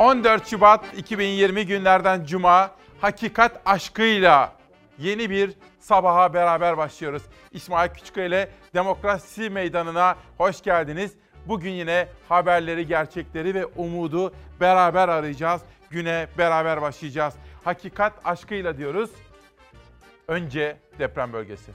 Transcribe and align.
14 0.00 0.46
Şubat 0.46 0.84
2020 0.96 1.66
günlerden 1.66 2.24
Cuma 2.24 2.70
hakikat 3.00 3.62
aşkıyla 3.66 4.52
yeni 4.98 5.30
bir 5.30 5.52
sabaha 5.78 6.34
beraber 6.34 6.76
başlıyoruz. 6.76 7.22
İsmail 7.52 7.90
Küçüköy 7.90 8.26
ile 8.26 8.48
Demokrasi 8.74 9.50
Meydanı'na 9.50 10.16
hoş 10.38 10.62
geldiniz. 10.62 11.12
Bugün 11.46 11.70
yine 11.70 12.08
haberleri, 12.28 12.86
gerçekleri 12.86 13.54
ve 13.54 13.66
umudu 13.66 14.34
beraber 14.60 15.08
arayacağız. 15.08 15.62
Güne 15.90 16.26
beraber 16.38 16.82
başlayacağız. 16.82 17.34
Hakikat 17.64 18.12
aşkıyla 18.24 18.78
diyoruz. 18.78 19.10
Önce 20.28 20.76
deprem 20.98 21.32
bölgesi. 21.32 21.72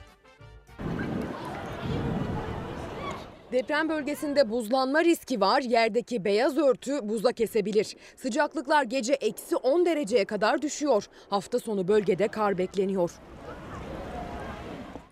Deprem 3.52 3.88
bölgesinde 3.88 4.50
buzlanma 4.50 5.04
riski 5.04 5.40
var. 5.40 5.60
Yerdeki 5.60 6.24
beyaz 6.24 6.58
örtü 6.58 7.08
buzla 7.08 7.32
kesebilir. 7.32 7.96
Sıcaklıklar 8.16 8.82
gece 8.82 9.12
eksi 9.12 9.56
10 9.56 9.86
dereceye 9.86 10.24
kadar 10.24 10.62
düşüyor. 10.62 11.06
Hafta 11.30 11.58
sonu 11.58 11.88
bölgede 11.88 12.28
kar 12.28 12.58
bekleniyor. 12.58 13.10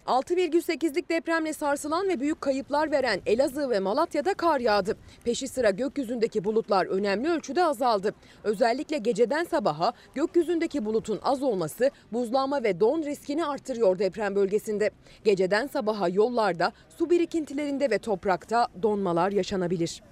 6,8'lik 0.06 1.08
depremle 1.08 1.52
sarsılan 1.52 2.08
ve 2.08 2.20
büyük 2.20 2.40
kayıplar 2.40 2.90
veren 2.90 3.20
Elazığ 3.26 3.70
ve 3.70 3.80
Malatya'da 3.80 4.34
kar 4.34 4.60
yağdı. 4.60 4.96
Peşi 5.24 5.48
sıra 5.48 5.70
gökyüzündeki 5.70 6.44
bulutlar 6.44 6.86
önemli 6.86 7.28
ölçüde 7.28 7.64
azaldı. 7.64 8.14
Özellikle 8.44 8.98
geceden 8.98 9.44
sabaha 9.44 9.92
gökyüzündeki 10.14 10.84
bulutun 10.84 11.18
az 11.22 11.42
olması 11.42 11.90
buzlanma 12.12 12.62
ve 12.62 12.80
don 12.80 13.02
riskini 13.02 13.46
artırıyor 13.46 13.98
deprem 13.98 14.34
bölgesinde. 14.34 14.90
Geceden 15.24 15.66
sabaha 15.66 16.08
yollarda, 16.08 16.72
su 16.98 17.10
birikintilerinde 17.10 17.90
ve 17.90 17.98
toprakta 17.98 18.68
donmalar 18.82 19.32
yaşanabilir. 19.32 20.02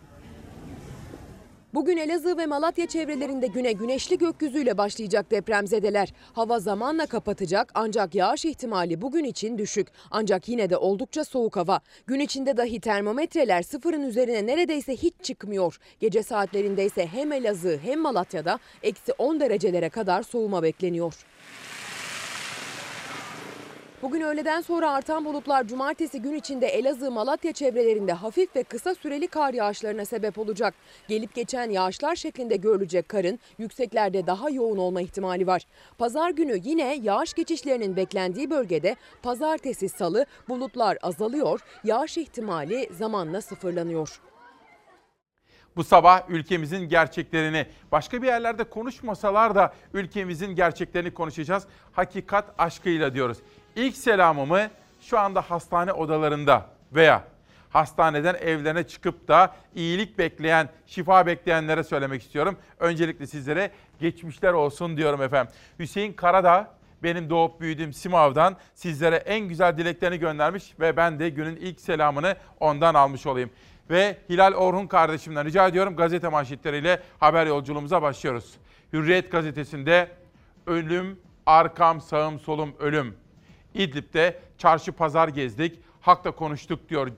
Bugün 1.74 1.96
Elazığ 1.96 2.36
ve 2.36 2.46
Malatya 2.46 2.86
çevrelerinde 2.86 3.46
güne 3.46 3.72
güneşli 3.72 4.18
gökyüzüyle 4.18 4.78
başlayacak 4.78 5.30
depremzedeler. 5.30 6.12
Hava 6.32 6.58
zamanla 6.58 7.06
kapatacak 7.06 7.72
ancak 7.74 8.14
yağış 8.14 8.44
ihtimali 8.44 9.00
bugün 9.00 9.24
için 9.24 9.58
düşük. 9.58 9.88
Ancak 10.10 10.48
yine 10.48 10.70
de 10.70 10.76
oldukça 10.76 11.24
soğuk 11.24 11.56
hava. 11.56 11.80
Gün 12.06 12.20
içinde 12.20 12.56
dahi 12.56 12.80
termometreler 12.80 13.62
sıfırın 13.62 14.02
üzerine 14.02 14.46
neredeyse 14.46 14.96
hiç 14.96 15.14
çıkmıyor. 15.22 15.78
Gece 16.00 16.22
saatlerinde 16.22 16.84
ise 16.84 17.06
hem 17.06 17.32
Elazığ 17.32 17.78
hem 17.82 18.00
Malatya'da 18.00 18.58
eksi 18.82 19.12
10 19.12 19.40
derecelere 19.40 19.88
kadar 19.88 20.22
soğuma 20.22 20.62
bekleniyor. 20.62 21.14
Bugün 24.02 24.20
öğleden 24.20 24.60
sonra 24.60 24.90
artan 24.90 25.24
bulutlar 25.24 25.66
cumartesi 25.66 26.22
gün 26.22 26.34
içinde 26.34 26.66
Elazığ, 26.66 27.10
Malatya 27.10 27.52
çevrelerinde 27.52 28.12
hafif 28.12 28.56
ve 28.56 28.62
kısa 28.62 28.94
süreli 28.94 29.26
kar 29.26 29.54
yağışlarına 29.54 30.04
sebep 30.04 30.38
olacak. 30.38 30.74
Gelip 31.08 31.34
geçen 31.34 31.70
yağışlar 31.70 32.16
şeklinde 32.16 32.56
görülecek 32.56 33.08
karın 33.08 33.38
yükseklerde 33.58 34.26
daha 34.26 34.50
yoğun 34.50 34.78
olma 34.78 35.00
ihtimali 35.00 35.46
var. 35.46 35.66
Pazar 35.98 36.30
günü 36.30 36.60
yine 36.64 36.94
yağış 37.02 37.34
geçişlerinin 37.34 37.96
beklendiği 37.96 38.50
bölgede 38.50 38.96
pazartesi 39.22 39.88
salı 39.88 40.26
bulutlar 40.48 40.98
azalıyor, 41.02 41.60
yağış 41.84 42.18
ihtimali 42.18 42.88
zamanla 42.92 43.40
sıfırlanıyor. 43.40 44.20
Bu 45.76 45.84
sabah 45.84 46.30
ülkemizin 46.30 46.88
gerçeklerini 46.88 47.66
başka 47.92 48.22
bir 48.22 48.26
yerlerde 48.26 48.64
konuşmasalar 48.64 49.54
da 49.54 49.74
ülkemizin 49.94 50.54
gerçeklerini 50.54 51.14
konuşacağız. 51.14 51.66
Hakikat 51.92 52.54
aşkıyla 52.58 53.14
diyoruz. 53.14 53.38
İlk 53.76 53.96
selamımı 53.96 54.70
şu 55.00 55.18
anda 55.18 55.40
hastane 55.40 55.92
odalarında 55.92 56.66
veya 56.92 57.24
hastaneden 57.70 58.34
evlerine 58.34 58.86
çıkıp 58.86 59.28
da 59.28 59.54
iyilik 59.74 60.18
bekleyen, 60.18 60.68
şifa 60.86 61.26
bekleyenlere 61.26 61.84
söylemek 61.84 62.22
istiyorum. 62.22 62.56
Öncelikle 62.78 63.26
sizlere 63.26 63.70
geçmişler 64.00 64.52
olsun 64.52 64.96
diyorum 64.96 65.22
efendim. 65.22 65.54
Hüseyin 65.78 66.12
Karadağ 66.12 66.74
benim 67.02 67.30
doğup 67.30 67.60
büyüdüğüm 67.60 67.92
Simav'dan 67.92 68.56
sizlere 68.74 69.16
en 69.16 69.48
güzel 69.48 69.78
dileklerini 69.78 70.18
göndermiş 70.18 70.74
ve 70.80 70.96
ben 70.96 71.18
de 71.18 71.28
günün 71.28 71.56
ilk 71.56 71.80
selamını 71.80 72.36
ondan 72.60 72.94
almış 72.94 73.26
olayım. 73.26 73.50
Ve 73.90 74.16
Hilal 74.30 74.52
Orhun 74.52 74.86
kardeşimden 74.86 75.44
rica 75.44 75.68
ediyorum 75.68 75.96
gazete 75.96 76.28
manşetleriyle 76.28 77.02
haber 77.20 77.46
yolculuğumuza 77.46 78.02
başlıyoruz. 78.02 78.54
Hürriyet 78.92 79.32
gazetesinde 79.32 80.08
ölüm, 80.66 81.20
arkam, 81.46 82.00
sağım, 82.00 82.40
solum, 82.40 82.74
ölüm. 82.78 83.21
İdlib'de 83.74 84.38
çarşı 84.58 84.92
pazar 84.92 85.28
gezdik, 85.28 85.78
hakta 86.00 86.30
konuştuk 86.30 86.88
diyor 86.88 87.08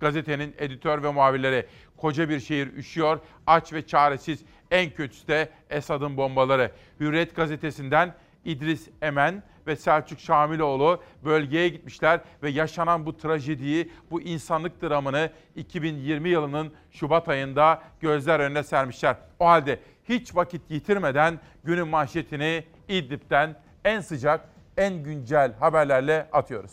gazetenin 0.00 0.54
editör 0.58 1.02
ve 1.02 1.12
muhabirleri. 1.12 1.66
Koca 1.96 2.28
bir 2.28 2.40
şehir 2.40 2.72
üşüyor, 2.72 3.20
aç 3.46 3.72
ve 3.72 3.86
çaresiz. 3.86 4.44
En 4.70 4.90
kötüsü 4.90 5.28
de 5.28 5.48
Esad'ın 5.70 6.16
bombaları. 6.16 6.70
Hürriyet 7.00 7.36
gazetesinden 7.36 8.14
İdris 8.44 8.88
Emen 9.02 9.42
ve 9.66 9.76
Selçuk 9.76 10.20
Şamiloğlu 10.20 11.02
bölgeye 11.24 11.68
gitmişler 11.68 12.20
ve 12.42 12.50
yaşanan 12.50 13.06
bu 13.06 13.16
trajediyi, 13.16 13.90
bu 14.10 14.20
insanlık 14.20 14.82
dramını 14.82 15.30
2020 15.56 16.28
yılının 16.28 16.72
Şubat 16.90 17.28
ayında 17.28 17.82
gözler 18.00 18.40
önüne 18.40 18.62
sermişler. 18.62 19.16
O 19.38 19.46
halde 19.46 19.80
hiç 20.08 20.36
vakit 20.36 20.70
yitirmeden 20.70 21.40
günün 21.64 21.88
manşetini 21.88 22.64
İdlib'den 22.88 23.56
en 23.84 24.00
sıcak, 24.00 24.48
en 24.76 25.02
güncel 25.02 25.52
haberlerle 25.52 26.28
atıyoruz. 26.32 26.72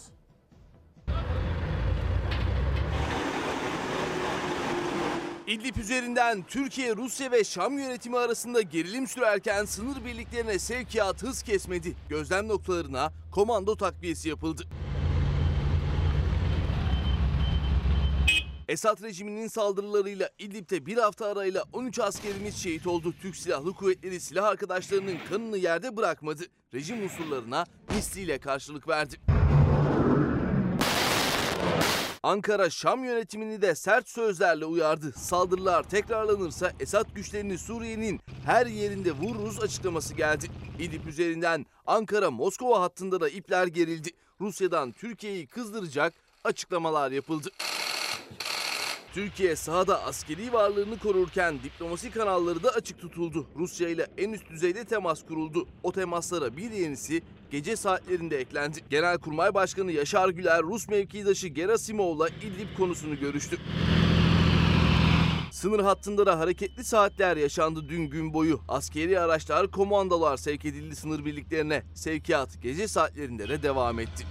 İdlib 5.47 5.75
üzerinden 5.75 6.43
Türkiye, 6.43 6.95
Rusya 6.95 7.31
ve 7.31 7.43
Şam 7.43 7.79
yönetimi 7.79 8.17
arasında 8.17 8.61
gerilim 8.61 9.07
sürerken 9.07 9.65
sınır 9.65 10.05
birliklerine 10.05 10.59
sevkiyat 10.59 11.23
hız 11.23 11.43
kesmedi. 11.43 11.95
Gözlem 12.09 12.47
noktalarına 12.47 13.11
komando 13.31 13.75
takviyesi 13.75 14.29
yapıldı. 14.29 14.63
Esad 18.71 19.01
rejiminin 19.01 19.47
saldırılarıyla 19.47 20.29
İdlib'de 20.39 20.85
bir 20.85 20.97
hafta 20.97 21.25
arayla 21.25 21.63
13 21.73 21.99
askerimiz 21.99 22.55
şehit 22.55 22.87
oldu. 22.87 23.13
Türk 23.21 23.35
Silahlı 23.35 23.73
Kuvvetleri 23.73 24.19
silah 24.19 24.45
arkadaşlarının 24.45 25.17
kanını 25.29 25.57
yerde 25.57 25.97
bırakmadı. 25.97 26.43
Rejim 26.73 27.03
unsurlarına 27.03 27.65
misliyle 27.95 28.37
karşılık 28.37 28.87
verdi. 28.87 29.15
Ankara 32.23 32.69
Şam 32.69 33.03
yönetimini 33.03 33.61
de 33.61 33.75
sert 33.75 34.09
sözlerle 34.09 34.65
uyardı. 34.65 35.11
Saldırılar 35.11 35.83
tekrarlanırsa 35.83 36.71
Esad 36.79 37.05
güçlerini 37.15 37.57
Suriye'nin 37.57 38.19
her 38.45 38.65
yerinde 38.65 39.11
vururuz 39.11 39.59
açıklaması 39.59 40.13
geldi. 40.13 40.45
İdlib 40.79 41.07
üzerinden 41.07 41.65
Ankara-Moskova 41.87 42.81
hattında 42.81 43.21
da 43.21 43.29
ipler 43.29 43.67
gerildi. 43.67 44.09
Rusya'dan 44.41 44.91
Türkiye'yi 44.91 45.47
kızdıracak 45.47 46.13
açıklamalar 46.43 47.11
yapıldı. 47.11 47.49
Türkiye 49.13 49.55
sahada 49.55 50.03
askeri 50.03 50.53
varlığını 50.53 50.99
korurken 50.99 51.59
diplomasi 51.63 52.11
kanalları 52.11 52.63
da 52.63 52.69
açık 52.69 52.99
tutuldu. 53.01 53.47
Rusya 53.55 53.89
ile 53.89 54.07
en 54.17 54.33
üst 54.33 54.49
düzeyde 54.49 54.85
temas 54.85 55.25
kuruldu. 55.25 55.67
O 55.83 55.91
temaslara 55.91 56.57
bir 56.57 56.71
yenisi 56.71 57.21
gece 57.51 57.75
saatlerinde 57.75 58.37
eklendi. 58.37 58.79
Genelkurmay 58.89 59.53
Başkanı 59.53 59.91
Yaşar 59.91 60.29
Güler 60.29 60.61
Rus 60.63 60.87
mevkidaşı 60.87 61.47
Gerasimov'la 61.47 62.27
İdlib 62.29 62.77
konusunu 62.77 63.19
görüştü. 63.19 63.57
Sınır 65.51 65.79
hattında 65.79 66.25
da 66.25 66.39
hareketli 66.39 66.83
saatler 66.83 67.37
yaşandı 67.37 67.89
dün 67.89 68.03
gün 68.03 68.33
boyu. 68.33 68.59
Askeri 68.67 69.19
araçlar, 69.19 69.71
komandolar 69.71 70.37
sevk 70.37 70.65
edildi 70.65 70.95
sınır 70.95 71.25
birliklerine. 71.25 71.83
Sevkiyat 71.95 72.61
gece 72.61 72.87
saatlerinde 72.87 73.49
de 73.49 73.63
devam 73.63 73.99
etti. 73.99 74.25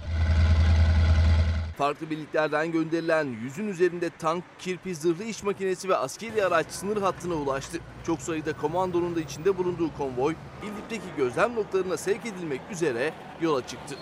Farklı 1.77 2.09
birliklerden 2.09 2.71
gönderilen 2.71 3.27
yüzün 3.43 3.67
üzerinde 3.67 4.09
tank, 4.09 4.43
kirpi, 4.59 4.95
zırhlı 4.95 5.23
iş 5.23 5.43
makinesi 5.43 5.89
ve 5.89 5.95
askeri 5.95 6.45
araç 6.45 6.67
sınır 6.69 7.01
hattına 7.01 7.33
ulaştı. 7.33 7.77
Çok 8.05 8.21
sayıda 8.21 8.53
komandonun 8.53 9.15
da 9.15 9.19
içinde 9.19 9.57
bulunduğu 9.57 9.93
konvoy, 9.97 10.35
İdlib'deki 10.63 11.15
gözlem 11.17 11.55
noktalarına 11.55 11.97
sevk 11.97 12.25
edilmek 12.25 12.61
üzere 12.71 13.13
yola 13.41 13.67
çıktı. 13.67 13.95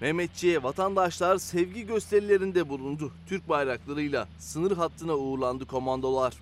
Mehmetçi'ye 0.00 0.62
vatandaşlar 0.62 1.38
sevgi 1.38 1.86
gösterilerinde 1.86 2.68
bulundu. 2.68 3.12
Türk 3.28 3.48
bayraklarıyla 3.48 4.28
sınır 4.38 4.76
hattına 4.76 5.14
uğurlandı 5.14 5.66
komandolar. 5.66 6.34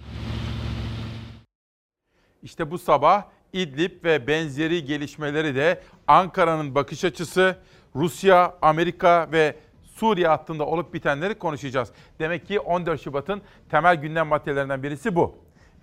İşte 2.42 2.70
bu 2.70 2.78
sabah 2.78 3.24
İdlib 3.52 4.04
ve 4.04 4.26
benzeri 4.26 4.84
gelişmeleri 4.84 5.54
de 5.54 5.82
Ankara'nın 6.06 6.74
bakış 6.74 7.04
açısı, 7.04 7.56
Rusya, 7.96 8.54
Amerika 8.62 9.28
ve 9.32 9.56
Suriye 9.94 10.28
hattında 10.28 10.66
olup 10.66 10.94
bitenleri 10.94 11.34
konuşacağız. 11.34 11.88
Demek 12.18 12.46
ki 12.46 12.60
14 12.60 13.00
Şubat'ın 13.00 13.42
temel 13.70 13.96
gündem 13.96 14.26
maddelerinden 14.26 14.82
birisi 14.82 15.14
bu. 15.14 15.34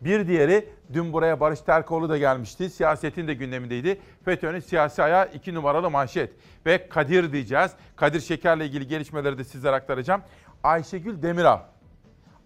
Bir 0.02 0.28
diğeri 0.28 0.70
dün 0.94 1.14
buraya 1.14 1.40
Barış 1.40 1.62
Terkoğlu 1.62 2.10
da 2.10 2.18
gelmişti. 2.18 2.70
Siyasetin 2.70 3.28
de 3.28 3.34
gündemindeydi. 3.34 4.00
FETÖ'nün 4.26 4.60
siyasi 4.60 5.04
ayağı 5.04 5.30
iki 5.34 5.54
numaralı 5.54 5.90
manşet. 5.90 6.34
Ve 6.66 6.90
Kadir 6.90 7.32
diyeceğiz. 7.32 7.72
Kadir 7.96 8.22
Şeker'le 8.22 8.60
ilgili 8.60 8.88
gelişmeleri 8.88 9.38
de 9.38 9.44
sizlere 9.44 9.76
aktaracağım. 9.76 10.22
Ayşegül 10.64 11.22
Demiral. 11.22 11.60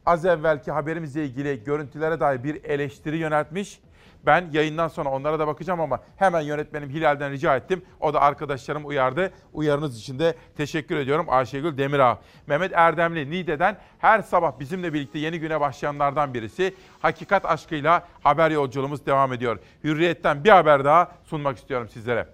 az 0.06 0.26
evvelki 0.26 0.72
haberimizle 0.72 1.26
ilgili 1.26 1.64
görüntülere 1.64 2.20
dair 2.20 2.44
bir 2.44 2.64
eleştiri 2.64 3.18
yöneltmiş. 3.18 3.80
Ben 4.26 4.50
yayından 4.52 4.88
sonra 4.88 5.10
onlara 5.10 5.40
da 5.40 5.48
bakacağım 5.48 5.82
ama 5.82 6.00
hemen 6.16 6.42
yönetmenim 6.42 6.90
Hilal'den 6.90 7.32
rica 7.32 7.56
ettim. 7.56 7.86
O 8.00 8.14
da 8.14 8.22
arkadaşlarım 8.22 8.86
uyardı. 8.86 9.34
Uyarınız 9.54 10.00
için 10.00 10.20
de 10.20 10.36
teşekkür 10.58 10.98
ediyorum 10.98 11.26
Ayşegül 11.30 11.78
Demirağ. 11.78 12.20
Mehmet 12.48 12.72
Erdemli 12.74 13.32
Niğde'den 13.32 13.78
her 14.00 14.22
sabah 14.22 14.60
bizimle 14.60 14.94
birlikte 14.94 15.20
yeni 15.20 15.40
güne 15.40 15.60
başlayanlardan 15.60 16.34
birisi. 16.34 16.76
Hakikat 17.00 17.46
aşkıyla 17.46 18.08
haber 18.24 18.52
yolculuğumuz 18.52 19.06
devam 19.06 19.34
ediyor. 19.34 19.60
Hürriyetten 19.84 20.44
bir 20.44 20.50
haber 20.50 20.86
daha 20.86 21.12
sunmak 21.24 21.58
istiyorum 21.58 21.90
sizlere. 21.90 22.28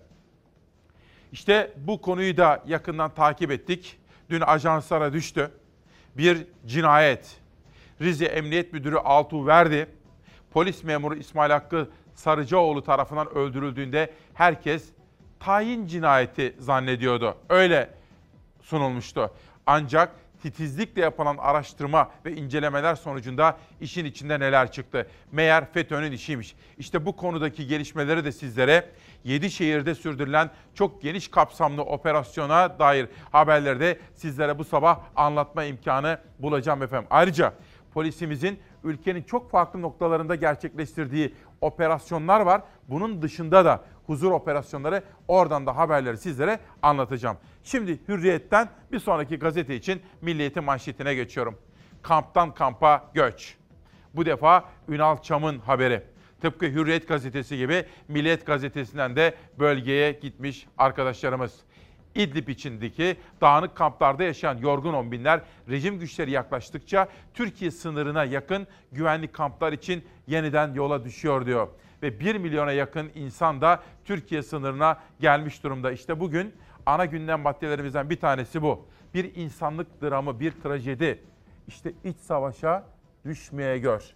İşte 1.32 1.74
bu 1.78 2.02
konuyu 2.02 2.38
da 2.38 2.64
yakından 2.68 3.14
takip 3.14 3.52
ettik. 3.52 4.00
Dün 4.30 4.42
ajanslara 4.42 5.14
düştü. 5.14 5.52
Bir 6.18 6.48
cinayet. 6.66 7.38
Rize 8.02 8.26
Emniyet 8.26 8.74
Müdürü 8.74 8.96
Altuğ 8.96 9.48
Verdi, 9.48 9.88
polis 10.52 10.84
memuru 10.84 11.16
İsmail 11.16 11.52
Hakkı 11.52 11.90
Sarıcaoğlu 12.16 12.84
tarafından 12.84 13.30
öldürüldüğünde 13.30 14.14
herkes 14.34 14.90
tayin 15.40 15.88
cinayeti 15.88 16.56
zannediyordu. 16.60 17.36
Öyle 17.50 17.90
sunulmuştu. 18.62 19.32
Ancak 19.66 20.16
titizlikle 20.42 21.02
yapılan 21.02 21.38
araştırma 21.38 22.12
ve 22.26 22.36
incelemeler 22.36 22.96
sonucunda 22.96 23.58
işin 23.82 24.06
içinde 24.06 24.40
neler 24.40 24.72
çıktı? 24.72 25.08
Meğer 25.32 25.72
FETÖ'nün 25.74 26.12
işiymiş. 26.12 26.56
İşte 26.78 27.06
bu 27.06 27.16
konudaki 27.16 27.68
gelişmeleri 27.68 28.26
de 28.26 28.32
sizlere 28.32 28.90
7 29.24 29.52
şehirde 29.52 29.96
sürdürülen 29.96 30.50
çok 30.76 31.02
geniş 31.02 31.28
kapsamlı 31.28 31.82
operasyona 31.82 32.80
dair 32.80 33.08
haberleri 33.32 33.80
de 33.80 34.00
sizlere 34.16 34.60
bu 34.60 34.64
sabah 34.64 35.00
anlatma 35.16 35.64
imkanı 35.64 36.20
bulacağım 36.40 36.84
efendim. 36.84 37.08
Ayrıca 37.12 37.54
polisimizin 37.94 38.60
ülkenin 38.84 39.24
çok 39.24 39.52
farklı 39.52 39.82
noktalarında 39.82 40.36
gerçekleştirdiği 40.36 41.34
operasyonlar 41.62 42.42
var. 42.42 42.62
Bunun 42.88 43.22
dışında 43.22 43.66
da 43.66 43.84
huzur 44.06 44.32
operasyonları 44.32 45.04
oradan 45.28 45.66
da 45.66 45.78
haberleri 45.78 46.18
sizlere 46.18 46.60
anlatacağım. 46.82 47.38
Şimdi 47.64 48.00
Hürriyet'ten 48.08 48.70
bir 48.92 49.00
sonraki 49.00 49.40
gazete 49.40 49.76
için 49.76 50.02
Milliyet'in 50.22 50.64
manşetine 50.64 51.16
geçiyorum. 51.16 51.58
Kamptan 52.02 52.54
kampa 52.54 53.12
göç. 53.14 53.56
Bu 54.14 54.26
defa 54.26 54.66
Ünal 54.88 55.18
Çam'ın 55.22 55.60
haberi. 55.60 56.04
Tıpkı 56.42 56.66
Hürriyet 56.66 57.08
gazetesi 57.08 57.58
gibi 57.58 57.86
Milliyet 58.08 58.46
gazetesinden 58.46 59.16
de 59.16 59.36
bölgeye 59.60 60.12
gitmiş 60.12 60.68
arkadaşlarımız. 60.78 61.60
İdlib 62.16 62.48
içindeki 62.48 63.18
dağınık 63.42 63.76
kamplarda 63.76 64.24
yaşayan 64.24 64.58
yorgun 64.58 64.94
on 64.94 65.12
binler 65.12 65.42
rejim 65.70 66.00
güçleri 66.00 66.32
yaklaştıkça 66.32 67.08
Türkiye 67.34 67.72
sınırına 67.72 68.24
yakın 68.24 68.68
güvenlik 68.92 69.34
kamplar 69.34 69.74
için 69.74 70.06
yeniden 70.28 70.74
yola 70.74 71.04
düşüyor 71.04 71.46
diyor. 71.46 71.68
Ve 72.04 72.20
1 72.20 72.36
milyona 72.36 72.72
yakın 72.72 73.12
insan 73.16 73.62
da 73.62 73.84
Türkiye 74.06 74.44
sınırına 74.44 75.00
gelmiş 75.20 75.64
durumda. 75.64 75.92
İşte 75.92 76.20
bugün 76.20 76.54
ana 76.86 77.06
gündem 77.06 77.40
maddelerimizden 77.40 78.10
bir 78.10 78.20
tanesi 78.20 78.62
bu. 78.62 78.86
Bir 79.14 79.36
insanlık 79.36 80.02
dramı, 80.02 80.40
bir 80.40 80.52
trajedi. 80.52 81.24
İşte 81.68 81.94
iç 82.04 82.18
savaşa 82.18 82.84
düşmeye 83.26 83.78
gör. 83.78 84.14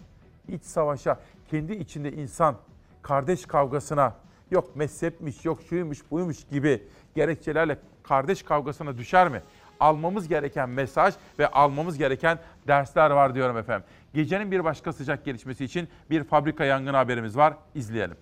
İç 0.47 0.63
savaşa, 0.63 1.19
kendi 1.51 1.73
içinde 1.73 2.11
insan, 2.11 2.55
kardeş 3.01 3.45
kavgasına, 3.45 4.15
yok 4.53 4.75
mezhepmiş, 4.75 5.45
yok 5.45 5.59
şuymuş, 5.69 5.99
buymuş 6.11 6.37
gibi 6.51 6.83
gerekçelerle 7.15 7.77
kardeş 8.03 8.43
kavgasına 8.43 8.97
düşer 8.97 9.29
mi? 9.29 9.41
Almamız 9.79 10.27
gereken 10.27 10.69
mesaj 10.69 11.13
ve 11.39 11.47
almamız 11.47 11.97
gereken 11.97 12.39
dersler 12.67 13.11
var 13.11 13.35
diyorum 13.35 13.57
efendim. 13.57 13.87
Gecenin 14.13 14.51
bir 14.51 14.63
başka 14.63 14.93
sıcak 14.93 15.25
gelişmesi 15.25 15.65
için 15.65 15.87
bir 16.09 16.23
fabrika 16.23 16.65
yangını 16.65 16.97
haberimiz 16.97 17.37
var. 17.37 17.53
İzleyelim. 17.75 18.17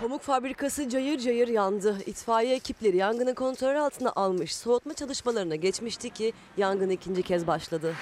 Pamuk 0.00 0.22
fabrikası 0.22 0.88
cayır 0.88 1.18
cayır 1.18 1.48
yandı. 1.48 1.98
İtfaiye 2.06 2.56
ekipleri 2.56 2.96
yangını 2.96 3.34
kontrol 3.34 3.76
altına 3.76 4.12
almış, 4.16 4.56
soğutma 4.56 4.94
çalışmalarına 4.94 5.54
geçmişti 5.54 6.10
ki 6.10 6.32
yangın 6.56 6.90
ikinci 6.90 7.22
kez 7.22 7.46
başladı. 7.46 7.94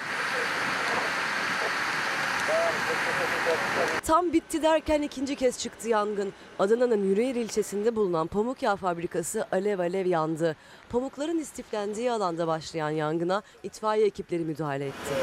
Tam 4.05 4.33
bitti 4.33 4.63
derken 4.63 5.01
ikinci 5.01 5.35
kez 5.35 5.59
çıktı 5.59 5.89
yangın. 5.89 6.33
Adana'nın 6.59 7.03
Yüreğir 7.03 7.35
ilçesinde 7.35 7.95
bulunan 7.95 8.27
pamuk 8.27 8.63
yağı 8.63 8.75
fabrikası 8.75 9.45
alev 9.51 9.79
alev 9.79 10.05
yandı. 10.05 10.55
Pamukların 10.89 11.39
istiflendiği 11.39 12.11
alanda 12.11 12.47
başlayan 12.47 12.89
yangına 12.89 13.41
itfaiye 13.63 14.05
ekipleri 14.05 14.43
müdahale 14.43 14.85
etti. 14.85 15.13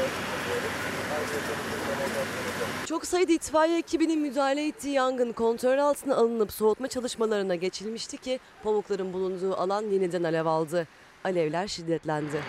Çok 2.85 3.05
sayıda 3.05 3.31
itfaiye 3.31 3.77
ekibinin 3.79 4.19
müdahale 4.19 4.67
ettiği 4.67 4.93
yangın 4.93 5.31
kontrol 5.31 5.77
altına 5.77 6.15
alınıp 6.15 6.51
soğutma 6.51 6.87
çalışmalarına 6.87 7.55
geçilmişti 7.55 8.17
ki 8.17 8.39
pamukların 8.63 9.13
bulunduğu 9.13 9.55
alan 9.55 9.83
yeniden 9.83 10.23
alev 10.23 10.45
aldı. 10.45 10.87
Alevler 11.23 11.67
şiddetlendi. 11.67 12.41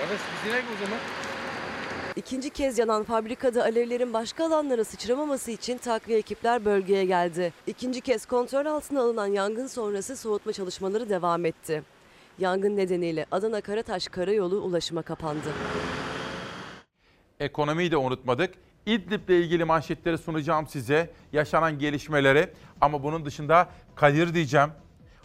Kardeş 0.00 0.20
biz 0.44 0.52
o 0.52 0.84
zaman. 0.84 1.23
İkinci 2.16 2.50
kez 2.50 2.78
yanan 2.78 3.04
fabrikada 3.04 3.62
alevlerin 3.62 4.12
başka 4.12 4.46
alanlara 4.46 4.84
sıçramaması 4.84 5.50
için 5.50 5.78
takviye 5.78 6.18
ekipler 6.18 6.64
bölgeye 6.64 7.04
geldi. 7.04 7.52
İkinci 7.66 8.00
kez 8.00 8.26
kontrol 8.26 8.66
altına 8.66 9.00
alınan 9.00 9.26
yangın 9.26 9.66
sonrası 9.66 10.16
soğutma 10.16 10.52
çalışmaları 10.52 11.08
devam 11.08 11.44
etti. 11.44 11.82
Yangın 12.38 12.76
nedeniyle 12.76 13.26
Adana 13.30 13.60
Karataş 13.60 14.08
Karayolu 14.08 14.60
ulaşıma 14.60 15.02
kapandı. 15.02 15.48
Ekonomiyi 17.40 17.90
de 17.90 17.96
unutmadık. 17.96 18.54
İdlib'le 18.86 19.28
ilgili 19.30 19.64
manşetleri 19.64 20.18
sunacağım 20.18 20.66
size. 20.66 21.10
Yaşanan 21.32 21.78
gelişmeleri 21.78 22.50
ama 22.80 23.02
bunun 23.02 23.24
dışında 23.24 23.68
Kadir 23.94 24.34
diyeceğim. 24.34 24.70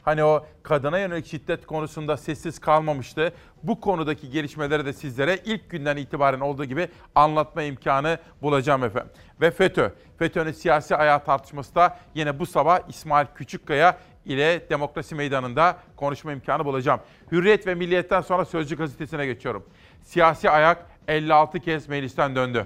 Hani 0.10 0.24
o 0.24 0.46
kadına 0.64 1.00
yönelik 1.00 1.26
şiddet 1.26 1.66
konusunda 1.66 2.18
sessiz 2.18 2.60
kalmamıştı. 2.60 3.34
Bu 3.64 3.82
konudaki 3.82 4.30
gelişmeleri 4.30 4.86
de 4.86 4.94
sizlere 4.94 5.40
ilk 5.46 5.70
günden 5.70 5.98
itibaren 5.98 6.40
olduğu 6.40 6.66
gibi 6.66 6.88
anlatma 7.16 7.63
imkanı 7.63 8.18
bulacağım 8.42 8.84
efendim. 8.84 9.12
Ve 9.42 9.51
FETÖ. 9.51 9.89
FETÖ'nün 10.20 10.51
siyasi 10.51 10.96
ayağı 10.96 11.24
tartışması 11.24 11.75
da 11.75 12.00
yine 12.16 12.39
bu 12.39 12.46
sabah 12.46 12.80
İsmail 12.89 13.28
Küçükkaya 13.36 13.98
ile 14.25 14.70
Demokrasi 14.70 15.16
Meydanı'nda 15.16 15.78
konuşma 15.96 16.32
imkanı 16.32 16.66
bulacağım. 16.66 17.00
Hürriyet 17.32 17.68
ve 17.68 17.75
Milliyet'ten 17.75 18.22
sonra 18.22 18.46
Sözcü 18.46 18.78
gazetesine 18.78 19.25
geçiyorum. 19.25 19.66
Siyasi 20.01 20.50
ayak 20.50 20.86
56 21.08 21.60
kez 21.60 21.89
meclisten 21.89 22.36
döndü. 22.36 22.66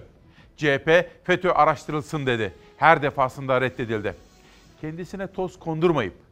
CHP 0.58 1.10
FETÖ 1.24 1.52
araştırılsın 1.52 2.26
dedi. 2.26 2.54
Her 2.78 3.02
defasında 3.02 3.62
reddedildi. 3.62 4.16
Kendisine 4.82 5.28
toz 5.28 5.60
kondurmayıp 5.60 6.24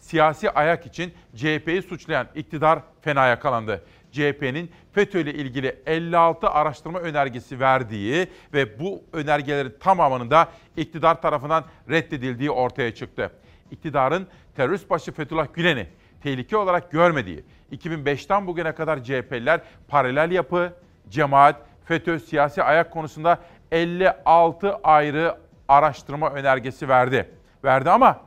siyasi 0.00 0.50
ayak 0.50 0.86
için 0.86 1.14
CHP'yi 1.36 1.82
suçlayan 1.82 2.26
iktidar 2.34 2.78
fena 3.00 3.26
yakalandı. 3.26 3.84
CHP'nin 4.12 4.70
FETÖ 4.92 5.20
ile 5.20 5.34
ilgili 5.34 5.82
56 5.86 6.48
araştırma 6.50 6.98
önergesi 6.98 7.60
verdiği 7.60 8.26
ve 8.52 8.80
bu 8.80 9.02
önergelerin 9.12 9.74
tamamının 9.80 10.30
da 10.30 10.48
iktidar 10.76 11.22
tarafından 11.22 11.64
reddedildiği 11.90 12.50
ortaya 12.50 12.94
çıktı. 12.94 13.30
İktidarın 13.70 14.26
terörist 14.56 14.90
başı 14.90 15.12
Fethullah 15.12 15.46
Gülen'i 15.54 15.86
tehlike 16.22 16.56
olarak 16.56 16.90
görmediği, 16.90 17.44
2005'ten 17.72 18.46
bugüne 18.46 18.72
kadar 18.72 19.04
CHP'liler 19.04 19.60
paralel 19.88 20.30
yapı, 20.30 20.72
cemaat, 21.08 21.56
FETÖ 21.84 22.18
siyasi 22.18 22.62
ayak 22.62 22.90
konusunda 22.90 23.38
56 23.72 24.74
ayrı 24.74 25.36
araştırma 25.68 26.30
önergesi 26.30 26.88
verdi. 26.88 27.30
Verdi 27.64 27.90
ama 27.90 28.20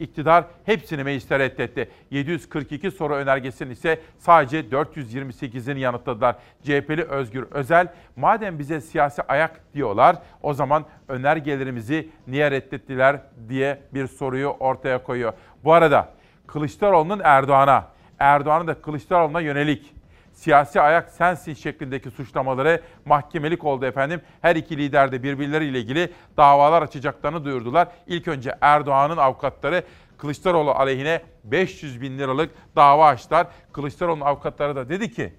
iktidar 0.00 0.44
hepsini 0.64 1.04
mecliste 1.04 1.38
reddetti. 1.38 1.88
742 2.10 2.90
soru 2.90 3.14
önergesinin 3.14 3.70
ise 3.70 4.00
sadece 4.18 4.60
428'ini 4.60 5.78
yanıtladılar. 5.78 6.36
CHP'li 6.62 7.02
Özgür 7.02 7.46
Özel, 7.50 7.88
madem 8.16 8.58
bize 8.58 8.80
siyasi 8.80 9.22
ayak 9.22 9.74
diyorlar, 9.74 10.16
o 10.42 10.54
zaman 10.54 10.84
önergelerimizi 11.08 12.08
niye 12.26 12.50
reddettiler 12.50 13.20
diye 13.48 13.78
bir 13.94 14.06
soruyu 14.06 14.48
ortaya 14.48 15.02
koyuyor. 15.02 15.32
Bu 15.64 15.72
arada 15.72 16.08
Kılıçdaroğlu'nun 16.46 17.20
Erdoğan'a, 17.24 17.88
Erdoğan'ın 18.18 18.66
da 18.66 18.74
Kılıçdaroğlu'na 18.74 19.40
yönelik 19.40 19.94
siyasi 20.38 20.80
ayak 20.80 21.10
sensin 21.10 21.54
şeklindeki 21.54 22.10
suçlamaları 22.10 22.82
mahkemelik 23.04 23.64
oldu 23.64 23.86
efendim. 23.86 24.20
Her 24.42 24.56
iki 24.56 24.76
lider 24.76 25.12
de 25.12 25.22
birbirleriyle 25.22 25.80
ilgili 25.80 26.12
davalar 26.36 26.82
açacaklarını 26.82 27.44
duyurdular. 27.44 27.88
İlk 28.06 28.28
önce 28.28 28.54
Erdoğan'ın 28.60 29.16
avukatları 29.16 29.82
Kılıçdaroğlu 30.18 30.70
aleyhine 30.70 31.22
500 31.44 32.00
bin 32.00 32.18
liralık 32.18 32.50
dava 32.76 33.06
açtılar. 33.06 33.46
Kılıçdaroğlu'nun 33.72 34.24
avukatları 34.24 34.76
da 34.76 34.88
dedi 34.88 35.12
ki 35.12 35.34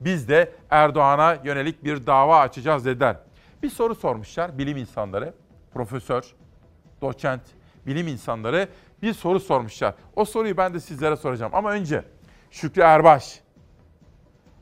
biz 0.00 0.28
de 0.28 0.52
Erdoğan'a 0.70 1.36
yönelik 1.44 1.84
bir 1.84 2.06
dava 2.06 2.40
açacağız 2.40 2.84
dediler. 2.84 3.16
Bir 3.62 3.70
soru 3.70 3.94
sormuşlar 3.94 4.58
bilim 4.58 4.76
insanları, 4.76 5.34
profesör, 5.74 6.34
doçent, 7.02 7.42
bilim 7.86 8.08
insanları 8.08 8.68
bir 9.02 9.12
soru 9.12 9.40
sormuşlar. 9.40 9.94
O 10.16 10.24
soruyu 10.24 10.56
ben 10.56 10.74
de 10.74 10.80
sizlere 10.80 11.16
soracağım 11.16 11.52
ama 11.54 11.70
önce 11.70 12.04
Şükrü 12.50 12.82
Erbaş. 12.82 13.45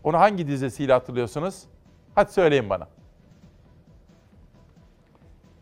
Onu 0.04 0.18
hangi 0.18 0.48
dizisiyle 0.48 0.92
hatırlıyorsunuz? 0.92 1.62
Hadi 2.14 2.32
söyleyin 2.32 2.70
bana. 2.70 2.88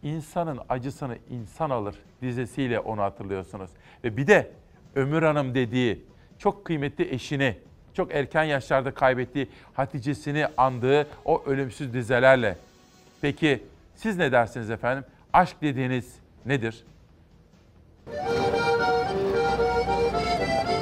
İnsanın 0.02 0.60
acısını 0.68 1.18
insan 1.30 1.70
alır 1.70 1.94
dizesiyle 2.22 2.80
onu 2.80 3.02
hatırlıyorsunuz. 3.02 3.70
Ve 4.04 4.16
bir 4.16 4.26
de 4.26 4.50
Ömür 4.94 5.22
Hanım 5.22 5.54
dediği 5.54 6.04
çok 6.38 6.64
kıymetli 6.64 7.14
eşini, 7.14 7.56
çok 7.94 8.14
erken 8.14 8.44
yaşlarda 8.44 8.94
kaybettiği 8.94 9.48
Hatice'sini 9.74 10.46
andığı 10.56 11.06
o 11.24 11.42
ölümsüz 11.46 11.94
dizelerle. 11.94 12.56
Peki 13.20 13.62
siz 13.94 14.16
ne 14.16 14.32
dersiniz 14.32 14.70
efendim? 14.70 15.04
Aşk 15.32 15.56
dediğiniz 15.62 16.16
nedir? 16.46 16.84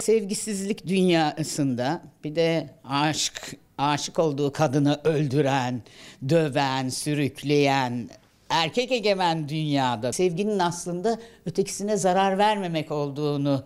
Sevgisizlik 0.00 0.86
dünyasında 0.86 2.02
bir 2.24 2.34
de 2.34 2.70
aşk, 2.84 3.56
aşık 3.78 4.18
olduğu 4.18 4.52
kadını 4.52 5.00
öldüren, 5.04 5.82
döven, 6.28 6.88
sürükleyen, 6.88 8.10
erkek 8.48 8.92
egemen 8.92 9.48
dünyada 9.48 10.12
sevginin 10.12 10.58
aslında 10.58 11.18
ötekisine 11.46 11.96
zarar 11.96 12.38
vermemek 12.38 12.90
olduğunu 12.90 13.64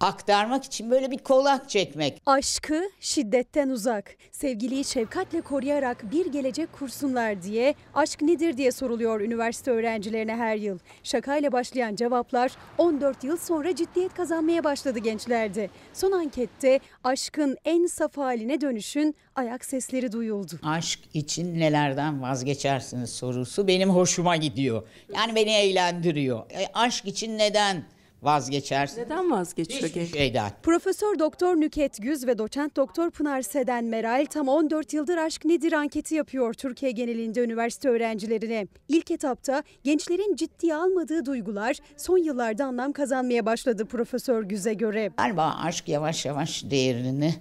aktarmak 0.00 0.64
için 0.64 0.90
böyle 0.90 1.10
bir 1.10 1.18
kolak 1.18 1.70
çekmek. 1.70 2.22
Aşkı 2.26 2.82
şiddetten 3.00 3.68
uzak, 3.68 4.16
sevgiliyi 4.32 4.84
şefkatle 4.84 5.40
koruyarak 5.40 6.12
bir 6.12 6.26
gelecek 6.26 6.72
kursunlar 6.72 7.42
diye 7.42 7.74
aşk 7.94 8.22
nedir 8.22 8.56
diye 8.56 8.72
soruluyor 8.72 9.20
üniversite 9.20 9.70
öğrencilerine 9.70 10.36
her 10.36 10.56
yıl. 10.56 10.78
Şakayla 11.02 11.52
başlayan 11.52 11.96
cevaplar 11.96 12.52
14 12.78 13.24
yıl 13.24 13.36
sonra 13.36 13.76
ciddiyet 13.76 14.14
kazanmaya 14.14 14.64
başladı 14.64 14.98
gençlerde. 14.98 15.70
Son 15.92 16.12
ankette 16.12 16.80
aşkın 17.04 17.56
en 17.64 17.86
saf 17.86 18.16
haline 18.16 18.60
dönüşün 18.60 19.14
ayak 19.34 19.64
sesleri 19.64 20.12
duyuldu. 20.12 20.52
Aşk 20.62 21.00
için 21.14 21.60
nelerden 21.60 22.22
vazgeçersiniz 22.22 23.10
sorusu 23.10 23.68
benim 23.68 23.90
hoşuma 23.90 24.36
gidiyor. 24.36 24.88
Yani 25.14 25.34
beni 25.34 25.50
eğlendiriyor. 25.50 26.50
E, 26.50 26.66
aşk 26.74 27.04
için 27.04 27.38
neden 27.38 27.84
vazgeçersin? 28.22 29.00
Neden 29.00 29.30
vazgeçiyor 29.30 29.82
Hiçbir 29.88 30.00
genç? 30.00 30.12
şeyden. 30.12 30.50
Profesör 30.62 31.18
Doktor 31.18 31.56
Nüket 31.56 32.02
Güz 32.02 32.26
ve 32.26 32.38
Doçent 32.38 32.76
Doktor 32.76 33.10
Pınar 33.10 33.42
Seden 33.42 33.84
Meral 33.84 34.26
tam 34.30 34.48
14 34.48 34.92
yıldır 34.92 35.16
aşk 35.16 35.44
nedir 35.44 35.72
anketi 35.72 36.14
yapıyor 36.14 36.54
Türkiye 36.54 36.90
genelinde 36.92 37.44
üniversite 37.44 37.88
öğrencilerine. 37.88 38.66
İlk 38.88 39.10
etapta 39.10 39.62
gençlerin 39.84 40.36
ciddiye 40.36 40.74
almadığı 40.74 41.26
duygular 41.26 41.76
son 41.96 42.18
yıllarda 42.18 42.64
anlam 42.64 42.92
kazanmaya 42.92 43.46
başladı 43.46 43.84
Profesör 43.86 44.42
Güz'e 44.42 44.74
göre. 44.74 45.10
Galiba 45.16 45.56
aşk 45.64 45.88
yavaş 45.88 46.26
yavaş 46.26 46.64
değerini 46.70 47.34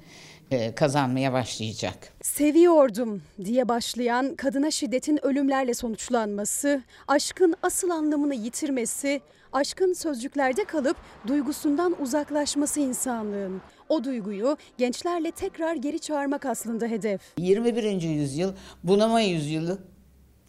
e, 0.52 0.76
kazanmaya 0.76 1.34
başlayacak. 1.34 2.14
Seviyordum 2.22 3.22
diye 3.46 3.68
başlayan 3.70 4.36
kadına 4.36 4.72
şiddetin 4.72 5.26
ölümlerle 5.26 5.74
sonuçlanması, 5.74 6.82
aşkın 7.08 7.56
asıl 7.64 7.90
anlamını 7.90 8.36
yitirmesi, 8.36 9.22
aşkın 9.54 9.94
sözcüklerde 9.94 10.64
kalıp 10.64 10.98
duygusundan 11.28 12.02
uzaklaşması 12.02 12.80
insanlığın. 12.80 13.62
O 13.90 14.04
duyguyu 14.04 14.58
gençlerle 14.78 15.32
tekrar 15.32 15.76
geri 15.76 16.00
çağırmak 16.00 16.46
aslında 16.46 16.86
hedef. 16.86 17.22
21. 17.38 18.02
yüzyıl 18.02 18.54
bunama 18.84 19.22
yüzyılı 19.22 19.78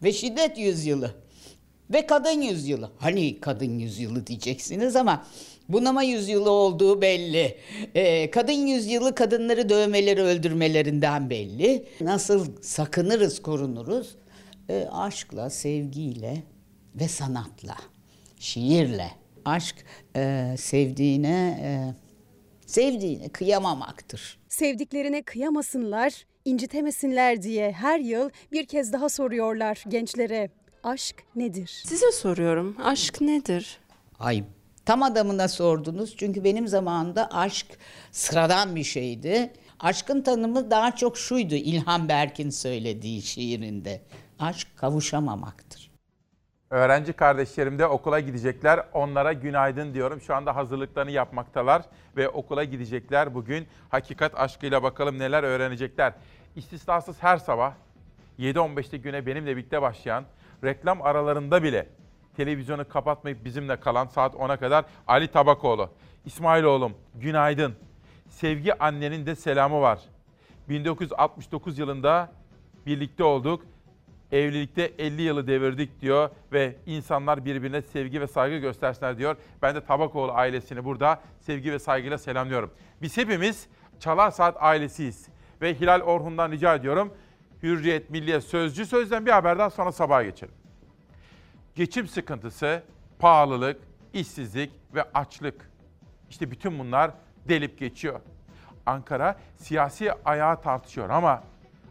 ve 0.03 0.13
şiddet 0.13 0.59
yüzyılı 0.59 1.15
ve 1.91 2.07
kadın 2.07 2.41
yüzyılı. 2.41 2.91
Hani 2.99 3.41
kadın 3.41 3.79
yüzyılı 3.79 4.27
diyeceksiniz 4.27 4.97
ama 4.97 5.27
bunama 5.69 6.03
yüzyılı 6.03 6.51
olduğu 6.51 7.03
belli. 7.03 7.59
Ee, 7.95 8.31
kadın 8.31 8.67
yüzyılı 8.67 9.15
kadınları 9.15 9.69
dövmeleri 9.69 10.23
öldürmelerinden 10.23 11.31
belli. 11.31 11.85
Nasıl 12.01 12.47
sakınırız 12.63 13.43
korunuruz? 13.43 14.17
Ee, 14.71 14.89
aşkla, 14.93 15.51
sevgiyle 15.51 16.43
ve 16.95 17.09
sanatla, 17.09 17.77
şiirle. 18.41 19.11
Aşk 19.45 19.77
e, 20.17 20.55
sevdiğine... 20.59 21.59
E, 21.63 22.09
sevdiğine 22.67 23.29
kıyamamaktır. 23.29 24.39
Sevdiklerine 24.49 25.23
kıyamasınlar, 25.23 26.25
incitemesinler 26.45 27.43
diye 27.43 27.73
her 27.73 28.01
yıl 28.01 28.31
bir 28.53 28.67
kez 28.67 28.93
daha 28.93 29.09
soruyorlar 29.09 29.85
gençlere. 29.89 30.51
Aşk 30.83 31.17
nedir? 31.37 31.83
Size 31.87 32.13
soruyorum. 32.13 32.77
Aşk 32.85 33.21
nedir? 33.21 33.79
Ay 34.19 34.45
tam 34.85 35.03
adamına 35.03 35.49
sordunuz 35.49 36.17
çünkü 36.17 36.45
benim 36.45 36.69
zamanımda 36.69 37.31
aşk 37.31 37.67
sıradan 38.13 38.77
bir 38.77 38.85
şeydi. 38.85 39.53
Aşkın 39.81 40.23
tanımı 40.23 40.71
daha 40.71 40.97
çok 40.97 41.19
şuydu 41.19 41.55
İlhan 41.55 42.09
Berk'in 42.09 42.51
söylediği 42.51 43.23
şiirinde. 43.23 44.03
Aşk 44.39 44.69
kavuşamamaktır. 44.77 45.91
Öğrenci 46.71 47.13
kardeşlerim 47.13 47.79
de 47.79 47.87
okula 47.87 48.21
gidecekler. 48.21 48.87
Onlara 48.93 49.33
günaydın 49.33 49.95
diyorum. 49.95 50.21
Şu 50.21 50.35
anda 50.35 50.57
hazırlıklarını 50.57 51.11
yapmaktalar 51.11 51.83
ve 52.17 52.29
okula 52.29 52.65
gidecekler. 52.65 53.35
Bugün 53.35 53.67
hakikat 53.89 54.41
aşkıyla 54.41 54.83
bakalım 54.83 55.19
neler 55.19 55.43
öğrenecekler. 55.43 56.13
İstisnasız 56.57 57.23
her 57.23 57.37
sabah 57.37 57.73
7.15'te 58.39 58.97
güne 58.97 59.27
benimle 59.27 59.57
birlikte 59.57 59.83
başlayan, 59.83 60.25
reklam 60.65 61.03
aralarında 61.03 61.63
bile 61.63 61.87
televizyonu 62.37 62.89
kapatmayıp 62.89 63.45
bizimle 63.45 63.81
kalan 63.81 64.07
saat 64.07 64.35
10'a 64.35 64.57
kadar 64.57 64.85
Ali 65.07 65.29
Tabakoğlu. 65.29 65.91
İsmail 66.25 66.65
oğlum 66.65 66.95
günaydın. 67.15 67.75
Sevgi 68.29 68.79
annenin 68.79 69.27
de 69.27 69.35
selamı 69.35 69.81
var. 69.81 70.01
1969 70.69 71.79
yılında 71.79 72.33
birlikte 72.87 73.25
olduk. 73.25 73.63
Evlilikte 74.33 74.93
50 74.99 75.23
yılı 75.23 75.47
devirdik 75.47 76.01
diyor 76.01 76.31
ve 76.53 76.77
insanlar 76.87 77.45
birbirine 77.45 77.83
sevgi 77.83 78.21
ve 78.21 78.27
saygı 78.27 78.57
göstersinler 78.57 79.19
diyor. 79.19 79.37
Ben 79.63 79.75
de 79.75 79.85
Tabakoğlu 79.85 80.33
ailesini 80.33 80.85
burada 80.85 81.21
sevgi 81.41 81.73
ve 81.73 81.79
saygıyla 81.79 82.19
selamlıyorum. 82.19 82.71
Biz 83.03 83.17
hepimiz 83.17 83.69
Çalar 84.01 84.31
Saat 84.31 84.57
ailesiyiz. 84.61 85.29
Ve 85.63 85.75
Hilal 85.75 86.01
Orhun'dan 86.01 86.51
rica 86.51 86.75
ediyorum. 86.75 87.15
Hürriyet, 87.63 88.11
Milliyet, 88.11 88.45
Sözcü 88.45 88.87
Sözden 88.87 89.27
bir 89.27 89.31
haberden 89.31 89.69
sonra 89.69 89.93
sabaha 89.93 90.23
geçelim. 90.23 90.55
Geçim 91.75 92.09
sıkıntısı, 92.09 92.83
pahalılık, 93.19 93.81
işsizlik 94.13 94.71
ve 94.95 95.03
açlık. 95.15 95.71
İşte 96.31 96.51
bütün 96.51 96.79
bunlar 96.79 97.11
delip 97.49 97.79
geçiyor. 97.79 98.21
Ankara 98.87 99.37
siyasi 99.57 100.13
ayağı 100.25 100.63
tartışıyor 100.63 101.11
ama 101.11 101.43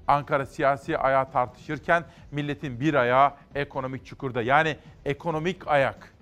Ankara 0.07 0.45
siyasi 0.45 0.97
ayağı 0.97 1.31
tartışırken 1.31 2.03
milletin 2.31 2.79
bir 2.79 2.93
ayağı 2.93 3.33
ekonomik 3.55 4.05
çukurda. 4.05 4.41
Yani 4.41 4.77
ekonomik 5.05 5.67
ayak. 5.67 6.13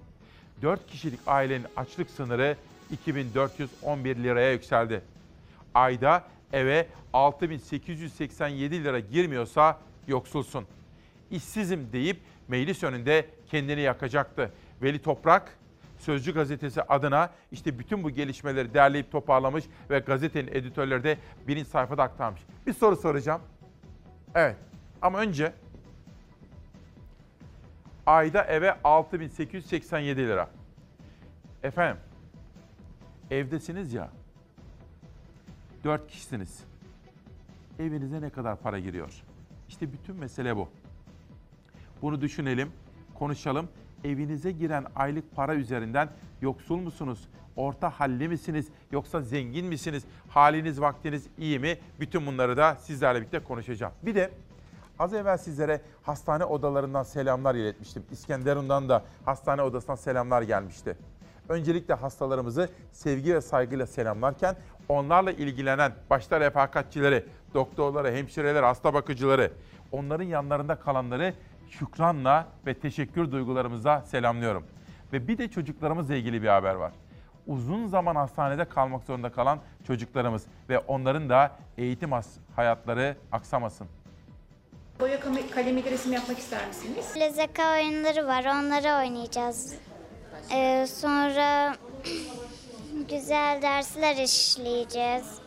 4 0.62 0.88
kişilik 0.88 1.20
ailenin 1.28 1.66
açlık 1.76 2.10
sınırı 2.10 2.56
2411 2.92 4.16
liraya 4.16 4.52
yükseldi. 4.52 5.02
Ayda 5.74 6.24
eve 6.54 6.88
6887 7.14 8.84
lira 8.84 9.00
girmiyorsa 9.00 9.80
yoksulsun. 10.08 10.66
İşsizim 11.32 11.90
deyip 11.94 12.18
meclis 12.48 12.84
önünde 12.84 13.26
kendini 13.52 13.82
yakacaktı. 13.82 14.52
Veli 14.82 15.02
Toprak 15.02 15.58
Sözcü 16.00 16.34
gazetesi 16.34 16.82
adına 16.82 17.30
işte 17.52 17.80
bütün 17.80 18.04
bu 18.04 18.10
gelişmeleri 18.10 18.74
derleyip 18.74 19.12
toparlamış 19.12 19.64
ve 19.90 20.00
gazetenin 20.00 20.48
editörleri 20.48 21.04
de 21.04 21.18
birinci 21.48 21.70
sayfada 21.70 22.04
aktarmış. 22.04 22.42
Bir 22.68 22.74
soru 22.74 22.96
soracağım. 22.96 23.42
Evet 24.36 24.56
ama 25.02 25.20
önce 25.20 25.54
ayda 28.06 28.44
eve 28.44 28.82
6887 28.84 30.18
lira. 30.22 30.50
Efendim 31.64 31.98
evdesiniz 33.32 33.94
ya 33.94 34.10
4 35.84 36.08
kişisiniz. 36.08 36.64
Evinize 37.80 38.22
ne 38.22 38.30
kadar 38.30 38.60
para 38.60 38.80
giriyor? 38.80 39.24
İşte 39.70 39.94
bütün 39.94 40.16
mesele 40.16 40.56
bu. 40.56 40.70
Bunu 42.02 42.22
düşünelim, 42.22 42.72
konuşalım. 43.14 43.70
Evinize 44.06 44.52
giren 44.52 44.86
aylık 44.96 45.36
para 45.36 45.56
üzerinden 45.56 46.10
yoksul 46.42 46.78
musunuz? 46.78 47.20
Orta 47.56 47.90
halli 47.90 48.28
misiniz? 48.28 48.68
Yoksa 48.92 49.22
zengin 49.22 49.66
misiniz? 49.66 50.04
Haliniz, 50.30 50.82
vaktiniz 50.82 51.28
iyi 51.38 51.60
mi? 51.60 51.78
Bütün 52.00 52.26
bunları 52.26 52.58
da 52.58 52.76
sizlerle 52.76 53.20
birlikte 53.20 53.40
konuşacağım. 53.40 53.94
Bir 54.04 54.16
de 54.16 54.32
az 55.00 55.14
evvel 55.14 55.38
sizlere 55.38 55.82
hastane 56.04 56.46
odalarından 56.46 57.04
selamlar 57.04 57.56
iletmiştim. 57.56 58.04
İskenderun'dan 58.12 58.90
da 58.90 59.04
hastane 59.26 59.62
odasından 59.62 59.96
selamlar 59.96 60.42
gelmişti. 60.42 60.98
Öncelikle 61.50 61.94
hastalarımızı 61.94 62.70
sevgi 62.92 63.36
ve 63.36 63.42
saygıyla 63.42 63.88
selamlarken 63.88 64.56
onlarla 64.90 65.32
ilgilenen 65.32 65.92
başta 66.10 66.40
refakatçileri, 66.40 67.26
doktorları, 67.54 68.12
hemşireleri, 68.12 68.66
hasta 68.66 68.94
bakıcıları, 68.94 69.52
onların 69.92 70.24
yanlarında 70.24 70.76
kalanları 70.76 71.34
şükranla 71.80 72.48
ve 72.66 72.74
teşekkür 72.74 73.32
duygularımızla 73.32 74.02
selamlıyorum. 74.02 74.64
Ve 75.14 75.28
bir 75.28 75.38
de 75.38 75.48
çocuklarımızla 75.48 76.16
ilgili 76.16 76.42
bir 76.44 76.48
haber 76.48 76.76
var. 76.76 76.92
uzun 77.48 77.88
zaman 77.88 78.16
hastanede 78.16 78.66
kalmak 78.66 79.04
zorunda 79.04 79.32
kalan 79.32 79.60
çocuklarımız 79.88 80.44
ve 80.70 80.80
onların 80.80 81.30
da 81.30 81.52
eğitim 81.78 82.12
hayatları 82.56 83.18
aksamasın. 83.32 83.88
Boya 85.00 85.20
kalemiyle 85.52 85.92
resim 85.92 86.14
yapmak 86.14 86.40
ister 86.40 86.68
misiniz? 86.68 87.12
Böyle 87.16 87.30
zeka 87.30 87.74
oyunları 87.74 88.28
var, 88.28 88.46
onları 88.46 89.06
oynayacağız. 89.06 89.76
Ee, 90.52 90.88
sonra 90.88 91.76
güzel 93.10 93.62
dersler 93.62 94.16
işleyeceğiz. 94.16 95.38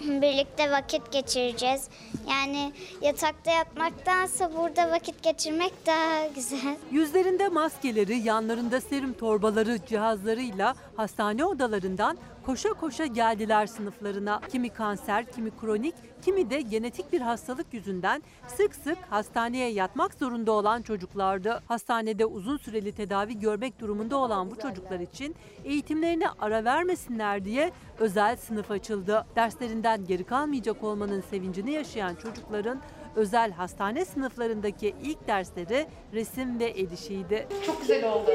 Birlikte 0.00 0.70
vakit 0.70 1.12
geçireceğiz. 1.12 1.88
Yani 2.28 2.72
yatakta 3.02 3.50
yatmaktansa 3.50 4.50
burada 4.56 4.90
vakit 4.90 5.22
geçirmek 5.22 5.72
daha 5.86 6.26
güzel. 6.26 6.76
Yüzlerinde 6.90 7.48
maskeleri, 7.48 8.16
yanlarında 8.18 8.80
serum 8.80 9.12
torbaları, 9.12 9.78
cihazlarıyla 9.86 10.74
hastane 10.96 11.44
odalarından 11.44 12.18
koşa 12.50 12.72
koşa 12.72 13.06
geldiler 13.06 13.66
sınıflarına. 13.66 14.40
Kimi 14.52 14.68
kanser, 14.68 15.32
kimi 15.32 15.50
kronik, 15.60 15.94
kimi 16.22 16.50
de 16.50 16.60
genetik 16.60 17.12
bir 17.12 17.20
hastalık 17.20 17.74
yüzünden 17.74 18.22
sık 18.48 18.74
sık 18.74 18.98
hastaneye 19.10 19.70
yatmak 19.70 20.14
zorunda 20.14 20.52
olan 20.52 20.82
çocuklardı. 20.82 21.62
Hastanede 21.68 22.26
uzun 22.26 22.56
süreli 22.56 22.92
tedavi 22.92 23.38
görmek 23.38 23.80
durumunda 23.80 24.16
olan 24.16 24.50
bu 24.50 24.58
çocuklar 24.58 25.00
için 25.00 25.36
eğitimlerine 25.64 26.26
ara 26.38 26.64
vermesinler 26.64 27.44
diye 27.44 27.72
özel 27.98 28.36
sınıf 28.36 28.70
açıldı. 28.70 29.26
Derslerinden 29.36 30.04
geri 30.04 30.24
kalmayacak 30.24 30.84
olmanın 30.84 31.20
sevincini 31.30 31.72
yaşayan 31.72 32.14
çocukların 32.14 32.80
özel 33.16 33.52
hastane 33.52 34.04
sınıflarındaki 34.04 34.94
ilk 35.02 35.26
dersleri 35.26 35.86
resim 36.12 36.58
ve 36.58 36.64
el 36.64 36.90
işiydi. 36.90 37.48
Çok 37.66 37.80
güzel 37.80 38.12
oldu. 38.12 38.30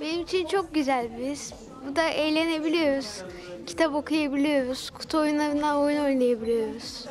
Benim 0.00 0.22
için 0.22 0.46
çok 0.46 0.74
güzel 0.74 1.08
biz. 1.18 1.69
Burada 1.86 2.02
eğlenebiliyoruz. 2.08 3.22
Kitap 3.66 3.94
okuyabiliyoruz. 3.94 4.90
Kutu 4.90 5.18
oyunlarından 5.18 5.76
oyun 5.76 6.04
oynayabiliyoruz. 6.04 7.06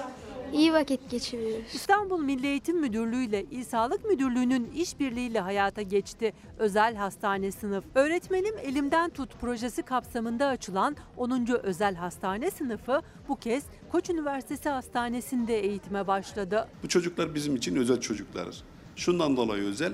İyi 0.54 0.74
vakit 0.74 1.10
geçiriyoruz. 1.10 1.66
İstanbul 1.74 2.20
Milli 2.24 2.48
Eğitim 2.48 2.80
Müdürlüğü 2.80 3.24
ile 3.24 3.44
İl 3.44 3.64
Sağlık 3.64 4.06
Müdürlüğü'nün 4.06 4.72
işbirliğiyle 4.76 5.40
hayata 5.40 5.82
geçti. 5.82 6.34
Özel 6.58 6.96
hastane 6.96 7.52
sınıf. 7.52 7.84
Öğretmenim 7.96 8.56
Elimden 8.64 9.10
Tut 9.10 9.42
projesi 9.42 9.84
kapsamında 9.84 10.48
açılan 10.48 10.96
10. 11.18 11.48
Özel 11.64 11.96
Hastane 11.96 12.52
sınıfı 12.52 13.02
bu 13.28 13.36
kez 13.36 13.64
Koç 13.92 14.10
Üniversitesi 14.10 14.70
Hastanesi'nde 14.70 15.60
eğitime 15.60 16.08
başladı. 16.08 16.68
Bu 16.84 16.88
çocuklar 16.88 17.36
bizim 17.36 17.56
için 17.56 17.76
özel 17.76 18.00
çocuklar. 18.00 18.48
Şundan 18.96 19.38
dolayı 19.38 19.64
özel. 19.64 19.94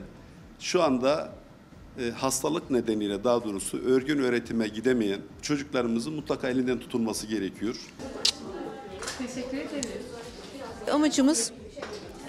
Şu 0.60 0.84
anda 0.84 1.34
e, 2.00 2.12
hastalık 2.12 2.72
nedeniyle 2.72 3.24
daha 3.24 3.44
doğrusu 3.44 3.78
örgün 3.78 4.18
öğretime 4.18 4.68
gidemeyen 4.68 5.20
çocuklarımızın 5.42 6.14
mutlaka 6.14 6.50
elinden 6.50 6.80
tutulması 6.80 7.28
gerekiyor. 7.28 7.76
Teşekkür 9.18 9.58
ederiz. 9.58 10.06
Amacımız 10.92 11.52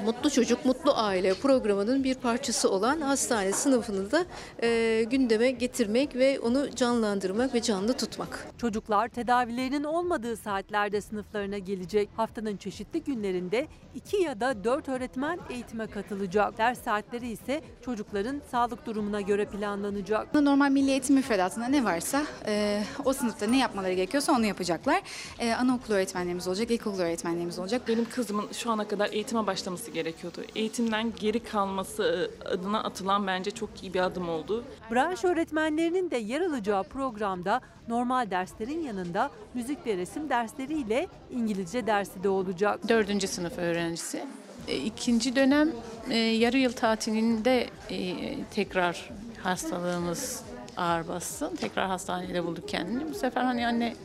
Mutlu 0.04 0.30
Çocuk, 0.30 0.64
Mutlu 0.64 0.92
Aile 0.94 1.34
programının 1.34 2.04
bir 2.04 2.14
parçası 2.14 2.70
olan 2.70 3.00
hastane 3.00 3.52
sınıfını 3.52 4.10
da 4.12 4.26
e, 4.62 5.04
gündeme 5.10 5.50
getirmek 5.50 6.16
ve 6.16 6.40
onu 6.40 6.70
canlandırmak 6.70 7.54
ve 7.54 7.62
canlı 7.62 7.92
tutmak. 7.92 8.46
Çocuklar 8.58 9.08
tedavilerinin 9.08 9.84
olmadığı 9.84 10.36
saatlerde 10.36 11.00
sınıflarına 11.00 11.58
gelecek. 11.58 12.08
Haftanın 12.16 12.56
çeşitli 12.56 13.02
günlerinde 13.02 13.66
2 13.94 14.16
ya 14.16 14.40
da 14.40 14.64
4 14.64 14.88
öğretmen 14.88 15.38
eğitime 15.50 15.86
katılacak. 15.86 16.58
Ders 16.58 16.82
saatleri 16.82 17.28
ise 17.28 17.62
çocukların 17.84 18.42
sağlık 18.50 18.86
durumuna 18.86 19.20
göre 19.20 19.44
planlanacak. 19.44 20.34
Normal 20.34 20.70
milli 20.70 20.90
eğitim 20.90 21.16
müfredatında 21.16 21.68
ne 21.68 21.84
varsa 21.84 22.22
e, 22.46 22.82
o 23.04 23.12
sınıfta 23.12 23.46
ne 23.46 23.58
yapmaları 23.58 23.92
gerekiyorsa 23.92 24.32
onu 24.32 24.46
yapacaklar. 24.46 25.02
E, 25.38 25.52
anaokulu 25.52 25.94
öğretmenlerimiz 25.96 26.48
olacak, 26.48 26.70
ilkokul 26.70 27.00
öğretmenlerimiz 27.00 27.58
olacak. 27.58 27.82
Benim 27.88 28.04
kızımın 28.10 28.52
şu 28.52 28.70
ana 28.70 28.88
kadar 28.88 29.08
eğitime 29.12 29.46
başlaması 29.46 29.85
gerekiyordu. 29.92 30.44
Eğitimden 30.56 31.12
geri 31.20 31.40
kalması 31.40 32.30
adına 32.44 32.84
atılan 32.84 33.26
bence 33.26 33.50
çok 33.50 33.82
iyi 33.82 33.94
bir 33.94 34.00
adım 34.00 34.28
oldu. 34.28 34.64
Branş 34.90 35.24
öğretmenlerinin 35.24 36.10
de 36.10 36.16
yer 36.16 36.40
alacağı 36.40 36.82
programda 36.84 37.60
normal 37.88 38.30
derslerin 38.30 38.80
yanında 38.80 39.30
müzik 39.54 39.86
ve 39.86 39.96
resim 39.96 40.28
dersleriyle 40.28 41.08
İngilizce 41.30 41.86
dersi 41.86 42.22
de 42.22 42.28
olacak. 42.28 42.88
Dördüncü 42.88 43.26
sınıf 43.26 43.58
öğrencisi. 43.58 44.24
E, 44.68 44.76
İkinci 44.76 45.36
dönem 45.36 45.70
e, 46.10 46.16
yarı 46.16 46.58
yıl 46.58 46.72
tatilinde 46.72 47.66
e, 47.90 48.14
tekrar 48.44 49.10
hastalığımız 49.42 50.42
ağır 50.76 51.08
bassın. 51.08 51.56
Tekrar 51.56 51.86
hastanede 51.88 52.44
bulduk 52.44 52.68
kendini. 52.68 53.10
Bu 53.10 53.14
sefer 53.14 53.44
hani 53.44 53.66
anne 53.66 53.96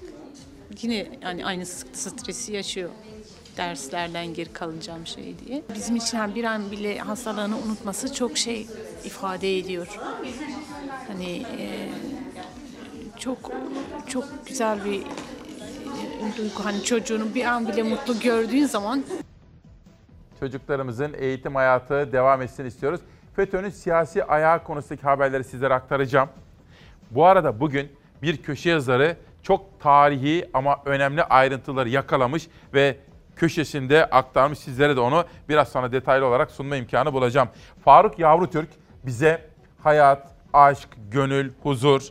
yine 0.82 1.08
yani 1.22 1.46
aynı 1.46 1.66
stresi 1.66 2.54
yaşıyor 2.54 2.90
derslerden 3.58 4.34
geri 4.34 4.54
kalacağım 4.54 5.08
şey 5.08 5.36
diye. 5.46 5.64
Bizim 5.76 5.96
için 5.96 6.18
yani 6.18 6.36
bir 6.36 6.44
an 6.44 6.72
bile 6.72 7.00
hastalığını 7.00 7.58
unutması 7.58 8.14
çok 8.14 8.38
şey 8.38 8.68
ifade 9.06 9.58
ediyor. 9.58 10.00
Hani 11.08 11.38
e, 11.58 11.90
çok 13.20 13.52
çok 14.08 14.48
güzel 14.48 14.86
bir 14.86 15.00
e, 15.02 16.38
duygu. 16.38 16.66
Hani 16.66 16.84
çocuğunu 16.84 17.36
bir 17.36 17.46
an 17.46 17.68
bile 17.68 17.84
mutlu 17.84 18.20
gördüğün 18.20 18.66
zaman 18.66 19.04
Çocuklarımızın 20.40 21.14
eğitim 21.18 21.56
hayatı 21.56 22.12
devam 22.12 22.42
etsin 22.42 22.66
istiyoruz. 22.66 23.02
FETÖ'nün 23.36 23.70
siyasi 23.70 24.24
ayağı 24.24 24.64
konusundaki 24.64 25.04
haberleri 25.04 25.44
sizlere 25.44 25.74
aktaracağım. 25.74 26.30
Bu 27.12 27.26
arada 27.26 27.60
bugün 27.60 27.92
bir 28.22 28.38
köşe 28.38 28.70
yazarı 28.70 29.18
çok 29.44 29.80
tarihi 29.80 30.50
ama 30.54 30.82
önemli 30.86 31.24
ayrıntıları 31.24 31.90
yakalamış 31.90 32.48
ve 32.74 32.98
köşesinde 33.42 34.06
aktarmış. 34.06 34.60
Sizlere 34.60 34.96
de 34.96 35.00
onu 35.00 35.26
biraz 35.50 35.70
sonra 35.70 35.92
detaylı 35.92 36.26
olarak 36.26 36.52
sunma 36.52 36.76
imkanı 36.76 37.14
bulacağım. 37.14 37.50
Faruk 37.86 38.20
Yavrutürk 38.20 38.70
bize 39.06 39.50
hayat, 39.84 40.28
aşk, 40.54 40.90
gönül, 41.12 41.52
huzur, 41.64 42.02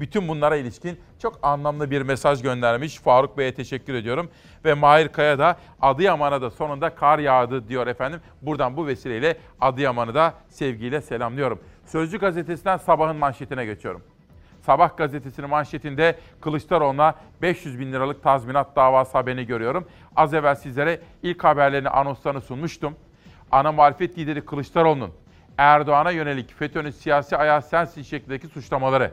bütün 0.00 0.28
bunlara 0.28 0.56
ilişkin 0.56 1.00
çok 1.18 1.38
anlamlı 1.42 1.90
bir 1.90 2.02
mesaj 2.02 2.42
göndermiş. 2.42 2.98
Faruk 2.98 3.38
Bey'e 3.38 3.54
teşekkür 3.54 3.94
ediyorum. 3.94 4.30
Ve 4.64 4.74
Mahir 4.74 5.08
Kaya 5.08 5.38
da 5.38 5.56
Adıyaman'a 5.82 6.42
da 6.42 6.50
sonunda 6.50 6.94
kar 6.94 7.18
yağdı 7.18 7.68
diyor 7.68 7.86
efendim. 7.86 8.20
Buradan 8.42 8.76
bu 8.76 8.86
vesileyle 8.86 9.36
Adıyaman'ı 9.60 10.14
da 10.14 10.34
sevgiyle 10.48 11.00
selamlıyorum. 11.00 11.60
Sözcü 11.86 12.18
gazetesinden 12.18 12.76
sabahın 12.76 13.16
manşetine 13.16 13.64
geçiyorum. 13.64 14.02
Sabah 14.62 14.96
gazetesinin 14.96 15.50
manşetinde 15.50 16.18
Kılıçdaroğlu'na 16.40 17.14
500 17.42 17.78
bin 17.78 17.92
liralık 17.92 18.22
tazminat 18.22 18.76
davası 18.76 19.12
haberini 19.12 19.46
görüyorum. 19.46 19.88
Az 20.16 20.34
evvel 20.34 20.54
sizlere 20.54 21.00
ilk 21.22 21.44
haberlerini, 21.44 21.88
anonslarını 21.88 22.40
sunmuştum. 22.40 22.96
Ana 23.52 23.72
muhalefet 23.72 24.18
lideri 24.18 24.44
Kılıçdaroğlu'nun 24.44 25.10
Erdoğan'a 25.58 26.10
yönelik 26.10 26.54
FETÖ'nün 26.54 26.90
siyasi 26.90 27.36
ayağı 27.36 27.62
sensin 27.62 28.02
şeklindeki 28.02 28.46
suçlamaları. 28.46 29.12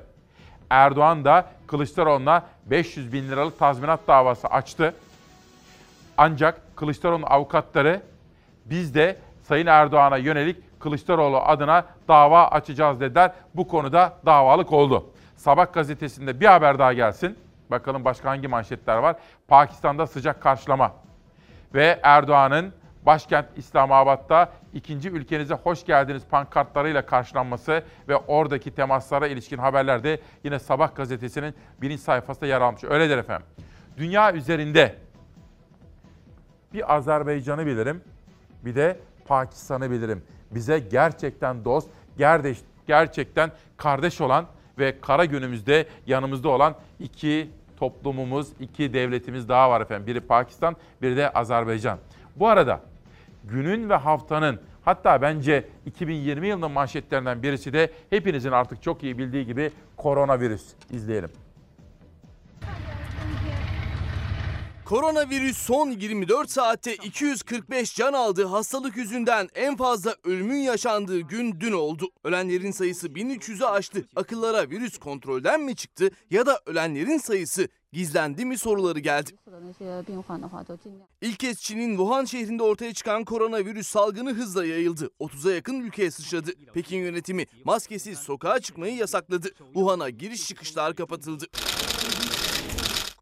Erdoğan 0.69 1.25
da 1.25 1.45
Kılıçdaroğlu'na 1.67 2.43
500 2.65 3.13
bin 3.13 3.29
liralık 3.29 3.60
tazminat 3.60 3.99
davası 4.07 4.47
açtı. 4.47 4.93
Ancak 6.17 6.62
Kılıçdaroğlu'nun 6.75 7.27
avukatları 7.29 8.01
biz 8.65 8.95
de 8.95 9.17
Sayın 9.43 9.67
Erdoğan'a 9.67 10.17
yönelik 10.17 10.79
Kılıçdaroğlu 10.79 11.38
adına 11.38 11.86
dava 12.07 12.47
açacağız 12.47 12.99
dediler. 12.99 13.31
Bu 13.55 13.67
konuda 13.67 14.13
davalık 14.25 14.73
oldu. 14.73 15.05
Sabah 15.38 15.73
gazetesinde 15.73 16.39
bir 16.39 16.45
haber 16.45 16.80
daha 16.80 16.93
gelsin. 16.93 17.38
Bakalım 17.71 18.06
başka 18.06 18.30
hangi 18.30 18.47
manşetler 18.47 18.97
var. 18.97 19.15
Pakistan'da 19.47 20.08
sıcak 20.08 20.41
karşılama. 20.41 20.93
Ve 21.73 22.00
Erdoğan'ın 22.04 22.73
başkent 23.06 23.45
İslamabad'da 23.56 24.50
ikinci 24.73 25.10
ülkenize 25.10 25.54
hoş 25.54 25.86
geldiniz 25.86 26.23
pankartlarıyla 26.32 27.06
karşılanması 27.06 27.84
ve 28.08 28.15
oradaki 28.15 28.71
temaslara 28.76 29.28
ilişkin 29.28 29.58
haberler 29.58 30.04
de 30.04 30.19
yine 30.43 30.60
Sabah 30.60 30.95
gazetesinin 30.95 31.56
birinci 31.82 32.02
sayfasında 32.02 32.45
yer 32.45 32.62
almış. 32.62 32.84
Öyledir 32.84 33.17
efendim. 33.17 33.47
Dünya 33.97 34.34
üzerinde 34.34 34.95
bir 36.73 36.95
Azerbaycan'ı 36.95 37.65
bilirim, 37.65 38.04
bir 38.65 38.76
de 38.76 39.00
Pakistan'ı 39.26 39.91
bilirim. 39.91 40.23
Bize 40.52 40.80
gerçekten 40.80 41.65
dost, 41.65 41.89
gerdeş, 42.17 42.58
gerçekten 42.88 43.52
kardeş 43.78 44.21
olan 44.21 44.45
ve 44.79 44.99
kara 45.01 45.25
günümüzde 45.25 45.85
yanımızda 46.07 46.49
olan 46.49 46.75
iki 46.99 47.49
toplumumuz, 47.79 48.47
iki 48.59 48.93
devletimiz 48.93 49.49
daha 49.49 49.69
var 49.69 49.81
efendim. 49.81 50.07
Biri 50.07 50.21
Pakistan, 50.21 50.75
biri 51.01 51.17
de 51.17 51.29
Azerbaycan. 51.29 51.99
Bu 52.35 52.47
arada 52.47 52.81
günün 53.43 53.89
ve 53.89 53.95
haftanın 53.95 54.59
hatta 54.85 55.21
bence 55.21 55.67
2020 55.85 56.47
yılının 56.47 56.71
manşetlerinden 56.71 57.43
birisi 57.43 57.73
de 57.73 57.91
hepinizin 58.09 58.51
artık 58.51 58.83
çok 58.83 59.03
iyi 59.03 59.17
bildiği 59.17 59.45
gibi 59.45 59.71
koronavirüs. 59.97 60.65
İzleyelim. 60.91 61.46
Koronavirüs 64.88 65.58
son 65.58 65.91
24 65.91 66.50
saatte 66.50 66.95
245 66.95 67.95
can 67.95 68.13
aldı. 68.13 68.45
Hastalık 68.45 68.97
yüzünden 68.97 69.50
en 69.56 69.78
fazla 69.78 70.15
ölümün 70.23 70.58
yaşandığı 70.58 71.19
gün 71.19 71.60
dün 71.60 71.71
oldu. 71.71 72.10
Ölenlerin 72.23 72.71
sayısı 72.71 73.08
1300'ü 73.08 73.65
aştı. 73.65 74.08
Akıllara 74.15 74.69
virüs 74.69 74.97
kontrolden 74.97 75.62
mi 75.62 75.76
çıktı 75.76 76.10
ya 76.32 76.45
da 76.45 76.62
ölenlerin 76.65 77.17
sayısı 77.17 77.67
gizlendi 77.93 78.45
mi 78.45 78.58
soruları 78.58 79.00
geldi. 79.00 79.32
İlk 81.21 81.39
kez 81.39 81.62
Çin'in 81.62 81.89
Wuhan 81.89 82.26
şehrinde 82.26 82.63
ortaya 82.63 82.93
çıkan 82.93 83.26
koronavirüs 83.26 83.88
salgını 83.88 84.34
hızla 84.34 84.65
yayıldı. 84.65 85.10
30'a 85.19 85.54
yakın 85.54 85.80
ülkeye 85.80 86.12
sıçradı. 86.12 86.52
Pekin 86.73 86.97
yönetimi 86.97 87.45
maskesiz 87.63 88.19
sokağa 88.19 88.60
çıkmayı 88.60 88.95
yasakladı. 88.95 89.47
Wuhan'a 89.73 90.10
giriş 90.10 90.47
çıkışlar 90.47 90.95
kapatıldı. 90.95 91.45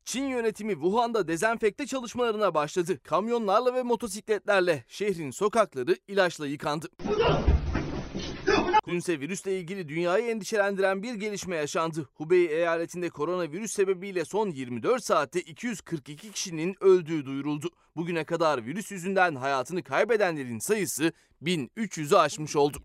Çin 0.05 0.25
yönetimi 0.27 0.73
Wuhan'da 0.73 1.27
dezenfekte 1.27 1.85
çalışmalarına 1.85 2.53
başladı. 2.53 2.99
Kamyonlarla 3.03 3.73
ve 3.73 3.83
motosikletlerle 3.83 4.83
şehrin 4.87 5.31
sokakları 5.31 5.97
ilaçla 6.07 6.47
yıkandı. 6.47 6.87
Dünse 8.87 9.19
virüsle 9.19 9.59
ilgili 9.59 9.89
dünyayı 9.89 10.25
endişelendiren 10.25 11.03
bir 11.03 11.13
gelişme 11.13 11.55
yaşandı. 11.55 12.09
Hubei 12.13 12.45
eyaletinde 12.45 13.09
koronavirüs 13.09 13.71
sebebiyle 13.71 14.25
son 14.25 14.49
24 14.49 15.03
saatte 15.03 15.41
242 15.41 16.31
kişinin 16.31 16.75
öldüğü 16.81 17.25
duyuruldu. 17.25 17.69
Bugüne 17.95 18.23
kadar 18.23 18.65
virüs 18.65 18.91
yüzünden 18.91 19.35
hayatını 19.35 19.83
kaybedenlerin 19.83 20.59
sayısı 20.59 21.11
1300'ü 21.43 22.17
aşmış 22.17 22.55
oldu. 22.55 22.77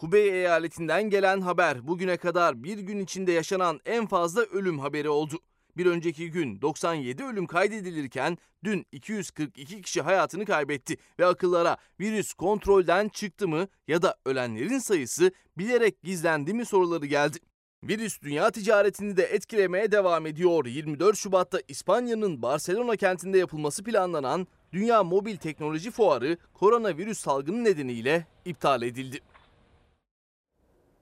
Hubei 0.00 0.30
eyaletinden 0.30 1.10
gelen 1.10 1.40
haber 1.40 1.88
bugüne 1.88 2.16
kadar 2.16 2.62
bir 2.62 2.78
gün 2.78 2.98
içinde 2.98 3.32
yaşanan 3.32 3.80
en 3.86 4.06
fazla 4.06 4.42
ölüm 4.42 4.78
haberi 4.78 5.08
oldu. 5.08 5.38
Bir 5.76 5.86
önceki 5.86 6.30
gün 6.30 6.60
97 6.60 7.24
ölüm 7.24 7.46
kaydedilirken 7.46 8.38
dün 8.64 8.86
242 8.92 9.82
kişi 9.82 10.02
hayatını 10.02 10.44
kaybetti 10.44 10.96
ve 11.18 11.26
akıllara 11.26 11.76
virüs 12.00 12.32
kontrolden 12.32 13.08
çıktı 13.08 13.48
mı 13.48 13.68
ya 13.88 14.02
da 14.02 14.16
ölenlerin 14.24 14.78
sayısı 14.78 15.32
bilerek 15.58 16.02
gizlendi 16.02 16.54
mi 16.54 16.64
soruları 16.64 17.06
geldi. 17.06 17.38
Virüs 17.84 18.22
dünya 18.22 18.50
ticaretini 18.50 19.16
de 19.16 19.22
etkilemeye 19.22 19.92
devam 19.92 20.26
ediyor. 20.26 20.66
24 20.66 21.16
Şubat'ta 21.16 21.58
İspanya'nın 21.68 22.42
Barcelona 22.42 22.96
kentinde 22.96 23.38
yapılması 23.38 23.84
planlanan 23.84 24.46
Dünya 24.72 25.02
Mobil 25.02 25.36
Teknoloji 25.36 25.90
Fuarı 25.90 26.38
koronavirüs 26.54 27.18
salgını 27.18 27.64
nedeniyle 27.64 28.26
iptal 28.44 28.82
edildi. 28.82 29.20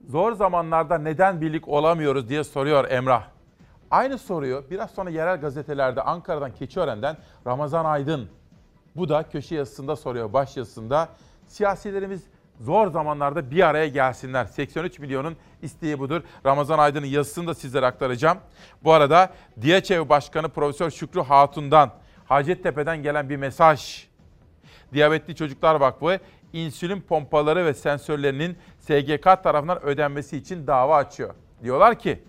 Zor 0.07 0.31
zamanlarda 0.33 0.97
neden 0.97 1.41
birlik 1.41 1.67
olamıyoruz 1.67 2.29
diye 2.29 2.43
soruyor 2.43 2.91
Emrah. 2.91 3.23
Aynı 3.91 4.17
soruyu 4.17 4.63
biraz 4.71 4.91
sonra 4.91 5.09
yerel 5.09 5.41
gazetelerde 5.41 6.01
Ankara'dan 6.01 6.51
Keçiören'den 6.51 7.17
Ramazan 7.47 7.85
Aydın. 7.85 8.29
Bu 8.95 9.09
da 9.09 9.23
köşe 9.23 9.55
yazısında 9.55 9.95
soruyor 9.95 10.33
baş 10.33 10.57
yazısında. 10.57 11.09
Siyasilerimiz 11.47 12.23
zor 12.59 12.87
zamanlarda 12.87 13.51
bir 13.51 13.67
araya 13.67 13.87
gelsinler. 13.87 14.45
83 14.45 14.99
milyonun 14.99 15.37
isteği 15.61 15.99
budur. 15.99 16.21
Ramazan 16.45 16.79
Aydın'ın 16.79 17.05
yazısını 17.05 17.47
da 17.47 17.53
sizlere 17.53 17.85
aktaracağım. 17.85 18.37
Bu 18.83 18.93
arada 18.93 19.33
DİAÇEV 19.61 20.09
Başkanı 20.09 20.49
Profesör 20.49 20.91
Şükrü 20.91 21.21
Hatun'dan 21.21 21.91
Hacettepe'den 22.25 23.03
gelen 23.03 23.29
bir 23.29 23.37
mesaj. 23.37 24.07
Diyabetli 24.93 25.35
Çocuklar 25.35 25.75
Vakfı 25.75 26.19
insülin 26.53 27.01
pompaları 27.01 27.65
ve 27.65 27.73
sensörlerinin 27.73 28.57
SGK 28.89 29.43
tarafından 29.43 29.83
ödenmesi 29.83 30.37
için 30.37 30.67
dava 30.67 30.97
açıyor. 30.97 31.33
Diyorlar 31.63 31.99
ki 31.99 32.19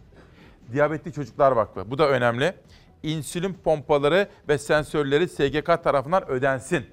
Diyabetli 0.73 1.13
Çocuklar 1.13 1.53
Vakfı 1.53 1.91
bu 1.91 1.99
da 1.99 2.09
önemli. 2.09 2.55
İnsülin 3.03 3.55
pompaları 3.65 4.29
ve 4.49 4.59
sensörleri 4.59 5.29
SGK 5.29 5.85
tarafından 5.85 6.31
ödensin. 6.31 6.87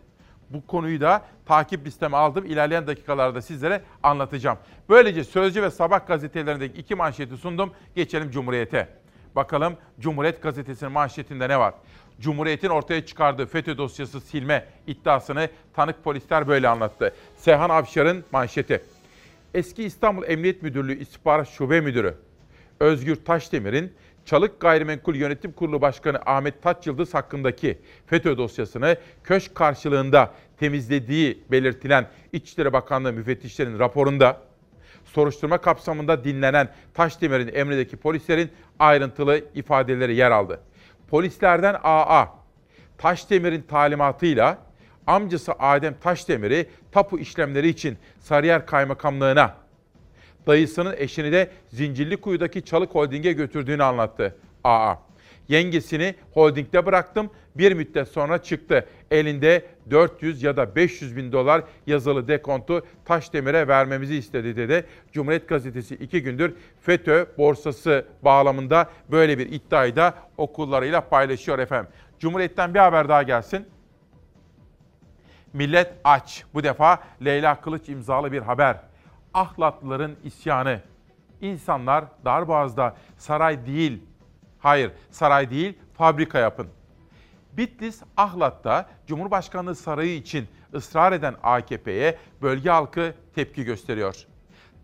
Bu 0.50 0.68
konuyu 0.68 1.02
da 1.02 1.22
takip 1.46 1.86
listeme 1.86 2.18
aldım. 2.18 2.46
İlerleyen 2.46 2.88
dakikalarda 2.88 3.42
sizlere 3.42 3.82
anlatacağım. 4.04 4.58
Böylece 4.90 5.24
Sözcü 5.24 5.64
ve 5.64 5.72
Sabah 5.72 6.08
gazetelerindeki 6.08 6.80
iki 6.80 6.96
manşeti 6.96 7.38
sundum. 7.38 7.72
Geçelim 7.96 8.32
Cumhuriyet'e. 8.32 8.88
Bakalım 9.36 9.78
Cumhuriyet 10.00 10.44
gazetesinin 10.44 10.92
manşetinde 10.92 11.50
ne 11.50 11.60
var? 11.60 11.74
Cumhuriyet'in 12.20 12.70
ortaya 12.70 13.06
çıkardığı 13.06 13.46
FETÖ 13.46 13.78
dosyası 13.78 14.22
silme 14.22 14.66
iddiasını 14.88 15.50
tanık 15.74 16.04
polisler 16.04 16.48
böyle 16.48 16.68
anlattı. 16.68 17.14
Seyhan 17.38 17.70
Avşar'ın 17.70 18.26
manşeti. 18.32 18.84
Eski 19.54 19.84
İstanbul 19.84 20.24
Emniyet 20.28 20.62
Müdürlüğü 20.64 21.00
İstihbarat 21.00 21.50
Şube 21.50 21.82
Müdürü 21.82 22.14
Özgür 22.80 23.16
Taşdemir'in 23.16 23.94
Çalık 24.26 24.60
Gayrimenkul 24.60 25.16
Yönetim 25.16 25.52
Kurulu 25.52 25.82
Başkanı 25.82 26.20
Ahmet 26.26 26.64
Taç 26.64 26.88
Yıldız 26.88 27.14
hakkındaki 27.14 27.78
FETÖ 28.06 28.38
dosyasını 28.38 28.98
köşk 29.24 29.56
karşılığında 29.56 30.34
temizlediği 30.58 31.44
belirtilen 31.52 32.08
İçişleri 32.34 32.74
Bakanlığı 32.74 33.14
müfettişlerinin 33.14 33.80
raporunda 33.80 34.42
soruşturma 35.06 35.58
kapsamında 35.58 36.24
dinlenen 36.24 36.70
Taşdemir'in 36.94 37.56
emrindeki 37.56 37.98
polislerin 37.98 38.50
ayrıntılı 38.80 39.42
ifadeleri 39.56 40.16
yer 40.16 40.32
aldı. 40.32 40.60
Polislerden 41.10 41.76
AA, 41.84 42.28
Taşdemir'in 42.98 43.62
talimatıyla 43.62 44.67
amcası 45.08 45.54
Adem 45.60 45.96
Taşdemir'i 46.02 46.66
tapu 46.92 47.20
işlemleri 47.20 47.68
için 47.68 47.98
Sarıyer 48.20 48.66
Kaymakamlığı'na, 48.66 49.56
dayısının 50.48 50.96
eşini 50.98 51.32
de 51.32 51.52
Zincirlikuyu'daki 51.70 52.66
Çalık 52.66 52.96
Holding'e 52.96 53.32
götürdüğünü 53.32 53.84
anlattı 53.84 54.36
AA. 54.64 55.08
Yengesini 55.48 56.16
holdingde 56.32 56.86
bıraktım. 56.86 57.30
Bir 57.56 57.72
müddet 57.72 58.08
sonra 58.08 58.44
çıktı. 58.44 58.86
Elinde 59.12 59.66
400 59.90 60.44
ya 60.44 60.58
da 60.58 60.76
500 60.76 61.18
bin 61.18 61.32
dolar 61.32 61.64
yazılı 61.88 62.28
dekontu 62.28 62.86
Taşdemir'e 63.06 63.68
vermemizi 63.68 64.16
istedi 64.16 64.58
dedi. 64.58 64.86
Cumhuriyet 65.12 65.50
Gazetesi 65.50 65.96
iki 65.96 66.24
gündür 66.24 66.54
FETÖ 66.82 67.26
borsası 67.38 68.06
bağlamında 68.22 68.90
böyle 69.12 69.38
bir 69.38 69.52
iddiayı 69.52 69.96
da 69.96 70.14
okullarıyla 70.38 71.02
paylaşıyor 71.02 71.60
efendim. 71.60 71.92
Cumhuriyet'ten 72.20 72.74
bir 72.74 72.80
haber 72.80 73.10
daha 73.10 73.24
gelsin. 73.24 73.66
Millet 75.54 75.94
aç. 76.04 76.44
Bu 76.54 76.64
defa 76.64 77.00
Leyla 77.26 77.62
Kılıç 77.62 77.90
imzalı 77.90 78.32
bir 78.32 78.42
haber. 78.42 78.78
Ahlatlıların 79.34 80.16
isyanı. 80.24 80.82
İnsanlar 81.42 82.06
Darboğaz'da 82.26 82.96
saray 83.18 83.66
değil, 83.66 84.04
hayır 84.60 84.92
saray 85.12 85.50
değil 85.50 85.78
fabrika 85.94 86.40
yapın. 86.40 86.68
Bitlis 87.54 88.02
Ahlat'ta 88.18 88.90
Cumhurbaşkanlığı 89.08 89.76
Sarayı 89.76 90.16
için 90.16 90.48
ısrar 90.74 91.12
eden 91.12 91.36
AKP'ye 91.44 92.18
bölge 92.42 92.70
halkı 92.70 93.14
tepki 93.36 93.64
gösteriyor. 93.64 94.26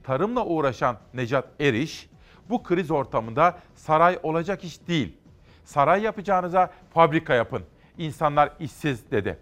Tarımla 0.03 0.45
uğraşan 0.45 0.97
Necat 1.13 1.47
Eriş, 1.59 2.09
bu 2.49 2.63
kriz 2.63 2.91
ortamında 2.91 3.59
saray 3.75 4.19
olacak 4.23 4.63
iş 4.63 4.87
değil. 4.87 5.17
Saray 5.65 6.01
yapacağınıza 6.01 6.71
fabrika 6.93 7.33
yapın. 7.33 7.63
İnsanlar 7.97 8.49
işsiz 8.59 9.11
dedi. 9.11 9.37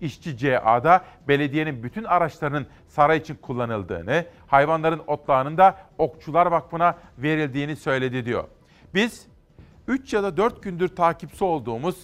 İşçi 0.00 0.38
CA'da 0.38 1.04
belediyenin 1.28 1.82
bütün 1.82 2.04
araçlarının 2.04 2.66
saray 2.88 3.18
için 3.18 3.34
kullanıldığını, 3.34 4.24
hayvanların 4.46 5.02
otlağının 5.06 5.56
da 5.56 5.78
Okçular 5.98 6.46
Vakfı'na 6.46 6.98
verildiğini 7.18 7.76
söyledi 7.76 8.24
diyor. 8.24 8.44
Biz 8.94 9.26
3 9.88 10.12
ya 10.12 10.22
da 10.22 10.36
4 10.36 10.62
gündür 10.62 10.88
takipçi 10.88 11.44
olduğumuz 11.44 11.96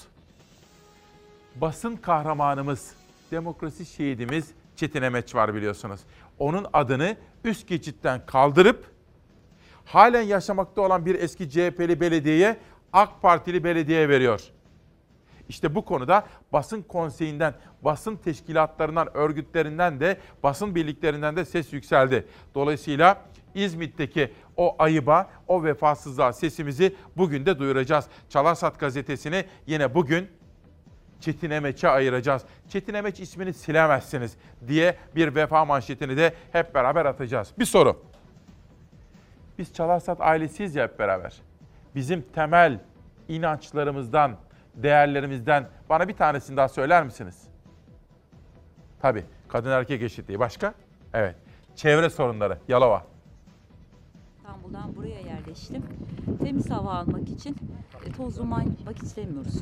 basın 1.57 1.97
kahramanımız, 1.97 2.95
demokrasi 3.31 3.87
şehidimiz 3.87 4.51
Çetin 4.77 5.03
Emeç 5.03 5.35
var 5.35 5.55
biliyorsunuz. 5.55 6.01
Onun 6.39 6.67
adını 6.73 7.17
üst 7.45 7.69
geçitten 7.69 8.27
kaldırıp 8.27 8.87
halen 9.85 10.23
yaşamakta 10.23 10.83
olan 10.83 11.07
bir 11.07 11.15
eski 11.15 11.51
CHP'li 11.51 12.01
belediyeye 12.01 12.57
AK 12.93 13.23
Partili 13.23 13.65
belediye 13.65 14.09
veriyor. 14.09 14.41
İşte 15.49 15.75
bu 15.75 15.85
konuda 15.85 16.27
basın 16.53 16.83
konseyinden, 16.83 17.55
basın 17.83 18.17
teşkilatlarından, 18.17 19.17
örgütlerinden 19.17 20.01
de, 20.01 20.17
basın 20.43 20.75
birliklerinden 20.75 21.37
de 21.37 21.45
ses 21.45 21.73
yükseldi. 21.73 22.27
Dolayısıyla 22.55 23.23
İzmit'teki 23.55 24.33
o 24.57 24.77
ayıba, 24.79 25.31
o 25.49 25.65
vefasızlığa 25.65 26.33
sesimizi 26.33 26.97
bugün 27.17 27.47
de 27.47 27.59
duyuracağız. 27.59 28.07
Çalarsat 28.29 28.81
gazetesini 28.81 29.45
yine 29.67 29.95
bugün 29.95 30.29
Çetin 31.21 31.51
Emeç'e 31.51 31.89
ayıracağız. 31.89 32.43
Çetin 32.69 32.95
Emeç 32.95 33.21
ismini 33.21 33.53
silemezsiniz 33.53 34.37
diye 34.69 34.97
bir 35.17 35.35
vefa 35.35 35.65
manşetini 35.65 36.17
de 36.17 36.35
hep 36.53 36.75
beraber 36.75 37.07
atacağız. 37.07 37.53
Bir 37.59 37.65
soru. 37.65 38.03
Biz 39.59 39.75
Çalarsat 39.75 40.21
ailesiyiz 40.21 40.75
ya 40.75 40.85
hep 40.85 40.99
beraber. 40.99 41.43
Bizim 41.95 42.23
temel 42.23 42.81
inançlarımızdan, 43.29 44.37
değerlerimizden 44.75 45.69
bana 45.89 46.09
bir 46.09 46.17
tanesini 46.17 46.57
daha 46.57 46.69
söyler 46.69 47.05
misiniz? 47.05 47.43
Tabii. 49.03 49.25
Kadın 49.49 49.71
erkek 49.71 50.03
eşitliği. 50.03 50.39
Başka? 50.39 50.75
Evet. 51.15 51.37
Çevre 51.77 52.11
sorunları. 52.11 52.59
Yalova. 52.69 53.12
İstanbul'dan 54.47 54.97
buraya 54.97 55.21
yer 55.21 55.43
yerleştim. 55.53 55.83
Temiz 56.45 56.71
hava 56.71 56.91
almak 56.91 57.29
için 57.29 57.57
e, 58.07 58.13
toz 58.13 58.39
duman 58.39 58.61
yapmak 58.63 59.03
istemiyoruz. 59.03 59.55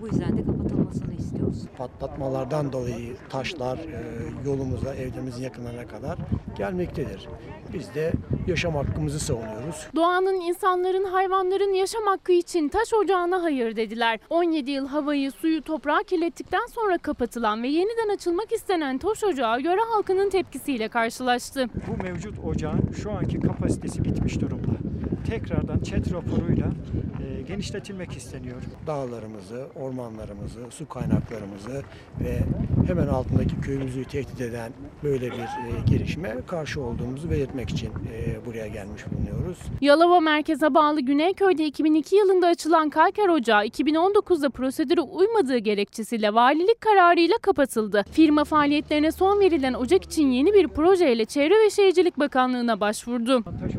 Bu 0.00 0.06
yüzden 0.06 0.38
de 0.38 0.44
kapatılmasını 0.44 1.14
istiyoruz. 1.14 1.62
Patlatmalardan 1.78 2.72
dolayı 2.72 3.16
taşlar 3.28 3.78
e, 3.78 4.02
yolumuza, 4.46 4.94
evlerimizin 4.94 5.42
yakınlarına 5.42 5.86
kadar 5.86 6.18
gelmektedir. 6.56 7.28
Biz 7.72 7.94
de 7.94 8.12
yaşam 8.46 8.74
hakkımızı 8.74 9.20
savunuyoruz. 9.20 9.86
Doğanın, 9.96 10.40
insanların, 10.40 11.04
hayvanların 11.04 11.72
yaşam 11.72 12.02
hakkı 12.06 12.32
için 12.32 12.68
taş 12.68 12.94
ocağına 12.94 13.42
hayır 13.42 13.76
dediler. 13.76 14.20
17 14.30 14.70
yıl 14.70 14.86
havayı, 14.86 15.32
suyu, 15.32 15.62
toprağı 15.62 16.04
kirlettikten 16.04 16.66
sonra 16.66 16.98
kapatılan 16.98 17.62
ve 17.62 17.68
yeniden 17.68 18.14
açılmak 18.14 18.52
istenen 18.52 18.98
taş 18.98 19.24
ocağı 19.24 19.60
yöre 19.60 19.80
halkının 19.80 20.30
tepkisiyle 20.30 20.88
karşılaştı. 20.88 21.66
Bu 21.88 22.02
mevcut 22.02 22.38
ocağın 22.44 22.92
şu 23.02 23.10
anki 23.10 23.40
kapasitesi 23.40 23.69
bitmiş 24.04 24.40
durumda. 24.40 24.99
Tekrardan 25.26 25.78
ÇED 25.80 26.12
raporuyla 26.12 26.66
e, 26.66 27.42
genişletilmek 27.42 28.12
isteniyor. 28.16 28.62
Dağlarımızı, 28.86 29.66
ormanlarımızı, 29.76 30.60
su 30.70 30.88
kaynaklarımızı 30.88 31.82
ve 32.20 32.38
hemen 32.86 33.06
altındaki 33.06 33.60
köyümüzü 33.60 34.04
tehdit 34.04 34.40
eden 34.40 34.72
böyle 35.02 35.26
bir 35.26 35.38
e, 35.38 35.80
gelişme 35.90 36.36
karşı 36.46 36.80
olduğumuzu 36.82 37.30
belirtmek 37.30 37.70
için 37.70 37.88
e, 37.88 38.46
buraya 38.46 38.66
gelmiş 38.66 39.02
bulunuyoruz. 39.12 39.58
Yalova 39.80 40.20
merkeze 40.20 40.74
bağlı 40.74 41.00
Güneyköy'de 41.00 41.66
2002 41.66 42.16
yılında 42.16 42.46
açılan 42.46 42.90
kalker 42.90 43.28
ocağı 43.28 43.66
2019'da 43.66 44.50
prosedüre 44.50 45.00
uymadığı 45.00 45.58
gerekçesiyle 45.58 46.34
valilik 46.34 46.80
kararıyla 46.80 47.36
kapatıldı. 47.42 48.04
Firma 48.12 48.44
faaliyetlerine 48.44 49.12
son 49.12 49.40
verilen 49.40 49.74
ocak 49.74 50.04
için 50.04 50.30
yeni 50.30 50.54
bir 50.54 50.68
projeyle 50.68 51.24
Çevre 51.24 51.54
ve 51.64 51.70
Şehircilik 51.70 52.18
Bakanlığı'na 52.18 52.80
başvurdu. 52.80 53.42
Taş 53.60 53.74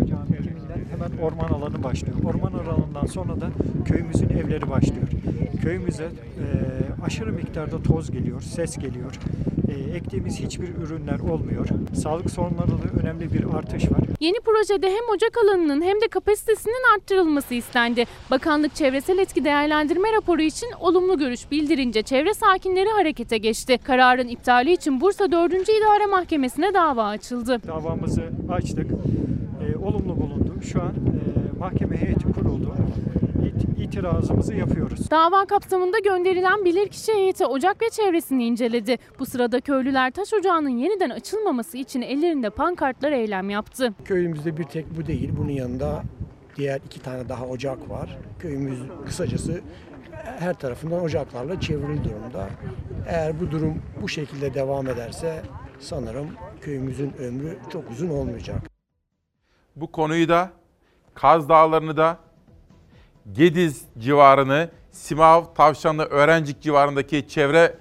hemen 1.02 1.22
orman 1.22 1.50
alanı 1.50 1.84
başlıyor. 1.84 2.16
Orman 2.26 2.54
alanından 2.54 3.06
sonra 3.06 3.42
da 3.42 3.50
köyümüzün 3.86 4.30
evleri 4.30 4.70
başlıyor. 4.70 5.08
Köyümüze 5.64 6.04
e, 6.04 6.12
aşırı 7.06 7.34
miktarda 7.34 7.84
toz 7.84 8.12
geliyor, 8.12 8.42
ses 8.42 8.78
geliyor. 8.78 9.20
E, 9.70 9.96
ektiğimiz 9.96 10.40
hiçbir 10.40 10.76
ürünler 10.76 11.20
olmuyor. 11.20 11.68
Sağlık 11.96 12.32
sorunlarında 12.32 12.84
da 12.84 13.02
önemli 13.02 13.34
bir 13.34 13.44
artış 13.58 13.92
var. 13.92 14.00
Yeni 14.20 14.38
projede 14.40 14.88
hem 14.88 15.16
ocak 15.16 15.38
alanının 15.44 15.82
hem 15.82 16.02
de 16.02 16.08
kapasitesinin 16.08 16.96
arttırılması 16.96 17.54
istendi. 17.54 18.06
Bakanlık 18.32 18.76
çevresel 18.76 19.18
etki 19.18 19.46
değerlendirme 19.46 20.14
raporu 20.14 20.42
için 20.42 20.68
olumlu 20.80 21.18
görüş 21.18 21.52
bildirince 21.52 22.02
çevre 22.02 22.34
sakinleri 22.34 22.90
harekete 22.90 23.38
geçti. 23.38 23.78
Kararın 23.84 24.28
iptali 24.28 24.74
için 24.74 25.02
Bursa 25.02 25.32
4. 25.32 25.54
İdare 25.54 26.06
Mahkemesi'ne 26.06 26.74
dava 26.74 27.04
açıldı. 27.04 27.62
Davamızı 27.68 28.24
açtık. 28.50 28.88
E, 29.62 29.78
olumlu 29.78 30.18
bulundu. 30.18 30.51
Şu 30.62 30.82
an 30.82 30.89
e, 30.89 31.60
mahkeme 31.60 31.97
heyeti 31.97 32.24
kuruldu. 32.34 32.76
İt, 33.45 33.80
itirazımızı 33.80 34.54
yapıyoruz. 34.56 35.12
Dava 35.12 35.45
kapsamında 35.45 36.00
gönderilen 36.00 36.65
bilirkişi 36.65 37.13
heyeti 37.13 37.45
ocak 37.45 37.82
ve 37.82 37.89
çevresini 37.89 38.45
inceledi. 38.45 38.97
Bu 39.19 39.26
sırada 39.26 39.62
köylüler 39.62 40.12
taş 40.12 40.34
ocağının 40.34 40.69
yeniden 40.69 41.10
açılmaması 41.10 41.78
için 41.78 42.02
ellerinde 42.02 42.50
pankartlar 42.50 43.12
eylem 43.12 43.50
yaptı. 43.50 43.93
Köyümüzde 44.06 44.58
bir 44.58 44.63
tek 44.63 44.97
bu 44.97 45.08
değil. 45.08 45.32
Bunun 45.38 45.52
yanında 45.52 46.04
diğer 46.56 46.82
iki 46.86 47.02
tane 47.02 47.30
daha 47.30 47.45
ocak 47.45 47.89
var. 47.89 48.17
Köyümüz 48.39 48.80
kısacası 49.06 49.62
her 50.39 50.54
tarafından 50.54 51.04
ocaklarla 51.04 51.60
çevrili 51.60 52.04
durumda. 52.04 52.50
Eğer 53.08 53.39
bu 53.39 53.52
durum 53.52 53.82
bu 54.02 54.10
şekilde 54.10 54.54
devam 54.54 54.88
ederse 54.88 55.41
sanırım 55.80 56.28
köyümüzün 56.62 57.13
ömrü 57.19 57.58
çok 57.74 57.91
uzun 57.91 58.10
olmayacak. 58.10 58.71
Bu 59.76 59.92
konuyu 59.92 60.30
da 60.30 60.52
Kaz 61.14 61.50
Dağları'nı 61.50 61.98
da 61.98 62.18
Gediz 63.32 63.86
civarını, 63.98 64.70
Simav, 64.92 65.44
Tavşanlı, 65.56 66.06
Öğrencik 66.06 66.62
civarındaki 66.62 67.28
çevre 67.28 67.78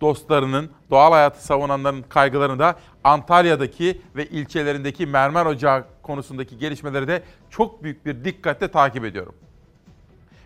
dostlarının, 0.00 0.70
doğal 0.90 1.12
hayatı 1.12 1.44
savunanların 1.44 2.02
kaygılarını 2.02 2.58
da 2.58 2.76
Antalya'daki 3.04 4.00
ve 4.16 4.26
ilçelerindeki 4.26 5.06
mermer 5.06 5.46
ocağı 5.46 5.84
konusundaki 6.02 6.58
gelişmeleri 6.58 7.08
de 7.08 7.22
çok 7.50 7.82
büyük 7.82 8.06
bir 8.06 8.24
dikkatle 8.24 8.68
takip 8.68 9.04
ediyorum. 9.04 9.34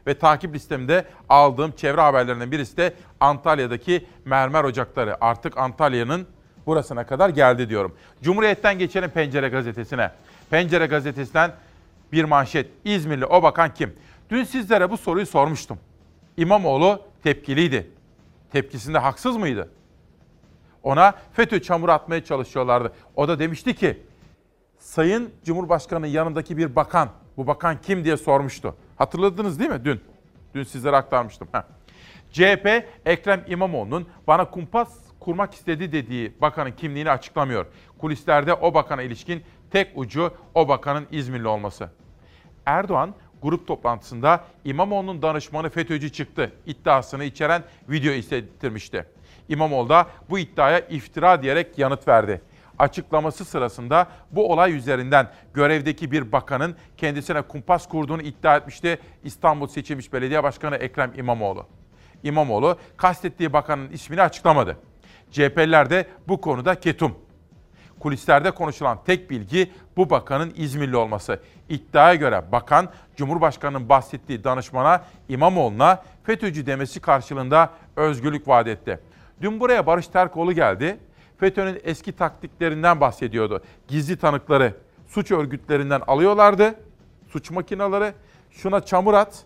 Ve 0.07 0.19
takip 0.19 0.55
listemde 0.55 1.05
aldığım 1.29 1.73
çevre 1.73 2.01
haberlerinden 2.01 2.53
birisi 2.53 2.77
de 2.77 2.95
Antalya'daki 3.21 4.07
mermer 4.25 4.65
ocakları. 4.65 5.25
Artık 5.25 5.59
Antalya'nın 5.59 6.27
burasına 6.67 7.07
kadar 7.07 7.29
geldi 7.29 7.69
diyorum. 7.69 7.95
Cumhuriyet'ten 8.23 8.79
geçelim 8.79 9.11
Pencere 9.11 9.49
Gazetesi'ne. 9.49 10.11
Pencere 10.53 10.87
Gazetesi'nden 10.87 11.53
bir 12.13 12.25
manşet. 12.25 12.71
İzmirli 12.85 13.27
o 13.27 13.43
bakan 13.43 13.75
kim? 13.75 13.95
Dün 14.31 14.45
sizlere 14.45 14.91
bu 14.91 14.97
soruyu 14.97 15.27
sormuştum. 15.27 15.79
İmamoğlu 16.37 17.03
tepkiliydi. 17.23 17.91
Tepkisinde 18.51 18.99
haksız 18.99 19.37
mıydı? 19.37 19.71
Ona 20.83 21.15
FETÖ 21.33 21.63
çamur 21.63 21.89
atmaya 21.89 22.25
çalışıyorlardı. 22.25 22.93
O 23.17 23.29
da 23.29 23.39
demişti 23.39 23.75
ki 23.75 24.03
Sayın 24.79 25.31
Cumhurbaşkanı 25.45 26.07
yanındaki 26.07 26.57
bir 26.57 26.77
bakan, 26.77 27.09
bu 27.37 27.47
bakan 27.47 27.81
kim 27.81 28.05
diye 28.05 28.17
sormuştu. 28.17 28.77
Hatırladınız 28.97 29.59
değil 29.59 29.71
mi 29.71 29.85
dün? 29.85 30.01
Dün 30.55 30.63
sizlere 30.63 30.97
aktarmıştım. 30.97 31.49
Heh. 31.53 31.63
CHP 32.33 32.87
Ekrem 33.07 33.45
İmamoğlu'nun 33.49 34.09
bana 34.27 34.51
kumpas 34.51 34.89
kurmak 35.21 35.55
istedi 35.55 35.93
dediği 35.93 36.33
bakanın 36.41 36.73
kimliğini 36.73 37.11
açıklamıyor. 37.11 37.67
Kulislerde 37.99 38.55
o 38.55 38.75
bakana 38.75 39.03
ilişkin 39.03 39.43
tek 39.73 39.89
ucu 39.95 40.33
o 40.55 40.69
bakanın 40.69 41.07
İzmirli 41.11 41.49
olması. 41.49 41.91
Erdoğan 42.67 43.15
grup 43.43 43.67
toplantısında 43.67 44.45
İmamoğlu'nun 44.65 45.23
danışmanı 45.23 45.71
FETÖ'cü 45.71 46.13
çıktı 46.13 46.53
iddiasını 46.67 47.25
içeren 47.25 47.63
video 47.89 48.13
hissettirmişti. 48.13 49.07
İmamoğlu 49.49 49.89
da 49.89 50.07
bu 50.31 50.39
iddiaya 50.39 50.79
iftira 50.79 51.43
diyerek 51.43 51.79
yanıt 51.79 52.09
verdi. 52.09 52.43
Açıklaması 52.79 53.45
sırasında 53.45 54.07
bu 54.31 54.53
olay 54.53 54.77
üzerinden 54.77 55.29
görevdeki 55.55 56.11
bir 56.11 56.33
bakanın 56.33 56.77
kendisine 56.97 57.43
kumpas 57.43 57.89
kurduğunu 57.89 58.23
iddia 58.23 58.57
etmişti 58.57 58.99
İstanbul 59.25 59.67
seçilmiş 59.67 60.13
belediye 60.13 60.43
başkanı 60.43 60.77
Ekrem 60.77 61.13
İmamoğlu. 61.17 61.67
İmamoğlu 62.23 62.79
kastettiği 62.97 63.53
bakanın 63.53 63.91
ismini 63.91 64.23
açıklamadı. 64.23 64.77
CHP'liler 65.31 65.91
de 65.91 66.07
bu 66.29 66.41
konuda 66.41 66.81
ketum. 66.81 67.15
Kulislerde 68.03 68.51
konuşulan 68.51 68.99
tek 69.07 69.31
bilgi 69.31 69.71
bu 69.97 70.11
bakanın 70.11 70.53
İzmirli 70.57 70.97
olması. 70.97 71.41
İddiaya 71.69 72.15
göre 72.15 72.43
bakan 72.53 72.89
Cumhurbaşkanı'nın 73.17 73.89
bahsettiği 73.89 74.45
danışmana 74.45 75.05
İmamoğlu'na 75.29 76.03
FETÖ'cü 76.25 76.67
demesi 76.67 77.01
karşılığında 77.01 77.71
özgürlük 77.97 78.49
vaat 78.49 78.67
etti. 78.67 79.01
Dün 79.43 79.61
buraya 79.61 79.87
Barış 79.87 80.09
Terkoğlu 80.09 80.53
geldi. 80.53 80.99
FETÖ'nün 81.39 81.81
eski 81.85 82.13
taktiklerinden 82.13 83.01
bahsediyordu. 83.01 83.63
Gizli 83.89 84.17
tanıkları 84.17 84.75
suç 85.09 85.31
örgütlerinden 85.31 86.03
alıyorlardı. 86.07 86.75
Suç 87.29 87.51
makineleri 87.51 88.13
şuna 88.51 88.81
çamur 88.85 89.15
at, 89.15 89.45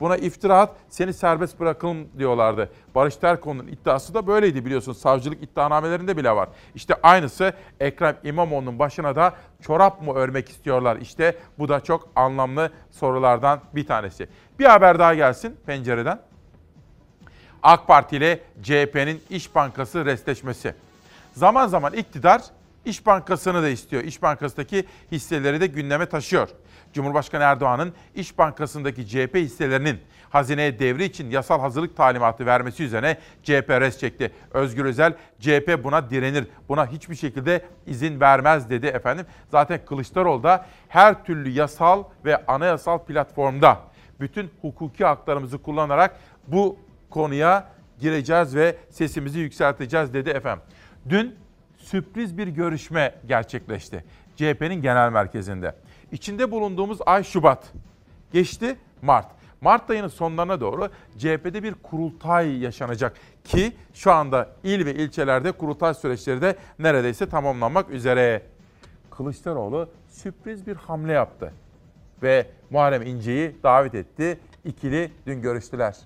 buna 0.00 0.16
iftira 0.16 0.58
at, 0.58 0.70
seni 0.88 1.12
serbest 1.12 1.60
bırakalım 1.60 2.08
diyorlardı. 2.18 2.70
Barış 2.94 3.16
Terkoğlu'nun 3.16 3.66
iddiası 3.66 4.14
da 4.14 4.26
böyleydi 4.26 4.64
biliyorsunuz. 4.64 4.98
Savcılık 4.98 5.42
iddianamelerinde 5.42 6.16
bile 6.16 6.30
var. 6.30 6.48
İşte 6.74 6.94
aynısı 7.02 7.52
Ekrem 7.80 8.16
İmamoğlu'nun 8.24 8.78
başına 8.78 9.16
da 9.16 9.34
çorap 9.62 10.02
mı 10.02 10.14
örmek 10.14 10.48
istiyorlar? 10.48 10.96
İşte 10.96 11.36
bu 11.58 11.68
da 11.68 11.80
çok 11.80 12.08
anlamlı 12.16 12.70
sorulardan 12.90 13.60
bir 13.74 13.86
tanesi. 13.86 14.28
Bir 14.58 14.64
haber 14.64 14.98
daha 14.98 15.14
gelsin 15.14 15.56
pencereden. 15.66 16.20
AK 17.62 17.86
Parti 17.86 18.16
ile 18.16 18.40
CHP'nin 18.62 19.22
İş 19.30 19.54
Bankası 19.54 20.04
restleşmesi. 20.04 20.74
Zaman 21.32 21.66
zaman 21.66 21.92
iktidar 21.92 22.42
İş 22.86 23.06
Bankası'nı 23.06 23.62
da 23.62 23.68
istiyor. 23.68 24.04
İş 24.04 24.22
Bankası'ndaki 24.22 24.84
hisseleri 25.12 25.60
de 25.60 25.66
gündeme 25.66 26.06
taşıyor. 26.06 26.48
Cumhurbaşkanı 26.92 27.42
Erdoğan'ın 27.42 27.92
İş 28.14 28.38
Bankası'ndaki 28.38 29.08
CHP 29.08 29.34
hisselerinin 29.34 29.98
hazineye 30.30 30.78
devri 30.78 31.04
için 31.04 31.30
yasal 31.30 31.60
hazırlık 31.60 31.96
talimatı 31.96 32.46
vermesi 32.46 32.84
üzerine 32.84 33.18
CHP 33.42 33.70
res 33.70 33.98
çekti. 33.98 34.32
Özgür 34.50 34.84
Özel, 34.84 35.14
CHP 35.40 35.84
buna 35.84 36.10
direnir, 36.10 36.46
buna 36.68 36.86
hiçbir 36.86 37.14
şekilde 37.14 37.64
izin 37.86 38.20
vermez 38.20 38.70
dedi 38.70 38.86
efendim. 38.86 39.26
Zaten 39.50 39.80
Kılıçdaroğlu 39.86 40.42
da 40.42 40.66
her 40.88 41.24
türlü 41.24 41.50
yasal 41.50 42.04
ve 42.24 42.46
anayasal 42.46 42.98
platformda 42.98 43.80
bütün 44.20 44.50
hukuki 44.62 45.04
haklarımızı 45.04 45.58
kullanarak 45.58 46.16
bu 46.46 46.78
konuya 47.10 47.68
gireceğiz 47.98 48.56
ve 48.56 48.76
sesimizi 48.90 49.38
yükselteceğiz 49.38 50.14
dedi 50.14 50.30
efendim. 50.30 50.64
Dün 51.08 51.45
sürpriz 51.86 52.38
bir 52.38 52.48
görüşme 52.48 53.14
gerçekleşti. 53.26 54.04
CHP'nin 54.36 54.82
genel 54.82 55.12
merkezinde. 55.12 55.74
İçinde 56.12 56.50
bulunduğumuz 56.50 56.98
ay 57.06 57.24
Şubat. 57.24 57.72
Geçti 58.32 58.76
Mart. 59.02 59.26
Mart 59.60 59.90
ayının 59.90 60.08
sonlarına 60.08 60.60
doğru 60.60 60.88
CHP'de 61.18 61.62
bir 61.62 61.74
kurultay 61.74 62.58
yaşanacak 62.58 63.16
ki 63.44 63.72
şu 63.94 64.12
anda 64.12 64.48
il 64.64 64.86
ve 64.86 64.94
ilçelerde 64.94 65.52
kurultay 65.52 65.94
süreçleri 65.94 66.42
de 66.42 66.56
neredeyse 66.78 67.28
tamamlanmak 67.28 67.90
üzere. 67.90 68.42
Kılıçdaroğlu 69.10 69.88
sürpriz 70.08 70.66
bir 70.66 70.76
hamle 70.76 71.12
yaptı. 71.12 71.52
Ve 72.22 72.46
Muharrem 72.70 73.02
İnce'yi 73.02 73.56
davet 73.62 73.94
etti. 73.94 74.40
İkili 74.64 75.12
dün 75.26 75.42
görüştüler. 75.42 75.96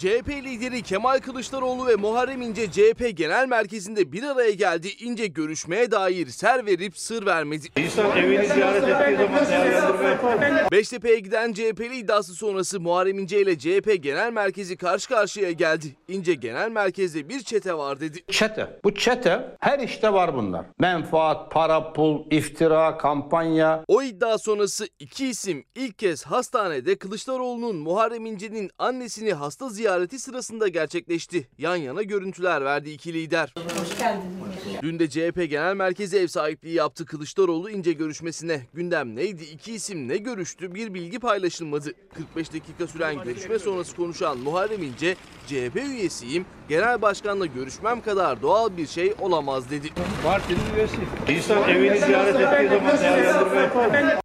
CHP 0.00 0.28
lideri 0.28 0.82
Kemal 0.82 1.18
Kılıçdaroğlu 1.18 1.86
ve 1.86 1.96
Muharrem 1.96 2.42
İnce 2.42 2.70
CHP 2.70 3.16
Genel 3.16 3.48
Merkezi'nde 3.48 4.12
bir 4.12 4.22
araya 4.22 4.50
geldi. 4.50 4.88
İnce 5.00 5.26
görüşmeye 5.26 5.90
dair 5.90 6.26
ser 6.26 6.66
verip 6.66 6.98
sır 6.98 7.26
vermedi. 7.26 7.66
İnsan 7.76 8.16
evini 8.16 8.46
ziyaret 8.46 8.82
ettiği 8.82 9.16
zaman 9.16 9.46
değerlendirme 9.50 10.08
yapar. 10.08 10.70
Beştepe'ye 10.72 11.18
giden 11.18 11.52
CHP'li 11.52 11.96
iddiası 11.96 12.34
sonrası 12.34 12.80
Muharrem 12.80 13.18
İnce 13.18 13.40
ile 13.40 13.58
CHP 13.58 14.02
Genel 14.02 14.32
Merkezi 14.32 14.76
karşı 14.76 15.08
karşıya 15.08 15.52
geldi. 15.52 15.86
İnce 16.08 16.34
Genel 16.34 16.70
Merkez'de 16.70 17.28
bir 17.28 17.40
çete 17.40 17.74
var 17.74 18.00
dedi. 18.00 18.18
Çete. 18.30 18.80
Bu 18.84 18.94
çete 18.94 19.56
her 19.60 19.78
işte 19.78 20.12
var 20.12 20.34
bunlar. 20.34 20.66
Menfaat, 20.78 21.50
para, 21.50 21.92
pul, 21.92 22.24
iftira, 22.30 22.98
kampanya. 22.98 23.84
O 23.88 24.02
iddia 24.02 24.38
sonrası 24.38 24.88
iki 24.98 25.26
isim 25.26 25.64
ilk 25.74 25.98
kez 25.98 26.24
hastanede 26.26 26.96
Kılıçdaroğlu'nun 26.98 27.76
Muharrem 27.76 28.26
İnce'nin 28.26 28.70
annesini 28.78 29.32
hasta 29.32 29.68
ziyareti 29.90 30.18
sırasında 30.18 30.68
gerçekleşti. 30.68 31.48
Yan 31.58 31.76
yana 31.76 32.02
görüntüler 32.02 32.64
verdi 32.64 32.90
iki 32.90 33.14
lider. 33.14 33.54
Hoş 33.56 33.98
geldiniz. 33.98 34.82
Dün 34.82 34.98
de 34.98 35.10
CHP 35.10 35.50
Genel 35.50 35.74
Merkezi 35.74 36.18
ev 36.18 36.26
sahipliği 36.26 36.74
yaptı 36.74 37.06
Kılıçdaroğlu 37.06 37.70
ince 37.70 37.92
görüşmesine. 37.92 38.62
Gündem 38.74 39.16
neydi? 39.16 39.44
İki 39.44 39.72
isim 39.72 40.08
ne 40.08 40.16
görüştü? 40.16 40.74
Bir 40.74 40.94
bilgi 40.94 41.18
paylaşılmadı. 41.18 41.92
45 42.14 42.52
dakika 42.52 42.86
süren 42.86 43.22
görüşme 43.24 43.58
sonrası 43.58 43.96
konuşan 43.96 44.38
Muharrem 44.38 44.82
İnce, 44.82 45.16
CHP 45.46 45.76
üyesiyim, 45.76 46.46
genel 46.68 47.02
başkanla 47.02 47.46
görüşmem 47.46 48.00
kadar 48.00 48.42
doğal 48.42 48.76
bir 48.76 48.86
şey 48.86 49.14
olamaz 49.20 49.70
dedi. 49.70 49.88
Partinin 50.24 50.74
üyesi. 50.76 50.96
İnsan 51.28 51.68
evini 51.68 51.98
ziyaret 51.98 52.34
ettiği 52.34 52.68
zaman 52.68 52.98
değerlendirme 52.98 53.60
yapar. 53.60 54.19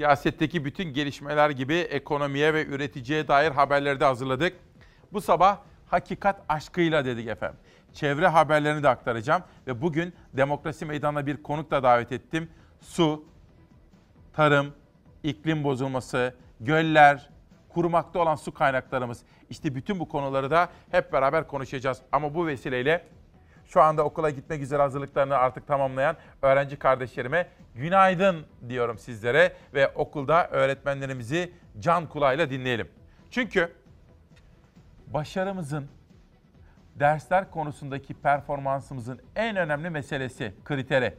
Siyasetteki 0.00 0.64
bütün 0.64 0.84
gelişmeler 0.84 1.50
gibi 1.50 1.74
ekonomiye 1.74 2.54
ve 2.54 2.66
üreticiye 2.66 3.28
dair 3.28 3.50
haberleri 3.50 4.00
de 4.00 4.04
hazırladık. 4.04 4.56
Bu 5.12 5.20
sabah 5.20 5.58
hakikat 5.86 6.40
aşkıyla 6.48 7.04
dedik 7.04 7.28
efendim. 7.28 7.58
Çevre 7.92 8.28
haberlerini 8.28 8.82
de 8.82 8.88
aktaracağım 8.88 9.42
ve 9.66 9.82
bugün 9.82 10.14
Demokrasi 10.32 10.86
Meydanı'na 10.86 11.26
bir 11.26 11.42
konuk 11.42 11.70
da 11.70 11.82
davet 11.82 12.12
ettim. 12.12 12.50
Su, 12.80 13.24
tarım, 14.32 14.74
iklim 15.22 15.64
bozulması, 15.64 16.34
göller, 16.60 17.30
kurumakta 17.68 18.18
olan 18.18 18.34
su 18.34 18.54
kaynaklarımız. 18.54 19.22
İşte 19.50 19.74
bütün 19.74 20.00
bu 20.00 20.08
konuları 20.08 20.50
da 20.50 20.68
hep 20.90 21.12
beraber 21.12 21.46
konuşacağız. 21.46 22.02
Ama 22.12 22.34
bu 22.34 22.46
vesileyle 22.46 23.06
şu 23.68 23.82
anda 23.82 24.04
okula 24.04 24.30
gitmek 24.30 24.62
üzere 24.62 24.82
hazırlıklarını 24.82 25.36
artık 25.36 25.66
tamamlayan 25.66 26.16
öğrenci 26.42 26.78
kardeşlerime 26.78 27.48
günaydın 27.74 28.46
diyorum 28.68 28.98
sizlere 28.98 29.52
ve 29.74 29.88
okulda 29.88 30.48
öğretmenlerimizi 30.48 31.52
can 31.78 32.06
kulağıyla 32.08 32.50
dinleyelim. 32.50 32.88
Çünkü 33.30 33.72
başarımızın 35.06 35.88
dersler 36.96 37.50
konusundaki 37.50 38.14
performansımızın 38.14 39.20
en 39.36 39.56
önemli 39.56 39.90
meselesi, 39.90 40.54
kriteri 40.64 41.14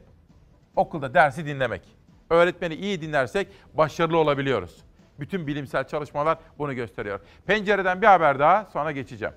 okulda 0.76 1.14
dersi 1.14 1.46
dinlemek. 1.46 1.82
Öğretmeni 2.30 2.74
iyi 2.74 3.02
dinlersek 3.02 3.48
başarılı 3.74 4.18
olabiliyoruz. 4.18 4.84
Bütün 5.20 5.46
bilimsel 5.46 5.84
çalışmalar 5.86 6.38
bunu 6.58 6.74
gösteriyor. 6.74 7.20
Pencereden 7.46 8.02
bir 8.02 8.06
haber 8.06 8.38
daha 8.38 8.64
sonra 8.64 8.92
geçeceğim. 8.92 9.34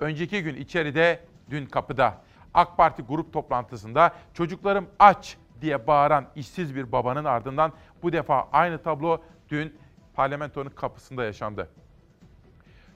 Önceki 0.00 0.42
gün 0.42 0.56
içeride, 0.56 1.20
dün 1.50 1.66
kapıda 1.66 2.14
AK 2.54 2.76
Parti 2.76 3.02
grup 3.02 3.32
toplantısında 3.32 4.14
çocuklarım 4.34 4.86
aç 4.98 5.36
diye 5.60 5.86
bağıran 5.86 6.26
işsiz 6.36 6.74
bir 6.74 6.92
babanın 6.92 7.24
ardından 7.24 7.72
bu 8.02 8.12
defa 8.12 8.48
aynı 8.52 8.82
tablo 8.82 9.22
dün 9.48 9.76
parlamentonun 10.14 10.70
kapısında 10.70 11.24
yaşandı. 11.24 11.68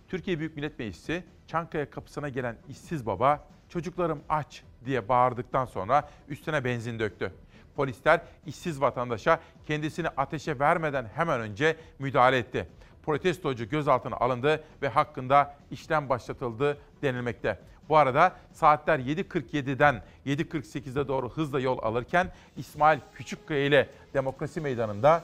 Türkiye 0.09 0.39
Büyük 0.39 0.57
Millet 0.57 0.79
Meclisi 0.79 1.25
Çankaya 1.47 1.91
kapısına 1.91 2.29
gelen 2.29 2.57
işsiz 2.69 3.07
baba 3.07 3.45
çocuklarım 3.69 4.23
aç 4.29 4.63
diye 4.85 5.09
bağırdıktan 5.09 5.65
sonra 5.65 6.09
üstüne 6.29 6.65
benzin 6.65 6.99
döktü. 6.99 7.33
Polisler 7.77 8.21
işsiz 8.47 8.81
vatandaşa 8.81 9.41
kendisini 9.67 10.09
ateşe 10.09 10.59
vermeden 10.59 11.07
hemen 11.15 11.41
önce 11.41 11.77
müdahale 11.99 12.39
etti. 12.39 12.69
Protestocu 13.03 13.69
gözaltına 13.69 14.17
alındı 14.17 14.65
ve 14.83 14.89
hakkında 14.89 15.55
işlem 15.71 16.09
başlatıldı 16.09 16.79
denilmekte. 17.03 17.59
Bu 17.89 17.97
arada 17.97 18.37
saatler 18.53 18.99
7.47'den 18.99 20.03
7.48'e 20.27 21.09
doğru 21.09 21.31
hızla 21.31 21.61
yol 21.61 21.79
alırken 21.83 22.33
İsmail 22.57 22.99
Küçükkaya 23.15 23.67
ile 23.67 23.89
Demokrasi 24.15 24.61
Meydanı'nda 24.61 25.23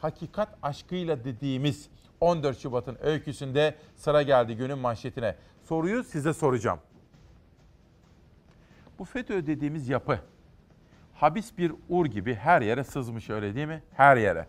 hakikat 0.00 0.48
aşkıyla 0.62 1.24
dediğimiz 1.24 1.88
14 2.20 2.58
Şubat'ın 2.58 2.98
öyküsünde 3.02 3.74
sıra 3.96 4.22
geldi 4.22 4.56
günün 4.56 4.78
manşetine. 4.78 5.36
Soruyu 5.68 6.04
size 6.04 6.32
soracağım. 6.32 6.78
Bu 8.98 9.04
FETÖ 9.04 9.46
dediğimiz 9.46 9.88
yapı 9.88 10.18
habis 11.14 11.58
bir 11.58 11.72
ur 11.88 12.06
gibi 12.06 12.34
her 12.34 12.62
yere 12.62 12.84
sızmış 12.84 13.30
öyle 13.30 13.54
değil 13.54 13.66
mi? 13.66 13.82
Her 13.96 14.16
yere. 14.16 14.46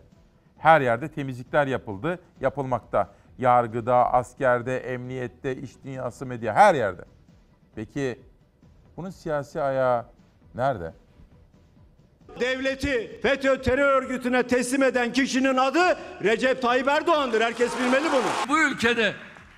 Her 0.64 0.80
yerde 0.80 1.08
temizlikler 1.08 1.66
yapıldı, 1.66 2.18
yapılmakta. 2.40 3.10
Yargıda, 3.38 4.12
askerde, 4.12 4.78
emniyette, 4.78 5.56
iş 5.56 5.70
dünyası, 5.84 6.26
medya 6.26 6.54
her 6.54 6.74
yerde. 6.74 7.02
Peki 7.74 8.20
bunun 8.96 9.10
siyasi 9.10 9.62
ayağı 9.62 10.06
nerede? 10.54 10.94
Devleti 12.40 13.20
FETÖ 13.22 13.62
terör 13.62 14.02
örgütüne 14.02 14.42
teslim 14.42 14.82
eden 14.82 15.12
kişinin 15.12 15.56
adı 15.56 15.98
Recep 16.22 16.62
Tayyip 16.62 16.88
Erdoğan'dır. 16.88 17.40
Herkes 17.40 17.78
bilmeli 17.78 18.12
bunu. 18.12 18.48
Bu 18.48 18.58
ülkede 18.62 19.14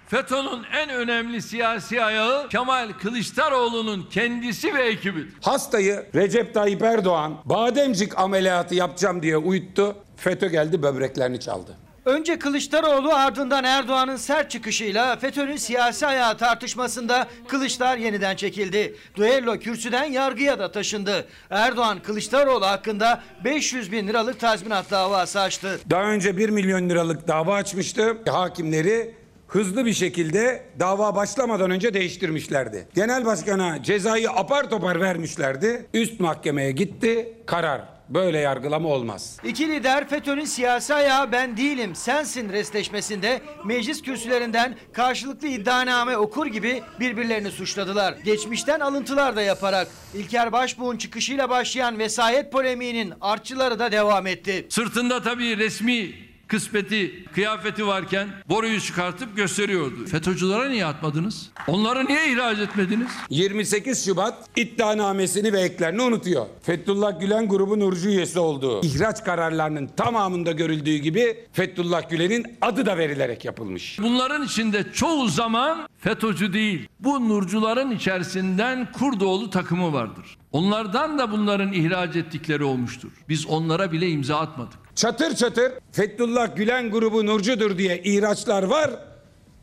FETÖ'nün 0.07 0.64
en 0.73 0.90
önemli 0.90 1.42
siyasi 1.42 2.05
ayağı 2.05 2.49
Kemal 2.49 2.92
Kılıçdaroğlu'nun 3.03 4.09
kendisi 4.11 4.75
ve 4.75 4.83
ekibidir. 4.83 5.35
Hastayı 5.42 6.07
Recep 6.14 6.55
Tayyip 6.55 6.83
Erdoğan 6.83 7.35
bademcik 7.45 8.19
ameliyatı 8.19 8.75
yapacağım 8.75 9.23
diye 9.23 9.37
uyuttu. 9.37 9.97
FETÖ 10.16 10.46
geldi 10.48 10.83
böbreklerini 10.83 11.40
çaldı. 11.40 11.76
Önce 12.05 12.38
Kılıçdaroğlu 12.38 13.14
ardından 13.14 13.64
Erdoğan'ın 13.64 14.16
sert 14.16 14.50
çıkışıyla 14.50 15.16
FETÖ'nün 15.16 15.57
siyasi 15.57 16.07
ayağı 16.07 16.38
tartışmasında 16.38 17.26
Kılıçlar 17.48 17.96
yeniden 17.96 18.37
çekildi. 18.37 18.94
Duello 19.16 19.59
kürsüden 19.59 20.05
yargıya 20.05 20.59
da 20.59 20.72
taşındı. 20.72 21.26
Erdoğan 21.50 22.02
Kılıçdaroğlu 22.02 22.66
hakkında 22.66 23.22
500 23.44 23.92
bin 23.92 24.09
liralık 24.09 24.40
tazminat 24.40 24.90
davası 24.90 25.40
açtı. 25.40 25.81
Daha 25.90 26.02
önce 26.02 26.37
1 26.37 26.48
milyon 26.48 26.88
liralık 26.88 27.29
dava 27.29 27.55
açmıştı. 27.55 28.16
Hakimleri 28.29 29.14
hızlı 29.48 29.87
bir 29.87 29.94
şekilde 29.94 30.64
dava 30.81 31.16
başlamadan 31.16 31.70
önce 31.70 31.94
değiştirmişlerdi. 31.94 32.88
Genel 32.94 33.24
başkana 33.24 33.83
cezayı 33.83 34.31
apar 34.31 34.70
topar 34.70 35.00
vermişlerdi. 35.00 35.87
Üst 35.94 36.20
mahkemeye 36.20 36.72
gitti. 36.72 37.35
Karar. 37.46 37.95
Böyle 38.09 38.38
yargılama 38.38 38.88
olmaz. 38.88 39.37
İki 39.45 39.69
lider 39.69 40.09
FETÖ'nün 40.09 40.45
siyasi 40.45 40.95
ayağı 40.95 41.33
ben 41.33 41.57
değilim 41.57 41.95
sensin 41.95 42.49
resleşmesinde 42.49 43.40
meclis 43.64 44.03
kürsülerinden 44.03 44.77
karşılıklı 44.92 45.49
iddianame 45.49 46.16
okur 46.16 46.47
gibi 46.47 46.83
birbirlerini 47.01 47.51
suçladılar. 47.51 48.14
Geçmişten 48.25 48.81
alıntılar 48.81 49.37
da 49.37 49.42
yaparak 49.42 49.88
İlker 50.14 50.53
Başbuğ'un 50.53 50.97
çıkışıyla 50.97 51.51
başlayan 51.51 51.99
vesayet 51.99 52.53
polemiğinin 52.53 53.14
artçıları 53.21 53.79
da 53.79 53.92
devam 53.92 54.27
etti. 54.27 54.66
Sırtında 54.69 55.23
tabii 55.23 55.57
resmi 55.57 56.14
kısmeti, 56.48 57.24
kıyafeti 57.35 57.87
varken 57.87 58.28
boruyu 58.48 58.80
çıkartıp 58.80 59.37
gösteriyordu. 59.37 60.06
FETÖ'cülere 60.06 60.70
niye 60.70 60.87
atmadınız? 60.87 61.50
Onları 61.66 62.06
niye 62.06 62.32
ihraç 62.32 62.59
etmediniz? 62.59 63.09
28 63.30 64.04
Şubat 64.04 64.35
iddianamesini 64.56 65.52
ve 65.52 65.61
eklerini 65.61 66.02
unutuyor. 66.02 66.46
Fethullah 66.62 67.20
Gülen 67.20 67.48
grubu 67.48 67.80
Nurcu 67.80 68.09
üyesi 68.09 68.38
olduğu 68.38 68.80
ihraç 68.85 69.24
kararlarının 69.24 69.87
tamamında 69.96 70.52
görüldüğü 70.52 70.96
gibi 70.96 71.46
Fethullah 71.52 72.10
Gülen'in 72.10 72.46
adı 72.60 72.87
da 72.87 72.98
verilerek 72.98 73.44
yapılmış. 73.44 73.98
Bunların 74.02 74.44
içinde 74.44 74.92
çoğu 74.92 75.29
zaman 75.29 75.88
FETÖ'cü 75.98 76.52
değil, 76.52 76.88
bu 77.00 77.29
nurcuların 77.29 77.90
içerisinden 77.90 78.92
Kurdoğlu 78.92 79.50
takımı 79.50 79.92
vardır. 79.92 80.38
Onlardan 80.53 81.19
da 81.19 81.31
bunların 81.31 81.73
ihraç 81.73 82.17
ettikleri 82.17 82.65
olmuştur. 82.65 83.11
Biz 83.29 83.47
onlara 83.47 83.92
bile 83.92 84.09
imza 84.09 84.37
atmadık. 84.37 84.79
Çatır 84.94 85.35
çatır 85.37 85.73
Fethullah 85.92 86.57
Gülen 86.57 86.90
grubu 86.90 87.27
Nurcudur 87.27 87.79
diye 87.79 88.03
ihraçlar 88.03 88.63
var. 88.63 88.90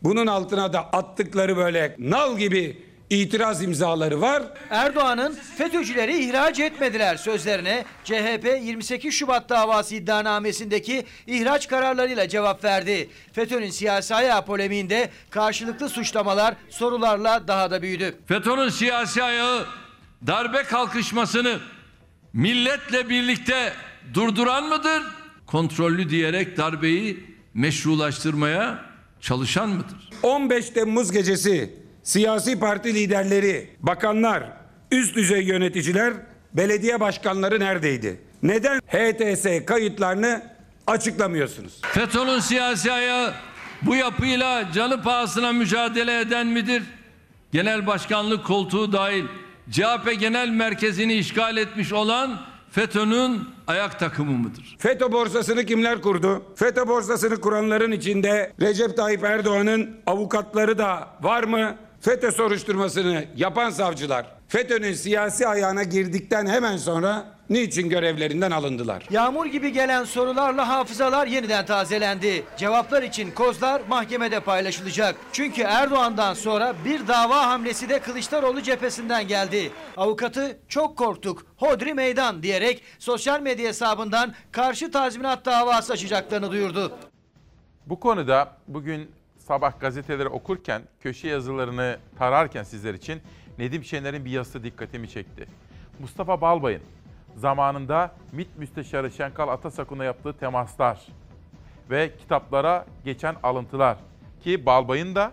Bunun 0.03 0.27
altına 0.27 0.73
da 0.73 0.79
attıkları 0.79 1.57
böyle 1.57 1.95
nal 1.99 2.37
gibi 2.37 2.77
itiraz 3.09 3.63
imzaları 3.63 4.21
var. 4.21 4.43
Erdoğan'ın 4.69 5.37
FETÖ'cüleri 5.57 6.25
ihraç 6.25 6.59
etmediler 6.59 7.15
sözlerine 7.15 7.85
CHP 8.03 8.45
28 8.61 9.13
Şubat 9.13 9.49
davası 9.49 9.95
iddianamesindeki 9.95 11.05
ihraç 11.27 11.67
kararlarıyla 11.67 12.27
cevap 12.27 12.63
verdi. 12.63 13.09
FETÖ'nün 13.33 13.69
siyasi 13.69 14.15
ayağı 14.15 14.45
polemiğinde 14.45 15.09
karşılıklı 15.29 15.89
suçlamalar 15.89 16.55
sorularla 16.69 17.47
daha 17.47 17.71
da 17.71 17.81
büyüdü. 17.81 18.15
FETÖ'nün 18.25 18.69
siyasi 18.69 19.23
ayağı 19.23 19.65
Darbe 20.27 20.63
kalkışmasını 20.63 21.59
milletle 22.33 23.09
birlikte 23.09 23.73
durduran 24.13 24.69
mıdır? 24.69 25.03
Kontrollü 25.45 26.09
diyerek 26.09 26.57
darbeyi 26.57 27.25
meşrulaştırmaya 27.53 28.85
çalışan 29.21 29.69
mıdır? 29.69 30.09
15 30.23 30.69
Temmuz 30.69 31.11
gecesi 31.11 31.73
siyasi 32.03 32.59
parti 32.59 32.93
liderleri, 32.93 33.69
bakanlar, 33.79 34.43
üst 34.91 35.15
düzey 35.15 35.43
yöneticiler, 35.43 36.13
belediye 36.53 36.99
başkanları 36.99 37.59
neredeydi? 37.59 38.21
Neden 38.43 38.79
HTS 38.79 39.65
kayıtlarını 39.65 40.43
açıklamıyorsunuz? 40.87 41.81
FETÖ'nün 41.81 42.39
siyasi 42.39 42.91
ayağı 42.91 43.33
bu 43.81 43.95
yapıyla 43.95 44.71
canı 44.71 45.01
pahasına 45.03 45.51
mücadele 45.51 46.19
eden 46.19 46.47
midir? 46.47 46.83
Genel 47.51 47.87
başkanlık 47.87 48.45
koltuğu 48.45 48.91
dahil 48.91 49.25
CHP 49.71 50.19
genel 50.19 50.49
merkezini 50.49 51.13
işgal 51.13 51.57
etmiş 51.57 51.93
olan 51.93 52.41
FETÖ'nün 52.71 53.41
ayak 53.67 53.99
takımı 53.99 54.31
mıdır? 54.31 54.75
FETÖ 54.79 55.11
borsasını 55.11 55.65
kimler 55.65 56.01
kurdu? 56.01 56.43
FETÖ 56.55 56.87
borsasını 56.87 57.41
kuranların 57.41 57.91
içinde 57.91 58.53
Recep 58.61 58.97
Tayyip 58.97 59.23
Erdoğan'ın 59.23 59.89
avukatları 60.07 60.77
da 60.77 61.07
var 61.21 61.43
mı? 61.43 61.75
FETÖ 62.03 62.31
soruşturmasını 62.31 63.25
yapan 63.35 63.69
savcılar 63.69 64.25
FETÖ'nün 64.47 64.93
siyasi 64.93 65.47
ayağına 65.47 65.83
girdikten 65.83 66.47
hemen 66.47 66.77
sonra 66.77 67.25
niçin 67.49 67.89
görevlerinden 67.89 68.51
alındılar? 68.51 69.07
Yağmur 69.09 69.45
gibi 69.45 69.71
gelen 69.71 70.03
sorularla 70.03 70.67
hafızalar 70.67 71.27
yeniden 71.27 71.65
tazelendi. 71.65 72.43
Cevaplar 72.57 73.03
için 73.03 73.31
kozlar 73.31 73.81
mahkemede 73.89 74.39
paylaşılacak. 74.39 75.15
Çünkü 75.33 75.61
Erdoğan'dan 75.61 76.33
sonra 76.33 76.73
bir 76.85 77.07
dava 77.07 77.47
hamlesi 77.47 77.89
de 77.89 77.99
Kılıçdaroğlu 77.99 78.61
cephesinden 78.61 79.27
geldi. 79.27 79.71
Avukatı 79.97 80.57
çok 80.67 80.97
korktuk, 80.97 81.45
hodri 81.57 81.93
meydan 81.93 82.43
diyerek 82.43 82.83
sosyal 82.99 83.41
medya 83.41 83.67
hesabından 83.67 84.33
karşı 84.51 84.91
tazminat 84.91 85.45
davası 85.45 85.93
açacaklarını 85.93 86.51
duyurdu. 86.51 86.91
Bu 87.85 87.99
konuda 87.99 88.51
bugün 88.67 89.11
sabah 89.47 89.79
gazeteleri 89.79 90.27
okurken, 90.27 90.81
köşe 90.99 91.27
yazılarını 91.27 91.97
tararken 92.17 92.63
sizler 92.63 92.93
için 92.93 93.21
Nedim 93.59 93.83
Şener'in 93.83 94.25
bir 94.25 94.31
yazısı 94.31 94.63
dikkatimi 94.63 95.09
çekti. 95.09 95.47
Mustafa 95.99 96.41
Balbay'ın 96.41 96.81
zamanında 97.35 98.11
MİT 98.31 98.47
Müsteşarı 98.57 99.11
Şenkal 99.11 99.47
Atasakun'la 99.47 100.03
yaptığı 100.03 100.33
temaslar 100.33 101.07
ve 101.89 102.17
kitaplara 102.17 102.85
geçen 103.05 103.35
alıntılar 103.43 103.97
ki 104.43 104.65
Balbay'ın 104.65 105.15
da 105.15 105.31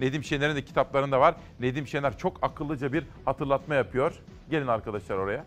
Nedim 0.00 0.24
Şener'in 0.24 0.56
de 0.56 0.64
kitaplarında 0.64 1.20
var. 1.20 1.34
Nedim 1.60 1.86
Şener 1.86 2.18
çok 2.18 2.44
akıllıca 2.44 2.92
bir 2.92 3.04
hatırlatma 3.24 3.74
yapıyor. 3.74 4.14
Gelin 4.50 4.66
arkadaşlar 4.66 5.16
oraya. 5.16 5.44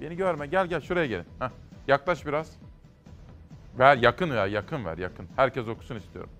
Beni 0.00 0.16
görme. 0.16 0.46
Gel 0.46 0.66
gel 0.66 0.80
şuraya 0.80 1.06
gelin. 1.06 1.24
Heh, 1.38 1.48
yaklaş 1.86 2.26
biraz. 2.26 2.56
Ver 3.78 3.96
yakın 3.96 4.30
ya 4.30 4.46
yakın 4.46 4.84
ver 4.84 4.98
yakın. 4.98 5.26
Herkes 5.36 5.68
okusun 5.68 5.96
istiyorum. 5.96 6.30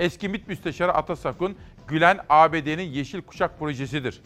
Eski 0.00 0.28
MİT 0.28 0.48
Müsteşarı 0.48 0.92
Atasakun, 0.94 1.56
Gülen 1.88 2.18
ABD'nin 2.28 2.82
Yeşil 2.82 3.22
Kuşak 3.22 3.58
projesidir. 3.58 4.22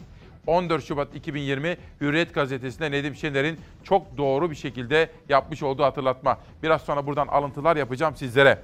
14 0.47 0.83
Şubat 0.83 1.15
2020 1.15 1.77
Hürriyet 2.01 2.33
gazetesinde 2.33 2.91
Nedim 2.91 3.15
Şener'in 3.15 3.59
çok 3.83 4.17
doğru 4.17 4.51
bir 4.51 4.55
şekilde 4.55 5.09
yapmış 5.29 5.63
olduğu 5.63 5.83
hatırlatma. 5.83 6.37
Biraz 6.63 6.81
sonra 6.81 7.07
buradan 7.07 7.27
alıntılar 7.27 7.75
yapacağım 7.75 8.15
sizlere. 8.15 8.59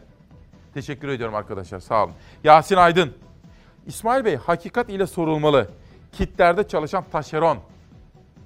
Teşekkür 0.74 1.08
ediyorum 1.08 1.36
arkadaşlar 1.36 1.80
sağ 1.80 2.04
olun. 2.04 2.14
Yasin 2.44 2.76
Aydın, 2.76 3.14
İsmail 3.88 4.26
Bey 4.26 4.36
hakikat 4.36 4.90
ile 4.90 5.08
sorulmalı. 5.08 5.68
Kitlerde 6.12 6.68
çalışan 6.68 7.04
taşeron 7.12 7.58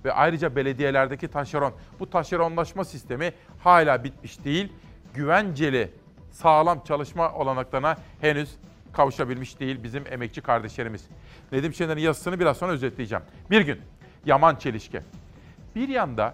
ve 0.06 0.14
ayrıca 0.14 0.56
belediyelerdeki 0.56 1.28
taşeron. 1.28 1.74
Bu 2.00 2.10
taşeronlaşma 2.10 2.86
sistemi 2.86 3.34
hala 3.60 4.04
bitmiş 4.04 4.44
değil. 4.44 4.74
Güvenceli, 5.14 5.92
sağlam 6.36 6.84
çalışma 6.84 7.34
olanaklarına 7.34 7.98
henüz 8.22 8.56
kavuşabilmiş 8.94 9.60
değil 9.60 9.84
bizim 9.84 10.04
emekçi 10.12 10.42
kardeşlerimiz. 10.42 11.08
Nedim 11.52 11.74
Şener'in 11.74 12.02
yazısını 12.02 12.40
biraz 12.40 12.58
sonra 12.58 12.72
özetleyeceğim. 12.72 13.24
Bir 13.52 13.62
gün 13.62 13.82
Yaman 14.26 14.56
Çelişki. 14.56 15.02
Bir 15.76 15.90
yanda 15.90 16.34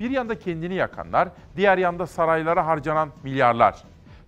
bir 0.00 0.10
yanda 0.10 0.38
kendini 0.38 0.74
yakanlar, 0.74 1.28
diğer 1.56 1.78
yanda 1.78 2.06
saraylara 2.06 2.66
harcanan 2.66 3.10
milyarlar. 3.22 3.82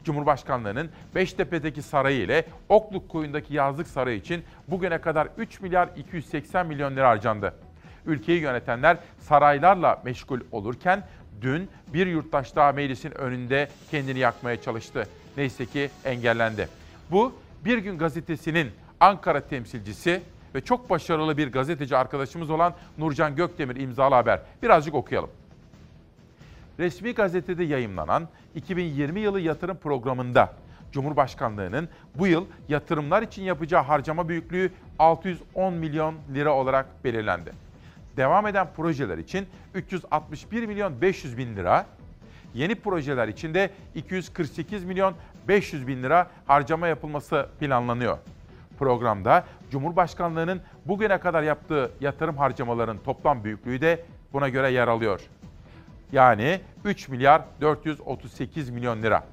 Cumhurbaşkanlığının 0.04 0.90
Beştepe'deki 1.14 1.82
sarayı 1.82 2.20
ile 2.20 2.44
Okluk 2.68 3.08
Koyun'daki 3.08 3.54
yazlık 3.54 3.86
sarayı 3.86 4.16
için 4.16 4.44
bugüne 4.68 5.00
kadar 5.00 5.28
3 5.38 5.60
milyar 5.60 5.88
280 5.96 6.66
milyon 6.66 6.96
lira 6.96 7.08
harcandı. 7.08 7.54
Ülkeyi 8.06 8.40
yönetenler 8.40 8.96
saraylarla 9.18 10.02
meşgul 10.04 10.40
olurken 10.52 11.02
dün 11.42 11.68
bir 11.92 12.06
yurttaş 12.06 12.56
daha 12.56 12.72
meclisin 12.72 13.18
önünde 13.18 13.68
kendini 13.90 14.18
yakmaya 14.18 14.60
çalıştı. 14.62 15.08
Neyse 15.36 15.66
ki 15.66 15.90
engellendi. 16.04 16.68
Bu 17.10 17.32
Bir 17.64 17.78
Gün 17.78 17.98
Gazetesi'nin 17.98 18.70
Ankara 19.00 19.40
temsilcisi 19.40 20.22
ve 20.54 20.60
çok 20.60 20.90
başarılı 20.90 21.36
bir 21.36 21.52
gazeteci 21.52 21.96
arkadaşımız 21.96 22.50
olan 22.50 22.74
Nurcan 22.98 23.36
Gökdemir 23.36 23.76
imzalı 23.76 24.14
haber. 24.14 24.40
Birazcık 24.62 24.94
okuyalım. 24.94 25.30
Resmi 26.78 27.14
gazetede 27.14 27.64
yayımlanan 27.64 28.28
2020 28.54 29.20
yılı 29.20 29.40
yatırım 29.40 29.76
programında 29.76 30.52
Cumhurbaşkanlığının 30.92 31.88
bu 32.14 32.26
yıl 32.26 32.46
yatırımlar 32.68 33.22
için 33.22 33.42
yapacağı 33.42 33.82
harcama 33.82 34.28
büyüklüğü 34.28 34.72
610 34.98 35.74
milyon 35.74 36.14
lira 36.34 36.54
olarak 36.54 37.04
belirlendi. 37.04 37.52
Devam 38.18 38.46
eden 38.46 38.68
projeler 38.76 39.18
için 39.18 39.46
361 39.74 40.66
milyon 40.66 41.00
500 41.00 41.38
bin 41.38 41.56
lira, 41.56 41.86
yeni 42.54 42.74
projeler 42.74 43.28
için 43.28 43.54
de 43.54 43.70
248 43.94 44.84
milyon 44.84 45.14
500 45.48 45.86
bin 45.86 46.02
lira 46.02 46.30
harcama 46.46 46.88
yapılması 46.88 47.48
planlanıyor. 47.60 48.18
Programda 48.78 49.44
Cumhurbaşkanlığının 49.70 50.60
bugüne 50.84 51.20
kadar 51.20 51.42
yaptığı 51.42 51.90
yatırım 52.00 52.36
harcamaların 52.36 52.98
toplam 52.98 53.44
büyüklüğü 53.44 53.80
de 53.80 54.04
buna 54.32 54.48
göre 54.48 54.70
yer 54.70 54.88
alıyor. 54.88 55.20
Yani 56.12 56.60
3 56.84 57.08
milyar 57.08 57.42
438 57.60 58.70
milyon 58.70 59.02
lira. 59.02 59.24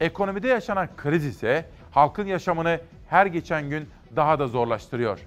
Ekonomide 0.00 0.48
yaşanan 0.48 0.88
kriz 0.96 1.24
ise 1.24 1.68
halkın 1.90 2.26
yaşamını 2.26 2.80
her 3.08 3.26
geçen 3.26 3.70
gün 3.70 3.88
daha 4.16 4.38
da 4.38 4.48
zorlaştırıyor. 4.48 5.20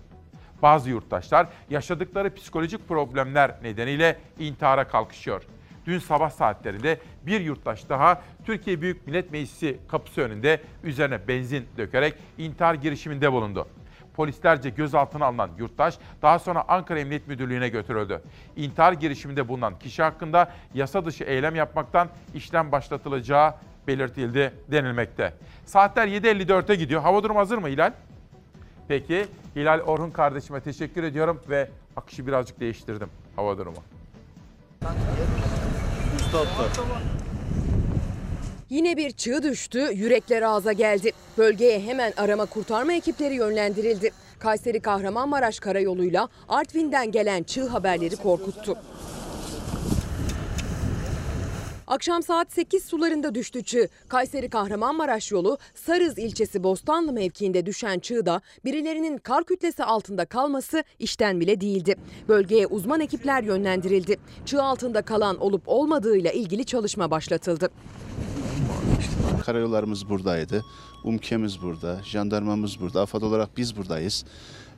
Bazı 0.61 0.89
yurttaşlar 0.89 1.47
yaşadıkları 1.69 2.33
psikolojik 2.35 2.87
problemler 2.87 3.55
nedeniyle 3.63 4.19
intihara 4.39 4.87
kalkışıyor. 4.87 5.43
Dün 5.85 5.99
sabah 5.99 6.29
saatlerinde 6.29 6.99
bir 7.25 7.41
yurttaş 7.41 7.89
daha 7.89 8.21
Türkiye 8.45 8.81
Büyük 8.81 9.07
Millet 9.07 9.31
Meclisi 9.31 9.77
kapısı 9.87 10.21
önünde 10.21 10.61
üzerine 10.83 11.27
benzin 11.27 11.65
dökerek 11.77 12.15
intihar 12.37 12.73
girişiminde 12.73 13.31
bulundu. 13.31 13.67
Polislerce 14.13 14.69
gözaltına 14.69 15.25
alınan 15.25 15.49
yurttaş 15.57 15.97
daha 16.21 16.39
sonra 16.39 16.63
Ankara 16.67 16.99
Emniyet 16.99 17.27
Müdürlüğü'ne 17.27 17.69
götürüldü. 17.69 18.21
İntihar 18.55 18.93
girişiminde 18.93 19.47
bulunan 19.47 19.79
kişi 19.79 20.03
hakkında 20.03 20.51
yasa 20.73 21.05
dışı 21.05 21.23
eylem 21.23 21.55
yapmaktan 21.55 22.09
işlem 22.33 22.71
başlatılacağı 22.71 23.53
belirtildi 23.87 24.53
denilmekte. 24.71 25.33
Saatler 25.65 26.07
7.54'e 26.07 26.75
gidiyor. 26.75 27.01
Hava 27.01 27.23
durumu 27.23 27.39
hazır 27.39 27.57
mı 27.57 27.67
Hilal? 27.67 27.91
Peki 28.89 29.25
Hilal 29.55 29.79
Orhun 29.79 30.11
kardeşime 30.11 30.61
teşekkür 30.61 31.03
ediyorum 31.03 31.41
ve 31.49 31.69
akışı 31.95 32.27
birazcık 32.27 32.59
değiştirdim 32.59 33.09
hava 33.35 33.57
durumu. 33.57 33.77
Yine 38.69 38.97
bir 38.97 39.11
çığ 39.11 39.43
düştü, 39.43 39.89
yürekler 39.93 40.41
ağza 40.41 40.71
geldi. 40.73 41.11
Bölgeye 41.37 41.79
hemen 41.79 42.13
arama 42.17 42.45
kurtarma 42.45 42.93
ekipleri 42.93 43.35
yönlendirildi. 43.35 44.11
Kayseri 44.39 44.79
Kahramanmaraş 44.79 45.59
karayoluyla 45.59 46.29
Artvin'den 46.49 47.11
gelen 47.11 47.43
çığ 47.43 47.67
haberleri 47.67 48.15
korkuttu. 48.15 48.77
Akşam 51.89 52.23
saat 52.23 52.53
8 52.53 52.85
sularında 52.85 53.35
düştü 53.35 53.63
çığ. 53.63 53.89
Kayseri 54.07 54.49
Kahramanmaraş 54.49 55.31
yolu 55.31 55.57
Sarız 55.75 56.17
ilçesi 56.17 56.63
Bostanlı 56.63 57.13
mevkiinde 57.13 57.65
düşen 57.65 57.99
çığda 57.99 58.41
birilerinin 58.65 59.17
kar 59.17 59.43
kütlesi 59.43 59.83
altında 59.83 60.25
kalması 60.25 60.83
işten 60.99 61.39
bile 61.39 61.61
değildi. 61.61 61.95
Bölgeye 62.27 62.67
uzman 62.67 63.01
ekipler 63.01 63.43
yönlendirildi. 63.43 64.17
Çığ 64.45 64.63
altında 64.63 65.01
kalan 65.01 65.37
olup 65.37 65.61
olmadığıyla 65.65 66.31
ilgili 66.31 66.65
çalışma 66.65 67.11
başlatıldı. 67.11 67.69
Karayollarımız 69.45 70.09
buradaydı. 70.09 70.65
UMKE'miz 71.03 71.61
burada, 71.61 72.01
jandarmamız 72.03 72.79
burada, 72.79 73.01
AFAD 73.01 73.21
olarak 73.21 73.57
biz 73.57 73.77
buradayız. 73.77 74.25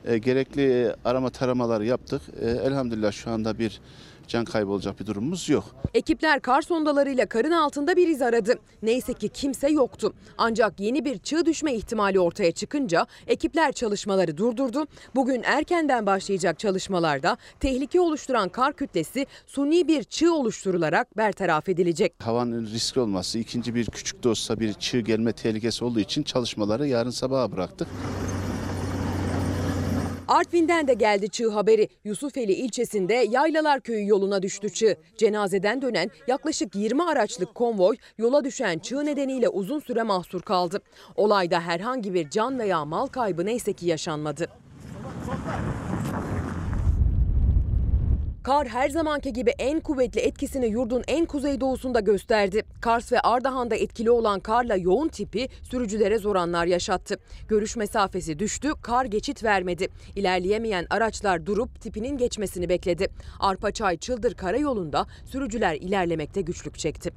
E, 0.04 0.18
gerekli 0.18 0.94
arama 1.04 1.30
taramaları 1.30 1.86
yaptık. 1.86 2.22
E, 2.40 2.50
elhamdülillah 2.50 3.12
şu 3.12 3.30
anda 3.30 3.58
bir 3.58 3.80
can 4.28 4.44
kaybı 4.44 4.70
olacak 4.70 5.00
bir 5.00 5.06
durumumuz 5.06 5.48
yok. 5.48 5.64
Ekipler 5.94 6.40
kar 6.40 6.62
sondalarıyla 6.62 7.26
karın 7.26 7.50
altında 7.50 7.96
bir 7.96 8.08
iz 8.08 8.22
aradı. 8.22 8.54
Neyse 8.82 9.14
ki 9.14 9.28
kimse 9.28 9.68
yoktu. 9.68 10.12
Ancak 10.38 10.80
yeni 10.80 11.04
bir 11.04 11.18
çığ 11.18 11.46
düşme 11.46 11.74
ihtimali 11.74 12.20
ortaya 12.20 12.52
çıkınca 12.52 13.06
ekipler 13.26 13.72
çalışmaları 13.72 14.36
durdurdu. 14.36 14.86
Bugün 15.14 15.42
erkenden 15.44 16.06
başlayacak 16.06 16.58
çalışmalarda 16.58 17.36
tehlike 17.60 18.00
oluşturan 18.00 18.48
kar 18.48 18.72
kütlesi 18.72 19.26
suni 19.46 19.88
bir 19.88 20.04
çığ 20.04 20.34
oluşturularak 20.34 21.16
bertaraf 21.16 21.68
edilecek. 21.68 22.12
Havanın 22.22 22.66
riskli 22.66 23.00
olması, 23.00 23.38
ikinci 23.38 23.74
bir 23.74 23.86
küçük 23.86 24.24
de 24.24 24.28
olsa 24.28 24.60
bir 24.60 24.72
çığ 24.72 25.00
gelme 25.00 25.32
tehlikesi 25.32 25.84
olduğu 25.84 26.00
için 26.00 26.22
çalışmaları 26.22 26.88
yarın 26.88 27.10
sabaha 27.10 27.52
bıraktık. 27.52 27.88
Artvin'den 30.32 30.88
de 30.88 30.94
geldi 30.94 31.28
çığ 31.28 31.50
haberi. 31.50 31.88
Yusufeli 32.04 32.52
ilçesinde 32.52 33.14
Yaylalar 33.14 33.80
Köyü 33.80 34.08
yoluna 34.08 34.42
düştü 34.42 34.70
çığ. 34.70 34.96
Cenazeden 35.16 35.82
dönen 35.82 36.10
yaklaşık 36.26 36.74
20 36.74 37.02
araçlık 37.02 37.54
konvoy 37.54 37.96
yola 38.18 38.44
düşen 38.44 38.78
çığ 38.78 39.06
nedeniyle 39.06 39.48
uzun 39.48 39.80
süre 39.80 40.02
mahsur 40.02 40.42
kaldı. 40.42 40.82
Olayda 41.16 41.60
herhangi 41.60 42.14
bir 42.14 42.30
can 42.30 42.58
veya 42.58 42.84
mal 42.84 43.06
kaybı 43.06 43.46
neyse 43.46 43.72
ki 43.72 43.86
yaşanmadı. 43.86 44.48
Kar 48.42 48.68
her 48.68 48.88
zamanki 48.88 49.32
gibi 49.32 49.50
en 49.58 49.80
kuvvetli 49.80 50.20
etkisini 50.20 50.66
yurdun 50.66 51.02
en 51.08 51.26
kuzeydoğusunda 51.26 52.00
gösterdi. 52.00 52.62
Kars 52.80 53.12
ve 53.12 53.20
Ardahan'da 53.20 53.74
etkili 53.76 54.10
olan 54.10 54.40
karla 54.40 54.76
yoğun 54.76 55.08
tipi 55.08 55.48
sürücülere 55.62 56.18
zor 56.18 56.36
anlar 56.36 56.66
yaşattı. 56.66 57.18
Görüş 57.48 57.76
mesafesi 57.76 58.38
düştü, 58.38 58.72
kar 58.82 59.04
geçit 59.04 59.44
vermedi. 59.44 59.88
İlerleyemeyen 60.16 60.86
araçlar 60.90 61.46
durup 61.46 61.80
tipinin 61.80 62.18
geçmesini 62.18 62.68
bekledi. 62.68 63.08
Arpaçay 63.40 63.96
Çıldır 63.96 64.34
Karayolu'nda 64.34 65.06
sürücüler 65.24 65.74
ilerlemekte 65.74 66.40
güçlük 66.40 66.78
çekti. 66.78 67.10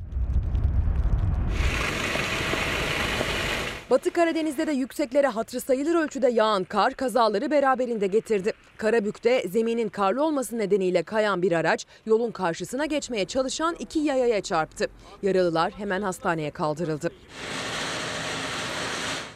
Batı 3.90 4.12
Karadeniz'de 4.12 4.68
de 4.68 4.72
yükseklere 4.72 5.28
hatırı 5.28 5.62
sayılır 5.62 5.96
ölçüde 5.96 6.30
yağan 6.30 6.64
kar 6.64 6.94
kazaları 6.94 7.52
beraberinde 7.52 8.08
getirdi. 8.08 8.54
Karabük'te 8.78 9.48
zeminin 9.48 9.90
karlı 9.90 10.24
olması 10.24 10.58
nedeniyle 10.58 11.04
kayan 11.04 11.42
bir 11.42 11.52
araç 11.52 11.86
yolun 12.06 12.32
karşısına 12.32 12.86
geçmeye 12.86 13.26
çalışan 13.26 13.76
iki 13.80 14.00
yayaya 14.00 14.42
çarptı. 14.42 14.88
Yaralılar 15.22 15.72
hemen 15.72 16.02
hastaneye 16.02 16.52
kaldırıldı. 16.52 17.12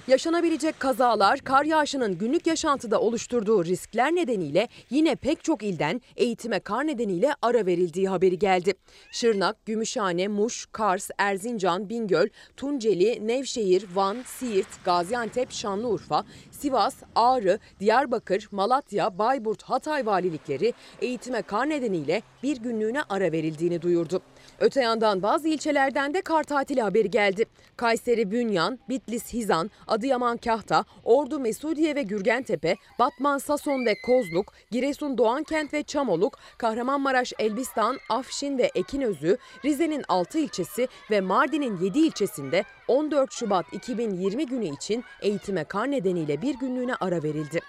Yaşanabilecek 0.10 0.80
kazalar 0.80 1.40
kar 1.40 1.66
yağışının 1.66 2.18
günlük 2.18 2.48
yaşantıda 2.48 3.02
oluşturduğu 3.02 3.66
riskler 3.66 4.16
nedeniyle 4.16 4.68
yine 4.90 5.16
pek 5.16 5.44
çok 5.44 5.64
ilden 5.64 6.02
eğitime 6.16 6.60
kar 6.60 6.88
nedeniyle 6.88 7.36
ara 7.42 7.66
verildiği 7.66 8.10
haberi 8.10 8.40
geldi. 8.40 8.74
Şırnak, 9.12 9.66
Gümüşhane, 9.66 10.28
Muş, 10.28 10.66
Kars, 10.72 11.10
Erzincan, 11.18 11.90
Bingöl, 11.90 12.28
Tunceli, 12.58 13.28
Nevşehir, 13.28 13.86
Van, 13.94 14.18
Siirt, 14.26 14.86
Gaziantep, 14.86 15.52
Şanlıurfa, 15.52 16.24
Sivas, 16.52 16.96
Ağrı, 17.16 17.60
Diyarbakır, 17.80 18.48
Malatya, 18.52 19.18
Bayburt, 19.20 19.64
Hatay 19.64 20.06
valilikleri 20.06 20.74
eğitime 21.02 21.42
kar 21.42 21.70
nedeniyle 21.70 22.22
bir 22.44 22.58
günlüğüne 22.58 23.02
ara 23.10 23.32
verildiğini 23.32 23.82
duyurdu. 23.82 24.22
Öte 24.60 24.82
yandan 24.82 25.24
bazı 25.24 25.48
ilçelerden 25.48 26.14
de 26.14 26.22
kar 26.22 26.44
tatili 26.44 26.82
haberi 26.82 27.12
geldi. 27.12 27.46
Kayseri 27.78 28.32
Bünyan, 28.32 28.80
Bitlis 28.90 29.34
Hizan, 29.34 29.72
Adıyaman 29.88 30.38
Kahta, 30.38 30.86
Ordu 31.04 31.40
Mesudiye 31.40 31.96
ve 31.96 32.02
Gürgentepe, 32.04 32.76
Batman 33.00 33.38
Sason 33.38 33.86
ve 33.86 33.96
Kozluk, 34.06 34.54
Giresun 34.72 35.18
Doğankent 35.18 35.74
ve 35.74 35.84
Çamoluk, 35.84 36.40
Kahramanmaraş 36.58 37.34
Elbistan, 37.40 37.98
Afşin 38.10 38.58
ve 38.58 38.72
Ekinözü, 38.76 39.38
Rize'nin 39.66 40.04
6 40.08 40.40
ilçesi 40.40 40.88
ve 41.12 41.22
Mardin'in 41.22 41.78
7 41.78 42.00
ilçesinde 42.00 42.64
14 42.88 43.34
Şubat 43.34 43.66
2020 43.74 44.46
günü 44.46 44.76
için 44.76 45.04
eğitime 45.22 45.64
kar 45.64 45.92
nedeniyle 45.92 46.42
bir 46.42 46.56
günlüğüne 46.56 46.96
ara 46.96 47.24
verildi. 47.24 47.60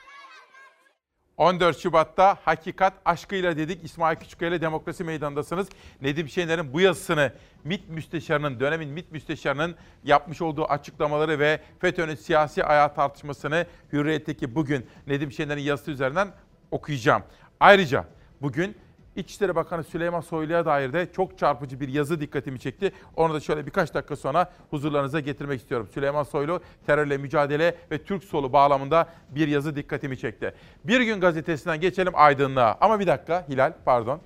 14 1.40 1.78
Şubat'ta 1.78 2.38
Hakikat 2.44 2.92
Aşkıyla 3.04 3.56
dedik. 3.56 3.84
İsmail 3.84 4.16
Küçükkaya 4.16 4.60
Demokrasi 4.60 5.04
Meydanı'ndasınız. 5.04 5.68
Nedim 6.02 6.28
Şener'in 6.28 6.72
bu 6.72 6.80
yazısını 6.80 7.32
MİT 7.64 7.88
Müsteşarı'nın, 7.88 8.60
dönemin 8.60 8.88
MİT 8.88 9.12
Müsteşarı'nın 9.12 9.76
yapmış 10.04 10.42
olduğu 10.42 10.64
açıklamaları 10.64 11.38
ve 11.38 11.60
FETÖ'nün 11.78 12.14
siyasi 12.14 12.64
ayağı 12.64 12.94
tartışmasını 12.94 13.66
Hürriyet'teki 13.92 14.54
bugün 14.54 14.86
Nedim 15.06 15.32
Şener'in 15.32 15.62
yazısı 15.62 15.90
üzerinden 15.90 16.28
okuyacağım. 16.70 17.22
Ayrıca 17.60 18.04
bugün 18.42 18.76
İçişleri 19.16 19.54
Bakanı 19.54 19.84
Süleyman 19.84 20.20
Soylu'ya 20.20 20.66
dair 20.66 20.92
de 20.92 21.12
çok 21.12 21.38
çarpıcı 21.38 21.80
bir 21.80 21.88
yazı 21.88 22.20
dikkatimi 22.20 22.60
çekti. 22.60 22.92
Onu 23.16 23.34
da 23.34 23.40
şöyle 23.40 23.66
birkaç 23.66 23.94
dakika 23.94 24.16
sonra 24.16 24.52
huzurlarınıza 24.70 25.20
getirmek 25.20 25.60
istiyorum. 25.60 25.88
Süleyman 25.94 26.22
Soylu 26.22 26.60
terörle 26.86 27.18
mücadele 27.18 27.76
ve 27.90 28.04
Türk 28.04 28.24
solu 28.24 28.52
bağlamında 28.52 29.08
bir 29.30 29.48
yazı 29.48 29.76
dikkatimi 29.76 30.18
çekti. 30.18 30.54
Bir 30.84 31.00
gün 31.00 31.20
gazetesinden 31.20 31.80
geçelim 31.80 32.12
aydınlığa. 32.16 32.78
Ama 32.80 33.00
bir 33.00 33.06
dakika 33.06 33.48
Hilal 33.48 33.72
pardon. 33.84 34.20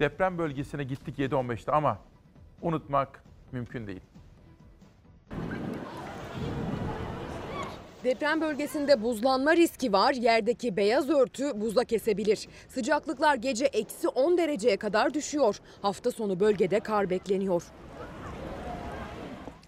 Deprem 0.00 0.38
bölgesine 0.38 0.84
gittik 0.84 1.18
7-15'te 1.18 1.72
ama 1.72 1.98
unutmak 2.62 3.22
mümkün 3.52 3.86
değil. 3.86 4.00
Deprem 8.04 8.40
bölgesinde 8.40 9.02
buzlanma 9.02 9.56
riski 9.56 9.92
var. 9.92 10.12
Yerdeki 10.14 10.76
beyaz 10.76 11.10
örtü 11.10 11.60
buza 11.60 11.84
kesebilir. 11.84 12.48
Sıcaklıklar 12.68 13.34
gece 13.34 13.64
eksi 13.64 14.08
10 14.08 14.38
dereceye 14.38 14.76
kadar 14.76 15.14
düşüyor. 15.14 15.60
Hafta 15.82 16.10
sonu 16.10 16.40
bölgede 16.40 16.80
kar 16.80 17.10
bekleniyor. 17.10 17.62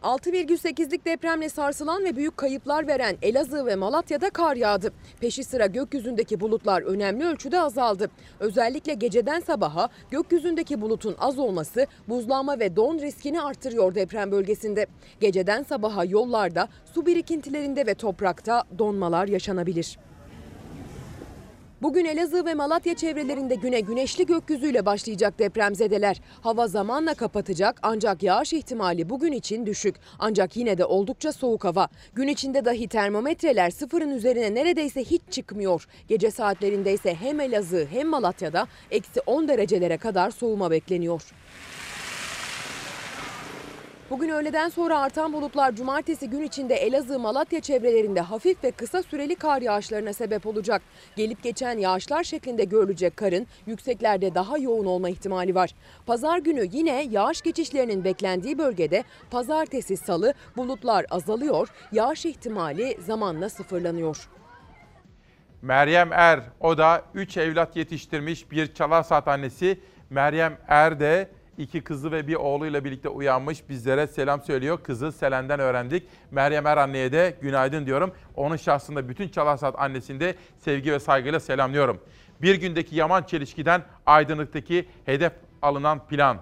6,8'lik 0.04 1.04
depremle 1.04 1.48
sarsılan 1.48 2.04
ve 2.04 2.16
büyük 2.16 2.36
kayıplar 2.36 2.86
veren 2.86 3.16
Elazığ 3.22 3.66
ve 3.66 3.76
Malatya'da 3.76 4.30
kar 4.30 4.56
yağdı. 4.56 4.92
Peşi 5.20 5.44
sıra 5.44 5.66
gökyüzündeki 5.66 6.40
bulutlar 6.40 6.82
önemli 6.82 7.24
ölçüde 7.24 7.60
azaldı. 7.60 8.10
Özellikle 8.40 8.94
geceden 8.94 9.40
sabaha 9.40 9.88
gökyüzündeki 10.10 10.80
bulutun 10.80 11.14
az 11.18 11.38
olması 11.38 11.86
buzlanma 12.08 12.58
ve 12.58 12.76
don 12.76 12.98
riskini 12.98 13.42
artırıyor 13.42 13.94
deprem 13.94 14.30
bölgesinde. 14.30 14.86
Geceden 15.20 15.62
sabaha 15.62 16.04
yollarda, 16.04 16.68
su 16.94 17.06
birikintilerinde 17.06 17.86
ve 17.86 17.94
toprakta 17.94 18.62
donmalar 18.78 19.28
yaşanabilir. 19.28 19.98
Bugün 21.84 22.04
Elazığ 22.04 22.44
ve 22.44 22.54
Malatya 22.54 22.94
çevrelerinde 22.94 23.54
güne 23.54 23.80
güneşli 23.80 24.26
gökyüzüyle 24.26 24.86
başlayacak 24.86 25.38
depremzedeler. 25.38 26.20
Hava 26.40 26.66
zamanla 26.66 27.14
kapatacak 27.14 27.80
ancak 27.82 28.22
yağış 28.22 28.52
ihtimali 28.52 29.10
bugün 29.10 29.32
için 29.32 29.66
düşük. 29.66 29.94
Ancak 30.18 30.56
yine 30.56 30.78
de 30.78 30.84
oldukça 30.84 31.32
soğuk 31.32 31.64
hava. 31.64 31.88
Gün 32.14 32.28
içinde 32.28 32.64
dahi 32.64 32.88
termometreler 32.88 33.70
sıfırın 33.70 34.10
üzerine 34.10 34.54
neredeyse 34.54 35.04
hiç 35.04 35.22
çıkmıyor. 35.30 35.86
Gece 36.08 36.30
saatlerinde 36.30 36.92
ise 36.92 37.14
hem 37.14 37.40
Elazığ 37.40 37.86
hem 37.90 38.08
Malatya'da 38.08 38.66
eksi 38.90 39.20
10 39.20 39.48
derecelere 39.48 39.96
kadar 39.96 40.30
soğuma 40.30 40.70
bekleniyor. 40.70 41.22
Bugün 44.10 44.28
öğleden 44.28 44.68
sonra 44.68 44.98
artan 45.00 45.32
bulutlar 45.32 45.76
cumartesi 45.76 46.30
gün 46.30 46.42
içinde 46.42 46.74
Elazığ, 46.74 47.18
Malatya 47.18 47.60
çevrelerinde 47.60 48.20
hafif 48.20 48.64
ve 48.64 48.70
kısa 48.70 49.02
süreli 49.02 49.34
kar 49.36 49.62
yağışlarına 49.62 50.12
sebep 50.12 50.46
olacak. 50.46 50.82
Gelip 51.16 51.42
geçen 51.42 51.78
yağışlar 51.78 52.24
şeklinde 52.24 52.64
görülecek 52.64 53.16
karın 53.16 53.46
yükseklerde 53.66 54.34
daha 54.34 54.58
yoğun 54.58 54.86
olma 54.86 55.08
ihtimali 55.08 55.54
var. 55.54 55.74
Pazar 56.06 56.38
günü 56.38 56.68
yine 56.72 57.02
yağış 57.10 57.42
geçişlerinin 57.42 58.04
beklendiği 58.04 58.58
bölgede 58.58 59.04
pazartesi 59.30 59.96
salı 59.96 60.34
bulutlar 60.56 61.06
azalıyor, 61.10 61.68
yağış 61.92 62.26
ihtimali 62.26 62.96
zamanla 63.00 63.48
sıfırlanıyor. 63.48 64.28
Meryem 65.62 66.12
Er, 66.12 66.40
o 66.60 66.78
da 66.78 67.02
3 67.14 67.36
evlat 67.36 67.76
yetiştirmiş 67.76 68.50
bir 68.50 68.74
çalar 68.74 69.02
saat 69.02 69.28
annesi. 69.28 69.80
Meryem 70.10 70.58
Er 70.68 71.00
de 71.00 71.28
iki 71.58 71.84
kızı 71.84 72.12
ve 72.12 72.26
bir 72.26 72.34
oğluyla 72.34 72.84
birlikte 72.84 73.08
uyanmış. 73.08 73.68
Bizlere 73.68 74.06
selam 74.06 74.42
söylüyor. 74.42 74.78
Kızı 74.82 75.12
Selen'den 75.12 75.60
öğrendik. 75.60 76.08
Meryem 76.30 76.66
Er 76.66 76.76
anneye 76.76 77.12
de 77.12 77.36
günaydın 77.42 77.86
diyorum. 77.86 78.12
Onun 78.36 78.56
şahsında 78.56 79.08
bütün 79.08 79.28
çalar 79.28 79.56
saat 79.56 79.78
annesini 79.78 80.20
de 80.20 80.34
sevgi 80.58 80.92
ve 80.92 81.00
saygıyla 81.00 81.40
selamlıyorum. 81.40 82.00
Bir 82.42 82.54
gündeki 82.54 82.96
yaman 82.96 83.22
çelişkiden 83.22 83.82
aydınlıktaki 84.06 84.88
hedef 85.04 85.32
alınan 85.62 86.06
plan. 86.06 86.38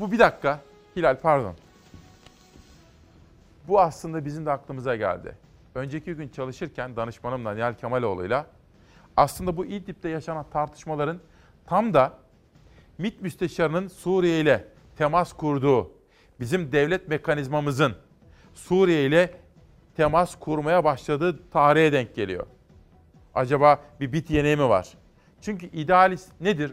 Bu 0.00 0.12
bir 0.12 0.18
dakika. 0.18 0.60
Hilal 0.96 1.16
pardon. 1.16 1.54
Bu 3.68 3.80
aslında 3.80 4.24
bizim 4.24 4.46
de 4.46 4.50
aklımıza 4.50 4.96
geldi. 4.96 5.34
Önceki 5.74 6.14
gün 6.14 6.28
çalışırken 6.28 6.96
danışmanımla 6.96 7.54
Nihal 7.54 7.74
Kemaloğlu'yla 7.74 8.46
aslında 9.16 9.56
bu 9.56 9.64
İdlib'de 9.64 10.08
yaşanan 10.08 10.46
tartışmaların 10.52 11.18
tam 11.66 11.94
da 11.94 12.12
MİT 12.98 13.22
Müsteşarı'nın 13.22 13.88
Suriye 13.88 14.40
ile 14.40 14.64
temas 14.96 15.32
kurduğu, 15.32 15.90
bizim 16.40 16.72
devlet 16.72 17.08
mekanizmamızın 17.08 17.94
Suriye 18.54 19.06
ile 19.06 19.30
temas 19.96 20.34
kurmaya 20.34 20.84
başladığı 20.84 21.50
tarihe 21.50 21.92
denk 21.92 22.14
geliyor. 22.14 22.46
Acaba 23.34 23.80
bir 24.00 24.12
bit 24.12 24.30
yeneği 24.30 24.56
mi 24.56 24.68
var? 24.68 24.88
Çünkü 25.40 25.66
idealist 25.66 26.40
nedir? 26.40 26.72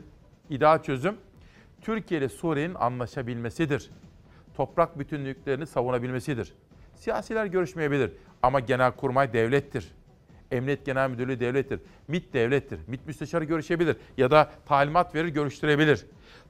İdeal 0.49 0.83
çözüm 0.83 1.17
Türkiye 1.81 2.19
ile 2.19 2.29
Suriye'nin 2.29 2.75
anlaşabilmesidir. 2.75 3.91
Toprak 4.55 4.99
bütünlüklerini 4.99 5.67
savunabilmesidir. 5.67 6.53
Siyasiler 6.95 7.45
görüşmeyebilir 7.45 8.11
ama 8.43 8.59
genelkurmay 8.59 9.33
devlettir. 9.33 9.91
Emniyet 10.53 10.85
Genel 10.85 11.09
Müdürlüğü 11.09 11.39
devlettir. 11.39 11.79
MİT 12.07 12.33
devlettir. 12.33 12.79
MİT 12.87 13.07
müsteşarı 13.07 13.43
görüşebilir 13.43 13.95
ya 14.17 14.31
da 14.31 14.51
talimat 14.65 15.15
verir 15.15 15.27
görüştürebilir. 15.27 16.05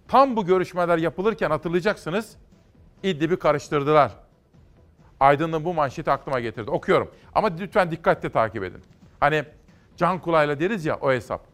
Tam 0.08 0.36
bu 0.36 0.45
görüşmeler 0.45 0.97
yapılırken 0.97 1.49
hatırlayacaksınız 1.49 2.38
İdlib'i 3.04 3.39
karıştırdılar. 3.39 4.12
Aydın'ın 5.20 5.66
bu 5.66 5.74
manşeti 5.74 6.12
aklıma 6.12 6.39
getirdi. 6.39 6.72
Okuyorum 6.72 7.12
ama 7.36 7.49
lütfen 7.60 7.91
dikkatle 7.91 8.30
takip 8.30 8.64
edin. 8.64 8.82
Hani 9.20 9.43
can 9.97 10.20
kulağıyla 10.20 10.60
deriz 10.60 10.86
ya 10.86 10.97
o 11.01 11.12
hesap. 11.12 11.45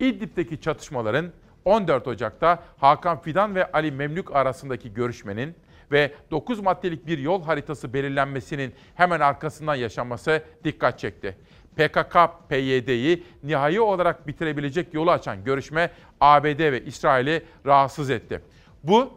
İdlib'deki 0.00 0.60
çatışmaların 0.60 1.32
14 1.64 2.08
Ocak'ta 2.08 2.62
Hakan 2.76 3.20
Fidan 3.20 3.54
ve 3.54 3.72
Ali 3.72 3.92
Memlük 3.92 4.36
arasındaki 4.36 4.94
görüşmenin 4.94 5.54
ve 5.92 6.12
9 6.30 6.60
maddelik 6.60 7.06
bir 7.06 7.18
yol 7.18 7.42
haritası 7.44 7.92
belirlenmesinin 7.92 8.74
hemen 8.94 9.20
arkasından 9.20 9.74
yaşanması 9.74 10.42
dikkat 10.64 10.98
çekti. 10.98 11.36
PKK-PYD'yi 11.76 13.22
nihai 13.42 13.80
olarak 13.80 14.26
bitirebilecek 14.26 14.94
yolu 14.94 15.10
açan 15.10 15.44
görüşme 15.44 15.90
ABD 16.20 16.72
ve 16.72 16.84
İsrail'i 16.84 17.42
rahatsız 17.66 18.10
etti. 18.10 18.40
Bu 18.82 19.12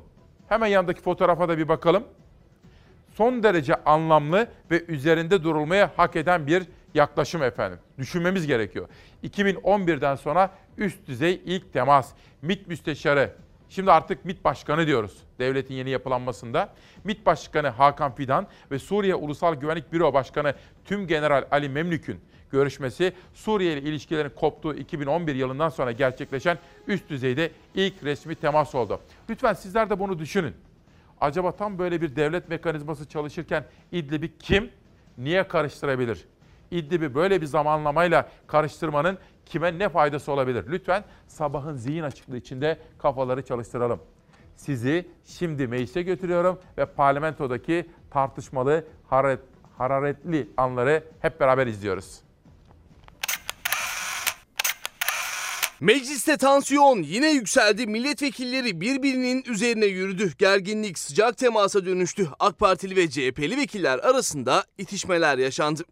hemen 0.49 0.68
yanındaki 0.68 1.01
fotoğrafa 1.01 1.49
da 1.49 1.58
bir 1.58 1.68
bakalım. 1.68 2.03
Son 3.14 3.43
derece 3.43 3.76
anlamlı 3.76 4.47
ve 4.72 4.86
üzerinde 4.88 5.43
durulmaya 5.43 5.91
hak 5.97 6.16
eden 6.16 6.47
bir 6.47 6.64
yaklaşım 6.93 7.43
efendim. 7.43 7.80
Düşünmemiz 7.97 8.47
gerekiyor. 8.47 8.88
2011'den 9.24 10.16
sonra 10.16 10.51
üst 10.78 11.08
düzey 11.08 11.41
ilk 11.45 11.74
temas. 11.74 12.12
MİT 12.41 12.68
müsteşarı, 12.68 13.34
şimdi 13.70 13.91
artık 13.91 14.26
MİT 14.26 14.43
başkanı 14.43 14.88
diyoruz 14.88 15.18
devletin 15.39 15.74
yeni 15.74 15.89
yapılanmasında. 15.89 16.70
MİT 17.03 17.26
başkanı 17.26 17.68
Hakan 17.68 18.16
Fidan 18.16 18.47
ve 18.72 18.80
Suriye 18.80 19.16
Ulusal 19.16 19.55
Güvenlik 19.55 19.93
Büro 19.93 20.14
Başkanı 20.14 20.53
Tüm 20.86 21.08
General 21.08 21.47
Ali 21.51 21.70
Memlük'ün 21.70 22.20
görüşmesi 22.52 23.14
Suriye 23.34 23.74
ile 23.74 23.89
ilişkilerin 23.89 24.30
koptuğu 24.30 24.76
2011 24.76 25.36
yılından 25.36 25.70
sonra 25.70 25.91
gerçekleşen 25.91 26.58
üst 26.88 27.10
düzeyde 27.10 27.52
ilk 27.76 28.04
resmi 28.04 28.36
temas 28.36 28.76
oldu. 28.76 29.00
Lütfen 29.30 29.54
sizler 29.54 29.89
de 29.89 30.00
bunu 30.00 30.20
düşünün. 30.20 30.54
Acaba 31.22 31.52
tam 31.52 31.80
böyle 31.80 32.02
bir 32.02 32.16
devlet 32.16 32.50
mekanizması 32.50 33.10
çalışırken 33.10 33.66
İdlib'i 33.91 34.38
kim, 34.38 34.70
niye 35.18 35.48
karıştırabilir? 35.48 36.26
İdlib'i 36.72 37.16
böyle 37.16 37.41
bir 37.41 37.45
zamanlamayla 37.45 38.30
karıştırmanın 38.48 39.18
kime 39.45 39.80
ne 39.80 39.89
faydası 39.89 40.32
olabilir? 40.32 40.66
Lütfen 40.70 41.04
sabahın 41.28 41.76
zihin 41.76 42.04
açıklığı 42.04 42.38
içinde 42.38 42.78
kafaları 42.98 43.45
çalıştıralım. 43.45 44.00
Sizi 44.56 45.08
şimdi 45.26 45.68
meclise 45.68 46.02
götürüyorum 46.02 46.60
ve 46.78 46.86
parlamentodaki 46.86 47.86
tartışmalı, 48.12 48.86
hararet, 49.08 49.39
hararetli 49.78 50.48
anları 50.58 51.04
hep 51.20 51.39
beraber 51.39 51.68
izliyoruz. 51.68 52.27
Mecliste 55.80 56.38
tansiyon 56.38 57.04
yine 57.04 57.32
yükseldi. 57.32 57.88
Milletvekilleri 57.88 58.82
birbirinin 58.82 59.44
üzerine 59.48 59.86
yürüdü. 59.86 60.34
Gerginlik 60.38 61.00
sıcak 61.00 61.38
temasa 61.38 61.86
dönüştü. 61.86 62.30
AK 62.40 62.60
Partili 62.60 62.96
ve 62.96 63.10
CHP'li 63.10 63.58
vekiller 63.58 64.00
arasında 64.00 64.64
itişmeler 64.78 65.38
yaşandı. 65.38 65.84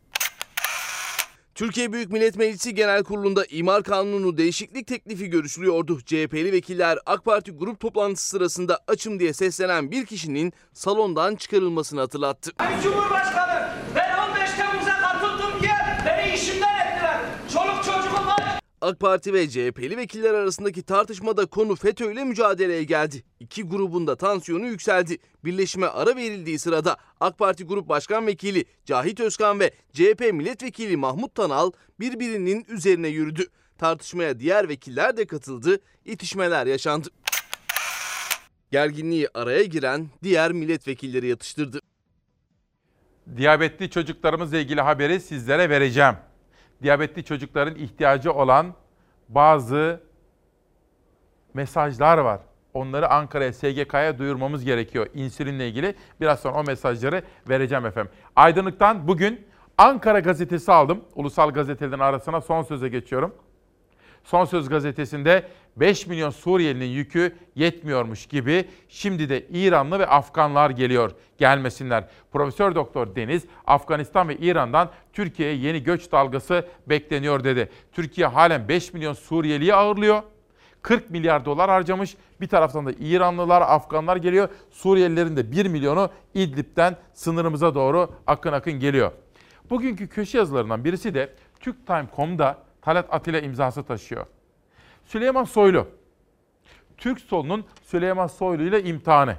Türkiye 1.56 1.94
Büyük 1.94 2.12
Millet 2.12 2.36
Meclisi 2.36 2.76
Genel 2.76 3.04
Kurulu'nda 3.04 3.46
imar 3.46 3.84
kanunu 3.84 4.38
değişiklik 4.38 4.88
teklifi 4.88 5.30
görüşülüyordu. 5.30 6.00
CHP'li 6.06 6.52
vekiller 6.52 7.00
AK 7.06 7.26
Parti 7.26 7.52
grup 7.52 7.80
toplantısı 7.80 8.30
sırasında 8.30 8.80
açım 8.88 9.20
diye 9.20 9.34
seslenen 9.34 9.92
bir 9.92 10.06
kişinin 10.06 10.54
salondan 10.74 11.36
çıkarılmasını 11.36 12.00
hatırlattı. 12.00 12.52
Cumhurbaşkanı 12.84 13.70
ben 13.96 14.30
15 14.30 14.50
Temmuz'a 14.58 15.02
katıldım 15.02 15.62
diye 15.62 15.76
beni 16.06 16.36
işimden 16.36 16.76
ettiler. 16.76 17.20
Çoluk 17.54 17.84
çocuğum 17.84 18.28
var. 18.28 18.60
AK 18.86 19.00
Parti 19.00 19.34
ve 19.34 19.50
CHP'li 19.50 19.98
vekiller 19.98 20.34
arasındaki 20.34 20.84
tartışmada 20.84 21.46
konu 21.46 21.76
FETÖ 21.76 22.12
ile 22.12 22.24
mücadeleye 22.24 22.84
geldi. 22.84 23.24
İki 23.40 23.64
grubun 23.64 24.08
da 24.08 24.16
tansiyonu 24.16 24.66
yükseldi. 24.66 25.18
Birleşime 25.44 25.88
ara 25.88 26.16
verildiği 26.16 26.60
sırada 26.60 26.98
AK 27.20 27.38
Parti 27.38 27.64
Grup 27.64 27.90
Başkan 27.90 28.28
Vekili 28.28 28.66
Cahit 28.86 29.20
Özkan 29.20 29.60
ve 29.60 29.72
CHP 29.94 30.34
Milletvekili 30.34 30.98
Mahmut 30.98 31.36
Tanal 31.36 31.72
birbirinin 32.00 32.66
üzerine 32.70 33.08
yürüdü. 33.08 33.48
Tartışmaya 33.78 34.40
diğer 34.40 34.70
vekiller 34.70 35.18
de 35.18 35.26
katıldı, 35.26 35.80
itişmeler 36.06 36.66
yaşandı. 36.66 37.10
Gerginliği 38.72 39.28
araya 39.34 39.64
giren 39.64 40.10
diğer 40.24 40.52
milletvekilleri 40.52 41.28
yatıştırdı. 41.28 41.80
Diyabetli 43.38 43.90
çocuklarımızla 43.90 44.58
ilgili 44.58 44.82
haberi 44.82 45.20
sizlere 45.20 45.70
vereceğim. 45.70 46.16
Diyabetli 46.84 47.23
çocukların 47.23 47.76
ihtiyacı 47.76 48.34
olan 48.34 48.73
bazı 49.30 50.01
mesajlar 51.53 52.17
var. 52.17 52.39
Onları 52.73 53.09
Ankara'ya, 53.09 53.53
SGK'ya 53.53 54.17
duyurmamız 54.17 54.63
gerekiyor 54.63 55.07
insülinle 55.13 55.67
ilgili. 55.67 55.95
Biraz 56.21 56.39
sonra 56.39 56.55
o 56.55 56.63
mesajları 56.63 57.23
vereceğim 57.49 57.86
efendim. 57.86 58.11
Aydınlık'tan 58.36 59.07
bugün 59.07 59.47
Ankara 59.78 60.19
gazetesi 60.19 60.71
aldım. 60.71 61.03
Ulusal 61.15 61.51
gazetelerin 61.51 61.99
arasına 61.99 62.41
son 62.41 62.63
söze 62.63 62.89
geçiyorum. 62.89 63.36
Son 64.23 64.45
Söz 64.45 64.69
gazetesinde 64.69 65.47
5 65.78 66.07
milyon 66.07 66.30
Suriyelinin 66.30 66.86
yükü 66.86 67.36
yetmiyormuş 67.55 68.26
gibi 68.26 68.65
şimdi 68.89 69.30
de 69.30 69.45
İranlı 69.47 69.99
ve 69.99 70.07
Afganlar 70.07 70.69
geliyor. 70.69 71.11
Gelmesinler. 71.38 72.07
Profesör 72.32 72.76
Doktor 72.76 73.15
Deniz 73.15 73.45
Afganistan 73.67 74.30
ve 74.30 74.38
İran'dan 74.38 74.89
Türkiye'ye 75.13 75.55
yeni 75.55 75.84
göç 75.84 76.11
dalgası 76.11 76.67
bekleniyor 76.88 77.43
dedi. 77.43 77.69
Türkiye 77.91 78.28
halen 78.28 78.67
5 78.67 78.93
milyon 78.93 79.13
Suriyeliyi 79.13 79.76
ağırlıyor. 79.76 80.23
40 80.82 81.09
milyar 81.09 81.45
dolar 81.45 81.69
harcamış. 81.69 82.17
Bir 82.41 82.47
taraftan 82.47 82.86
da 82.86 82.91
İranlılar, 82.99 83.61
Afganlar 83.61 84.17
geliyor. 84.17 84.49
Suriyelilerin 84.71 85.38
de 85.38 85.51
1 85.51 85.65
milyonu 85.65 86.09
İdlib'den 86.34 86.97
sınırımıza 87.13 87.76
doğru 87.76 88.11
akın 88.28 88.53
akın 88.53 88.73
geliyor. 88.73 89.11
Bugünkü 89.69 90.07
köşe 90.07 90.38
yazılarından 90.38 90.86
birisi 90.86 91.13
de 91.13 91.34
TürkTime.com'da 91.59 92.57
Talat 92.82 93.13
Atilla 93.13 93.39
imzası 93.39 93.84
taşıyor. 93.84 94.26
Süleyman 95.06 95.43
Soylu. 95.43 95.88
Türk 96.97 97.20
solunun 97.20 97.66
Süleyman 97.84 98.28
Soylu 98.28 98.64
ile 98.64 98.84
imtihanı. 98.84 99.36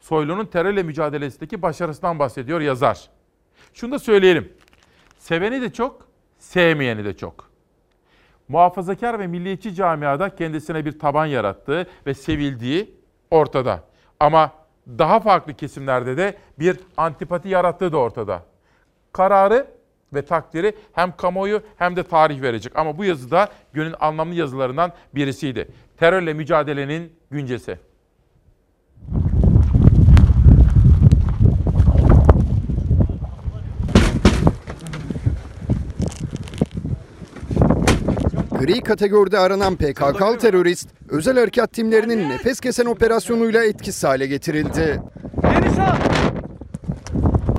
Soylu'nun 0.00 0.46
terörle 0.46 0.82
mücadelesindeki 0.82 1.62
başarısından 1.62 2.18
bahsediyor 2.18 2.60
yazar. 2.60 3.10
Şunu 3.74 3.92
da 3.92 3.98
söyleyelim. 3.98 4.52
Seveni 5.18 5.62
de 5.62 5.72
çok, 5.72 6.08
sevmeyeni 6.38 7.04
de 7.04 7.16
çok. 7.16 7.50
Muhafazakar 8.48 9.18
ve 9.18 9.26
milliyetçi 9.26 9.74
camiada 9.74 10.34
kendisine 10.34 10.84
bir 10.84 10.98
taban 10.98 11.26
yarattığı 11.26 11.86
ve 12.06 12.14
sevildiği 12.14 12.94
ortada. 13.30 13.84
Ama 14.20 14.52
daha 14.88 15.20
farklı 15.20 15.54
kesimlerde 15.54 16.16
de 16.16 16.38
bir 16.58 16.80
antipati 16.96 17.48
yarattığı 17.48 17.92
da 17.92 17.98
ortada. 17.98 18.42
Kararı 19.12 19.73
ve 20.14 20.22
takdiri 20.22 20.72
hem 20.92 21.16
kamuoyu 21.16 21.62
hem 21.76 21.96
de 21.96 22.02
tarih 22.02 22.42
verecek. 22.42 22.72
Ama 22.76 22.98
bu 22.98 23.04
yazı 23.04 23.30
da 23.30 23.48
günün 23.72 23.94
anlamlı 24.00 24.34
yazılarından 24.34 24.92
birisiydi. 25.14 25.68
Terörle 25.96 26.34
mücadelenin 26.34 27.12
güncesi. 27.30 27.78
Gri 38.64 38.80
kategoride 38.80 39.38
aranan 39.38 39.76
PKK'lı 39.76 40.38
terörist, 40.38 40.88
özel 41.08 41.38
harekat 41.38 41.72
timlerinin 41.72 42.28
nefes 42.28 42.60
kesen 42.60 42.86
operasyonuyla 42.86 43.64
etkisiz 43.64 44.04
hale 44.04 44.26
getirildi. 44.26 45.00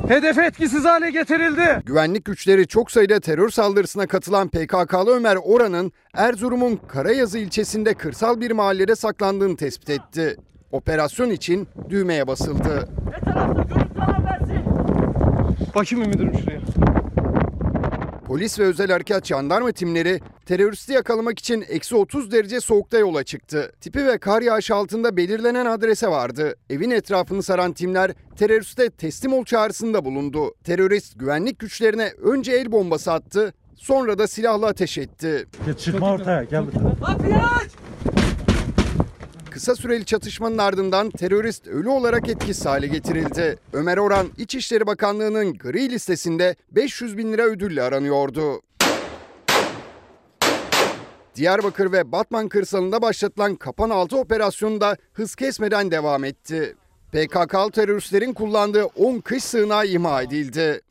Hedef 0.07 0.37
etkisiz 0.37 0.85
hale 0.85 1.11
getirildi. 1.11 1.81
Güvenlik 1.85 2.25
güçleri 2.25 2.67
çok 2.67 2.91
sayıda 2.91 3.19
terör 3.19 3.49
saldırısına 3.49 4.07
katılan 4.07 4.47
PKK'lı 4.47 5.15
Ömer 5.15 5.37
Oran'ın 5.43 5.91
Erzurum'un 6.13 6.79
Karayazı 6.87 7.37
ilçesinde 7.39 7.93
kırsal 7.93 8.41
bir 8.41 8.51
mahallede 8.51 8.95
saklandığını 8.95 9.57
tespit 9.57 9.89
etti. 9.89 10.37
Operasyon 10.71 11.29
için 11.29 11.67
düğmeye 11.89 12.27
basıldı. 12.27 12.89
Bakayım 15.75 16.07
müdürüm 16.07 16.33
şuraya. 16.39 16.94
Polis 18.25 18.59
ve 18.59 18.63
özel 18.63 18.91
harekat 18.91 19.25
jandarma 19.25 19.71
timleri 19.71 20.19
teröristi 20.45 20.93
yakalamak 20.93 21.39
için 21.39 21.65
eksi 21.69 21.95
30 21.95 22.31
derece 22.31 22.59
soğukta 22.59 22.97
yola 22.99 23.23
çıktı. 23.23 23.71
Tipi 23.81 24.05
ve 24.07 24.17
kar 24.17 24.41
yağışı 24.41 24.75
altında 24.75 25.17
belirlenen 25.17 25.65
adrese 25.65 26.07
vardı. 26.07 26.55
Evin 26.69 26.89
etrafını 26.91 27.43
saran 27.43 27.73
timler 27.73 28.11
teröriste 28.37 28.89
teslim 28.89 29.33
ol 29.33 29.45
çağrısında 29.45 30.05
bulundu. 30.05 30.53
Terörist 30.63 31.19
güvenlik 31.19 31.59
güçlerine 31.59 32.11
önce 32.23 32.51
el 32.51 32.71
bombası 32.71 33.11
attı, 33.13 33.53
sonra 33.75 34.17
da 34.17 34.27
silahla 34.27 34.67
ateş 34.67 34.97
etti. 34.97 35.47
Çıkma 35.79 36.11
ortaya 36.13 36.43
gel. 36.43 36.63
Kapıyı 37.05 37.35
aç! 37.35 37.71
Kısa 39.55 39.75
süreli 39.75 40.05
çatışmanın 40.05 40.57
ardından 40.57 41.09
terörist 41.09 41.67
ölü 41.67 41.89
olarak 41.89 42.29
etkisiz 42.29 42.65
hale 42.65 42.87
getirildi. 42.87 43.57
Ömer 43.73 43.97
Oran 43.97 44.27
İçişleri 44.37 44.87
Bakanlığı'nın 44.87 45.53
gri 45.53 45.89
listesinde 45.89 46.55
500 46.71 47.17
bin 47.17 47.33
lira 47.33 47.43
ödülle 47.43 47.83
aranıyordu. 47.83 48.61
Diyarbakır 51.35 51.91
ve 51.91 52.11
Batman 52.11 52.47
kırsalında 52.47 53.01
başlatılan 53.01 53.55
Kapan 53.55 53.89
Altı 53.89 54.17
operasyonu 54.17 54.81
da 54.81 54.97
hız 55.13 55.35
kesmeden 55.35 55.91
devam 55.91 56.23
etti. 56.23 56.75
PKK'lı 57.11 57.71
teröristlerin 57.71 58.33
kullandığı 58.33 58.85
10 58.85 59.19
kış 59.19 59.43
sığınağı 59.43 59.87
imha 59.87 60.21
edildi. 60.21 60.81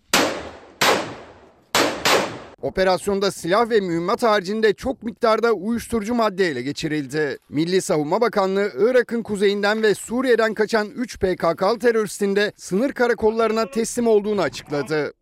Operasyonda 2.64 3.30
silah 3.30 3.70
ve 3.70 3.80
mühimmat 3.80 4.22
haricinde 4.22 4.72
çok 4.74 5.02
miktarda 5.02 5.52
uyuşturucu 5.52 6.14
madde 6.14 6.46
ele 6.46 6.62
geçirildi. 6.62 7.38
Milli 7.48 7.82
Savunma 7.82 8.20
Bakanlığı 8.20 8.72
Irak'ın 8.78 9.22
kuzeyinden 9.22 9.82
ve 9.82 9.94
Suriye'den 9.94 10.54
kaçan 10.54 10.88
3 10.90 11.18
PKK'lı 11.18 11.78
teröristin 11.78 12.36
de 12.36 12.52
sınır 12.56 12.92
karakollarına 12.92 13.70
teslim 13.70 14.06
olduğunu 14.06 14.42
açıkladı. 14.42 15.12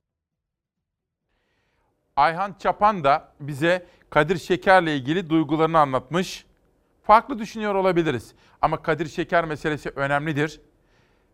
Ayhan 2.16 2.54
Çapan 2.58 3.04
da 3.04 3.32
bize 3.40 3.86
Kadir 4.10 4.38
Şeker'le 4.38 4.86
ilgili 4.86 5.30
duygularını 5.30 5.78
anlatmış. 5.78 6.46
Farklı 7.02 7.38
düşünüyor 7.38 7.74
olabiliriz 7.74 8.34
ama 8.60 8.82
Kadir 8.82 9.08
Şeker 9.08 9.44
meselesi 9.44 9.90
önemlidir. 9.90 10.60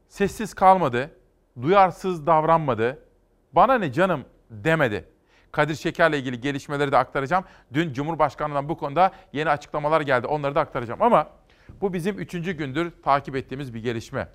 Sessiz 0.08 0.54
kalmadı, 0.54 1.10
duyarsız 1.62 2.26
davranmadı. 2.26 3.02
Bana 3.52 3.78
ne 3.78 3.92
canım 3.92 4.24
demedi. 4.50 5.17
Kadir 5.52 5.74
Şeker'le 5.74 6.12
ilgili 6.12 6.40
gelişmeleri 6.40 6.92
de 6.92 6.96
aktaracağım. 6.96 7.44
Dün 7.72 7.92
Cumhurbaşkanı'ndan 7.92 8.68
bu 8.68 8.76
konuda 8.76 9.12
yeni 9.32 9.50
açıklamalar 9.50 10.00
geldi. 10.00 10.26
Onları 10.26 10.54
da 10.54 10.60
aktaracağım. 10.60 11.02
Ama 11.02 11.28
bu 11.80 11.92
bizim 11.92 12.18
üçüncü 12.18 12.52
gündür 12.52 12.92
takip 13.02 13.36
ettiğimiz 13.36 13.74
bir 13.74 13.82
gelişme. 13.82 14.28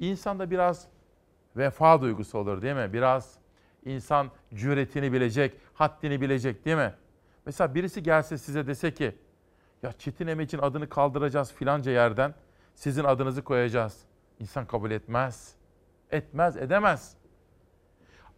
İnsanda 0.00 0.50
biraz 0.50 0.86
vefa 1.56 2.00
duygusu 2.00 2.38
olur 2.38 2.62
değil 2.62 2.76
mi? 2.76 2.92
Biraz 2.92 3.34
insan 3.84 4.30
cüretini 4.54 5.12
bilecek, 5.12 5.54
haddini 5.74 6.20
bilecek 6.20 6.64
değil 6.64 6.76
mi? 6.76 6.94
Mesela 7.46 7.74
birisi 7.74 8.02
gelse 8.02 8.38
size 8.38 8.66
dese 8.66 8.94
ki 8.94 9.16
ya 9.82 9.92
Çetin 9.92 10.26
Emeç'in 10.26 10.58
adını 10.58 10.88
kaldıracağız 10.88 11.52
filanca 11.52 11.92
yerden 11.92 12.34
sizin 12.74 13.04
adınızı 13.04 13.44
koyacağız. 13.44 13.98
İnsan 14.40 14.66
kabul 14.66 14.90
etmez. 14.90 15.54
Etmez, 16.10 16.56
edemez. 16.56 17.16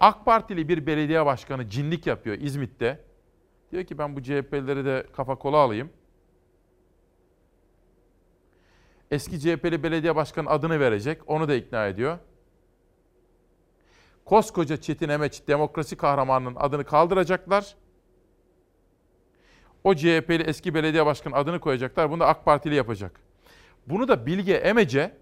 AK 0.01 0.25
Partili 0.25 0.69
bir 0.69 0.87
belediye 0.87 1.27
başkanı 1.27 1.69
cinlik 1.71 2.07
yapıyor 2.07 2.37
İzmit'te. 2.41 3.05
Diyor 3.73 3.85
ki 3.85 3.99
ben 3.99 4.17
bu 4.17 4.23
CHP'lileri 4.23 4.85
de 4.85 5.07
kafa 5.13 5.35
kola 5.35 5.57
alayım. 5.57 5.91
Eski 9.11 9.41
CHP'li 9.41 9.83
belediye 9.83 10.17
başkanı 10.17 10.49
adını 10.51 10.81
verecek. 10.81 11.21
Onu 11.27 11.49
da 11.49 11.55
ikna 11.55 11.87
ediyor. 11.87 12.19
Koskoca 14.25 14.77
Çetin 14.77 15.09
Emeç 15.09 15.43
demokrasi 15.49 15.97
kahramanının 15.97 16.57
adını 16.57 16.85
kaldıracaklar. 16.85 17.77
O 19.85 19.95
CHP'li 19.95 20.43
eski 20.43 20.75
belediye 20.75 21.07
başkanı 21.07 21.35
adını 21.35 21.61
koyacaklar. 21.61 22.11
Bunu 22.11 22.21
da 22.21 22.27
AK 22.27 22.45
Partili 22.45 22.75
yapacak. 22.75 23.21
Bunu 23.87 24.09
da 24.09 24.27
Bilge 24.27 24.55
Emece 24.55 25.17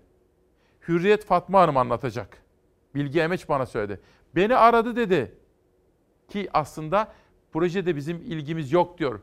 Hürriyet 0.88 1.24
Fatma 1.24 1.60
Hanım 1.60 1.76
anlatacak. 1.76 2.42
Bilge 2.94 3.20
Emeç 3.20 3.48
bana 3.48 3.66
söyledi. 3.66 4.00
Beni 4.36 4.56
aradı 4.56 4.96
dedi. 4.96 5.34
Ki 6.28 6.48
aslında 6.52 7.12
projede 7.52 7.96
bizim 7.96 8.16
ilgimiz 8.16 8.72
yok 8.72 8.98
diyor 8.98 9.20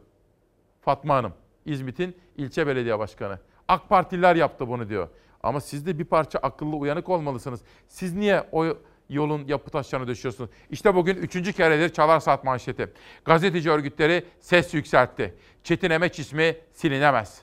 Fatma 0.82 1.16
Hanım. 1.16 1.34
İzmit'in 1.66 2.18
ilçe 2.38 2.68
belediye 2.68 3.00
başkanı. 3.00 3.40
AK 3.68 3.90
Partililer 3.90 4.36
yaptı 4.36 4.68
bunu 4.68 4.90
diyor. 4.90 5.08
Ama 5.44 5.62
siz 5.62 5.86
de 5.86 6.00
bir 6.00 6.06
parça 6.06 6.40
akıllı 6.40 6.76
uyanık 6.76 7.10
olmalısınız. 7.10 7.62
Siz 7.88 8.14
niye 8.14 8.44
o 8.52 8.66
yolun 9.10 9.48
yapı 9.48 9.72
taşlarını 9.72 10.08
düşüyorsunuz? 10.08 10.50
İşte 10.70 10.96
bugün 10.96 11.16
üçüncü 11.16 11.54
keredir 11.54 11.90
Çalar 11.90 12.20
Saat 12.20 12.44
manşeti. 12.44 12.94
Gazeteci 13.26 13.72
örgütleri 13.72 14.26
ses 14.40 14.74
yükseltti. 14.74 15.34
Çetin 15.64 15.90
Emeç 15.90 16.20
ismi 16.20 16.58
silinemez. 16.74 17.42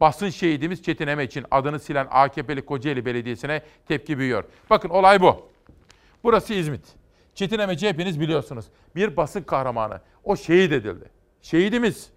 Basın 0.00 0.28
şehidimiz 0.28 0.82
Çetin 0.82 1.06
Emeç'in 1.06 1.44
adını 1.50 1.78
silen 1.78 2.06
AKP'li 2.10 2.64
Kocaeli 2.64 3.06
Belediyesi'ne 3.06 3.62
tepki 3.88 4.18
büyüyor. 4.18 4.44
Bakın 4.70 4.88
olay 4.88 5.20
bu. 5.20 5.48
Burası 6.24 6.54
İzmit. 6.54 7.01
Çetin 7.34 7.58
Emeç'i 7.58 7.88
hepiniz 7.88 8.20
biliyorsunuz. 8.20 8.66
Bir 8.96 9.16
basın 9.16 9.42
kahramanı. 9.42 10.00
O 10.24 10.36
şehit 10.36 10.72
edildi. 10.72 11.10
Şehidimiz. 11.42 12.10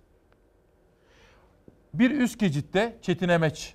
Bir 1.94 2.12
üst 2.12 2.40
geçitte 2.40 2.98
Çetin 3.02 3.30
Emeç. 3.30 3.74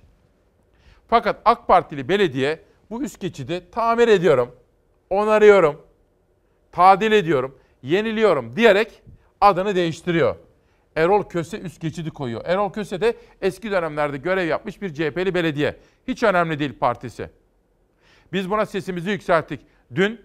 Fakat 1.07 1.41
AK 1.45 1.67
Partili 1.67 2.09
belediye 2.09 2.59
bu 2.89 3.03
üst 3.03 3.19
geçidi 3.19 3.63
tamir 3.71 4.07
ediyorum, 4.07 4.55
onarıyorum, 5.09 5.81
tadil 6.71 7.11
ediyorum, 7.11 7.59
yeniliyorum 7.83 8.55
diyerek 8.55 9.03
adını 9.41 9.75
değiştiriyor. 9.75 10.35
Erol 10.95 11.23
Köse 11.23 11.59
üst 11.59 11.81
geçidi 11.81 12.11
koyuyor. 12.11 12.41
Erol 12.45 12.73
Köse 12.73 13.01
de 13.01 13.15
eski 13.41 13.71
dönemlerde 13.71 14.17
görev 14.17 14.47
yapmış 14.47 14.81
bir 14.81 14.93
CHP'li 14.93 15.33
belediye. 15.33 15.79
Hiç 16.07 16.23
önemli 16.23 16.59
değil 16.59 16.79
partisi. 16.79 17.29
Biz 18.33 18.49
buna 18.49 18.65
sesimizi 18.65 19.09
yükselttik. 19.09 19.61
Dün 19.95 20.21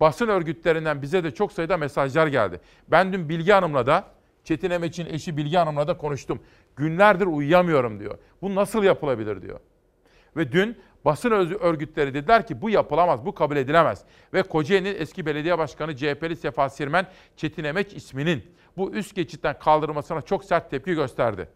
basın 0.00 0.28
örgütlerinden 0.28 1.02
bize 1.02 1.24
de 1.24 1.30
çok 1.30 1.52
sayıda 1.52 1.76
mesajlar 1.76 2.26
geldi. 2.26 2.60
Ben 2.88 3.12
dün 3.12 3.28
Bilge 3.28 3.52
Hanım'la 3.52 3.86
da 3.86 4.04
Çetin 4.44 4.70
Emeç'in 4.70 5.06
eşi 5.06 5.36
Bilge 5.36 5.58
Hanım'la 5.58 5.88
da 5.88 5.96
konuştum. 5.96 6.40
Günlerdir 6.76 7.26
uyuyamıyorum 7.26 8.00
diyor. 8.00 8.18
Bu 8.42 8.54
nasıl 8.54 8.82
yapılabilir 8.82 9.42
diyor. 9.42 9.60
Ve 10.36 10.52
dün 10.52 10.76
basın 11.04 11.30
örgütleri 11.60 12.14
dediler 12.14 12.46
ki 12.46 12.62
bu 12.62 12.70
yapılamaz, 12.70 13.26
bu 13.26 13.34
kabul 13.34 13.56
edilemez. 13.56 14.04
Ve 14.34 14.42
Kocaeli'nin 14.42 14.94
eski 14.98 15.26
belediye 15.26 15.58
başkanı 15.58 15.96
CHP'li 15.96 16.36
Sefa 16.36 16.68
Sirmen 16.68 17.06
Çetin 17.36 17.64
Emeç 17.64 17.92
isminin 17.92 18.42
bu 18.76 18.92
üst 18.92 19.14
geçitten 19.14 19.58
kaldırılmasına 19.58 20.22
çok 20.22 20.44
sert 20.44 20.70
tepki 20.70 20.94
gösterdi. 20.94 21.48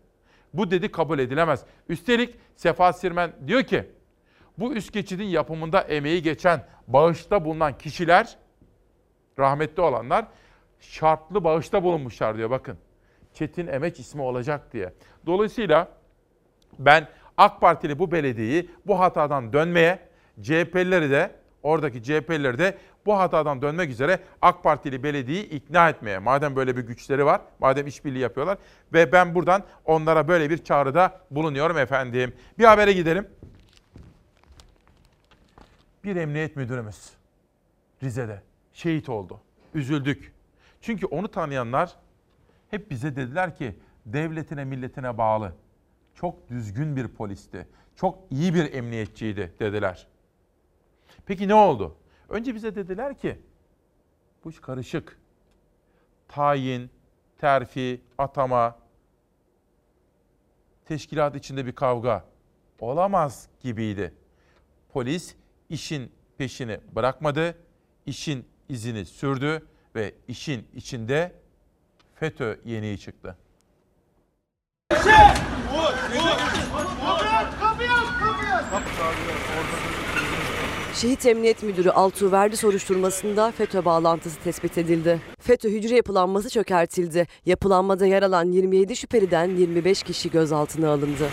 Bu 0.55 0.70
dedi 0.70 0.90
kabul 0.90 1.18
edilemez. 1.18 1.64
Üstelik 1.88 2.34
Sefa 2.57 2.92
Sirmen 2.92 3.32
diyor 3.47 3.62
ki 3.62 3.84
bu 4.59 4.74
üst 4.74 4.92
geçidin 4.92 5.24
yapımında 5.24 5.80
emeği 5.80 6.22
geçen, 6.22 6.64
bağışta 6.86 7.44
bulunan 7.44 7.78
kişiler, 7.78 8.36
rahmetli 9.38 9.82
olanlar 9.82 10.26
şartlı 10.80 11.44
bağışta 11.44 11.82
bulunmuşlar 11.82 12.36
diyor 12.36 12.50
bakın. 12.50 12.78
Çetin 13.34 13.66
Emeç 13.66 14.00
ismi 14.00 14.22
olacak 14.22 14.72
diye. 14.72 14.92
Dolayısıyla 15.26 15.88
ben 16.78 17.09
AK 17.36 17.61
Partili 17.61 17.98
bu 17.98 18.12
belediyeyi 18.12 18.70
bu 18.86 19.00
hatadan 19.00 19.52
dönmeye, 19.52 19.98
CHP'lileri 20.42 21.11
de 21.11 21.30
oradaki 21.62 22.02
CHP'lileri 22.02 22.59
de 22.59 22.78
bu 23.07 23.18
hatadan 23.18 23.62
dönmek 23.62 23.90
üzere 23.90 24.18
AK 24.42 24.62
Partili 24.62 25.02
belediyeyi 25.02 25.48
ikna 25.48 25.88
etmeye. 25.88 26.18
Madem 26.18 26.57
böyle 26.57 26.76
bir 26.76 26.82
güçleri 26.82 27.26
var, 27.26 27.40
madem 27.59 27.86
işbirliği 27.86 28.18
yapıyorlar 28.18 28.59
ve 28.92 29.12
ben 29.12 29.34
buradan 29.34 29.62
onlara 29.84 30.28
böyle 30.28 30.50
bir 30.50 30.64
çağrıda 30.64 31.20
bulunuyorum 31.30 31.78
efendim. 31.78 32.32
Bir 32.59 32.64
habere 32.64 32.92
gidelim 32.92 33.28
bir 36.05 36.16
emniyet 36.16 36.57
müdürümüz 36.57 37.11
Rize'de 38.02 38.42
şehit 38.72 39.09
oldu. 39.09 39.40
Üzüldük. 39.74 40.34
Çünkü 40.80 41.07
onu 41.07 41.28
tanıyanlar 41.28 41.96
hep 42.70 42.90
bize 42.90 43.16
dediler 43.16 43.57
ki 43.57 43.78
devletine 44.07 44.64
milletine 44.64 45.18
bağlı. 45.18 45.55
Çok 46.14 46.48
düzgün 46.48 46.96
bir 46.96 47.09
polisti. 47.09 47.68
Çok 47.96 48.18
iyi 48.30 48.55
bir 48.55 48.72
emniyetçiydi 48.72 49.55
dediler. 49.61 50.07
Peki 51.26 51.48
ne 51.48 51.55
oldu? 51.55 51.96
Önce 52.28 52.55
bize 52.55 52.74
dediler 52.74 53.18
ki 53.18 53.38
bu 54.44 54.50
iş 54.50 54.61
karışık. 54.61 55.18
Tayin, 56.28 56.90
terfi, 57.38 58.00
atama, 58.18 58.78
teşkilat 60.84 61.36
içinde 61.36 61.66
bir 61.66 61.72
kavga 61.72 62.24
olamaz 62.80 63.48
gibiydi. 63.61 64.14
Polis 64.92 65.36
işin 65.70 66.12
peşini 66.38 66.80
bırakmadı, 66.94 67.58
işin 68.06 68.44
izini 68.68 69.04
sürdü 69.04 69.66
ve 69.94 70.14
işin 70.28 70.66
içinde 70.74 71.32
FETÖ 72.14 72.60
yeniği 72.64 72.98
çıktı. 72.98 73.36
Şehit 80.94 81.26
Emniyet 81.26 81.62
Müdürü 81.62 81.90
Altuğ 81.90 82.32
Verdi 82.32 82.56
soruşturmasında 82.56 83.50
FETÖ 83.50 83.84
bağlantısı 83.84 84.40
tespit 84.44 84.78
edildi. 84.78 85.20
FETÖ 85.40 85.70
hücre 85.70 85.96
yapılanması 85.96 86.50
çökertildi. 86.50 87.26
Yapılanmada 87.46 88.06
yer 88.06 88.22
alan 88.22 88.52
27 88.52 88.96
şüpheliden 88.96 89.56
25 89.56 90.02
kişi 90.02 90.30
gözaltına 90.30 90.90
alındı. 90.90 91.28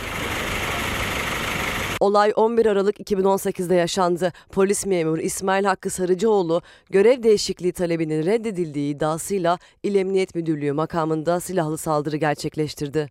Olay 2.02 2.34
11 2.36 2.66
Aralık 2.66 2.99
2018'de 2.99 3.76
yaşandı. 3.76 4.34
Polis 4.52 4.86
memuru 4.86 5.22
İsmail 5.22 5.66
Hakkı 5.66 5.89
Sarıcıoğlu 5.89 6.62
görev 6.89 7.24
değişikliği 7.24 7.74
talebinin 7.74 8.26
reddedildiği 8.26 8.95
iddiasıyla 8.95 9.58
İl 9.84 9.95
Emniyet 9.95 10.36
Müdürlüğü 10.36 10.72
makamında 10.72 11.39
silahlı 11.39 11.78
saldırı 11.78 12.18
gerçekleştirdi. 12.18 13.10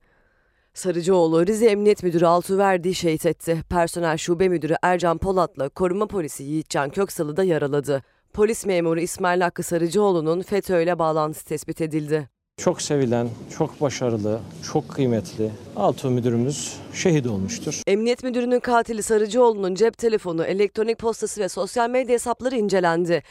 Sarıcıoğlu 0.75 1.47
Rize 1.47 1.67
Emniyet 1.67 2.03
Müdürü 2.03 2.27
Altuverdi'yi 2.27 2.95
şehit 2.95 3.27
etti. 3.27 3.63
Personel 3.69 4.17
Şube 4.17 4.49
Müdürü 4.49 4.77
Ercan 4.83 5.19
Polat'la 5.19 5.69
koruma 5.69 6.07
polisi 6.07 6.43
Yiğitcan 6.43 6.91
Köksal'ı 6.91 7.37
da 7.37 7.45
yaraladı. 7.45 8.03
Polis 8.33 8.67
memuru 8.67 9.01
İsmail 9.01 9.41
Hakkı 9.41 9.63
Sarıcıoğlu'nun 9.63 10.43
FETÖ 10.43 10.83
ile 10.83 10.99
bağlantısı 10.99 11.45
tespit 11.45 11.81
edildi. 11.81 12.40
Çok 12.61 12.83
sevilen, 12.83 13.29
çok 13.59 13.81
başarılı, 13.81 14.41
çok 14.73 14.89
kıymetli 14.89 15.51
Altuğ 15.77 16.11
müdürümüz 16.11 16.77
şehit 16.95 17.27
olmuştur. 17.27 17.83
Emniyet 17.87 18.25
Müdürü'nün 18.25 18.61
katili 18.61 19.03
Sarıcıoğlu'nun 19.03 19.75
cep 19.75 19.99
telefonu, 19.99 20.45
elektronik 20.45 20.99
postası 20.99 21.41
ve 21.41 21.49
sosyal 21.49 21.91
medya 21.91 22.15
hesapları 22.15 22.57
incelendi. 22.57 23.23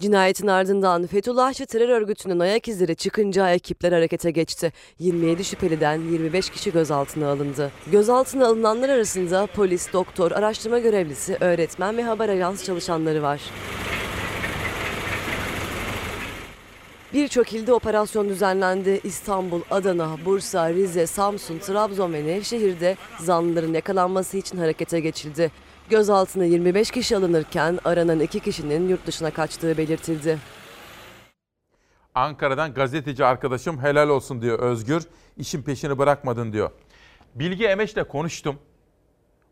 Cinayetin 0.00 0.46
ardından 0.46 1.06
Fethullahçı 1.06 1.66
terör 1.66 1.88
örgütünün 1.88 2.38
ayak 2.38 2.68
izleri 2.68 2.96
çıkınca 2.96 3.50
ekipler 3.50 3.92
harekete 3.92 4.30
geçti. 4.30 4.72
27 4.98 5.44
şüpheliden 5.44 6.00
25 6.00 6.50
kişi 6.50 6.72
gözaltına 6.72 7.28
alındı. 7.28 7.70
Gözaltına 7.92 8.46
alınanlar 8.46 8.88
arasında 8.88 9.46
polis, 9.46 9.92
doktor, 9.92 10.32
araştırma 10.32 10.78
görevlisi, 10.78 11.36
öğretmen 11.40 11.96
ve 11.96 12.02
haber 12.02 12.28
ajans 12.28 12.64
çalışanları 12.64 13.22
var. 13.22 13.40
Birçok 17.14 17.52
ilde 17.52 17.72
operasyon 17.72 18.28
düzenlendi. 18.28 19.00
İstanbul, 19.04 19.60
Adana, 19.70 20.16
Bursa, 20.24 20.70
Rize, 20.70 21.06
Samsun, 21.06 21.58
Trabzon 21.58 22.12
ve 22.12 22.24
Nevşehir'de 22.24 22.96
zanlıların 23.20 23.72
yakalanması 23.72 24.36
için 24.36 24.58
harekete 24.58 25.00
geçildi. 25.00 25.50
Gözaltına 25.90 26.44
25 26.44 26.90
kişi 26.90 27.16
alınırken 27.16 27.78
aranan 27.84 28.20
iki 28.20 28.40
kişinin 28.40 28.88
yurt 28.88 29.06
dışına 29.06 29.30
kaçtığı 29.30 29.78
belirtildi. 29.78 30.38
Ankara'dan 32.14 32.74
gazeteci 32.74 33.24
arkadaşım 33.24 33.82
helal 33.82 34.08
olsun 34.08 34.42
diyor 34.42 34.58
Özgür. 34.58 35.02
İşin 35.36 35.62
peşini 35.62 35.98
bırakmadın 35.98 36.52
diyor. 36.52 36.70
Bilgi 37.34 37.66
Emeç'le 37.66 38.08
konuştum. 38.08 38.58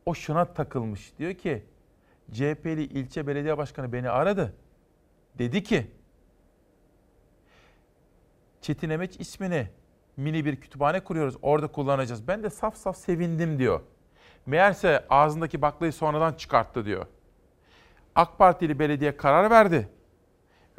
O 0.06 0.14
şuna 0.14 0.44
takılmış. 0.44 1.12
Diyor 1.18 1.34
ki 1.34 1.62
CHP'li 2.32 2.82
ilçe 2.82 3.26
belediye 3.26 3.58
başkanı 3.58 3.92
beni 3.92 4.10
aradı. 4.10 4.54
Dedi 5.38 5.62
ki 5.62 5.86
Çetin 8.62 8.90
Emeç 8.90 9.16
ismini 9.18 9.68
mini 10.16 10.44
bir 10.44 10.56
kütüphane 10.56 11.00
kuruyoruz. 11.00 11.34
Orada 11.42 11.66
kullanacağız. 11.66 12.28
Ben 12.28 12.42
de 12.42 12.50
saf 12.50 12.76
saf 12.76 12.96
sevindim 12.96 13.58
diyor. 13.58 13.80
Meğerse 14.46 15.04
ağzındaki 15.10 15.62
baklayı 15.62 15.92
sonradan 15.92 16.32
çıkarttı 16.32 16.84
diyor. 16.84 17.06
AK 18.14 18.38
Partili 18.38 18.78
belediye 18.78 19.16
karar 19.16 19.50
verdi. 19.50 19.88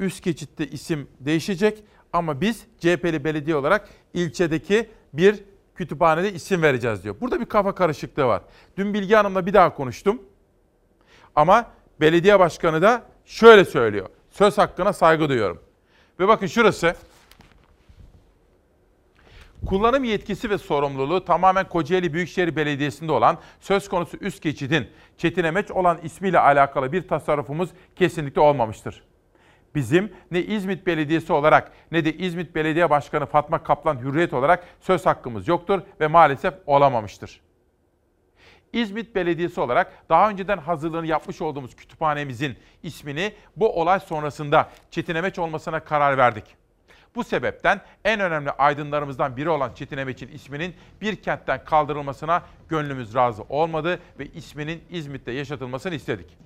Üst 0.00 0.24
geçitte 0.24 0.66
isim 0.66 1.08
değişecek 1.20 1.84
ama 2.12 2.40
biz 2.40 2.66
CHP'li 2.80 3.24
belediye 3.24 3.56
olarak 3.56 3.88
ilçedeki 4.14 4.90
bir 5.12 5.44
kütüphanede 5.74 6.32
isim 6.32 6.62
vereceğiz 6.62 7.04
diyor. 7.04 7.16
Burada 7.20 7.40
bir 7.40 7.46
kafa 7.46 7.74
karışıklığı 7.74 8.26
var. 8.26 8.42
Dün 8.76 8.94
Bilgi 8.94 9.14
Hanım'la 9.14 9.46
bir 9.46 9.52
daha 9.52 9.74
konuştum. 9.74 10.22
Ama 11.34 11.70
belediye 12.00 12.38
başkanı 12.38 12.82
da 12.82 13.02
şöyle 13.24 13.64
söylüyor. 13.64 14.08
Söz 14.30 14.58
hakkına 14.58 14.92
saygı 14.92 15.28
duyuyorum. 15.28 15.62
Ve 16.20 16.28
bakın 16.28 16.46
şurası 16.46 16.94
Kullanım 19.66 20.04
yetkisi 20.04 20.50
ve 20.50 20.58
sorumluluğu 20.58 21.24
tamamen 21.24 21.68
Kocaeli 21.68 22.12
Büyükşehir 22.12 22.56
Belediyesi'nde 22.56 23.12
olan 23.12 23.38
söz 23.60 23.88
konusu 23.88 24.16
üst 24.16 24.42
geçidin 24.42 24.88
Çetin 25.18 25.44
Emeç 25.44 25.70
olan 25.70 25.98
ismiyle 26.02 26.38
alakalı 26.38 26.92
bir 26.92 27.08
tasarrufumuz 27.08 27.70
kesinlikle 27.96 28.40
olmamıştır. 28.40 29.04
Bizim 29.74 30.12
ne 30.30 30.42
İzmit 30.42 30.86
Belediyesi 30.86 31.32
olarak 31.32 31.72
ne 31.92 32.04
de 32.04 32.16
İzmit 32.16 32.54
Belediye 32.54 32.90
Başkanı 32.90 33.26
Fatma 33.26 33.62
Kaplan 33.62 34.00
Hürriyet 34.00 34.32
olarak 34.32 34.64
söz 34.80 35.06
hakkımız 35.06 35.48
yoktur 35.48 35.80
ve 36.00 36.06
maalesef 36.06 36.54
olamamıştır. 36.66 37.40
İzmit 38.72 39.14
Belediyesi 39.14 39.60
olarak 39.60 39.92
daha 40.08 40.30
önceden 40.30 40.58
hazırlığını 40.58 41.06
yapmış 41.06 41.42
olduğumuz 41.42 41.76
kütüphanemizin 41.76 42.56
ismini 42.82 43.32
bu 43.56 43.80
olay 43.80 44.00
sonrasında 44.00 44.70
Çetin 44.90 45.14
Emeç 45.14 45.38
olmasına 45.38 45.80
karar 45.80 46.18
verdik. 46.18 46.63
Bu 47.14 47.24
sebepten 47.24 47.80
en 48.04 48.20
önemli 48.20 48.50
aydınlarımızdan 48.50 49.36
biri 49.36 49.48
olan 49.48 49.74
Çetin 49.74 49.98
Emeç'in 49.98 50.28
isminin 50.28 50.74
bir 51.00 51.16
kentten 51.16 51.64
kaldırılmasına 51.64 52.42
gönlümüz 52.68 53.14
razı 53.14 53.42
olmadı 53.42 54.00
ve 54.18 54.26
isminin 54.26 54.84
İzmit'te 54.90 55.32
yaşatılmasını 55.32 55.94
istedik. 55.94 56.38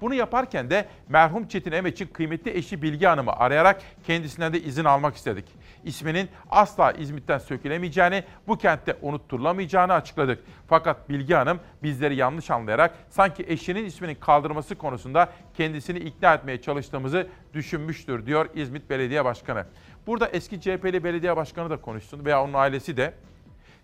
Bunu 0.00 0.14
yaparken 0.14 0.70
de 0.70 0.88
merhum 1.08 1.48
Çetin 1.48 1.72
Emeç'in 1.72 2.06
kıymetli 2.06 2.50
eşi 2.50 2.82
Bilgi 2.82 3.06
Hanım'ı 3.06 3.32
arayarak 3.32 3.82
kendisinden 4.06 4.52
de 4.52 4.60
izin 4.60 4.84
almak 4.84 5.16
istedik. 5.16 5.44
İsminin 5.84 6.28
asla 6.50 6.92
İzmit'ten 6.92 7.38
sökülemeyeceğini, 7.38 8.24
bu 8.46 8.58
kentte 8.58 8.96
unutturulamayacağını 9.02 9.92
açıkladık. 9.92 10.44
Fakat 10.68 11.08
Bilgi 11.08 11.34
Hanım 11.34 11.60
bizleri 11.82 12.16
yanlış 12.16 12.50
anlayarak 12.50 12.94
sanki 13.10 13.44
eşinin 13.48 13.84
isminin 13.84 14.14
kaldırması 14.14 14.74
konusunda 14.74 15.32
kendisini 15.56 15.98
ikna 15.98 16.34
etmeye 16.34 16.60
çalıştığımızı 16.60 17.28
düşünmüştür 17.54 18.26
diyor 18.26 18.48
İzmit 18.54 18.90
Belediye 18.90 19.24
Başkanı. 19.24 19.66
Burada 20.06 20.28
eski 20.28 20.60
CHP'li 20.60 21.04
belediye 21.04 21.36
başkanı 21.36 21.70
da 21.70 21.76
konuşsun 21.76 22.24
veya 22.24 22.44
onun 22.44 22.52
ailesi 22.52 22.96
de 22.96 23.14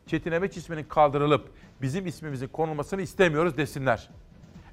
Çetin 0.06 0.32
Emeç 0.32 0.56
isminin 0.56 0.84
kaldırılıp 0.84 1.48
bizim 1.82 2.06
ismimizin 2.06 2.48
konulmasını 2.48 3.02
istemiyoruz 3.02 3.56
desinler. 3.56 4.08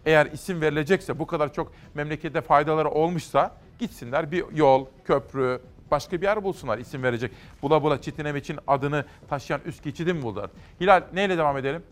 Eğer 0.05 0.25
isim 0.25 0.61
verilecekse 0.61 1.19
bu 1.19 1.27
kadar 1.27 1.53
çok 1.53 1.71
memlekete 1.93 2.41
faydaları 2.41 2.89
olmuşsa 2.89 3.57
gitsinler 3.79 4.31
bir 4.31 4.45
yol, 4.55 4.85
köprü, 5.05 5.61
başka 5.91 6.21
bir 6.21 6.25
yer 6.25 6.43
bulsunlar 6.43 6.77
isim 6.77 7.03
verecek. 7.03 7.31
Bula 7.61 7.83
bula 7.83 8.01
Çetin 8.01 8.25
Emeç'in 8.25 8.59
adını 8.67 9.05
taşıyan 9.29 9.61
üst 9.65 9.83
geçidi 9.83 10.13
mi 10.13 10.21
buldular? 10.21 10.49
Hilal 10.81 11.03
neyle 11.13 11.37
devam 11.37 11.57
edelim? 11.57 11.83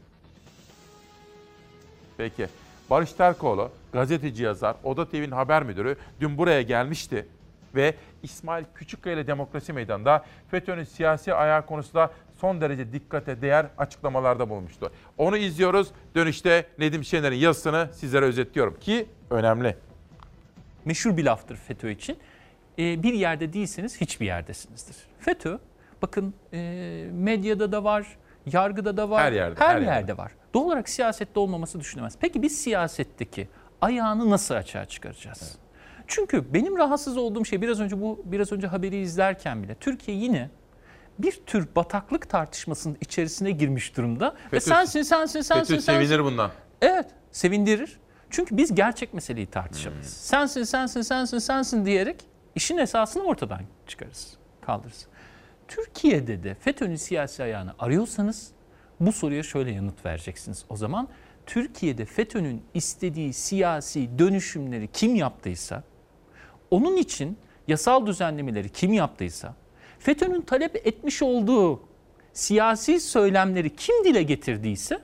Peki. 2.18 2.48
Barış 2.90 3.14
Terkoğlu, 3.14 3.72
gazeteci 3.94 4.44
yazar, 4.44 4.76
Oda 4.84 5.10
TV'nin 5.10 5.32
haber 5.32 5.64
müdürü 5.64 5.98
dün 6.20 6.38
buraya 6.38 6.62
gelmişti 6.62 7.28
ve 7.76 7.96
İsmail 8.24 8.66
Küçükkaya 8.76 9.16
ile 9.16 9.28
Demokrasi 9.28 9.74
Meydanı'nda 9.74 10.26
FETÖ'nün 10.52 10.84
siyasi 10.84 11.34
ayağı 11.34 11.66
konusunda 11.66 12.12
son 12.42 12.62
derece 12.62 12.94
dikkate 12.94 13.42
değer 13.42 13.66
açıklamalarda 13.78 14.50
bulmuştu. 14.50 14.92
Onu 15.18 15.38
izliyoruz. 15.38 15.92
Dönüşte 16.16 16.66
Nedim 16.80 17.04
Şener'in 17.04 17.36
yazısını 17.36 17.90
sizlere 17.94 18.26
özetliyorum 18.26 18.80
ki 18.80 19.06
önemli. 19.30 19.78
Meşhur 20.86 21.18
bir 21.18 21.26
laftır 21.26 21.56
FETÖ 21.56 21.90
için. 21.90 22.18
Ee, 22.80 23.04
bir 23.04 23.14
yerde 23.14 23.54
değilseniz 23.54 24.02
hiçbir 24.02 24.26
yerdesinizdir. 24.26 24.96
FETÖ 25.20 25.58
bakın 26.02 26.34
e, 26.54 27.08
medyada 27.14 27.72
da 27.72 27.84
var, 27.84 28.18
yargıda 28.46 28.98
da 28.98 29.10
var, 29.10 29.24
her 29.24 29.32
yerde, 29.32 29.60
her, 29.60 29.68
her 29.68 29.82
yerde. 29.82 29.92
yerde 29.92 30.18
var. 30.18 30.32
Doğal 30.54 30.66
olarak 30.66 30.90
siyasette 30.90 31.40
olmaması 31.40 31.80
düşünemez. 31.80 32.14
Peki 32.20 32.42
biz 32.42 32.62
siyasetteki 32.62 33.48
ayağını 33.82 34.30
nasıl 34.30 34.56
açığa 34.56 34.86
çıkaracağız? 34.86 35.42
Evet. 35.42 35.63
Çünkü 36.08 36.54
benim 36.54 36.78
rahatsız 36.78 37.18
olduğum 37.18 37.46
şey 37.46 37.62
biraz 37.62 37.80
önce 37.80 38.02
bu 38.02 38.22
biraz 38.26 38.52
önce 38.52 38.68
haberi 38.68 38.98
izlerken 39.02 39.64
bile 39.64 39.76
Türkiye 39.76 40.18
yine 40.18 40.50
bir 41.20 41.32
tür 41.46 41.68
bataklık 41.76 42.30
tartışmasının 42.30 42.98
içerisine 43.02 43.52
girmiş 43.52 43.98
durumda. 43.98 44.32
FETÖ, 44.32 44.56
Ve 44.56 44.60
sensin, 44.60 45.02
sensin, 45.02 45.42
sensin, 45.42 45.74
FETÖ 45.74 45.82
sensin. 45.82 46.06
sevinir 46.08 46.24
bundan. 46.24 46.52
Evet, 46.82 47.06
sevindirir. 47.32 48.00
Çünkü 48.30 48.58
biz 48.58 48.76
gerçek 48.76 49.14
meseleyi 49.14 49.48
tartışamayız. 49.48 50.06
Hmm. 50.06 50.12
Sensin, 50.14 50.64
sensin, 50.64 51.02
sensin, 51.02 51.38
sensin 51.40 51.86
diyerek 51.86 52.24
işin 52.56 52.78
esasını 52.78 53.24
ortadan 53.24 53.62
çıkarırız, 53.88 54.38
kaldırırız. 54.62 55.08
Türkiye'de 55.68 56.44
de 56.44 56.56
FETÖ'nün 56.56 56.96
siyasi 56.96 57.44
ayağını 57.44 57.74
arıyorsanız 57.80 58.52
bu 59.00 59.12
soruya 59.12 59.44
şöyle 59.44 59.72
yanıt 59.72 60.06
vereceksiniz. 60.06 60.66
O 60.70 60.76
zaman 60.76 61.08
Türkiye'de 61.46 62.06
FETÖ'nün 62.06 62.64
istediği 62.74 63.34
siyasi 63.34 64.20
dönüşümleri 64.20 64.88
kim 64.94 65.16
yaptıysa, 65.16 65.84
onun 66.74 66.98
için 66.98 67.38
yasal 67.68 68.06
düzenlemeleri 68.06 68.70
kim 68.70 68.94
yaptıysa, 68.94 69.56
FETÖ'nün 70.00 70.42
talep 70.42 70.76
etmiş 70.76 71.22
olduğu 71.22 71.82
siyasi 72.34 73.00
söylemleri 73.00 73.76
kim 73.76 74.04
dile 74.06 74.24
getirdiyse 74.24 75.00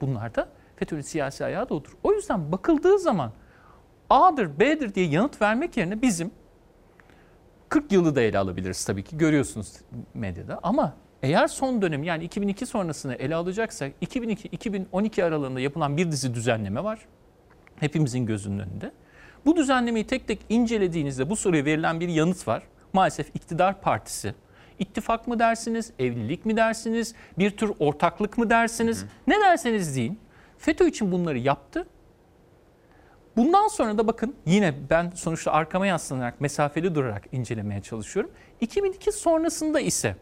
bunlar 0.00 0.34
da 0.34 0.48
FETÖ'nün 0.76 1.00
siyasi 1.00 1.44
ayağı 1.44 1.68
da 1.68 1.74
odur. 1.74 1.96
O 2.02 2.12
yüzden 2.12 2.52
bakıldığı 2.52 2.98
zaman 2.98 3.32
A'dır, 4.10 4.60
B'dir 4.60 4.94
diye 4.94 5.06
yanıt 5.06 5.42
vermek 5.42 5.76
yerine 5.76 6.02
bizim 6.02 6.30
40 7.68 7.92
yılı 7.92 8.16
da 8.16 8.20
ele 8.20 8.38
alabiliriz 8.38 8.84
tabii 8.84 9.04
ki 9.04 9.18
görüyorsunuz 9.18 9.72
medyada 10.14 10.60
ama 10.62 10.96
eğer 11.22 11.46
son 11.46 11.82
dönem 11.82 12.04
yani 12.04 12.24
2002 12.24 12.66
sonrasını 12.66 13.14
ele 13.14 13.34
alacaksak 13.34 13.92
2002-2012 14.02 15.24
aralığında 15.24 15.60
yapılan 15.60 15.96
bir 15.96 16.12
dizi 16.12 16.34
düzenleme 16.34 16.84
var. 16.84 17.06
Hepimizin 17.76 18.26
gözünün 18.26 18.58
önünde. 18.58 18.92
Bu 19.46 19.56
düzenlemeyi 19.56 20.06
tek 20.06 20.28
tek 20.28 20.38
incelediğinizde 20.48 21.30
bu 21.30 21.36
soruya 21.36 21.64
verilen 21.64 22.00
bir 22.00 22.08
yanıt 22.08 22.48
var. 22.48 22.62
Maalesef 22.92 23.28
iktidar 23.34 23.80
partisi 23.80 24.34
ittifak 24.78 25.28
mı 25.28 25.38
dersiniz, 25.38 25.92
evlilik 25.98 26.46
mi 26.46 26.56
dersiniz, 26.56 27.14
bir 27.38 27.50
tür 27.50 27.72
ortaklık 27.78 28.38
mı 28.38 28.50
dersiniz? 28.50 29.02
Hı 29.02 29.04
hı. 29.04 29.08
Ne 29.26 29.40
derseniz 29.40 29.96
deyin. 29.96 30.18
FETÖ 30.58 30.86
için 30.86 31.12
bunları 31.12 31.38
yaptı. 31.38 31.86
Bundan 33.36 33.68
sonra 33.68 33.98
da 33.98 34.06
bakın 34.06 34.34
yine 34.46 34.74
ben 34.90 35.10
sonuçta 35.10 35.52
arkama 35.52 35.86
yaslanarak 35.86 36.40
mesafeli 36.40 36.94
durarak 36.94 37.24
incelemeye 37.32 37.82
çalışıyorum. 37.82 38.30
2002 38.60 39.12
sonrasında 39.12 39.80
ise 39.80 40.16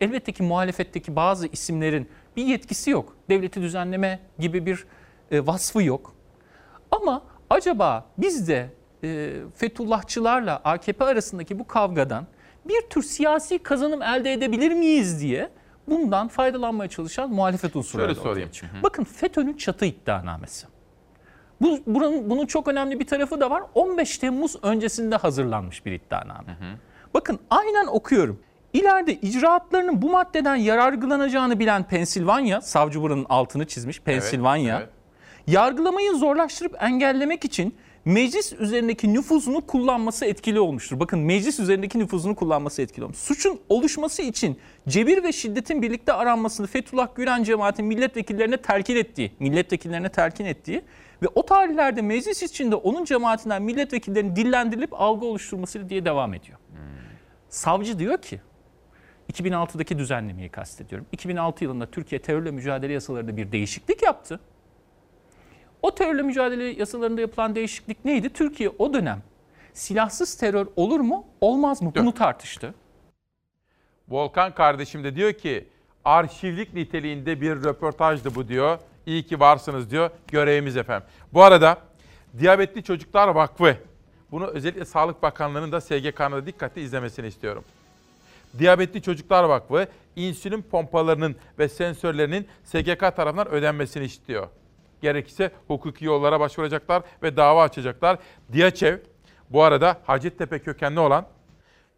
elbette 0.00 0.32
ki 0.32 0.42
muhalefetteki 0.42 1.16
bazı 1.16 1.46
isimlerin 1.46 2.08
Bir 2.36 2.44
yetkisi 2.44 2.90
yok. 2.90 3.16
Devleti 3.28 3.62
düzenleme 3.62 4.20
gibi 4.38 4.66
bir 4.66 4.86
e, 5.30 5.46
vasfı 5.46 5.82
yok. 5.82 6.14
Ama 6.90 7.22
acaba 7.50 8.06
biz 8.18 8.48
de 8.48 8.70
e, 9.04 9.32
Fethullahçılarla 9.56 10.60
AKP 10.64 11.04
arasındaki 11.04 11.58
bu 11.58 11.66
kavgadan 11.66 12.26
bir 12.64 12.80
tür 12.90 13.02
siyasi 13.02 13.58
kazanım 13.58 14.02
elde 14.02 14.32
edebilir 14.32 14.72
miyiz 14.72 15.20
diye 15.20 15.50
bundan 15.88 16.28
faydalanmaya 16.28 16.90
çalışan 16.90 17.30
muhalefet 17.30 17.76
unsurları 17.76 18.14
Şöyle 18.14 18.20
sorayım. 18.20 18.50
Bakın 18.82 19.04
FETÖ'nün 19.04 19.56
çatı 19.56 19.84
iddianamesi. 19.84 20.66
Bu, 21.60 21.78
bunun, 21.86 22.30
bunun 22.30 22.46
çok 22.46 22.68
önemli 22.68 23.00
bir 23.00 23.06
tarafı 23.06 23.40
da 23.40 23.50
var. 23.50 23.62
15 23.74 24.18
Temmuz 24.18 24.56
öncesinde 24.62 25.16
hazırlanmış 25.16 25.86
bir 25.86 25.92
iddianame. 25.92 26.56
Bakın 27.14 27.38
aynen 27.50 27.86
okuyorum. 27.86 28.40
İleride 28.72 29.14
icraatlarının 29.14 30.02
bu 30.02 30.10
maddeden 30.10 30.56
yararlanacağını 30.56 31.58
bilen 31.58 31.82
Pensilvanya, 31.84 32.60
savcı 32.60 33.00
buranın 33.02 33.26
altını 33.28 33.66
çizmiş 33.66 34.00
Pensilvanya, 34.00 34.78
evet. 34.78 34.88
Yargılamayı 35.50 36.12
zorlaştırıp 36.12 36.76
engellemek 36.82 37.44
için 37.44 37.74
meclis 38.04 38.52
üzerindeki 38.52 39.14
nüfuzunu 39.14 39.66
kullanması 39.66 40.24
etkili 40.24 40.60
olmuştur. 40.60 41.00
Bakın 41.00 41.18
meclis 41.18 41.60
üzerindeki 41.60 41.98
nüfuzunu 41.98 42.34
kullanması 42.34 42.82
etkili 42.82 43.04
olmuş. 43.04 43.16
Suçun 43.16 43.60
oluşması 43.68 44.22
için 44.22 44.58
cebir 44.88 45.22
ve 45.24 45.32
şiddetin 45.32 45.82
birlikte 45.82 46.12
aranmasını 46.12 46.66
Fethullah 46.66 47.14
Gülen 47.14 47.42
cemaatin 47.42 47.86
milletvekillerine 47.86 48.56
telkin 48.56 48.96
ettiği, 48.96 49.32
milletvekillerine 49.38 50.08
telkin 50.08 50.44
ettiği 50.44 50.82
ve 51.22 51.26
o 51.34 51.46
tarihlerde 51.46 52.02
meclis 52.02 52.42
içinde 52.42 52.74
onun 52.74 53.04
cemaatinden 53.04 53.62
milletvekillerinin 53.62 54.36
dillendirilip 54.36 55.00
algı 55.00 55.26
oluşturması 55.26 55.88
diye 55.88 56.04
devam 56.04 56.34
ediyor. 56.34 56.58
Savcı 57.48 57.98
diyor 57.98 58.18
ki 58.18 58.40
2006'daki 59.32 59.98
düzenlemeyi 59.98 60.48
kastediyorum. 60.48 61.06
2006 61.12 61.64
yılında 61.64 61.90
Türkiye 61.90 62.22
terörle 62.22 62.50
mücadele 62.50 62.92
yasalarında 62.92 63.36
bir 63.36 63.52
değişiklik 63.52 64.02
yaptı. 64.02 64.40
O 65.82 65.94
terörle 65.94 66.22
mücadele 66.22 66.64
yasalarında 66.64 67.20
yapılan 67.20 67.54
değişiklik 67.54 68.04
neydi? 68.04 68.30
Türkiye 68.32 68.68
o 68.78 68.94
dönem 68.94 69.22
silahsız 69.74 70.36
terör 70.36 70.66
olur 70.76 71.00
mu, 71.00 71.26
olmaz 71.40 71.82
mı? 71.82 71.92
Bunu 71.96 72.14
tartıştı. 72.14 72.74
Volkan 74.08 74.54
kardeşim 74.54 75.04
de 75.04 75.16
diyor 75.16 75.32
ki 75.32 75.68
arşivlik 76.04 76.74
niteliğinde 76.74 77.40
bir 77.40 77.50
röportajdı 77.50 78.34
bu 78.34 78.48
diyor. 78.48 78.78
İyi 79.06 79.22
ki 79.22 79.40
varsınız 79.40 79.90
diyor. 79.90 80.10
Görevimiz 80.28 80.76
efendim. 80.76 81.08
Bu 81.32 81.42
arada 81.42 81.78
Diyabetli 82.38 82.82
Çocuklar 82.82 83.28
Vakfı 83.28 83.76
bunu 84.30 84.46
özellikle 84.46 84.84
Sağlık 84.84 85.22
Bakanlığı'nın 85.22 85.72
da 85.72 85.80
SGK'nın 85.80 86.32
da 86.32 86.46
dikkatli 86.46 86.82
izlemesini 86.82 87.26
istiyorum. 87.26 87.64
Diyabetli 88.58 89.02
Çocuklar 89.02 89.44
Vakfı 89.44 89.86
insülin 90.16 90.62
pompalarının 90.62 91.36
ve 91.58 91.68
sensörlerinin 91.68 92.48
SGK 92.64 93.00
tarafından 93.16 93.48
ödenmesini 93.48 94.04
istiyor. 94.04 94.48
Gerekirse 95.02 95.50
hukuki 95.66 96.04
yollara 96.04 96.40
başvuracaklar 96.40 97.02
ve 97.22 97.36
dava 97.36 97.62
açacaklar. 97.62 98.18
Diyaçev 98.52 98.98
bu 99.50 99.62
arada 99.62 100.00
Hacettepe 100.04 100.58
kökenli 100.58 101.00
olan 101.00 101.26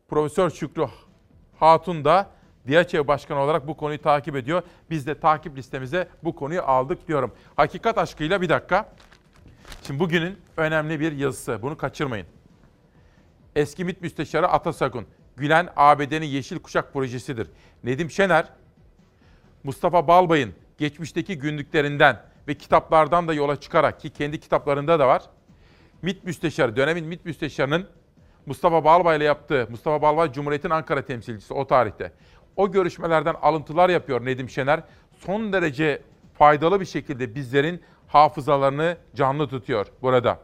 Profesör 0.09 0.50
Şükrü 0.50 0.86
Hatun 1.61 2.05
da 2.05 2.30
Diyaçev 2.66 3.07
Başkanı 3.07 3.40
olarak 3.40 3.66
bu 3.68 3.76
konuyu 3.76 4.03
takip 4.03 4.36
ediyor. 4.36 4.62
Biz 4.90 5.07
de 5.07 5.20
takip 5.20 5.57
listemize 5.57 6.09
bu 6.24 6.36
konuyu 6.36 6.62
aldık 6.62 7.09
diyorum. 7.09 7.32
Hakikat 7.57 7.98
aşkıyla 7.98 8.40
bir 8.40 8.48
dakika. 8.48 8.92
Şimdi 9.86 10.00
bugünün 10.00 10.38
önemli 10.57 11.00
bir 11.00 11.12
yazısı. 11.12 11.62
Bunu 11.62 11.76
kaçırmayın. 11.76 12.26
Eski 13.57 13.84
MİT 13.84 14.00
Müsteşarı 14.00 14.48
Atasagun. 14.48 15.07
Gülen 15.36 15.68
ABD'nin 15.76 16.26
Yeşil 16.26 16.59
Kuşak 16.59 16.92
projesidir. 16.92 17.46
Nedim 17.84 18.11
Şener, 18.11 18.46
Mustafa 19.64 20.09
Balbay'ın 20.09 20.55
geçmişteki 20.78 21.38
günlüklerinden 21.38 22.22
ve 22.49 22.55
kitaplardan 22.55 23.28
da 23.28 23.34
yola 23.34 23.61
çıkarak 23.61 24.01
ki 24.01 24.11
kendi 24.11 24.40
kitaplarında 24.40 24.99
da 24.99 25.09
var. 25.09 25.22
MİT 26.03 26.24
Müsteşarı, 26.24 26.76
dönemin 26.76 27.05
MİT 27.05 27.24
Müsteşarı'nın 27.24 27.86
Mustafa 28.47 28.84
Balbay 28.84 29.16
ile 29.16 29.24
yaptığı, 29.24 29.66
Mustafa 29.70 30.03
Balbay 30.03 30.32
Cumhuriyet'in 30.32 30.70
Ankara 30.70 31.03
temsilcisi 31.03 31.55
o 31.55 31.66
tarihte. 31.66 32.12
O 32.57 32.72
görüşmelerden 32.72 33.34
alıntılar 33.43 33.88
yapıyor 33.88 34.24
Nedim 34.24 34.51
Şener. 34.51 34.80
Son 35.18 35.53
derece 35.53 36.03
faydalı 36.34 36.80
bir 36.80 36.86
şekilde 36.86 37.34
bizlerin 37.34 37.82
hafızalarını 38.07 38.97
canlı 39.14 39.49
tutuyor 39.49 39.86
burada. 40.03 40.38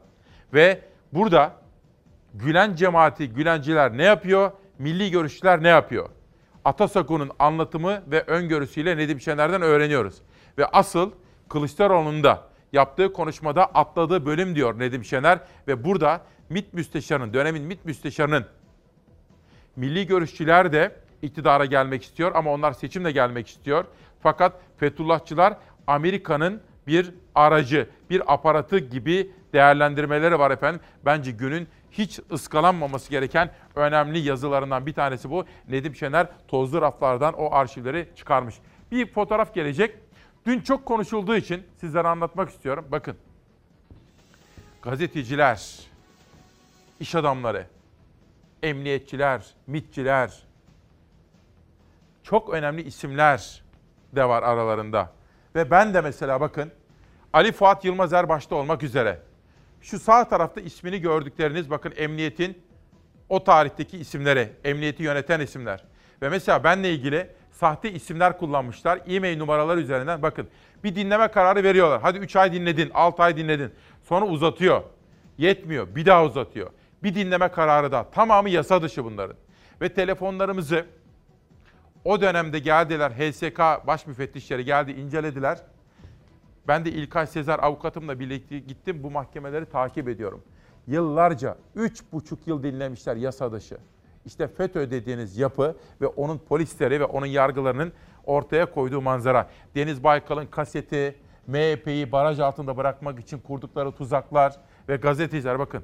Ve 0.55 0.81
burada 1.13 1.53
Gülen 2.35 2.75
cemaati, 2.75 3.29
Gülenciler 3.29 3.97
ne 3.97 4.05
yapıyor? 4.05 4.51
Milli 4.79 5.11
görüşçüler 5.11 5.63
ne 5.63 5.69
yapıyor? 5.69 6.09
Atasakun'un 6.65 7.31
anlatımı 7.39 8.03
ve 8.07 8.23
öngörüsüyle 8.23 8.97
Nedim 8.97 9.21
Şener'den 9.21 9.63
öğreniyoruz. 9.63 10.23
Ve 10.59 10.67
asıl 10.67 11.13
Kılıçdaroğlu'nun 11.49 12.25
da 12.25 12.49
yaptığı 12.73 13.13
konuşmada 13.13 13.67
atladığı 13.67 14.27
bölüm 14.27 14.55
diyor 14.55 14.79
Nedim 14.79 15.05
Şener. 15.05 15.39
Ve 15.69 15.85
burada 15.85 16.21
MİT 16.49 16.75
müsteşarının, 16.75 17.35
dönemin 17.35 17.63
MİT 17.63 17.85
müsteşarının 17.85 18.45
milli 19.77 20.07
görüşçüler 20.07 20.73
de 20.73 20.97
iktidara 21.23 21.65
gelmek 21.65 22.03
istiyor 22.03 22.33
ama 22.35 22.53
onlar 22.53 22.73
seçimle 22.73 23.13
gelmek 23.13 23.49
istiyor. 23.49 23.85
Fakat 24.23 24.53
Fethullahçılar 24.77 25.57
Amerika'nın 25.87 26.61
bir 26.87 27.15
aracı, 27.35 27.89
bir 28.11 28.33
aparatı 28.35 28.79
gibi 28.79 29.31
değerlendirmeleri 29.53 30.39
var 30.39 30.51
efendim. 30.51 30.81
Bence 31.05 31.31
günün 31.31 31.69
hiç 31.91 32.21
ıskalanmaması 32.33 33.11
gereken 33.11 33.51
önemli 33.75 34.19
yazılarından 34.19 34.87
bir 34.87 34.93
tanesi 34.93 35.31
bu. 35.31 35.45
Nedim 35.69 35.97
Şener 35.97 36.27
tozlu 36.49 36.83
raflardan 36.83 37.35
o 37.35 37.55
arşivleri 37.55 38.09
çıkarmış. 38.17 38.55
Bir 38.93 39.13
fotoğraf 39.13 39.55
gelecek. 39.55 39.95
Dün 40.49 40.61
çok 40.61 40.87
konuşulduğu 40.87 41.37
için 41.37 41.67
sizlere 41.81 42.09
anlatmak 42.09 42.51
istiyorum. 42.51 42.87
Bakın. 42.91 43.17
Gazeteciler, 44.83 45.81
iş 47.01 47.15
adamları, 47.15 47.67
emniyetçiler, 48.63 49.47
mitçiler, 49.67 50.43
çok 52.23 52.51
önemli 52.51 52.83
isimler 52.83 53.63
de 54.13 54.25
var 54.25 54.43
aralarında. 54.43 55.13
Ve 55.55 55.71
ben 55.71 55.95
de 55.95 56.01
mesela 56.01 56.41
bakın 56.41 56.73
Ali 57.33 57.53
Fuat 57.53 57.85
Yılmazer 57.85 58.29
başta 58.29 58.55
olmak 58.55 58.83
üzere 58.83 59.21
şu 59.81 59.99
sağ 59.99 60.29
tarafta 60.29 60.61
ismini 60.61 61.01
gördükleriniz 61.01 61.71
bakın 61.71 61.93
emniyetin 61.97 62.63
o 63.29 63.45
tarihteki 63.45 63.99
isimleri, 63.99 64.53
emniyeti 64.65 65.03
yöneten 65.03 65.41
isimler. 65.41 65.85
Ve 66.23 66.29
mesela 66.29 66.65
benle 66.65 66.95
ilgili 66.95 67.38
sahte 67.61 67.93
isimler 67.93 68.39
kullanmışlar. 68.39 69.01
E-mail 69.07 69.39
numaraları 69.39 69.81
üzerinden 69.81 70.23
bakın 70.23 70.49
bir 70.85 70.97
dinleme 70.97 71.29
kararı 71.29 71.63
veriyorlar. 71.65 72.01
Hadi 72.03 72.19
3 72.19 72.37
ay 72.37 72.53
dinledin, 72.53 72.91
6 72.95 73.23
ay 73.23 73.37
dinledin. 73.37 73.73
Sonra 74.03 74.27
uzatıyor. 74.27 74.83
Yetmiyor. 75.39 75.95
Bir 75.95 76.07
daha 76.07 76.25
uzatıyor. 76.25 76.71
Bir 77.03 77.15
dinleme 77.15 77.49
kararı 77.49 77.93
da. 77.93 78.11
Tamamı 78.11 78.51
yasa 78.51 78.83
dışı 78.83 79.05
bunların. 79.05 79.37
Ve 79.81 79.95
telefonlarımızı 79.95 80.87
o 82.05 82.21
dönemde 82.21 82.59
geldiler. 82.59 83.11
HSK 83.11 83.87
baş 83.87 84.07
müfettişleri 84.07 84.65
geldi, 84.65 84.93
incelediler. 84.93 85.59
Ben 86.69 86.85
de 86.85 86.91
İlkay 86.91 87.27
Sezer 87.27 87.59
avukatımla 87.59 88.21
birlikte 88.21 88.59
gittim. 88.59 89.03
Bu 89.03 89.11
mahkemeleri 89.11 89.67
takip 89.67 90.09
ediyorum. 90.09 90.43
Yıllarca, 90.87 91.57
üç 91.75 92.03
buçuk 92.13 92.47
yıl 92.47 92.63
dinlemişler 92.63 93.17
yasa 93.17 93.53
dışı. 93.53 93.79
İşte 94.25 94.49
FETÖ 94.49 94.91
dediğiniz 94.91 95.39
yapı 95.39 95.77
ve 96.01 96.07
onun 96.07 96.39
polisleri 96.39 97.01
ve 97.01 97.05
onun 97.05 97.27
yargılarının 97.27 97.93
ortaya 98.27 98.71
koyduğu 98.71 99.01
manzara. 99.01 99.49
Deniz 99.75 100.05
Baykal'ın 100.05 100.47
kaseti, 100.47 101.15
MHP'yi 101.47 102.13
baraj 102.13 102.41
altında 102.41 102.77
bırakmak 102.77 103.21
için 103.21 103.39
kurdukları 103.39 103.93
tuzaklar 103.93 104.57
ve 104.89 104.97
gazeteciler 104.97 105.59
bakın. 105.59 105.83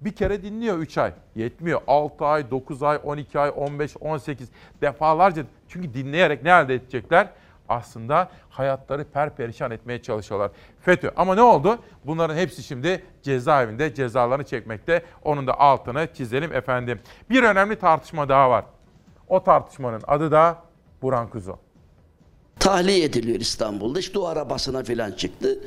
Bir 0.00 0.12
kere 0.12 0.42
dinliyor 0.42 0.78
3 0.78 0.98
ay. 0.98 1.12
Yetmiyor. 1.34 1.80
6 1.86 2.24
ay, 2.24 2.50
9 2.50 2.82
ay, 2.82 3.00
12 3.04 3.38
ay, 3.38 3.52
15, 3.56 3.96
18 4.00 4.48
defalarca. 4.80 5.44
Çünkü 5.68 5.94
dinleyerek 5.94 6.42
ne 6.42 6.50
elde 6.50 6.74
edecekler? 6.74 7.28
Aslında 7.68 8.30
hayatları 8.50 9.04
perperişan 9.04 9.70
etmeye 9.70 10.02
çalışıyorlar. 10.02 10.50
FETÖ. 10.80 11.10
Ama 11.16 11.34
ne 11.34 11.42
oldu? 11.42 11.78
Bunların 12.04 12.36
hepsi 12.36 12.62
şimdi 12.62 13.04
cezaevinde 13.22 13.94
cezalarını 13.94 14.44
çekmekte. 14.44 15.02
Onun 15.22 15.46
da 15.46 15.60
altını 15.60 16.08
çizelim 16.14 16.52
efendim. 16.52 17.00
Bir 17.30 17.42
önemli 17.42 17.76
tartışma 17.76 18.28
daha 18.28 18.50
var. 18.50 18.64
O 19.28 19.42
tartışmanın 19.44 20.02
adı 20.06 20.30
da 20.30 20.62
Burhan 21.02 21.30
Kuzu. 21.30 21.58
Tahliye 22.66 23.04
ediliyor 23.04 23.40
İstanbul'da. 23.40 23.98
İşte 23.98 24.18
o 24.18 24.26
arabasına 24.26 24.84
falan 24.84 25.12
çıktı. 25.12 25.58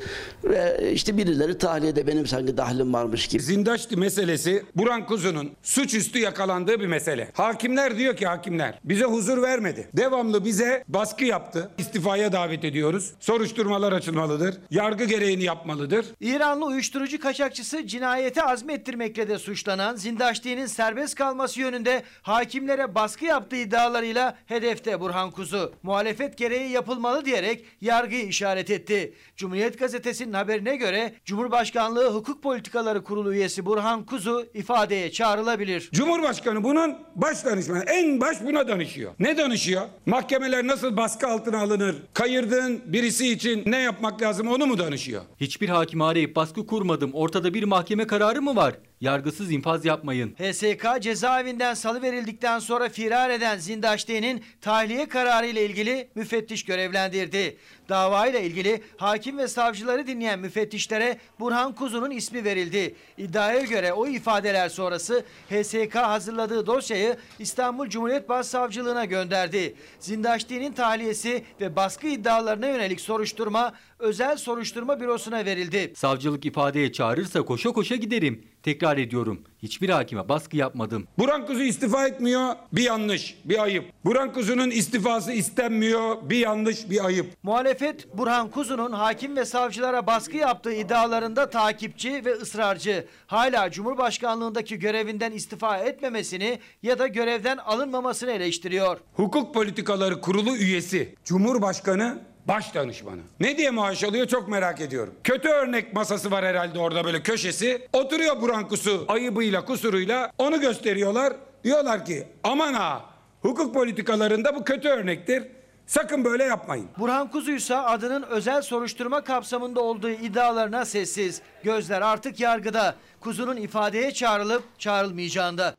Ve 0.44 0.90
işte 0.92 1.16
birileri 1.16 1.58
tahliyede 1.58 2.06
benim 2.06 2.26
sanki 2.26 2.56
dahlim 2.56 2.94
varmış 2.94 3.28
gibi. 3.28 3.42
Zindaşti 3.42 3.96
meselesi 3.96 4.64
Buran 4.76 5.06
Kuzu'nun 5.06 5.50
suçüstü 5.62 6.18
yakalandığı 6.18 6.80
bir 6.80 6.86
mesele. 6.86 7.28
Hakimler 7.34 7.98
diyor 7.98 8.16
ki 8.16 8.26
hakimler 8.26 8.78
bize 8.84 9.04
huzur 9.04 9.42
vermedi. 9.42 9.88
Devamlı 9.96 10.44
bize 10.44 10.84
baskı 10.88 11.24
yaptı. 11.24 11.70
İstifaya 11.78 12.32
davet 12.32 12.64
ediyoruz. 12.64 13.12
Soruşturmalar 13.20 13.92
açılmalıdır. 13.92 14.54
Yargı 14.70 15.04
gereğini 15.04 15.44
yapmalıdır. 15.44 16.06
İranlı 16.20 16.66
uyuşturucu 16.66 17.20
kaçakçısı 17.20 17.86
cinayete 17.86 18.42
azmettirmekle 18.42 19.28
de 19.28 19.38
suçlanan 19.38 19.96
Zindaşti'nin 19.96 20.66
serbest 20.66 21.14
kalması 21.14 21.60
yönünde 21.60 22.02
hakimlere 22.22 22.94
baskı 22.94 23.24
yaptığı 23.24 23.56
iddialarıyla 23.56 24.36
hedefte 24.46 25.00
Burhan 25.00 25.30
Kuzu. 25.30 25.72
Muhalefet 25.82 26.38
gereği 26.38 26.70
yapılan 26.70 26.89
yapılmalı 26.90 27.24
diyerek 27.24 27.64
yargıyı 27.80 28.26
işaret 28.26 28.70
etti. 28.70 29.14
Cumhuriyet 29.36 29.78
Gazetesi'nin 29.78 30.32
haberine 30.32 30.76
göre 30.76 31.14
Cumhurbaşkanlığı 31.24 32.14
Hukuk 32.14 32.42
Politikaları 32.42 33.04
Kurulu 33.04 33.34
üyesi 33.34 33.66
Burhan 33.66 34.06
Kuzu 34.06 34.46
ifadeye 34.54 35.12
çağrılabilir. 35.12 35.88
Cumhurbaşkanı 35.92 36.64
bunun 36.64 36.96
baş 37.16 37.44
danışmanı. 37.44 37.84
En 37.86 38.20
baş 38.20 38.36
buna 38.44 38.68
danışıyor. 38.68 39.12
Ne 39.18 39.36
danışıyor? 39.36 39.82
Mahkemeler 40.06 40.66
nasıl 40.66 40.96
baskı 40.96 41.26
altına 41.28 41.60
alınır? 41.60 41.96
Kayırdığın 42.14 42.82
birisi 42.86 43.32
için 43.32 43.62
ne 43.66 43.78
yapmak 43.78 44.22
lazım 44.22 44.48
onu 44.48 44.66
mu 44.66 44.78
danışıyor? 44.78 45.22
Hiçbir 45.40 45.68
hakimi 45.68 46.04
arayıp 46.04 46.36
baskı 46.36 46.66
kurmadım. 46.66 47.10
Ortada 47.14 47.54
bir 47.54 47.64
mahkeme 47.64 48.06
kararı 48.06 48.42
mı 48.42 48.56
var? 48.56 48.74
Yargısız 49.00 49.50
infaz 49.52 49.84
yapmayın. 49.84 50.34
HSK 50.34 50.86
cezaevinden 51.00 51.74
salıverildikten 51.74 52.58
sonra 52.58 52.88
firar 52.88 53.30
eden 53.30 53.58
Zindaşti'nin 53.58 54.44
tahliye 54.60 55.08
kararı 55.08 55.46
ile 55.46 55.64
ilgili 55.66 56.08
müfettiş 56.14 56.64
görevlendirdi. 56.64 57.56
Davayla 57.90 58.40
ilgili 58.40 58.82
hakim 58.96 59.38
ve 59.38 59.48
savcıları 59.48 60.06
dinleyen 60.06 60.38
müfettişlere 60.38 61.18
Burhan 61.40 61.74
Kuzu'nun 61.74 62.10
ismi 62.10 62.44
verildi. 62.44 62.94
İddiaya 63.18 63.60
göre 63.60 63.92
o 63.92 64.06
ifadeler 64.06 64.68
sonrası 64.68 65.24
HSK 65.50 65.94
hazırladığı 65.94 66.66
dosyayı 66.66 67.16
İstanbul 67.38 67.88
Cumhuriyet 67.88 68.28
Başsavcılığına 68.28 69.04
gönderdi. 69.04 69.74
Zindaşti'nin 69.98 70.72
tahliyesi 70.72 71.44
ve 71.60 71.76
baskı 71.76 72.06
iddialarına 72.06 72.66
yönelik 72.66 73.00
soruşturma 73.00 73.72
özel 73.98 74.36
soruşturma 74.36 75.00
bürosuna 75.00 75.44
verildi. 75.44 75.92
Savcılık 75.96 76.46
ifadeye 76.46 76.92
çağırırsa 76.92 77.42
koşa 77.42 77.72
koşa 77.72 77.96
giderim. 77.96 78.44
Tekrar 78.62 78.98
ediyorum. 78.98 79.42
Hiçbir 79.62 79.88
hakime 79.88 80.28
baskı 80.28 80.56
yapmadım. 80.56 81.08
Burhan 81.18 81.46
Kuzu 81.46 81.62
istifa 81.62 82.06
etmiyor. 82.06 82.54
Bir 82.72 82.82
yanlış, 82.82 83.36
bir 83.44 83.62
ayıp. 83.62 83.84
Burhan 84.04 84.32
Kuzu'nun 84.32 84.70
istifası 84.70 85.32
istenmiyor. 85.32 86.16
Bir 86.30 86.38
yanlış, 86.38 86.90
bir 86.90 87.04
ayıp. 87.04 87.26
Muhalefet 87.42 88.18
Burhan 88.18 88.50
Kuzu'nun 88.50 88.92
hakim 88.92 89.36
ve 89.36 89.44
savcılara 89.44 90.06
baskı 90.06 90.36
yaptığı 90.36 90.72
iddialarında 90.72 91.50
takipçi 91.50 92.24
ve 92.24 92.32
ısrarcı. 92.32 93.06
Hala 93.26 93.70
Cumhurbaşkanlığındaki 93.70 94.78
görevinden 94.78 95.32
istifa 95.32 95.78
etmemesini 95.78 96.58
ya 96.82 96.98
da 96.98 97.06
görevden 97.06 97.56
alınmamasını 97.56 98.30
eleştiriyor. 98.30 98.98
Hukuk 99.14 99.54
Politikaları 99.54 100.20
Kurulu 100.20 100.56
üyesi. 100.56 101.14
Cumhurbaşkanı 101.24 102.18
baş 102.48 102.74
danışmanı. 102.74 103.20
Ne 103.40 103.58
diye 103.58 103.70
maaş 103.70 104.04
alıyor 104.04 104.26
çok 104.26 104.48
merak 104.48 104.80
ediyorum. 104.80 105.14
Kötü 105.24 105.48
örnek 105.48 105.94
masası 105.94 106.30
var 106.30 106.44
herhalde 106.44 106.78
orada 106.78 107.04
böyle 107.04 107.22
köşesi. 107.22 107.88
Oturuyor 107.92 108.40
Burhan 108.42 108.68
Kusu 108.68 109.04
ayıbıyla 109.08 109.64
kusuruyla 109.64 110.32
onu 110.38 110.60
gösteriyorlar. 110.60 111.32
Diyorlar 111.64 112.04
ki 112.04 112.28
aman 112.44 112.74
ha 112.74 113.04
hukuk 113.42 113.74
politikalarında 113.74 114.54
bu 114.56 114.64
kötü 114.64 114.88
örnektir. 114.88 115.44
Sakın 115.86 116.24
böyle 116.24 116.44
yapmayın. 116.44 116.88
Burhan 116.98 117.30
Kuzu 117.30 117.52
ise 117.52 117.76
adının 117.76 118.22
özel 118.22 118.62
soruşturma 118.62 119.24
kapsamında 119.24 119.80
olduğu 119.80 120.10
iddialarına 120.10 120.84
sessiz. 120.84 121.42
Gözler 121.64 122.02
artık 122.02 122.40
yargıda. 122.40 122.94
Kuzu'nun 123.20 123.56
ifadeye 123.56 124.10
çağrılıp 124.14 124.62
çağrılmayacağında. 124.78 125.74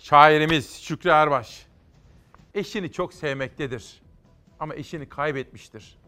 Şairimiz 0.00 0.80
Şükrü 0.80 1.10
Erbaş 1.10 1.66
eşini 2.54 2.92
çok 2.92 3.14
sevmektedir 3.14 4.01
ama 4.62 4.74
eşini 4.74 5.08
kaybetmiştir. 5.08 5.98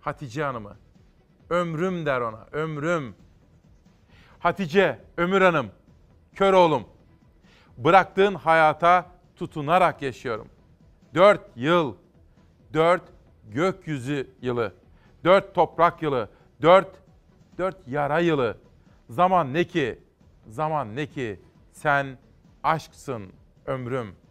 Hatice 0.00 0.44
Hanım'ı. 0.44 0.76
Ömrüm 1.50 2.06
der 2.06 2.20
ona, 2.20 2.46
ömrüm. 2.52 3.14
Hatice, 4.38 4.98
Ömür 5.16 5.42
Hanım, 5.42 5.70
kör 6.34 6.52
oğlum. 6.52 6.84
Bıraktığın 7.78 8.34
hayata 8.34 9.06
tutunarak 9.36 10.02
yaşıyorum. 10.02 10.48
Dört 11.14 11.56
yıl, 11.56 11.94
dört 12.72 13.02
gökyüzü 13.50 14.30
yılı, 14.42 14.72
dört 15.24 15.54
toprak 15.54 16.02
yılı, 16.02 16.28
dört, 16.62 16.88
dört 17.58 17.88
yara 17.88 18.18
yılı. 18.18 18.56
Zaman 19.10 19.54
ne 19.54 19.64
ki, 19.64 19.98
zaman 20.46 20.96
ne 20.96 21.06
ki, 21.06 21.40
sen 21.72 22.18
aşksın 22.62 23.32
ömrüm.'' 23.66 24.22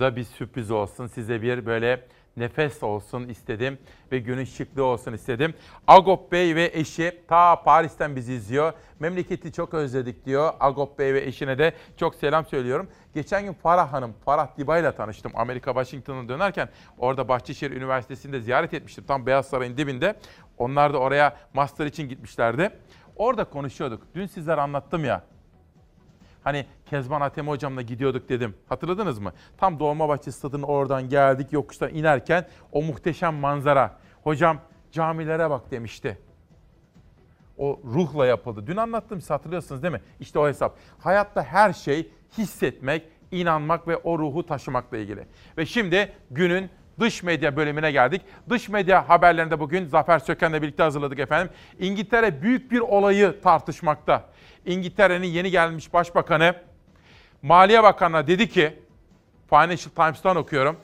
Da 0.00 0.16
bir 0.16 0.24
sürpriz 0.24 0.70
olsun. 0.70 1.06
Size 1.06 1.42
bir 1.42 1.66
böyle 1.66 2.04
nefes 2.36 2.82
olsun 2.82 3.28
istedim 3.28 3.78
ve 4.12 4.18
günün 4.18 4.44
şıklığı 4.44 4.84
olsun 4.84 5.12
istedim. 5.12 5.54
Agop 5.86 6.32
Bey 6.32 6.54
ve 6.54 6.70
eşi 6.74 7.22
ta 7.28 7.62
Paris'ten 7.62 8.16
bizi 8.16 8.32
izliyor. 8.32 8.72
Memleketi 9.00 9.52
çok 9.52 9.74
özledik 9.74 10.26
diyor. 10.26 10.52
Agop 10.60 10.98
Bey 10.98 11.14
ve 11.14 11.24
eşine 11.24 11.58
de 11.58 11.72
çok 11.96 12.14
selam 12.14 12.46
söylüyorum. 12.46 12.88
Geçen 13.14 13.44
gün 13.44 13.52
Farah 13.52 13.92
Hanım, 13.92 14.14
Farah 14.24 14.56
Diba 14.58 14.78
ile 14.78 14.92
tanıştım. 14.92 15.32
Amerika 15.34 15.70
Washington'a 15.70 16.28
dönerken 16.28 16.68
orada 16.98 17.28
Bahçeşehir 17.28 17.70
Üniversitesi'nde 17.70 18.40
ziyaret 18.40 18.74
etmiştim. 18.74 19.04
Tam 19.04 19.26
Beyaz 19.26 19.46
Saray'ın 19.46 19.76
dibinde. 19.76 20.14
Onlar 20.58 20.92
da 20.92 20.98
oraya 20.98 21.36
master 21.54 21.86
için 21.86 22.08
gitmişlerdi. 22.08 22.70
Orada 23.16 23.44
konuşuyorduk. 23.44 24.02
Dün 24.14 24.26
sizlere 24.26 24.60
anlattım 24.60 25.04
ya. 25.04 25.29
Hani 26.44 26.66
Kezban 26.86 27.20
Atemi 27.20 27.48
hocamla 27.48 27.82
gidiyorduk 27.82 28.28
dedim. 28.28 28.54
Hatırladınız 28.68 29.18
mı? 29.18 29.32
Tam 29.58 29.78
Dolmabahçe 29.80 30.32
stadının 30.32 30.62
oradan 30.62 31.08
geldik 31.08 31.52
yokuştan 31.52 31.94
inerken 31.94 32.48
o 32.72 32.82
muhteşem 32.82 33.34
manzara. 33.34 33.98
Hocam 34.22 34.58
camilere 34.92 35.50
bak 35.50 35.70
demişti. 35.70 36.18
O 37.58 37.80
ruhla 37.84 38.26
yapıldı. 38.26 38.66
Dün 38.66 38.76
anlattım 38.76 39.20
size 39.20 39.34
hatırlıyorsunuz 39.34 39.82
değil 39.82 39.92
mi? 39.92 40.00
İşte 40.20 40.38
o 40.38 40.48
hesap. 40.48 40.76
Hayatta 40.98 41.42
her 41.42 41.72
şey 41.72 42.10
hissetmek, 42.38 43.02
inanmak 43.30 43.88
ve 43.88 43.96
o 43.96 44.18
ruhu 44.18 44.46
taşımakla 44.46 44.98
ilgili. 44.98 45.26
Ve 45.58 45.66
şimdi 45.66 46.12
günün 46.30 46.70
dış 47.00 47.22
medya 47.22 47.56
bölümüne 47.56 47.92
geldik. 47.92 48.22
Dış 48.48 48.68
medya 48.68 49.08
haberlerinde 49.08 49.60
bugün 49.60 49.86
Zafer 49.86 50.18
Söken'le 50.18 50.62
birlikte 50.62 50.82
hazırladık 50.82 51.18
efendim. 51.18 51.52
İngiltere 51.78 52.42
büyük 52.42 52.72
bir 52.72 52.80
olayı 52.80 53.40
tartışmakta. 53.40 54.24
İngiltere'nin 54.66 55.26
yeni 55.26 55.50
gelmiş 55.50 55.92
başbakanı 55.92 56.54
Maliye 57.42 57.82
Bakanı'na 57.82 58.26
dedi 58.26 58.48
ki, 58.48 58.78
Financial 59.50 59.90
Times'tan 59.96 60.36
okuyorum. 60.36 60.76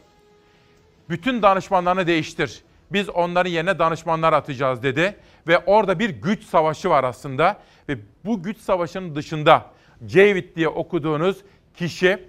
Bütün 1.09 1.43
danışmanlarını 1.43 2.07
değiştir. 2.07 2.63
Biz 2.93 3.09
onların 3.09 3.51
yerine 3.51 3.79
danışmanlar 3.79 4.33
atacağız 4.33 4.83
dedi. 4.83 5.17
Ve 5.49 5.59
orada 5.59 5.99
bir 5.99 6.11
güç 6.11 6.45
savaşı 6.45 6.91
var 6.91 7.05
aslında. 7.05 7.61
Ve 7.89 7.99
bu 8.25 8.43
güç 8.43 8.59
savaşının 8.59 9.15
dışında 9.15 9.71
David 10.01 10.57
diye 10.57 10.69
okuduğunuz 10.69 11.45
kişi 11.75 12.29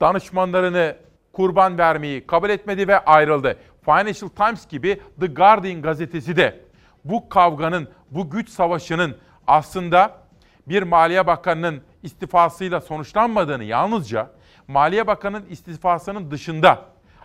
danışmanlarını 0.00 0.96
kurban 1.32 1.78
vermeyi 1.78 2.26
kabul 2.26 2.50
etmedi 2.50 2.88
ve 2.88 2.98
ayrıldı. 2.98 3.58
Financial 3.84 4.28
Times 4.28 4.66
gibi 4.68 5.00
The 5.20 5.26
Guardian 5.26 5.82
gazetesi 5.82 6.36
de 6.36 6.60
bu 7.04 7.28
kavganın, 7.28 7.88
bu 8.10 8.30
güç 8.30 8.48
savaşının 8.48 9.16
aslında 9.46 10.12
bir 10.68 10.82
Maliye 10.82 11.26
Bakanı'nın 11.26 11.82
istifasıyla 12.02 12.80
sonuçlanmadığını 12.80 13.64
yalnızca 13.64 14.30
Maliye 14.68 15.06
Bakanı'nın 15.06 15.46
istifasının 15.46 16.30
dışında 16.30 16.84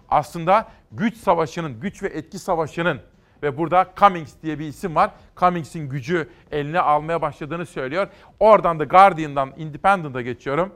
aslında 0.10 0.68
güç 0.92 1.18
savaşının, 1.18 1.80
güç 1.80 2.04
ve 2.04 2.08
etki 2.08 2.40
savaşının 2.40 3.02
ve 3.44 3.58
burada 3.58 3.88
Cummings 3.96 4.34
diye 4.44 4.60
bir 4.60 4.66
isim 4.66 4.96
var. 4.96 5.12
Cummings'in 5.40 5.90
gücü 5.90 6.30
eline 6.52 6.80
almaya 6.80 7.22
başladığını 7.22 7.66
söylüyor. 7.66 8.08
Oradan 8.40 8.80
da 8.80 8.84
Guardian'dan 8.84 9.54
Independent'a 9.58 10.22
geçiyorum. 10.22 10.74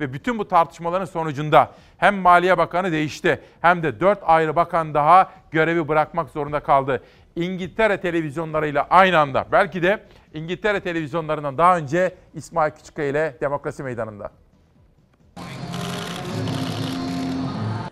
Ve 0.00 0.12
bütün 0.12 0.38
bu 0.38 0.48
tartışmaların 0.48 1.04
sonucunda 1.04 1.70
hem 1.98 2.16
Maliye 2.16 2.58
Bakanı 2.58 2.92
değişti 2.92 3.40
hem 3.60 3.82
de 3.82 4.00
dört 4.00 4.18
ayrı 4.22 4.56
bakan 4.56 4.94
daha 4.94 5.30
görevi 5.50 5.88
bırakmak 5.88 6.30
zorunda 6.30 6.60
kaldı. 6.60 7.02
İngiltere 7.36 8.00
televizyonlarıyla 8.00 8.86
aynı 8.90 9.18
anda 9.18 9.46
belki 9.52 9.82
de 9.82 10.02
İngiltere 10.36 10.80
televizyonlarından 10.80 11.58
daha 11.58 11.76
önce 11.76 12.14
İsmail 12.34 12.70
Küçükkaya 12.70 13.08
ile 13.08 13.36
Demokrasi 13.40 13.82
Meydanı'nda. 13.82 14.30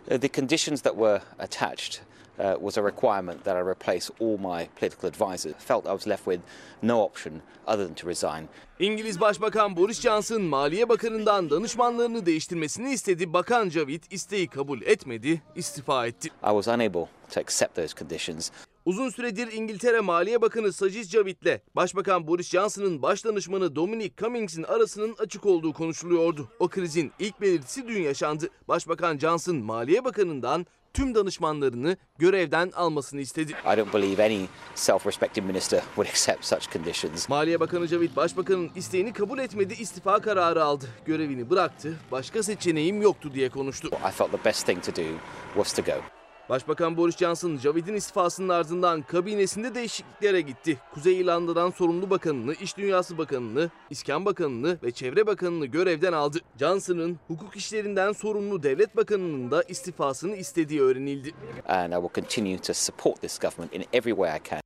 The 0.09 0.29
conditions 0.29 0.83
that 0.83 0.93
were 0.95 1.21
attached 1.39 2.01
uh, 2.39 2.55
was 2.61 2.79
a 2.79 2.83
requirement 2.83 3.45
that 3.45 3.57
I 3.57 3.61
replace 3.71 4.11
all 4.21 4.39
my 4.39 4.69
political 4.79 5.09
advisors. 5.09 5.55
Felt 5.59 5.87
I 5.87 5.93
was 5.93 6.07
left 6.07 6.25
with 6.25 6.41
no 6.83 7.01
option 7.01 7.43
other 7.67 7.87
than 7.87 7.95
to 7.95 8.09
resign. 8.09 8.49
İngiliz 8.79 9.21
Başbakan 9.21 9.77
Boris 9.77 10.01
Johnson 10.01 10.43
Maliye 10.43 10.89
Bakanı'ndan 10.89 11.51
danışmanlarını 11.51 12.27
değiştirmesini 12.27 12.93
istedi. 12.93 13.33
Bakan 13.33 13.69
Javid 13.69 14.03
isteği 14.11 14.49
kabul 14.49 14.83
etmedi, 14.83 15.43
istifa 15.57 16.07
etti. 16.07 16.29
I 16.29 16.51
was 16.51 16.69
unable 16.69 17.07
to 17.31 17.41
accept 17.41 17.75
those 17.75 17.97
conditions. 17.97 18.51
Uzun 18.87 19.11
süredir 19.11 19.53
İngiltere 19.53 20.01
Maliye 20.01 20.43
Bakanı 20.43 20.73
Sajid 20.73 21.05
Javid'le 21.05 21.61
Başbakan 21.77 22.27
Boris 22.27 22.49
Johnson'ın 22.49 23.03
baş 23.03 23.25
danışmanı 23.25 23.77
Dominic 23.77 24.15
Cummings'in 24.17 24.63
arasının 24.63 25.17
açık 25.19 25.47
olduğu 25.47 25.73
konuşuluyordu. 25.73 26.49
O 26.59 26.69
krizin 26.69 27.13
ilk 27.19 27.41
belirtisi 27.41 27.89
dün 27.89 28.03
yaşandı. 28.03 28.49
Başbakan 28.69 29.19
Johnson 29.19 29.57
Maliye 29.57 30.05
Bakanı'ndan 30.05 30.67
tüm 30.95 31.15
danışmanlarını 31.15 31.97
görevden 32.19 32.71
almasını 32.77 33.21
istedi. 33.21 33.53
I 33.53 33.77
don't 33.77 33.95
believe 33.95 34.25
any 34.25 34.47
self-respecting 34.75 35.47
minister 35.47 35.81
would 35.81 36.09
accept 36.09 36.45
such 36.45 36.73
conditions. 36.73 37.29
Maliye 37.29 37.61
Bakanı 37.61 37.87
Javid 37.87 38.17
Başbakanın 38.17 38.71
isteğini 38.77 39.13
kabul 39.13 39.39
etmedi, 39.39 39.75
istifa 39.75 40.21
kararı 40.21 40.65
aldı. 40.65 40.87
Görevini 41.07 41.51
bıraktı, 41.51 41.97
başka 42.13 42.43
seçeneğim 42.43 43.03
yoktu 43.03 43.31
diye 43.35 43.49
konuştu. 43.49 43.89
I 43.89 44.11
felt 44.11 44.33
the 44.33 44.45
best 44.45 44.67
thing 44.67 44.85
to 44.85 44.93
do 44.97 45.07
was 45.55 45.73
to 45.73 45.83
go. 45.83 46.24
Başbakan 46.49 46.97
Boris 46.97 47.17
Johnson, 47.17 47.57
Javid'in 47.57 47.95
istifasının 47.95 48.49
ardından 48.49 49.03
kabinesinde 49.03 49.75
değişikliklere 49.75 50.41
gitti. 50.41 50.79
Kuzey 50.95 51.21
İrlanda'dan 51.21 51.71
sorumlu 51.71 52.11
bakanını, 52.11 52.55
İş 52.55 52.77
Dünyası 52.77 53.19
Bakanını, 53.19 53.71
İskan 53.91 54.25
Bakanını 54.25 54.79
ve 54.83 54.91
Çevre 54.91 55.27
Bakanını 55.27 55.67
görevden 55.67 56.13
aldı. 56.13 56.39
Johnson'ın 56.59 57.19
hukuk 57.27 57.57
işlerinden 57.57 58.13
sorumlu 58.13 58.63
devlet 58.63 58.97
bakanının 58.97 59.51
da 59.51 59.63
istifasını 59.63 60.37
istediği 60.37 60.81
öğrenildi. 60.81 61.35
And 61.67 61.93
I 61.93 61.95
will 61.95 62.15
continue 62.15 62.59
to 62.59 62.75
support 62.75 63.21
this 63.21 63.39
government 63.39 63.75
in 63.75 63.85
every 63.93 64.15
way 64.15 64.39
I 64.39 64.41
can. 64.51 64.61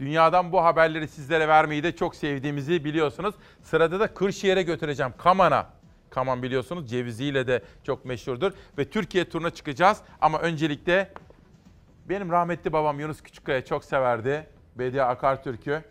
Dünyadan 0.00 0.52
bu 0.52 0.64
haberleri 0.64 1.08
sizlere 1.08 1.48
vermeyi 1.48 1.82
de 1.82 1.96
çok 1.96 2.16
sevdiğimizi 2.16 2.84
biliyorsunuz. 2.84 3.34
Sırada 3.62 4.00
da 4.00 4.14
Kırşehir'e 4.14 4.62
götüreceğim. 4.62 5.12
Kaman'a. 5.18 5.73
Kaman 6.14 6.42
biliyorsunuz 6.42 6.90
ceviziyle 6.90 7.46
de 7.46 7.62
çok 7.82 8.04
meşhurdur. 8.04 8.52
Ve 8.78 8.90
Türkiye 8.90 9.28
turuna 9.28 9.50
çıkacağız. 9.50 10.00
Ama 10.20 10.38
öncelikle 10.38 11.12
benim 12.08 12.30
rahmetli 12.30 12.72
babam 12.72 13.00
Yunus 13.00 13.22
Küçükkaya 13.22 13.64
çok 13.64 13.84
severdi. 13.84 14.46
Bediye 14.78 15.02
Akartürk'ü. 15.02 15.84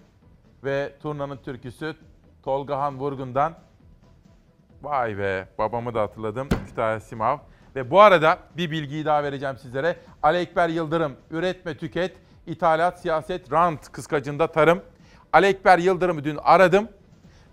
Ve 0.63 0.93
turnanın 1.01 1.37
türküsü 1.37 1.95
Tolgahan 2.43 2.99
Vurgun'dan. 2.99 3.53
Vay 4.81 5.17
be 5.17 5.47
babamı 5.57 5.93
da 5.93 6.01
hatırladım. 6.01 6.49
Kütahya 6.67 6.99
Simav. 6.99 7.37
Ve 7.75 7.91
bu 7.91 8.01
arada 8.01 8.39
bir 8.57 8.71
bilgiyi 8.71 9.05
daha 9.05 9.23
vereceğim 9.23 9.57
sizlere. 9.57 9.95
Ali 10.23 10.37
Ekber 10.37 10.69
Yıldırım, 10.69 11.15
üretme 11.31 11.77
tüket, 11.77 12.17
ithalat, 12.47 13.01
siyaset, 13.01 13.51
rant 13.51 13.91
kıskacında 13.91 14.47
tarım. 14.47 14.81
Ali 15.33 15.45
Ekber 15.45 15.77
Yıldırım'ı 15.77 16.23
dün 16.23 16.39
aradım. 16.43 16.87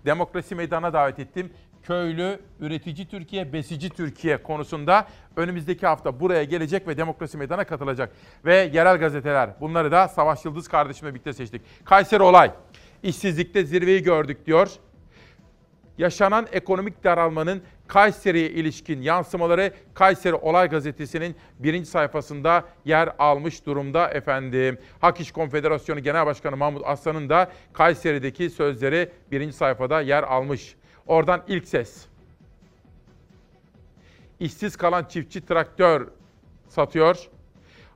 Demokrasi 0.05 0.55
meydana 0.55 0.93
davet 0.93 1.19
ettim. 1.19 1.53
Köylü, 1.83 2.39
üretici 2.59 3.07
Türkiye, 3.07 3.53
besici 3.53 3.89
Türkiye 3.89 4.43
konusunda 4.43 5.07
önümüzdeki 5.35 5.87
hafta 5.87 6.19
buraya 6.19 6.43
gelecek 6.43 6.87
ve 6.87 6.97
demokrasi 6.97 7.37
meydana 7.37 7.63
katılacak. 7.63 8.11
Ve 8.45 8.55
yerel 8.73 8.97
gazeteler 8.97 9.49
bunları 9.61 9.91
da 9.91 10.07
Savaş 10.07 10.45
Yıldız 10.45 10.67
kardeşimle 10.67 11.13
birlikte 11.13 11.33
seçtik. 11.33 11.61
Kayseri 11.85 12.23
olay. 12.23 12.51
İşsizlikte 13.03 13.63
zirveyi 13.63 14.03
gördük 14.03 14.45
diyor. 14.45 14.71
Yaşanan 15.97 16.47
ekonomik 16.51 17.03
daralmanın 17.03 17.61
Kayseri'ye 17.87 18.49
ilişkin 18.49 19.01
yansımaları 19.01 19.73
Kayseri 19.93 20.35
Olay 20.35 20.69
Gazetesi'nin 20.69 21.35
birinci 21.59 21.89
sayfasında 21.89 22.65
yer 22.85 23.09
almış 23.19 23.65
durumda 23.65 24.09
efendim. 24.09 24.77
Hak 24.99 25.19
İş 25.19 25.31
Konfederasyonu 25.31 25.99
Genel 25.99 26.25
Başkanı 26.25 26.57
Mahmut 26.57 26.81
Aslan'ın 26.85 27.29
da 27.29 27.51
Kayseri'deki 27.73 28.49
sözleri 28.49 29.09
birinci 29.31 29.53
sayfada 29.53 30.01
yer 30.01 30.23
almış. 30.23 30.75
Oradan 31.07 31.43
ilk 31.47 31.67
ses. 31.67 32.05
İşsiz 34.39 34.75
kalan 34.75 35.05
çiftçi 35.05 35.45
traktör 35.45 36.07
satıyor. 36.69 37.27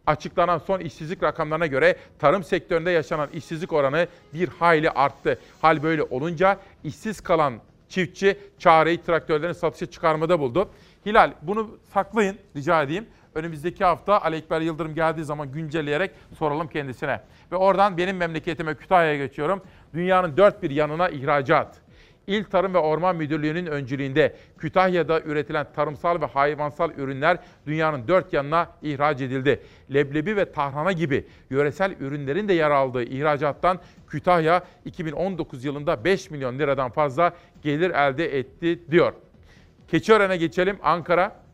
Açıklanan 0.07 0.57
son 0.57 0.79
işsizlik 0.79 1.23
rakamlarına 1.23 1.67
göre 1.67 1.97
tarım 2.19 2.43
sektöründe 2.43 2.91
yaşanan 2.91 3.29
işsizlik 3.33 3.73
oranı 3.73 4.07
bir 4.33 4.47
hayli 4.47 4.89
arttı. 4.89 5.39
Hal 5.61 5.83
böyle 5.83 6.03
olunca 6.03 6.59
işsiz 6.83 7.21
kalan 7.21 7.59
çiftçi 7.89 8.37
çareyi 8.59 9.01
traktörlerin 9.01 9.53
satışa 9.53 9.85
çıkarmada 9.85 10.39
buldu. 10.39 10.69
Hilal 11.05 11.33
bunu 11.41 11.77
saklayın 11.93 12.37
rica 12.55 12.83
edeyim. 12.83 13.07
Önümüzdeki 13.35 13.83
hafta 13.83 14.21
Ali 14.21 14.35
Ekber 14.35 14.61
Yıldırım 14.61 14.95
geldiği 14.95 15.23
zaman 15.23 15.51
güncelleyerek 15.51 16.11
soralım 16.37 16.67
kendisine. 16.67 17.21
Ve 17.51 17.55
oradan 17.55 17.97
benim 17.97 18.17
memleketime 18.17 18.75
Kütahya'ya 18.75 19.17
geçiyorum. 19.17 19.61
Dünyanın 19.93 20.37
dört 20.37 20.63
bir 20.63 20.69
yanına 20.69 21.09
ihracat. 21.09 21.84
İl 22.27 22.43
Tarım 22.43 22.73
ve 22.73 22.77
Orman 22.77 23.15
Müdürlüğü'nün 23.15 23.65
öncülüğünde 23.65 24.35
Kütahya'da 24.57 25.21
üretilen 25.21 25.67
tarımsal 25.75 26.21
ve 26.21 26.25
hayvansal 26.25 26.91
ürünler 26.97 27.37
dünyanın 27.67 28.07
dört 28.07 28.33
yanına 28.33 28.69
ihraç 28.81 29.21
edildi. 29.21 29.61
Leblebi 29.93 30.35
ve 30.35 30.51
tarhana 30.51 30.91
gibi 30.91 31.27
yöresel 31.49 31.95
ürünlerin 31.99 32.47
de 32.47 32.53
yer 32.53 32.71
aldığı 32.71 33.03
ihracattan 33.03 33.79
Kütahya 34.07 34.63
2019 34.85 35.65
yılında 35.65 36.03
5 36.03 36.31
milyon 36.31 36.59
liradan 36.59 36.91
fazla 36.91 37.33
gelir 37.61 37.89
elde 37.89 38.39
etti 38.39 38.91
diyor. 38.91 39.13
Keçiören'e 39.87 40.37
geçelim 40.37 40.77
Ankara. 40.83 41.45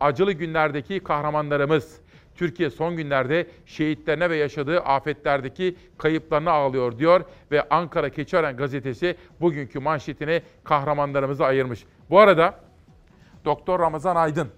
Acılı 0.00 0.32
günlerdeki 0.32 1.00
kahramanlarımız 1.00 2.01
Türkiye 2.34 2.70
son 2.70 2.96
günlerde 2.96 3.46
şehitlerine 3.66 4.30
ve 4.30 4.36
yaşadığı 4.36 4.80
afetlerdeki 4.80 5.76
kayıplarına 5.98 6.50
ağlıyor 6.50 6.98
diyor 6.98 7.24
ve 7.50 7.68
Ankara 7.68 8.10
Keçiören 8.10 8.56
gazetesi 8.56 9.16
bugünkü 9.40 9.80
manşetini 9.80 10.42
kahramanlarımıza 10.64 11.44
ayırmış. 11.44 11.84
Bu 12.10 12.20
arada 12.20 12.60
Doktor 13.44 13.80
Ramazan 13.80 14.16
Aydın 14.16 14.48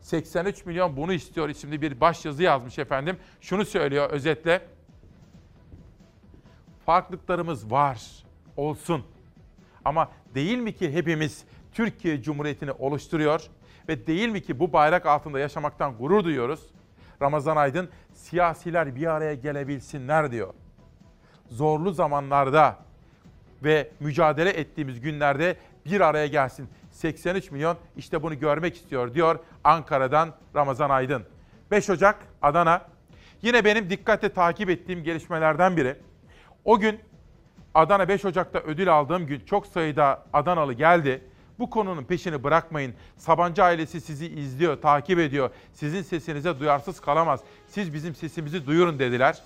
83 0.00 0.66
milyon 0.66 0.96
bunu 0.96 1.12
istiyor 1.12 1.48
isimli 1.48 1.82
bir 1.82 2.00
başyazı 2.00 2.42
yazmış 2.42 2.78
efendim. 2.78 3.16
Şunu 3.40 3.64
söylüyor 3.64 4.10
özetle. 4.10 4.60
Farklılıklarımız 6.86 7.70
var, 7.70 8.24
olsun. 8.56 9.04
Ama 9.84 10.10
değil 10.34 10.58
mi 10.58 10.72
ki 10.72 10.92
hepimiz 10.92 11.44
Türkiye 11.72 12.22
Cumhuriyeti'ni 12.22 12.72
oluşturuyor 12.72 13.42
ve 13.88 14.06
değil 14.06 14.28
mi 14.28 14.42
ki 14.42 14.58
bu 14.58 14.72
bayrak 14.72 15.06
altında 15.06 15.38
yaşamaktan 15.38 15.96
gurur 15.96 16.24
duyuyoruz? 16.24 16.60
Ramazan 17.22 17.56
Aydın 17.56 17.88
siyasiler 18.14 18.96
bir 18.96 19.06
araya 19.06 19.34
gelebilsinler 19.34 20.30
diyor. 20.30 20.54
Zorlu 21.50 21.92
zamanlarda 21.92 22.76
ve 23.64 23.90
mücadele 24.00 24.50
ettiğimiz 24.50 25.00
günlerde 25.00 25.56
bir 25.86 26.00
araya 26.00 26.26
gelsin. 26.26 26.68
83 26.90 27.50
milyon 27.50 27.76
işte 27.96 28.22
bunu 28.22 28.38
görmek 28.38 28.76
istiyor 28.76 29.14
diyor 29.14 29.38
Ankara'dan 29.64 30.32
Ramazan 30.54 30.90
Aydın. 30.90 31.24
5 31.70 31.90
Ocak 31.90 32.18
Adana. 32.42 32.82
Yine 33.42 33.64
benim 33.64 33.90
dikkatle 33.90 34.28
takip 34.28 34.70
ettiğim 34.70 35.04
gelişmelerden 35.04 35.76
biri. 35.76 35.96
O 36.64 36.78
gün 36.78 37.00
Adana 37.74 38.08
5 38.08 38.24
Ocak'ta 38.24 38.58
ödül 38.58 38.92
aldığım 38.92 39.26
gün 39.26 39.40
çok 39.40 39.66
sayıda 39.66 40.24
Adanalı 40.32 40.72
geldi. 40.72 41.24
Bu 41.58 41.70
konunun 41.70 42.04
peşini 42.04 42.44
bırakmayın. 42.44 42.94
Sabancı 43.16 43.64
ailesi 43.64 44.00
sizi 44.00 44.26
izliyor, 44.26 44.76
takip 44.76 45.18
ediyor. 45.18 45.50
Sizin 45.72 46.02
sesinize 46.02 46.60
duyarsız 46.60 47.00
kalamaz. 47.00 47.40
Siz 47.68 47.94
bizim 47.94 48.14
sesimizi 48.14 48.66
duyurun 48.66 48.98
dediler. 48.98 49.42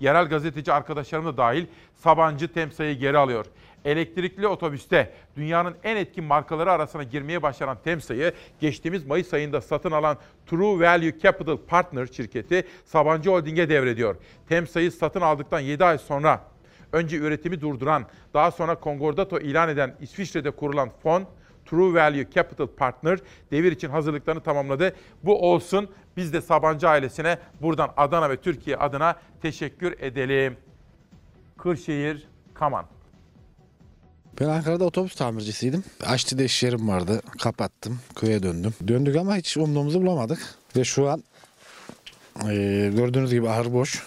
Yerel 0.00 0.28
gazeteci 0.28 0.72
arkadaşlarım 0.72 1.26
da 1.26 1.36
dahil 1.36 1.66
Sabancı 1.94 2.52
Temsa'yı 2.52 2.98
geri 2.98 3.18
alıyor. 3.18 3.46
Elektrikli 3.84 4.46
otobüste 4.46 5.12
dünyanın 5.36 5.74
en 5.84 5.96
etkin 5.96 6.24
markaları 6.24 6.72
arasına 6.72 7.02
girmeye 7.02 7.42
başlanan 7.42 7.78
Temsa'yı 7.84 8.32
geçtiğimiz 8.60 9.06
Mayıs 9.06 9.34
ayında 9.34 9.60
satın 9.60 9.90
alan 9.90 10.18
True 10.46 10.86
Value 10.86 11.18
Capital 11.18 11.56
Partner 11.56 12.06
şirketi 12.06 12.66
Sabancı 12.84 13.30
Holding'e 13.30 13.68
devrediyor. 13.68 14.16
Temsa'yı 14.48 14.92
satın 14.92 15.20
aldıktan 15.20 15.60
7 15.60 15.84
ay 15.84 15.98
sonra 15.98 16.40
önce 16.92 17.16
üretimi 17.16 17.60
durduran, 17.60 18.06
daha 18.34 18.50
sonra 18.50 18.74
konkordato 18.74 19.38
ilan 19.38 19.68
eden 19.68 19.96
İsviçre'de 20.00 20.50
kurulan 20.50 20.90
fon 21.02 21.26
True 21.66 21.94
Value 21.94 22.26
Capital 22.34 22.66
Partner 22.66 23.18
devir 23.50 23.72
için 23.72 23.88
hazırlıklarını 23.88 24.40
tamamladı. 24.42 24.96
Bu 25.22 25.52
olsun. 25.52 25.88
Biz 26.16 26.32
de 26.32 26.40
Sabancı 26.40 26.88
ailesine 26.88 27.38
buradan 27.62 27.90
Adana 27.96 28.30
ve 28.30 28.36
Türkiye 28.36 28.76
adına 28.76 29.16
teşekkür 29.42 29.94
edelim. 30.00 30.56
Kırşehir, 31.58 32.28
Kaman. 32.54 32.84
Ben 34.40 34.48
Ankara'da 34.48 34.84
otobüs 34.84 35.14
tamircisiydim. 35.14 35.84
Açtı'da 36.06 36.42
iş 36.42 36.62
yerim 36.62 36.88
vardı. 36.88 37.22
Kapattım. 37.42 37.98
Köye 38.16 38.42
döndüm. 38.42 38.74
Döndük 38.88 39.16
ama 39.16 39.36
hiç 39.36 39.56
umduğumuzu 39.56 40.02
bulamadık. 40.02 40.54
Ve 40.76 40.84
şu 40.84 41.08
an 41.10 41.22
e, 42.48 42.54
gördüğünüz 42.96 43.30
gibi 43.30 43.48
ahır 43.48 43.72
boş. 43.72 44.02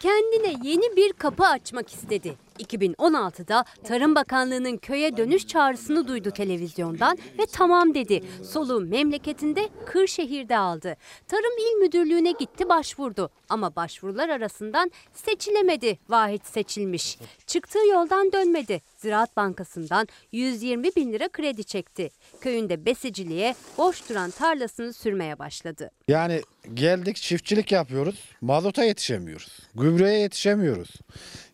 Kendine 0.00 0.68
yeni 0.68 0.96
bir 0.96 1.12
kapı 1.12 1.44
açmak 1.44 1.94
istedi. 1.94 2.34
2016'da 2.58 3.64
Tarım 3.84 4.14
Bakanlığı'nın 4.14 4.76
köye 4.76 5.16
dönüş 5.16 5.46
çağrısını 5.46 6.08
duydu 6.08 6.30
televizyondan 6.30 7.18
ve 7.38 7.46
tamam 7.52 7.94
dedi. 7.94 8.20
Soluğu 8.44 8.80
memleketinde 8.80 9.68
Kırşehir'de 9.86 10.58
aldı. 10.58 10.96
Tarım 11.28 11.58
İl 11.58 11.78
Müdürlüğü'ne 11.80 12.32
gitti 12.32 12.68
başvurdu 12.68 13.30
ama 13.48 13.76
başvurular 13.76 14.28
arasından 14.28 14.90
seçilemedi. 15.12 15.98
Vahit 16.08 16.46
seçilmiş. 16.46 17.18
Çıktığı 17.46 17.86
yoldan 17.86 18.32
dönmedi. 18.32 18.80
Ziraat 19.02 19.36
Bankası'ndan 19.36 20.08
120 20.32 20.96
bin 20.96 21.12
lira 21.12 21.28
kredi 21.28 21.64
çekti. 21.64 22.10
Köyünde 22.40 22.86
besiciliğe 22.86 23.54
boş 23.78 24.08
duran 24.08 24.30
tarlasını 24.30 24.92
sürmeye 24.92 25.38
başladı. 25.38 25.90
Yani 26.08 26.42
geldik 26.74 27.16
çiftçilik 27.16 27.72
yapıyoruz. 27.72 28.24
Mazota 28.40 28.84
yetişemiyoruz. 28.84 29.58
Gübreye 29.74 30.18
yetişemiyoruz. 30.18 30.90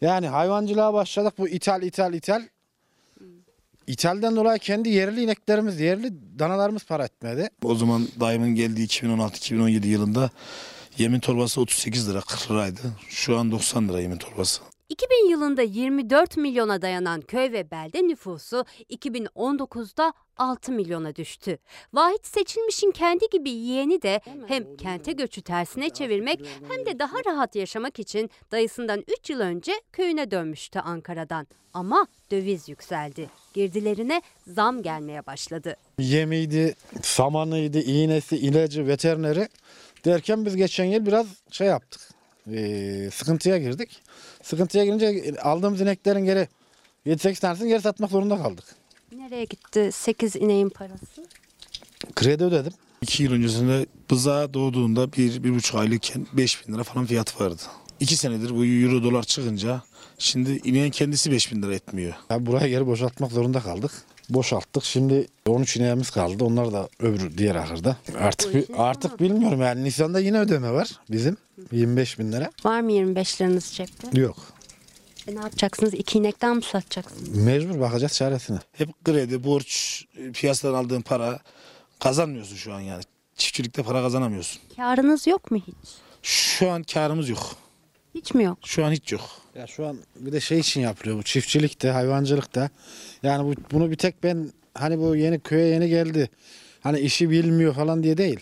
Yani 0.01 0.29
hayvancılığa 0.29 0.95
başladık 0.95 1.35
bu 1.39 1.49
ithal 1.49 1.83
ithal 1.83 2.15
ithal. 2.15 2.43
İthalden 3.87 4.37
dolayı 4.37 4.59
kendi 4.59 4.89
yerli 4.89 5.23
ineklerimiz, 5.23 5.81
yerli 5.81 6.39
danalarımız 6.39 6.85
para 6.85 7.05
etmedi. 7.05 7.51
O 7.63 7.75
zaman 7.75 8.09
daimin 8.21 8.55
geldiği 8.55 8.87
2016-2017 8.87 9.87
yılında 9.87 10.31
yemin 10.99 11.21
torbası 11.21 11.61
38 11.61 12.11
lira 12.11 12.21
40 12.21 12.51
liraydı. 12.51 12.81
Şu 13.09 13.39
an 13.39 13.53
90 13.53 13.89
lira 13.89 14.01
yemin 14.01 14.17
torbası. 14.19 14.68
2000 14.89 15.31
yılında 15.31 15.63
24 15.63 16.37
milyona 16.37 16.83
dayanan 16.83 17.21
köy 17.21 17.53
ve 17.53 17.71
belde 17.71 18.03
nüfusu 18.03 18.65
2019'da 18.91 20.13
6 20.37 20.73
milyona 20.73 21.17
düştü. 21.17 21.59
Vahit 21.93 22.27
Seçilmiş'in 22.27 22.91
kendi 22.91 23.29
gibi 23.31 23.51
yeğeni 23.51 24.03
de 24.03 24.21
hem 24.47 24.77
kente 24.77 25.13
göçü 25.13 25.43
tersine 25.43 25.91
çevirmek 25.91 26.41
hem 26.69 26.87
de 26.87 26.99
daha 26.99 27.17
rahat 27.27 27.57
yaşamak 27.57 27.99
için 27.99 28.31
dayısından 28.53 29.05
3 29.21 29.31
yıl 29.31 29.41
önce 29.41 29.73
köyüne 29.93 30.31
dönmüştü 30.31 30.79
Ankara'dan. 30.79 31.47
Ama 31.75 32.07
döviz 32.31 32.69
yükseldi. 32.69 33.31
Girdilerine 33.55 34.23
zam 34.47 34.83
gelmeye 34.83 35.27
başladı. 35.27 35.77
Yemiydi, 35.99 36.75
samanıydı, 37.03 37.81
iğnesi, 37.81 38.37
ilacı, 38.37 38.87
veterineri 38.87 39.49
derken 40.05 40.47
biz 40.47 40.57
geçen 40.57 40.85
yıl 40.85 41.07
biraz 41.07 41.27
şey 41.51 41.67
yaptık. 41.67 42.08
Ee, 42.53 43.11
sıkıntıya 43.13 43.59
girdik. 43.59 44.03
Sıkıntıya 44.43 44.85
girince 44.85 45.35
aldığımız 45.43 45.81
ineklerin 45.81 46.25
geri 46.25 46.49
7-8 47.07 47.41
tanesini 47.41 47.69
geri 47.69 47.81
satmak 47.81 48.11
zorunda 48.11 48.37
kaldık. 48.37 48.65
Nereye 49.17 49.45
gitti 49.45 49.91
8 49.93 50.37
ineğin 50.37 50.69
parası? 50.69 51.27
Kredi 52.15 52.45
ödedim. 52.45 52.73
İki 53.03 53.23
yıl 53.23 53.33
öncesinde 53.33 53.87
bıza 54.11 54.55
doğduğunda 54.55 55.13
bir, 55.13 55.45
bir 55.45 55.55
buçuk 55.55 55.77
aylıkken 55.77 56.27
5 56.33 56.69
bin 56.69 56.75
lira 56.75 56.83
falan 56.83 57.07
fiyatı 57.07 57.45
vardı. 57.45 57.63
İki 58.01 58.17
senedir 58.17 58.51
bu 58.57 58.65
euro 58.65 59.03
dolar 59.03 59.23
çıkınca 59.23 59.83
şimdi 60.19 60.61
ineğin 60.65 60.91
kendisi 60.91 61.33
5 61.33 61.53
bin 61.53 61.63
lira 61.63 61.75
etmiyor. 61.75 62.15
Ya 62.31 62.47
buraya 62.47 62.69
geri 62.69 62.87
boşaltmak 62.87 63.33
zorunda 63.33 63.61
kaldık. 63.61 63.93
Boşalttık. 64.31 64.85
Şimdi 64.85 65.27
13 65.49 65.77
ineğimiz 65.77 66.11
kaldı. 66.11 66.45
Onlar 66.45 66.73
da 66.73 66.89
öbür 67.01 67.39
diğer 67.39 67.55
ahırda. 67.55 67.97
Artık 68.19 68.71
artık 68.77 69.21
bilmiyorum 69.21 69.61
yani 69.61 69.85
Nisan'da 69.85 70.21
yine 70.21 70.39
ödeme 70.41 70.73
var 70.73 70.91
bizim 71.11 71.37
25 71.73 72.19
bin 72.19 72.33
lira. 72.33 72.51
Var 72.65 72.81
mı 72.81 72.93
25 72.93 73.41
liranız 73.41 73.73
cepte? 73.73 74.21
Yok. 74.21 74.37
E 75.29 75.35
ne 75.35 75.41
yapacaksınız? 75.41 75.95
İki 75.95 76.19
inekten 76.19 76.57
mi 76.57 76.63
satacaksınız? 76.63 77.37
Mecbur 77.37 77.81
bakacağız 77.81 78.13
çaresine. 78.13 78.59
Hep 78.73 79.05
kredi, 79.05 79.45
borç, 79.45 80.05
piyasadan 80.35 80.75
aldığın 80.75 81.01
para 81.01 81.39
kazanmıyorsun 81.99 82.57
şu 82.57 82.75
an 82.75 82.81
yani. 82.81 83.03
Çiftçilikte 83.37 83.83
para 83.83 84.03
kazanamıyorsun. 84.03 84.61
Karınız 84.77 85.27
yok 85.27 85.51
mu 85.51 85.59
hiç? 85.67 85.75
Şu 86.23 86.71
an 86.71 86.83
karımız 86.83 87.29
yok. 87.29 87.57
Hiç 88.15 88.35
mi 88.35 88.45
yok? 88.45 88.59
Şu 88.65 88.85
an 88.85 88.93
hiç 88.93 89.13
yok. 89.13 89.23
Ya 89.59 89.67
şu 89.67 89.87
an 89.87 89.99
bir 90.17 90.33
de 90.33 90.41
şey 90.41 90.59
için 90.59 90.81
yapılıyor 90.81 91.19
bu 91.19 91.23
çiftçilikte, 91.23 91.91
hayvancılıkta. 91.91 92.71
Yani 93.23 93.45
bu, 93.45 93.55
bunu 93.73 93.91
bir 93.91 93.97
tek 93.97 94.23
ben 94.23 94.51
hani 94.75 94.99
bu 94.99 95.17
yeni 95.17 95.41
köye 95.41 95.67
yeni 95.67 95.89
geldi. 95.89 96.31
Hani 96.81 97.01
işi 97.01 97.31
bilmiyor 97.31 97.75
falan 97.75 98.03
diye 98.03 98.17
değil. 98.17 98.41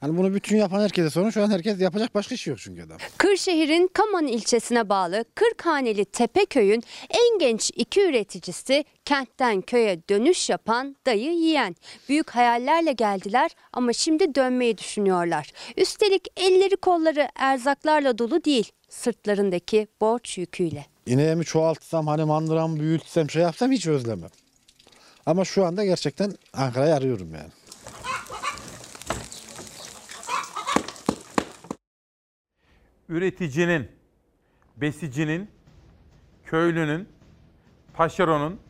Hani 0.00 0.16
bunu 0.16 0.34
bütün 0.34 0.56
yapan 0.56 0.80
herkese 0.80 1.10
sorun. 1.10 1.30
Şu 1.30 1.42
an 1.42 1.50
herkes 1.50 1.80
yapacak 1.80 2.14
başka 2.14 2.34
iş 2.34 2.46
yok 2.46 2.58
çünkü 2.58 2.82
adam. 2.82 2.98
Kırşehir'in 3.18 3.90
Kaman 3.92 4.26
ilçesine 4.26 4.88
bağlı 4.88 5.24
Kırkhaneli 5.34 6.04
Tepeköy'ün 6.04 6.82
en 7.10 7.38
genç 7.38 7.70
iki 7.76 8.00
üreticisi 8.00 8.84
kentten 9.04 9.60
köye 9.60 10.08
dönüş 10.08 10.50
yapan 10.50 10.96
dayı 11.06 11.32
yiyen. 11.32 11.76
Büyük 12.08 12.30
hayallerle 12.30 12.92
geldiler 12.92 13.50
ama 13.72 13.92
şimdi 13.92 14.34
dönmeyi 14.34 14.78
düşünüyorlar. 14.78 15.52
Üstelik 15.76 16.28
elleri 16.36 16.76
kolları 16.76 17.28
erzaklarla 17.36 18.18
dolu 18.18 18.44
değil 18.44 18.72
sırtlarındaki 18.88 19.88
borç 20.00 20.38
yüküyle. 20.38 20.86
İneğimi 21.06 21.44
çoğaltsam 21.44 22.06
hani 22.06 22.24
mandıramı 22.24 22.80
büyütsem 22.80 23.30
şey 23.30 23.42
yapsam 23.42 23.72
hiç 23.72 23.86
özlemem. 23.86 24.30
Ama 25.26 25.44
şu 25.44 25.66
anda 25.66 25.84
gerçekten 25.84 26.32
Ankara'yı 26.52 26.94
arıyorum 26.94 27.34
yani. 27.34 27.50
Üreticinin, 33.08 33.88
besicinin, 34.76 35.50
köylünün, 36.44 37.08
taşeronun, 37.94 38.60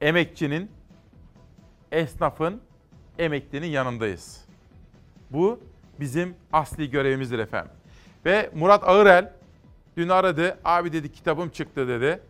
emekçinin, 0.00 0.70
esnafın, 1.92 2.60
emeklinin 3.18 3.66
yanındayız. 3.66 4.44
Bu 5.30 5.60
bizim 6.00 6.34
asli 6.52 6.90
görevimizdir 6.90 7.38
efendim. 7.38 7.72
Ve 8.24 8.50
Murat 8.54 8.88
Ağırel 8.88 9.32
dün 9.96 10.08
aradı. 10.08 10.58
Abi 10.64 10.92
dedi 10.92 11.12
kitabım 11.12 11.48
çıktı 11.50 11.88
dedi. 11.88 12.20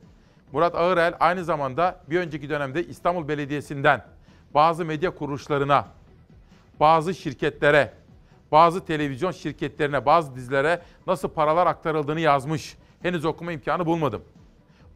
Murat 0.52 0.74
Ağırel 0.74 1.14
aynı 1.20 1.44
zamanda 1.44 2.00
bir 2.10 2.20
önceki 2.20 2.48
dönemde 2.48 2.84
İstanbul 2.86 3.28
Belediyesi'nden 3.28 4.04
bazı 4.54 4.84
medya 4.84 5.14
kuruluşlarına, 5.14 5.88
bazı 6.80 7.14
şirketlere, 7.14 7.92
bazı 8.52 8.84
televizyon 8.84 9.32
şirketlerine, 9.32 10.06
bazı 10.06 10.34
dizilere 10.34 10.82
nasıl 11.06 11.28
paralar 11.28 11.66
aktarıldığını 11.66 12.20
yazmış. 12.20 12.76
Henüz 13.02 13.24
okuma 13.24 13.52
imkanı 13.52 13.86
bulmadım. 13.86 14.22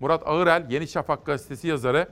Murat 0.01 0.23
Ağırel, 0.27 0.67
Yeni 0.71 0.89
Şafak 0.89 1.27
gazetesi 1.27 1.69
yazarı 1.69 2.09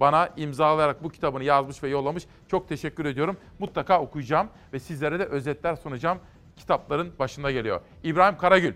bana 0.00 0.28
imzalayarak 0.36 1.04
bu 1.04 1.10
kitabını 1.10 1.44
yazmış 1.44 1.82
ve 1.82 1.88
yollamış. 1.88 2.24
Çok 2.48 2.68
teşekkür 2.68 3.04
ediyorum. 3.04 3.36
Mutlaka 3.58 4.00
okuyacağım 4.00 4.48
ve 4.72 4.80
sizlere 4.80 5.18
de 5.18 5.24
özetler 5.24 5.76
sunacağım. 5.76 6.18
Kitapların 6.56 7.12
başında 7.18 7.50
geliyor. 7.50 7.80
İbrahim 8.02 8.38
Karagül. 8.38 8.74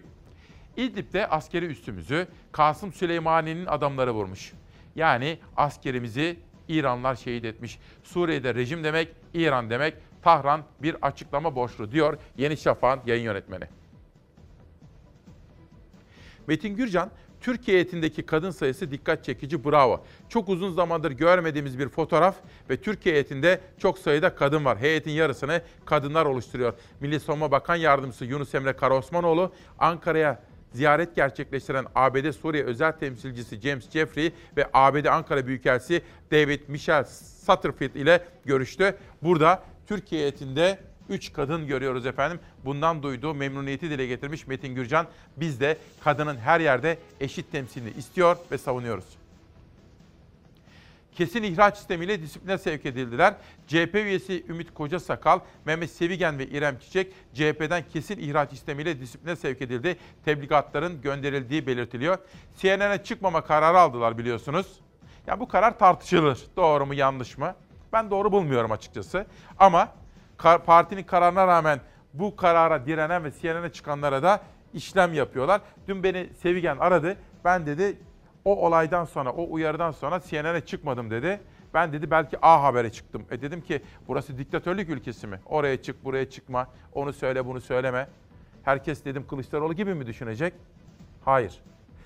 İdlib'de 0.76 1.26
askeri 1.26 1.66
üstümüzü 1.66 2.26
Kasım 2.52 2.92
Süleymani'nin 2.92 3.66
adamları 3.66 4.12
vurmuş. 4.12 4.52
Yani 4.96 5.38
askerimizi 5.56 6.36
İranlar 6.68 7.14
şehit 7.14 7.44
etmiş. 7.44 7.78
Suriye'de 8.02 8.54
rejim 8.54 8.84
demek, 8.84 9.08
İran 9.34 9.70
demek. 9.70 9.94
Tahran 10.22 10.62
bir 10.82 10.96
açıklama 11.02 11.54
borçlu 11.54 11.92
diyor 11.92 12.18
Yeni 12.36 12.56
Şafak'ın 12.56 13.02
yayın 13.06 13.24
yönetmeni. 13.24 13.64
Metin 16.46 16.76
Gürcan, 16.76 17.10
Türkiye 17.40 17.76
heyetindeki 17.76 18.26
kadın 18.26 18.50
sayısı 18.50 18.90
dikkat 18.90 19.24
çekici 19.24 19.64
bravo. 19.64 20.04
Çok 20.28 20.48
uzun 20.48 20.72
zamandır 20.72 21.10
görmediğimiz 21.10 21.78
bir 21.78 21.88
fotoğraf 21.88 22.36
ve 22.70 22.76
Türkiye 22.76 23.14
heyetinde 23.14 23.60
çok 23.78 23.98
sayıda 23.98 24.34
kadın 24.34 24.64
var. 24.64 24.78
Heyetin 24.78 25.10
yarısını 25.10 25.62
kadınlar 25.84 26.26
oluşturuyor. 26.26 26.72
Milli 27.00 27.20
Savunma 27.20 27.50
Bakan 27.50 27.76
Yardımcısı 27.76 28.24
Yunus 28.24 28.54
Emre 28.54 28.72
Karaosmanoğlu 28.72 29.52
Ankara'ya 29.78 30.42
ziyaret 30.72 31.16
gerçekleştiren 31.16 31.86
ABD 31.94 32.32
Suriye 32.32 32.64
özel 32.64 32.92
temsilcisi 32.92 33.60
James 33.60 33.90
Jeffrey 33.90 34.32
ve 34.56 34.66
ABD 34.72 35.04
Ankara 35.04 35.46
Büyükelçisi 35.46 36.02
David 36.32 36.60
Michel 36.68 37.04
Satterfield 37.04 37.94
ile 37.94 38.24
görüştü. 38.44 38.96
Burada 39.22 39.62
Türkiye 39.88 40.20
heyetinde 40.20 40.78
3 41.08 41.32
kadın 41.32 41.66
görüyoruz 41.66 42.06
efendim. 42.06 42.40
Bundan 42.64 43.02
duyduğu 43.02 43.34
memnuniyeti 43.34 43.90
dile 43.90 44.06
getirmiş 44.06 44.46
Metin 44.46 44.74
Gürcan. 44.74 45.06
Biz 45.36 45.60
de 45.60 45.76
kadının 46.04 46.36
her 46.36 46.60
yerde 46.60 46.98
eşit 47.20 47.52
temsilini 47.52 47.90
istiyor 47.90 48.36
ve 48.52 48.58
savunuyoruz. 48.58 49.04
Kesin 51.12 51.42
ihraç 51.42 51.76
sistemiyle 51.76 52.22
disipline 52.22 52.58
sevk 52.58 52.86
edildiler. 52.86 53.34
CHP 53.66 53.94
üyesi 53.94 54.44
Ümit 54.48 54.74
Kocasakal, 54.74 55.40
Mehmet 55.64 55.90
Sevigen 55.90 56.38
ve 56.38 56.46
İrem 56.46 56.78
Çiçek 56.78 57.12
CHP'den 57.34 57.84
kesin 57.92 58.18
ihraç 58.18 58.50
sistemiyle 58.50 59.00
disipline 59.00 59.36
sevk 59.36 59.62
edildi. 59.62 59.96
Tebligatların 60.24 61.02
gönderildiği 61.02 61.66
belirtiliyor. 61.66 62.18
CNN'e 62.56 63.04
çıkmama 63.04 63.44
kararı 63.44 63.78
aldılar 63.78 64.18
biliyorsunuz. 64.18 64.66
Ya 65.26 65.40
bu 65.40 65.48
karar 65.48 65.78
tartışılır. 65.78 66.38
Doğru 66.56 66.86
mu 66.86 66.94
yanlış 66.94 67.38
mı? 67.38 67.54
Ben 67.92 68.10
doğru 68.10 68.32
bulmuyorum 68.32 68.72
açıkçası. 68.72 69.26
Ama 69.58 69.88
partinin 70.66 71.02
kararına 71.02 71.46
rağmen 71.46 71.80
bu 72.14 72.36
karara 72.36 72.86
direnen 72.86 73.24
ve 73.24 73.32
CNN'e 73.42 73.72
çıkanlara 73.72 74.22
da 74.22 74.40
işlem 74.74 75.14
yapıyorlar. 75.14 75.60
Dün 75.88 76.02
beni 76.02 76.28
Sevigen 76.42 76.76
aradı. 76.78 77.16
Ben 77.44 77.66
dedi 77.66 77.98
o 78.44 78.66
olaydan 78.66 79.04
sonra, 79.04 79.32
o 79.32 79.52
uyarıdan 79.52 79.90
sonra 79.90 80.20
CNN'e 80.20 80.60
çıkmadım 80.60 81.10
dedi. 81.10 81.40
Ben 81.74 81.92
dedi 81.92 82.10
belki 82.10 82.38
A 82.42 82.62
Haber'e 82.62 82.92
çıktım. 82.92 83.24
E 83.30 83.42
dedim 83.42 83.60
ki 83.60 83.82
burası 84.08 84.38
diktatörlük 84.38 84.88
ülkesi 84.88 85.26
mi? 85.26 85.40
Oraya 85.46 85.82
çık, 85.82 86.04
buraya 86.04 86.30
çıkma, 86.30 86.68
onu 86.94 87.12
söyle, 87.12 87.46
bunu 87.46 87.60
söyleme. 87.60 88.08
Herkes 88.62 89.04
dedim 89.04 89.26
Kılıçdaroğlu 89.26 89.74
gibi 89.74 89.94
mi 89.94 90.06
düşünecek? 90.06 90.54
Hayır. 91.24 91.60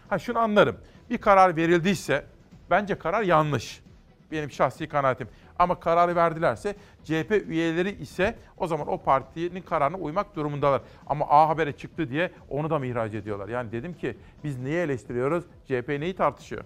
Ha 0.08 0.18
şunu 0.18 0.38
anlarım. 0.38 0.76
Bir 1.10 1.18
karar 1.18 1.56
verildiyse 1.56 2.24
bence 2.70 2.98
karar 2.98 3.22
yanlış. 3.22 3.82
Benim 4.30 4.50
şahsi 4.50 4.88
kanaatim. 4.88 5.28
Ama 5.62 5.80
kararı 5.80 6.16
verdilerse 6.16 6.76
CHP 7.04 7.30
üyeleri 7.48 7.90
ise 7.90 8.36
o 8.56 8.66
zaman 8.66 8.88
o 8.88 8.98
partinin 8.98 9.62
kararına 9.62 9.96
uymak 9.96 10.36
durumundalar. 10.36 10.80
Ama 11.06 11.26
A 11.28 11.48
Haber'e 11.48 11.72
çıktı 11.72 12.10
diye 12.10 12.30
onu 12.50 12.70
da 12.70 12.78
mı 12.78 12.86
ihraç 12.86 13.14
ediyorlar? 13.14 13.48
Yani 13.48 13.72
dedim 13.72 13.94
ki 13.94 14.16
biz 14.44 14.58
neyi 14.58 14.76
eleştiriyoruz? 14.76 15.44
CHP 15.64 15.88
neyi 15.88 16.16
tartışıyor? 16.16 16.64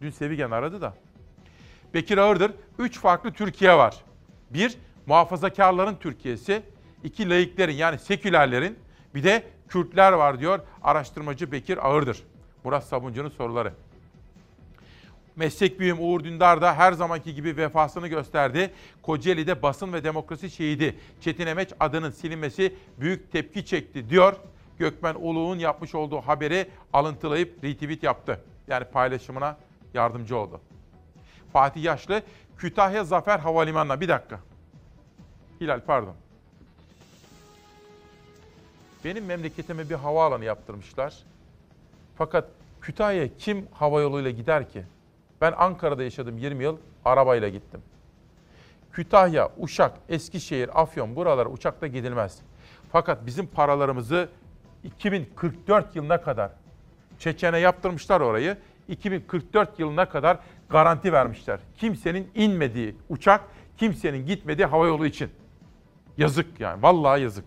Dün 0.00 0.10
Sevigen 0.10 0.50
aradı 0.50 0.80
da. 0.80 0.94
Bekir 1.94 2.18
Ağırdır. 2.18 2.52
Üç 2.78 2.98
farklı 2.98 3.32
Türkiye 3.32 3.74
var. 3.74 3.96
Bir, 4.50 4.78
muhafazakarların 5.06 5.96
Türkiye'si. 5.96 6.62
iki 7.04 7.30
laiklerin 7.30 7.74
yani 7.74 7.98
sekülerlerin. 7.98 8.78
Bir 9.14 9.24
de 9.24 9.42
Kürtler 9.68 10.12
var 10.12 10.40
diyor 10.40 10.60
araştırmacı 10.82 11.52
Bekir 11.52 11.88
Ağırdır. 11.88 12.22
Murat 12.64 12.84
Sabuncu'nun 12.84 13.28
soruları. 13.28 13.72
Meslek 15.36 15.80
büyüğüm 15.80 16.00
Uğur 16.00 16.24
Dündar 16.24 16.62
da 16.62 16.74
her 16.74 16.92
zamanki 16.92 17.34
gibi 17.34 17.56
vefasını 17.56 18.08
gösterdi. 18.08 18.70
Kocaeli'de 19.02 19.62
basın 19.62 19.92
ve 19.92 20.04
demokrasi 20.04 20.50
şehidi 20.50 20.98
Çetin 21.20 21.46
Emeç 21.46 21.68
adının 21.80 22.10
silinmesi 22.10 22.74
büyük 23.00 23.32
tepki 23.32 23.66
çekti 23.66 24.10
diyor. 24.10 24.36
Gökmen 24.78 25.14
Uluğ'un 25.14 25.58
yapmış 25.58 25.94
olduğu 25.94 26.20
haberi 26.20 26.68
alıntılayıp 26.92 27.64
retweet 27.64 28.02
yaptı. 28.02 28.40
Yani 28.68 28.84
paylaşımına 28.84 29.56
yardımcı 29.94 30.36
oldu. 30.36 30.60
Fatih 31.52 31.82
Yaşlı 31.82 32.22
Kütahya 32.58 33.04
Zafer 33.04 33.38
Havalimanı'na 33.38 34.00
bir 34.00 34.08
dakika. 34.08 34.40
Hilal 35.60 35.80
pardon. 35.80 36.14
Benim 39.04 39.24
memleketime 39.24 39.90
bir 39.90 39.94
havaalanı 39.94 40.44
yaptırmışlar. 40.44 41.14
Fakat 42.18 42.48
Kütahya'ya 42.80 43.28
kim 43.38 43.66
hava 43.72 44.00
yoluyla 44.00 44.30
gider 44.30 44.70
ki? 44.70 44.84
Ben 45.44 45.54
Ankara'da 45.56 46.02
yaşadım 46.02 46.38
20 46.38 46.64
yıl, 46.64 46.76
arabayla 47.04 47.48
gittim. 47.48 47.82
Kütahya, 48.92 49.48
Uşak, 49.58 49.92
Eskişehir, 50.08 50.82
Afyon 50.82 51.16
buralara 51.16 51.48
uçakla 51.48 51.86
gidilmez. 51.86 52.38
Fakat 52.92 53.26
bizim 53.26 53.46
paralarımızı 53.46 54.28
2044 54.84 55.96
yılına 55.96 56.20
kadar 56.20 56.50
Çeçen'e 57.18 57.58
yaptırmışlar 57.58 58.20
orayı. 58.20 58.56
2044 58.88 59.78
yılına 59.78 60.08
kadar 60.08 60.38
garanti 60.68 61.12
vermişler. 61.12 61.60
Kimsenin 61.78 62.30
inmediği 62.34 62.96
uçak, 63.08 63.40
kimsenin 63.76 64.26
gitmediği 64.26 64.66
hava 64.66 64.86
yolu 64.86 65.06
için. 65.06 65.30
Yazık 66.16 66.60
yani, 66.60 66.82
vallahi 66.82 67.22
yazık. 67.22 67.44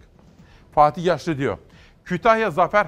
Fatih 0.71 1.05
Yaşlı 1.05 1.37
diyor. 1.37 1.57
Kütahya 2.05 2.51
Zafer 2.51 2.85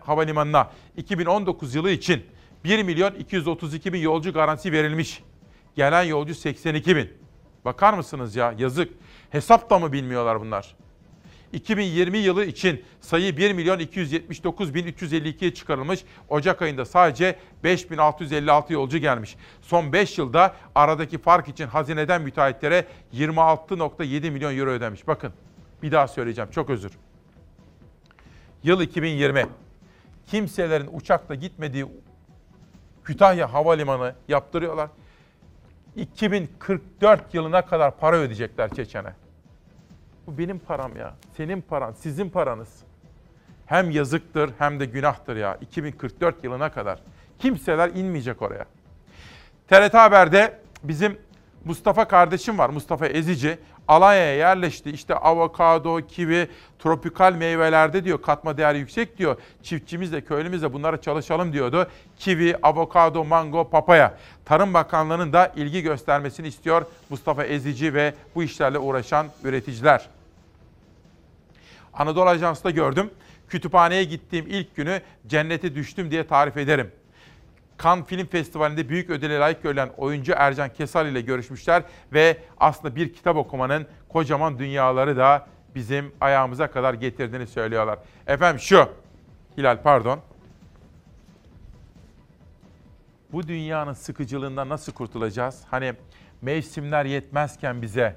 Havalimanı'na 0.00 0.70
2019 0.96 1.74
yılı 1.74 1.90
için 1.90 2.24
1 2.64 2.82
milyon 2.82 3.14
232 3.14 3.92
bin 3.92 3.98
yolcu 3.98 4.32
garantisi 4.32 4.72
verilmiş. 4.72 5.22
Gelen 5.76 6.02
yolcu 6.02 6.34
82 6.34 6.96
bin. 6.96 7.10
Bakar 7.64 7.94
mısınız 7.94 8.36
ya 8.36 8.54
yazık. 8.58 8.92
Hesap 9.30 9.70
da 9.70 9.78
mı 9.78 9.92
bilmiyorlar 9.92 10.40
bunlar? 10.40 10.76
2020 11.52 12.18
yılı 12.18 12.44
için 12.44 12.84
sayı 13.00 13.36
1 13.36 13.52
milyon 13.52 13.78
279 13.78 14.74
bin 14.74 14.86
352'ye 14.86 15.54
çıkarılmış. 15.54 16.00
Ocak 16.28 16.62
ayında 16.62 16.84
sadece 16.84 17.36
5656 17.64 18.72
yolcu 18.72 18.98
gelmiş. 18.98 19.36
Son 19.62 19.92
5 19.92 20.18
yılda 20.18 20.56
aradaki 20.74 21.18
fark 21.18 21.48
için 21.48 21.66
hazineden 21.66 22.22
müteahhitlere 22.22 22.84
26.7 23.14 24.30
milyon 24.30 24.58
euro 24.58 24.70
ödemiş. 24.70 25.06
Bakın 25.06 25.32
bir 25.82 25.92
daha 25.92 26.08
söyleyeceğim 26.08 26.50
çok 26.50 26.70
özür. 26.70 26.92
Yıl 28.62 28.80
2020. 28.80 29.46
Kimselerin 30.26 30.88
uçakla 30.92 31.34
gitmediği 31.34 31.86
Kütahya 33.10 33.52
Havalimanı 33.52 34.14
yaptırıyorlar. 34.28 34.88
2044 35.96 37.34
yılına 37.34 37.66
kadar 37.66 37.96
para 37.96 38.16
ödeyecekler 38.16 38.74
Çeçen'e. 38.74 39.12
Bu 40.26 40.38
benim 40.38 40.58
param 40.58 40.96
ya. 40.96 41.14
Senin 41.36 41.60
paran, 41.60 41.92
sizin 41.92 42.30
paranız. 42.30 42.68
Hem 43.66 43.90
yazıktır 43.90 44.50
hem 44.58 44.80
de 44.80 44.84
günahtır 44.84 45.36
ya. 45.36 45.58
2044 45.60 46.44
yılına 46.44 46.72
kadar. 46.72 47.02
Kimseler 47.38 47.88
inmeyecek 47.88 48.42
oraya. 48.42 48.64
TRT 49.68 49.94
Haber'de 49.94 50.58
bizim 50.82 51.18
Mustafa 51.64 52.08
kardeşim 52.08 52.58
var. 52.58 52.70
Mustafa 52.70 53.06
Ezici. 53.06 53.58
Alanya'ya 53.90 54.34
yerleşti. 54.34 54.90
İşte 54.90 55.14
avokado, 55.14 56.06
kivi, 56.06 56.48
tropikal 56.78 57.32
meyvelerde 57.32 58.04
diyor 58.04 58.22
katma 58.22 58.56
değeri 58.56 58.78
yüksek 58.78 59.18
diyor. 59.18 59.36
Çiftçimiz 59.62 60.12
de 60.12 60.20
köylümüz 60.20 60.62
de 60.62 60.72
bunlara 60.72 61.00
çalışalım 61.00 61.52
diyordu. 61.52 61.90
Kivi, 62.18 62.56
avokado, 62.62 63.24
mango, 63.24 63.70
papaya. 63.70 64.18
Tarım 64.44 64.74
Bakanlığı'nın 64.74 65.32
da 65.32 65.52
ilgi 65.56 65.82
göstermesini 65.82 66.48
istiyor 66.48 66.86
Mustafa 67.10 67.44
Ezici 67.44 67.94
ve 67.94 68.14
bu 68.34 68.42
işlerle 68.42 68.78
uğraşan 68.78 69.26
üreticiler. 69.44 70.08
Anadolu 71.94 72.28
Ajansı'da 72.28 72.70
gördüm. 72.70 73.10
Kütüphaneye 73.48 74.04
gittiğim 74.04 74.46
ilk 74.48 74.76
günü 74.76 75.00
cennete 75.26 75.74
düştüm 75.74 76.10
diye 76.10 76.26
tarif 76.26 76.56
ederim. 76.56 76.92
Cannes 77.82 78.06
Film 78.06 78.26
Festivali'nde 78.26 78.88
büyük 78.88 79.10
ödüle 79.10 79.38
layık 79.38 79.62
görülen 79.62 79.90
oyuncu 79.96 80.32
Ercan 80.36 80.72
Kesal 80.72 81.06
ile 81.06 81.20
görüşmüşler 81.20 81.82
ve 82.12 82.38
aslında 82.60 82.96
bir 82.96 83.12
kitap 83.12 83.36
okumanın 83.36 83.86
kocaman 84.08 84.58
dünyaları 84.58 85.16
da 85.16 85.46
bizim 85.74 86.12
ayağımıza 86.20 86.70
kadar 86.70 86.94
getirdiğini 86.94 87.46
söylüyorlar. 87.46 87.98
Efendim 88.26 88.60
şu, 88.60 88.88
Hilal 89.58 89.82
pardon. 89.82 90.20
Bu 93.32 93.48
dünyanın 93.48 93.92
sıkıcılığından 93.92 94.68
nasıl 94.68 94.92
kurtulacağız? 94.92 95.62
Hani 95.70 95.94
Mevsimler 96.42 97.04
yetmezken 97.04 97.82
bize, 97.82 98.16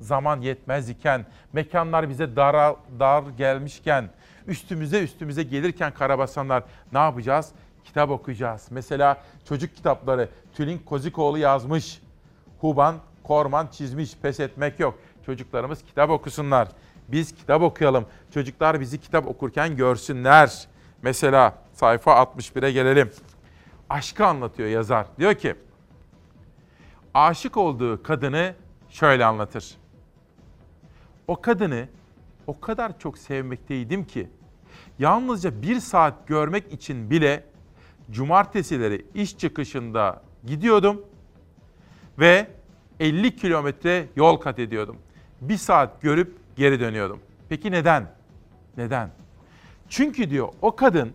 zaman 0.00 0.40
yetmez 0.40 0.88
iken, 0.88 1.26
mekanlar 1.52 2.08
bize 2.08 2.36
dar, 2.36 2.76
dar 2.98 3.24
gelmişken, 3.38 4.10
üstümüze 4.46 5.02
üstümüze 5.02 5.42
gelirken 5.42 5.94
karabasanlar 5.94 6.62
ne 6.92 6.98
yapacağız? 6.98 7.52
Kitap 7.86 8.10
okuyacağız. 8.10 8.66
Mesela 8.70 9.22
çocuk 9.48 9.76
kitapları 9.76 10.28
Tülin 10.54 10.78
Kozikoğlu 10.78 11.38
yazmış. 11.38 12.02
Huban 12.60 12.96
Korman 13.22 13.66
çizmiş. 13.66 14.16
Pes 14.16 14.40
etmek 14.40 14.80
yok. 14.80 14.98
Çocuklarımız 15.26 15.82
kitap 15.82 16.10
okusunlar. 16.10 16.68
Biz 17.08 17.34
kitap 17.34 17.62
okuyalım. 17.62 18.06
Çocuklar 18.34 18.80
bizi 18.80 19.00
kitap 19.00 19.26
okurken 19.26 19.76
görsünler. 19.76 20.66
Mesela 21.02 21.54
sayfa 21.72 22.12
61'e 22.12 22.72
gelelim. 22.72 23.10
Aşkı 23.90 24.26
anlatıyor 24.26 24.68
yazar. 24.68 25.06
Diyor 25.18 25.34
ki, 25.34 25.54
aşık 27.14 27.56
olduğu 27.56 28.02
kadını 28.02 28.54
şöyle 28.88 29.24
anlatır. 29.24 29.76
O 31.28 31.40
kadını 31.40 31.88
o 32.46 32.60
kadar 32.60 32.98
çok 32.98 33.18
sevmekteydim 33.18 34.04
ki 34.04 34.30
yalnızca 34.98 35.62
bir 35.62 35.80
saat 35.80 36.28
görmek 36.28 36.72
için 36.72 37.10
bile 37.10 37.44
cumartesileri 38.10 39.06
iş 39.14 39.38
çıkışında 39.38 40.22
gidiyordum 40.46 41.04
ve 42.18 42.46
50 43.00 43.36
kilometre 43.36 44.08
yol 44.16 44.36
kat 44.36 44.58
ediyordum. 44.58 44.96
Bir 45.40 45.56
saat 45.56 46.02
görüp 46.02 46.36
geri 46.56 46.80
dönüyordum. 46.80 47.20
Peki 47.48 47.70
neden? 47.72 48.06
Neden? 48.76 49.10
Çünkü 49.88 50.30
diyor 50.30 50.48
o 50.62 50.76
kadın 50.76 51.12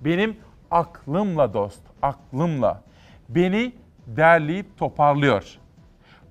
benim 0.00 0.36
aklımla 0.70 1.54
dost, 1.54 1.80
aklımla 2.02 2.82
beni 3.28 3.72
derleyip 4.06 4.78
toparlıyor. 4.78 5.58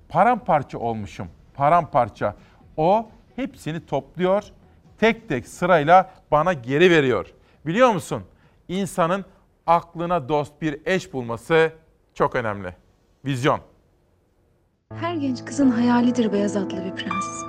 Paramparça 0.08 0.78
olmuşum, 0.78 1.28
paramparça. 1.54 2.36
O 2.76 3.08
hepsini 3.36 3.86
topluyor, 3.86 4.44
tek 4.98 5.28
tek 5.28 5.48
sırayla 5.48 6.10
bana 6.30 6.52
geri 6.52 6.90
veriyor. 6.90 7.26
Biliyor 7.66 7.92
musun? 7.92 8.22
İnsanın 8.68 9.24
aklına 9.66 10.28
dost 10.28 10.52
bir 10.62 10.80
eş 10.86 11.12
bulması 11.12 11.72
çok 12.14 12.34
önemli. 12.34 12.74
Vizyon. 13.24 13.60
Her 14.94 15.14
genç 15.14 15.44
kızın 15.44 15.70
hayalidir 15.70 16.32
beyaz 16.32 16.56
atlı 16.56 16.84
bir 16.84 16.90
prens. 16.94 17.44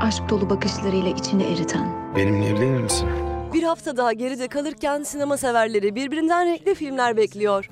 Aşk 0.00 0.22
dolu 0.28 0.50
bakışlarıyla 0.50 1.10
içini 1.10 1.42
eriten. 1.42 2.14
Benimle 2.16 2.46
evlenir 2.46 2.80
misin? 2.80 3.08
Bir 3.52 3.62
hafta 3.62 3.96
daha 3.96 4.12
geride 4.12 4.48
kalırken 4.48 5.02
sinema 5.02 5.36
severleri 5.36 5.94
birbirinden 5.94 6.46
renkli 6.46 6.74
filmler 6.74 7.16
bekliyor. 7.16 7.70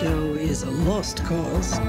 Joe 0.00 0.40
is 0.42 0.64
a 0.64 0.90
lost 0.90 1.18
cause. 1.28 1.82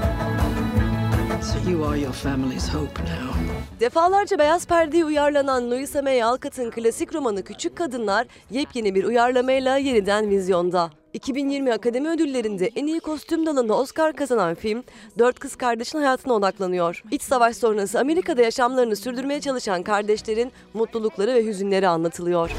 So 1.48 1.70
you 1.70 1.84
are 1.84 1.96
your 1.96 2.12
family's 2.12 2.68
hope 2.68 3.02
now. 3.02 3.32
Defalarca 3.80 4.38
beyaz 4.38 4.66
perdeye 4.66 5.04
uyarlanan 5.04 5.70
Louisa 5.70 6.02
May 6.02 6.22
Alcott'ın 6.22 6.70
klasik 6.70 7.14
romanı 7.14 7.44
Küçük 7.44 7.76
Kadınlar 7.76 8.26
yepyeni 8.50 8.94
bir 8.94 9.04
uyarlamayla 9.04 9.76
yeniden 9.76 10.30
vizyonda. 10.30 10.90
2020 11.12 11.72
Akademi 11.72 12.08
Ödülleri'nde 12.08 12.70
en 12.76 12.86
iyi 12.86 13.00
kostüm 13.00 13.46
dalında 13.46 13.78
Oscar 13.78 14.16
kazanan 14.16 14.54
film, 14.54 14.84
dört 15.18 15.38
kız 15.38 15.56
kardeşin 15.56 15.98
hayatına 15.98 16.32
odaklanıyor. 16.32 17.02
İç 17.10 17.22
savaş 17.22 17.56
sonrası 17.56 18.00
Amerika'da 18.00 18.42
yaşamlarını 18.42 18.96
sürdürmeye 18.96 19.40
çalışan 19.40 19.82
kardeşlerin 19.82 20.52
mutlulukları 20.74 21.34
ve 21.34 21.44
hüzünleri 21.44 21.88
anlatılıyor. 21.88 22.50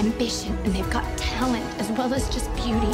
ambition 0.00 0.56
and 0.66 0.74
they've 0.74 0.92
got 0.92 1.04
talent 1.38 1.80
as 1.80 1.88
well 1.88 2.12
as 2.14 2.30
just 2.32 2.48
beauty. 2.56 2.92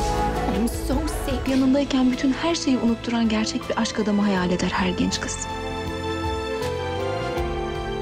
I'm 0.57 0.69
so 0.69 1.14
Yanındayken 1.49 2.13
bütün 2.13 2.33
her 2.33 2.55
şeyi 2.55 2.79
unutturan 2.79 3.29
gerçek 3.29 3.69
bir 3.69 3.81
aşk 3.81 3.99
adamı 3.99 4.23
hayal 4.23 4.51
eder 4.51 4.71
her 4.71 4.89
genç 4.89 5.21
kız. 5.21 5.47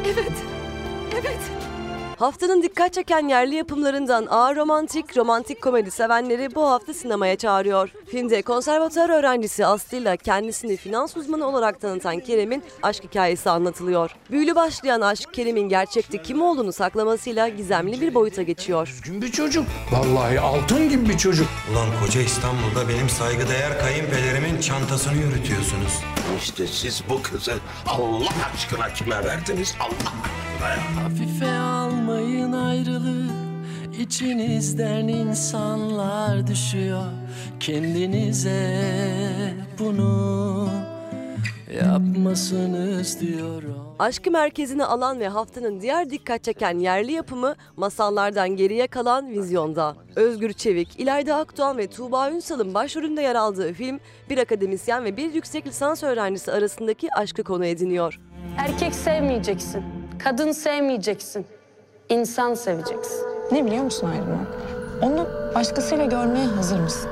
Evet, 0.05 0.33
evet. 1.13 1.52
Haftanın 2.23 2.63
dikkat 2.63 2.93
çeken 2.93 3.29
yerli 3.29 3.55
yapımlarından 3.55 4.27
ağır 4.31 4.57
romantik, 4.57 5.17
romantik 5.17 5.63
komedi 5.63 5.91
sevenleri 5.91 6.55
bu 6.55 6.71
hafta 6.71 6.95
sinemaya 6.95 7.37
çağırıyor. 7.37 7.91
Filmde 8.11 8.43
konservatuar 8.43 9.09
öğrencisi 9.09 9.67
Aslı 9.67 9.97
ile 9.97 10.17
kendisini 10.17 10.77
finans 10.77 11.17
uzmanı 11.17 11.47
olarak 11.47 11.81
tanıtan 11.81 12.21
Kerem'in 12.21 12.63
aşk 12.83 13.05
hikayesi 13.05 13.51
anlatılıyor. 13.51 14.17
Büyülü 14.31 14.55
başlayan 14.55 15.01
aşk 15.01 15.35
Kerem'in 15.35 15.69
gerçekte 15.69 16.23
kim 16.23 16.43
olduğunu 16.43 16.73
saklamasıyla 16.73 17.49
gizemli 17.49 18.01
bir 18.01 18.15
boyuta 18.15 18.43
geçiyor. 18.43 18.87
Düzgün 18.87 19.23
bir 19.23 19.33
çocuk. 19.33 19.65
Vallahi 19.93 20.41
altın 20.41 20.89
gibi 20.89 21.09
bir 21.09 21.19
çocuk. 21.19 21.49
Ulan 21.73 21.89
koca 22.01 22.21
İstanbul'da 22.21 22.89
benim 22.89 23.09
saygıdeğer 23.09 23.81
kayınpederimin 23.81 24.61
çantasını 24.61 25.15
yürütüyorsunuz. 25.15 26.03
İşte 26.39 26.67
siz 26.67 27.03
bu 27.09 27.23
kızı 27.23 27.55
Allah 27.87 28.33
aşkına 28.55 28.93
kime 28.93 29.25
verdiniz? 29.25 29.75
Allah 29.81 30.13
aşkına 30.25 30.69
ya. 30.69 31.05
Hafife 31.05 31.47
almayın 32.13 32.53
ayrılığı 32.53 33.33
İçinizden 34.01 35.09
insanlar 35.09 36.47
düşüyor 36.47 37.05
Kendinize 37.61 38.81
bunu 39.79 40.69
yapmasınız 41.81 43.21
diyorum 43.21 43.95
Aşkı 43.99 44.31
merkezine 44.31 44.85
alan 44.85 45.21
ve 45.21 45.29
haftanın 45.29 45.81
diğer 45.81 46.11
dikkat 46.11 46.45
çeken 46.45 46.79
yerli 46.79 47.13
yapımı 47.13 47.55
masallardan 47.77 48.49
geriye 48.49 48.87
kalan 48.87 49.31
vizyonda. 49.31 49.97
Özgür 50.17 50.53
Çevik, 50.53 51.01
İlayda 51.01 51.37
Akdoğan 51.37 51.79
ve 51.79 51.87
Tuğba 51.87 52.31
Ünsal'ın 52.31 52.75
başrolünde 52.75 53.23
yer 53.23 53.35
aldığı 53.35 53.73
film 53.73 54.01
bir 54.31 54.39
akademisyen 54.39 55.05
ve 55.05 55.17
bir 55.17 55.35
yüksek 55.35 55.67
lisans 55.67 56.03
öğrencisi 56.03 56.53
arasındaki 56.53 57.15
aşkı 57.15 57.45
konu 57.45 57.67
ediniyor. 57.67 58.21
Erkek 58.59 58.95
sevmeyeceksin. 58.95 59.83
Kadın 60.19 60.53
sevmeyeceksin. 60.53 61.47
İnsan 62.13 62.55
seveceksin. 62.55 63.27
Ne 63.53 63.67
biliyor 63.67 63.85
musun 63.85 64.07
ayrılmak? 64.11 64.47
Onu 65.03 65.29
başkasıyla 65.55 66.05
görmeye 66.05 66.47
hazır 66.47 66.81
mısın? 66.81 67.11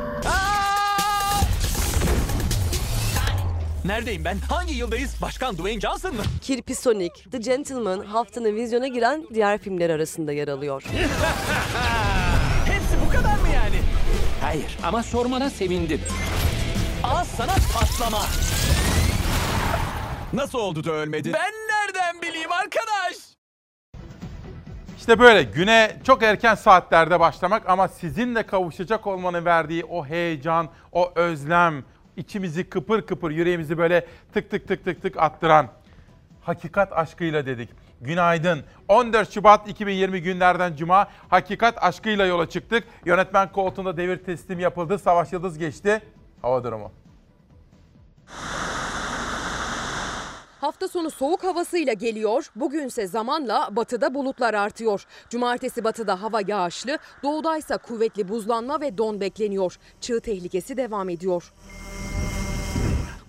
Neredeyim 3.85 4.24
ben? 4.24 4.39
Hangi 4.39 4.74
yıldayız? 4.74 5.14
Başkan 5.22 5.55
Dwayne 5.56 5.81
Johnson 5.81 6.14
mı? 6.14 6.22
Kirpi 6.43 6.74
Sonic, 6.74 7.12
The 7.31 7.39
Gentleman 7.39 8.01
haftanın 8.05 8.55
vizyona 8.56 8.86
giren 8.89 9.27
diğer 9.35 9.59
filmler 9.59 9.90
arasında 9.90 10.32
yer 10.32 10.48
alıyor. 10.48 10.82
Hepsi 12.66 13.06
bu 13.06 13.10
kadar 13.12 13.35
mı 13.39 13.48
yani? 13.55 13.77
Hayır 14.40 14.78
ama 14.85 15.02
sormana 15.02 15.51
sevindim. 15.51 16.01
Al 17.05 17.24
sana 17.36 17.55
patlama. 17.74 18.22
Nasıl 20.32 20.59
oldu 20.59 20.85
da 20.85 20.93
ölmedi? 20.93 21.32
Ben 21.32 21.52
nereden 21.70 22.22
bileyim 22.22 22.52
arkadaş? 22.52 23.16
İşte 25.11 25.20
böyle 25.20 25.43
güne 25.43 25.97
çok 26.05 26.23
erken 26.23 26.55
saatlerde 26.55 27.20
başlamak 27.20 27.69
ama 27.69 27.89
sizinle 27.89 28.43
kavuşacak 28.43 29.07
olmanın 29.07 29.45
verdiği 29.45 29.85
o 29.85 30.07
heyecan, 30.07 30.69
o 30.93 31.12
özlem, 31.15 31.85
içimizi 32.16 32.69
kıpır 32.69 33.03
kıpır, 33.03 33.31
yüreğimizi 33.31 33.78
böyle 33.78 34.07
tık 34.35 34.51
tık 34.51 34.69
tık 34.69 34.85
tık 34.85 35.03
tık 35.03 35.16
attıran 35.16 35.69
hakikat 36.43 36.93
aşkıyla 36.93 37.47
dedik. 37.47 37.69
Günaydın. 38.01 38.65
14 38.89 39.32
Şubat 39.32 39.69
2020 39.69 40.23
günlerden 40.23 40.77
Cuma 40.77 41.09
hakikat 41.28 41.85
aşkıyla 41.85 42.27
yola 42.27 42.49
çıktık. 42.49 42.85
Yönetmen 43.05 43.53
koltuğunda 43.53 43.97
devir 43.97 44.16
teslim 44.16 44.61
yapıldı. 44.61 44.99
Savaş 44.99 45.32
Yıldız 45.32 45.59
geçti. 45.59 46.03
Hava 46.43 46.65
durumu. 46.65 46.93
Hafta 50.61 50.89
sonu 50.89 51.11
soğuk 51.11 51.45
havasıyla 51.45 51.93
geliyor. 51.93 52.51
Bugünse 52.57 53.07
zamanla 53.07 53.69
batıda 53.70 54.15
bulutlar 54.15 54.55
artıyor. 54.55 55.07
Cumartesi 55.31 55.85
batıda 55.85 56.23
hava 56.23 56.41
yağışlı, 56.47 56.99
doğudaysa 57.23 57.78
kuvvetli 57.78 58.28
buzlanma 58.28 58.81
ve 58.81 58.99
don 58.99 59.20
bekleniyor. 59.20 59.78
Çığ 60.01 60.20
tehlikesi 60.20 60.77
devam 60.77 61.09
ediyor. 61.09 61.53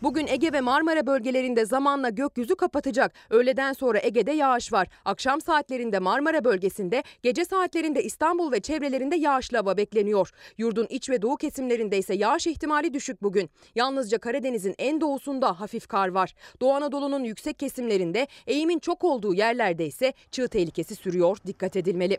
Bugün 0.03 0.27
Ege 0.27 0.53
ve 0.53 0.61
Marmara 0.61 1.07
bölgelerinde 1.07 1.65
zamanla 1.65 2.09
gökyüzü 2.09 2.55
kapatacak. 2.55 3.13
Öğleden 3.29 3.73
sonra 3.73 3.99
Ege'de 4.03 4.31
yağış 4.31 4.73
var. 4.73 4.87
Akşam 5.05 5.41
saatlerinde 5.41 5.99
Marmara 5.99 6.43
bölgesinde, 6.43 7.03
gece 7.23 7.45
saatlerinde 7.45 8.03
İstanbul 8.03 8.51
ve 8.51 8.59
çevrelerinde 8.59 9.15
yağışlı 9.15 9.57
hava 9.57 9.77
bekleniyor. 9.77 10.31
Yurdun 10.57 10.87
iç 10.89 11.09
ve 11.09 11.21
doğu 11.21 11.37
kesimlerinde 11.37 11.97
ise 11.97 12.13
yağış 12.13 12.47
ihtimali 12.47 12.93
düşük 12.93 13.23
bugün. 13.23 13.49
Yalnızca 13.75 14.17
Karadeniz'in 14.17 14.75
en 14.77 15.01
doğusunda 15.01 15.59
hafif 15.59 15.87
kar 15.87 16.07
var. 16.07 16.35
Doğu 16.61 16.73
Anadolu'nun 16.73 17.23
yüksek 17.23 17.59
kesimlerinde, 17.59 18.27
eğimin 18.47 18.79
çok 18.79 19.03
olduğu 19.03 19.33
yerlerde 19.33 19.85
ise 19.85 20.13
çığ 20.31 20.47
tehlikesi 20.47 20.95
sürüyor. 20.95 21.37
Dikkat 21.47 21.75
edilmeli. 21.75 22.17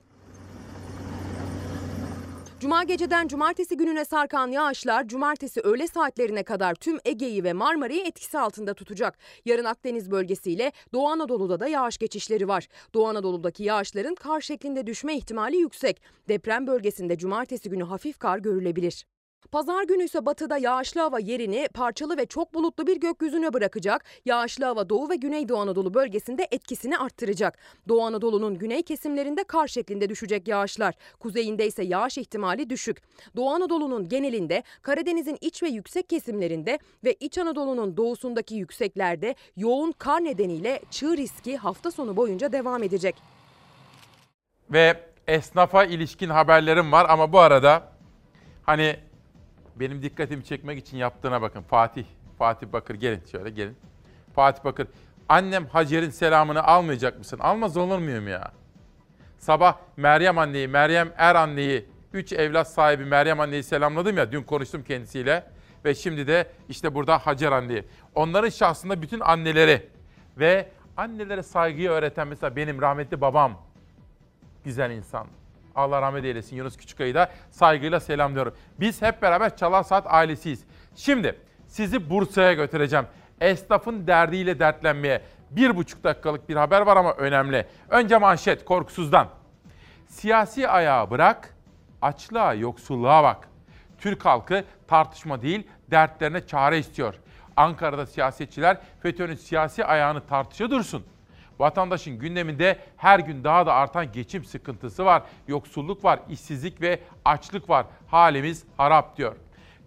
Cuma 2.62 2.82
geceden 2.82 3.28
cumartesi 3.28 3.76
gününe 3.76 4.04
sarkan 4.04 4.50
yağışlar 4.50 5.08
cumartesi 5.08 5.60
öğle 5.60 5.86
saatlerine 5.86 6.42
kadar 6.42 6.74
tüm 6.74 6.98
Ege'yi 7.04 7.44
ve 7.44 7.52
Marmara'yı 7.52 8.04
etkisi 8.04 8.38
altında 8.38 8.74
tutacak. 8.74 9.18
Yarın 9.44 9.64
Akdeniz 9.64 10.10
bölgesiyle 10.10 10.72
Doğu 10.92 11.08
Anadolu'da 11.08 11.60
da 11.60 11.68
yağış 11.68 11.98
geçişleri 11.98 12.48
var. 12.48 12.68
Doğu 12.94 13.06
Anadolu'daki 13.08 13.64
yağışların 13.64 14.14
kar 14.14 14.40
şeklinde 14.40 14.86
düşme 14.86 15.16
ihtimali 15.16 15.56
yüksek. 15.56 16.02
Deprem 16.28 16.66
bölgesinde 16.66 17.18
cumartesi 17.18 17.70
günü 17.70 17.84
hafif 17.84 18.18
kar 18.18 18.38
görülebilir. 18.38 19.04
Pazar 19.50 19.82
günü 19.82 20.04
ise 20.04 20.26
batıda 20.26 20.58
yağışlı 20.58 21.00
hava 21.00 21.18
yerini 21.18 21.68
parçalı 21.74 22.16
ve 22.16 22.26
çok 22.26 22.54
bulutlu 22.54 22.86
bir 22.86 23.00
gökyüzüne 23.00 23.52
bırakacak. 23.52 24.04
Yağışlı 24.24 24.64
hava 24.64 24.88
Doğu 24.88 25.10
ve 25.10 25.16
Güneydoğu 25.16 25.58
Anadolu 25.58 25.94
bölgesinde 25.94 26.48
etkisini 26.50 26.98
arttıracak. 26.98 27.58
Doğu 27.88 28.02
Anadolu'nun 28.02 28.58
güney 28.58 28.82
kesimlerinde 28.82 29.44
kar 29.44 29.66
şeklinde 29.66 30.08
düşecek 30.08 30.48
yağışlar. 30.48 30.94
Kuzeyinde 31.20 31.66
ise 31.66 31.84
yağış 31.84 32.18
ihtimali 32.18 32.70
düşük. 32.70 33.02
Doğu 33.36 33.50
Anadolu'nun 33.50 34.08
genelinde, 34.08 34.62
Karadeniz'in 34.82 35.38
iç 35.40 35.62
ve 35.62 35.68
yüksek 35.68 36.08
kesimlerinde 36.08 36.78
ve 37.04 37.12
İç 37.20 37.38
Anadolu'nun 37.38 37.96
doğusundaki 37.96 38.54
yükseklerde 38.54 39.34
yoğun 39.56 39.92
kar 39.92 40.24
nedeniyle 40.24 40.80
çığ 40.90 41.16
riski 41.16 41.56
hafta 41.56 41.90
sonu 41.90 42.16
boyunca 42.16 42.52
devam 42.52 42.82
edecek. 42.82 43.16
Ve 44.70 45.00
esnafa 45.26 45.84
ilişkin 45.84 46.28
haberlerim 46.28 46.92
var 46.92 47.06
ama 47.08 47.32
bu 47.32 47.38
arada 47.38 47.92
hani 48.62 48.96
benim 49.76 50.02
dikkatimi 50.02 50.44
çekmek 50.44 50.78
için 50.78 50.96
yaptığına 50.96 51.42
bakın. 51.42 51.62
Fatih, 51.62 52.04
Fatih 52.38 52.66
Bakır 52.72 52.94
gelin 52.94 53.22
şöyle 53.32 53.50
gelin. 53.50 53.76
Fatih 54.34 54.64
Bakır, 54.64 54.86
annem 55.28 55.66
Hacer'in 55.66 56.10
selamını 56.10 56.64
almayacak 56.64 57.18
mısın? 57.18 57.38
Almaz 57.38 57.76
olur 57.76 57.98
muyum 57.98 58.28
ya? 58.28 58.52
Sabah 59.38 59.76
Meryem 59.96 60.38
anneyi, 60.38 60.68
Meryem 60.68 61.12
Er 61.16 61.34
anneyi, 61.34 61.86
üç 62.12 62.32
evlat 62.32 62.70
sahibi 62.70 63.04
Meryem 63.04 63.40
anneyi 63.40 63.62
selamladım 63.62 64.16
ya. 64.16 64.32
Dün 64.32 64.42
konuştum 64.42 64.84
kendisiyle. 64.84 65.44
Ve 65.84 65.94
şimdi 65.94 66.26
de 66.26 66.50
işte 66.68 66.94
burada 66.94 67.18
Hacer 67.18 67.52
anneyi. 67.52 67.84
Onların 68.14 68.48
şahsında 68.48 69.02
bütün 69.02 69.20
anneleri 69.20 69.88
ve 70.38 70.68
annelere 70.96 71.42
saygıyı 71.42 71.90
öğreten 71.90 72.28
mesela 72.28 72.56
benim 72.56 72.82
rahmetli 72.82 73.20
babam. 73.20 73.58
Güzel 74.64 74.90
insan. 74.90 75.26
Allah 75.74 76.02
rahmet 76.02 76.24
eylesin 76.24 76.56
Yunus 76.56 76.76
Küçükay'ı 76.76 77.14
da 77.14 77.30
saygıyla 77.50 78.00
selamlıyorum. 78.00 78.54
Biz 78.80 79.02
hep 79.02 79.22
beraber 79.22 79.56
Çalar 79.56 79.82
Saat 79.82 80.06
ailesiyiz. 80.06 80.64
Şimdi 80.94 81.38
sizi 81.66 82.10
Bursa'ya 82.10 82.52
götüreceğim. 82.52 83.06
Esnafın 83.40 84.06
derdiyle 84.06 84.58
dertlenmeye. 84.58 85.22
Bir 85.50 85.76
buçuk 85.76 86.04
dakikalık 86.04 86.48
bir 86.48 86.56
haber 86.56 86.80
var 86.80 86.96
ama 86.96 87.12
önemli. 87.12 87.66
Önce 87.88 88.18
manşet 88.18 88.64
korkusuzdan. 88.64 89.28
Siyasi 90.08 90.68
ayağı 90.68 91.10
bırak, 91.10 91.54
açlığa, 92.02 92.54
yoksulluğa 92.54 93.22
bak. 93.22 93.48
Türk 93.98 94.24
halkı 94.24 94.64
tartışma 94.88 95.42
değil, 95.42 95.66
dertlerine 95.90 96.46
çare 96.46 96.78
istiyor. 96.78 97.14
Ankara'da 97.56 98.06
siyasetçiler 98.06 98.76
FETÖ'nün 99.02 99.34
siyasi 99.34 99.84
ayağını 99.84 100.20
tartışa 100.26 100.70
dursun. 100.70 101.04
Vatandaşın 101.58 102.18
gündeminde 102.18 102.78
her 102.96 103.18
gün 103.18 103.44
daha 103.44 103.66
da 103.66 103.74
artan 103.74 104.12
geçim 104.12 104.44
sıkıntısı 104.44 105.04
var. 105.04 105.22
Yoksulluk 105.48 106.04
var, 106.04 106.20
işsizlik 106.30 106.80
ve 106.80 107.00
açlık 107.24 107.68
var. 107.68 107.86
Halimiz 108.06 108.64
harap 108.76 109.16
diyor. 109.16 109.36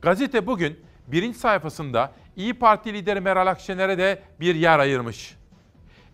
Gazete 0.01 0.47
bugün 0.47 0.79
birinci 1.07 1.39
sayfasında 1.39 2.11
İyi 2.35 2.53
Parti 2.53 2.93
lideri 2.93 3.21
Meral 3.21 3.47
Akşener'e 3.47 3.97
de 3.97 4.21
bir 4.39 4.55
yer 4.55 4.79
ayırmış. 4.79 5.35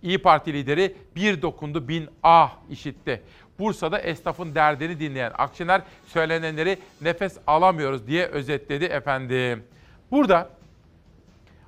İyi 0.01 0.21
Parti 0.21 0.53
lideri 0.53 0.95
bir 1.15 1.41
dokundu 1.41 1.87
bin 1.87 2.09
ah 2.23 2.57
işitti. 2.69 3.21
Bursa'da 3.59 3.99
esnafın 3.99 4.55
derdini 4.55 4.99
dinleyen 4.99 5.31
Akşener 5.37 5.81
söylenenleri 6.05 6.77
nefes 7.01 7.37
alamıyoruz 7.47 8.07
diye 8.07 8.25
özetledi 8.25 8.85
efendim. 8.85 9.63
Burada 10.11 10.49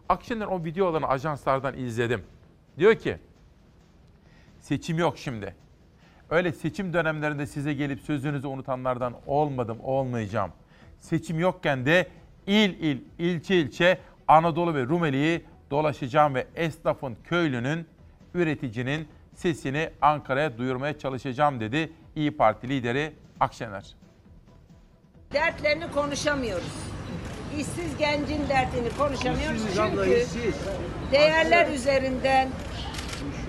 Akşener 0.09 0.45
o 0.45 0.63
videolarını 0.63 1.07
ajanslardan 1.07 1.77
izledim. 1.77 2.23
Diyor 2.77 2.95
ki 2.95 3.17
Seçim 4.63 4.97
yok 4.99 5.17
şimdi. 5.17 5.55
Öyle 6.29 6.51
seçim 6.51 6.93
dönemlerinde 6.93 7.47
size 7.47 7.73
gelip 7.73 7.99
sözünüzü 8.01 8.47
unutanlardan 8.47 9.13
olmadım, 9.27 9.77
olmayacağım. 9.83 10.51
Seçim 10.99 11.39
yokken 11.39 11.85
de 11.85 12.07
il 12.47 12.69
il, 12.79 13.01
ilçe 13.19 13.55
ilçe 13.55 13.97
Anadolu 14.27 14.75
ve 14.75 14.83
Rumeli'yi 14.83 15.45
dolaşacağım 15.71 16.35
ve 16.35 16.47
esnafın, 16.55 17.17
köylünün, 17.23 17.87
üreticinin 18.33 19.07
sesini 19.35 19.89
Ankara'ya 20.01 20.57
duyurmaya 20.57 20.97
çalışacağım 20.97 21.59
dedi 21.59 21.91
İyi 22.15 22.37
Parti 22.37 22.69
lideri 22.69 23.13
Akşener. 23.39 23.95
Dertlerini 25.33 25.91
konuşamıyoruz. 25.91 26.73
İşsiz 27.57 27.97
gencin 27.97 28.49
dertini 28.49 28.89
konuşamıyoruz 28.97 29.61
çünkü 29.75 30.53
değerler 31.11 31.67
üzerinden 31.67 32.49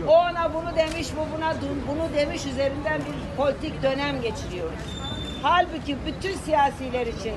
o 0.09 0.13
ona 0.13 0.55
bunu 0.55 0.77
demiş, 0.77 1.09
bu 1.17 1.37
buna 1.37 1.55
bunu 1.89 2.15
demiş 2.17 2.47
üzerinden 2.47 3.01
bir 3.01 3.37
politik 3.37 3.83
dönem 3.83 4.23
geçiriyoruz. 4.23 4.79
Halbuki 5.43 5.97
bütün 6.07 6.37
siyasiler 6.37 7.07
için 7.07 7.35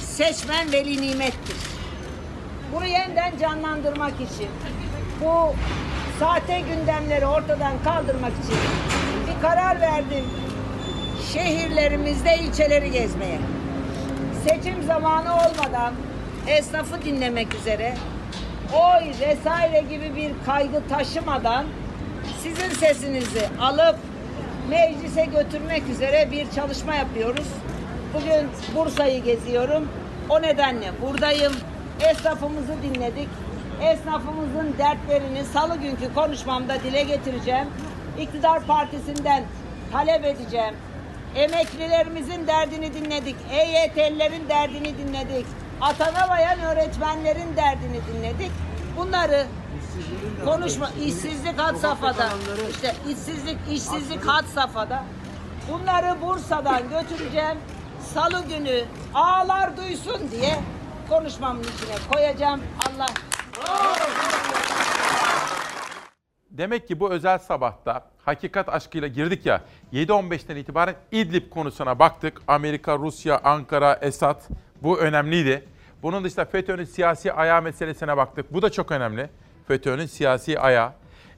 seçmen 0.00 0.72
veli 0.72 1.02
nimettir. 1.02 1.56
Bunu 2.72 2.86
yeniden 2.86 3.38
canlandırmak 3.40 4.14
için, 4.14 4.48
bu 5.20 5.54
sahte 6.20 6.60
gündemleri 6.60 7.26
ortadan 7.26 7.72
kaldırmak 7.84 8.32
için 8.44 8.56
bir 9.26 9.42
karar 9.42 9.80
verdim. 9.80 10.24
Şehirlerimizde 11.32 12.38
ilçeleri 12.38 12.90
gezmeye. 12.90 13.38
Seçim 14.48 14.82
zamanı 14.82 15.34
olmadan 15.34 15.94
esnafı 16.46 17.02
dinlemek 17.02 17.54
üzere 17.54 17.94
oy 18.72 19.04
vesaire 19.20 19.80
gibi 19.80 20.16
bir 20.16 20.32
kaygı 20.46 20.88
taşımadan 20.88 21.66
sizin 22.42 22.70
sesinizi 22.70 23.48
alıp 23.60 23.96
meclise 24.70 25.24
götürmek 25.24 25.88
üzere 25.88 26.28
bir 26.30 26.50
çalışma 26.50 26.94
yapıyoruz. 26.94 27.46
Bugün 28.14 28.48
Bursa'yı 28.74 29.22
geziyorum. 29.22 29.88
O 30.28 30.42
nedenle 30.42 30.90
buradayım. 31.02 31.52
Esnafımızı 32.00 32.72
dinledik. 32.82 33.28
Esnafımızın 33.82 34.74
dertlerini 34.78 35.44
salı 35.44 35.76
günkü 35.76 36.14
konuşmamda 36.14 36.80
dile 36.80 37.02
getireceğim. 37.02 37.66
İktidar 38.20 38.66
Partisi'nden 38.66 39.44
talep 39.92 40.24
edeceğim. 40.24 40.74
Emeklilerimizin 41.36 42.46
derdini 42.46 42.94
dinledik. 42.94 43.36
EYT'lilerin 43.52 44.48
derdini 44.48 44.98
dinledik. 44.98 45.46
Atanamayan 45.80 46.60
öğretmenlerin 46.60 47.56
derdini 47.56 48.00
dinledik. 48.12 48.50
Bunları 48.96 49.46
konuşma 50.44 50.90
işsizlik 51.06 51.58
had 51.58 51.76
safhada. 51.76 52.28
İşte 52.70 52.94
işsizlik 53.10 53.58
işsizlik 53.70 54.24
had 54.24 54.44
safhada. 54.44 55.04
Bunları 55.70 56.22
Bursa'dan 56.22 56.82
götüreceğim. 56.82 57.58
Salı 58.14 58.44
günü 58.48 58.84
ağlar 59.14 59.76
duysun 59.76 60.30
diye 60.30 60.58
konuşmamın 61.08 61.62
içine 61.62 62.12
koyacağım. 62.12 62.60
Allah 62.88 63.06
Demek 66.50 66.88
ki 66.88 67.00
bu 67.00 67.10
özel 67.10 67.38
sabahta 67.38 68.04
hakikat 68.24 68.68
aşkıyla 68.68 69.08
girdik 69.08 69.46
ya 69.46 69.60
7.15'ten 69.92 70.56
itibaren 70.56 70.94
İdlib 71.12 71.50
konusuna 71.50 71.98
baktık. 71.98 72.42
Amerika, 72.48 72.98
Rusya, 72.98 73.40
Ankara, 73.44 73.98
Esad 74.02 74.40
bu 74.82 74.98
önemliydi. 74.98 75.64
Bunun 76.02 76.24
dışında 76.24 76.44
FETÖ'nün 76.44 76.84
siyasi 76.84 77.32
ayağı 77.32 77.62
meselesine 77.62 78.16
baktık. 78.16 78.52
Bu 78.52 78.62
da 78.62 78.70
çok 78.70 78.90
önemli. 78.90 79.30
FETÖ'nün 79.68 80.06
siyasi 80.06 80.60
ayağı. 80.60 80.92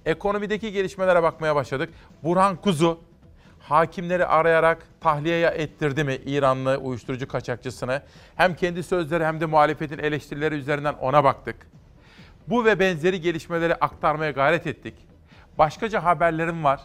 Ekonomideki 0.07 0.73
gelişmelere 0.73 1.23
bakmaya 1.23 1.57
başladık. 1.57 1.95
Burhan 2.23 2.57
Kuzu 2.57 3.01
hakimleri 3.69 4.27
arayarak 4.27 4.87
tahliyeye 5.01 5.47
ettirdi 5.47 6.05
mi 6.05 6.15
İranlı 6.27 6.77
uyuşturucu 6.77 7.29
kaçakçısını? 7.29 8.03
Hem 8.37 8.55
kendi 8.57 8.83
sözleri 8.83 9.25
hem 9.25 9.41
de 9.41 9.47
muhalefetin 9.47 9.99
eleştirileri 9.99 10.55
üzerinden 10.55 10.95
ona 10.95 11.25
baktık. 11.25 11.57
Bu 12.47 12.65
ve 12.65 12.79
benzeri 12.79 13.21
gelişmeleri 13.21 13.75
aktarmaya 13.75 14.31
gayret 14.31 14.67
ettik. 14.67 14.95
Başkaca 15.59 16.05
haberlerim 16.05 16.65
var. 16.65 16.81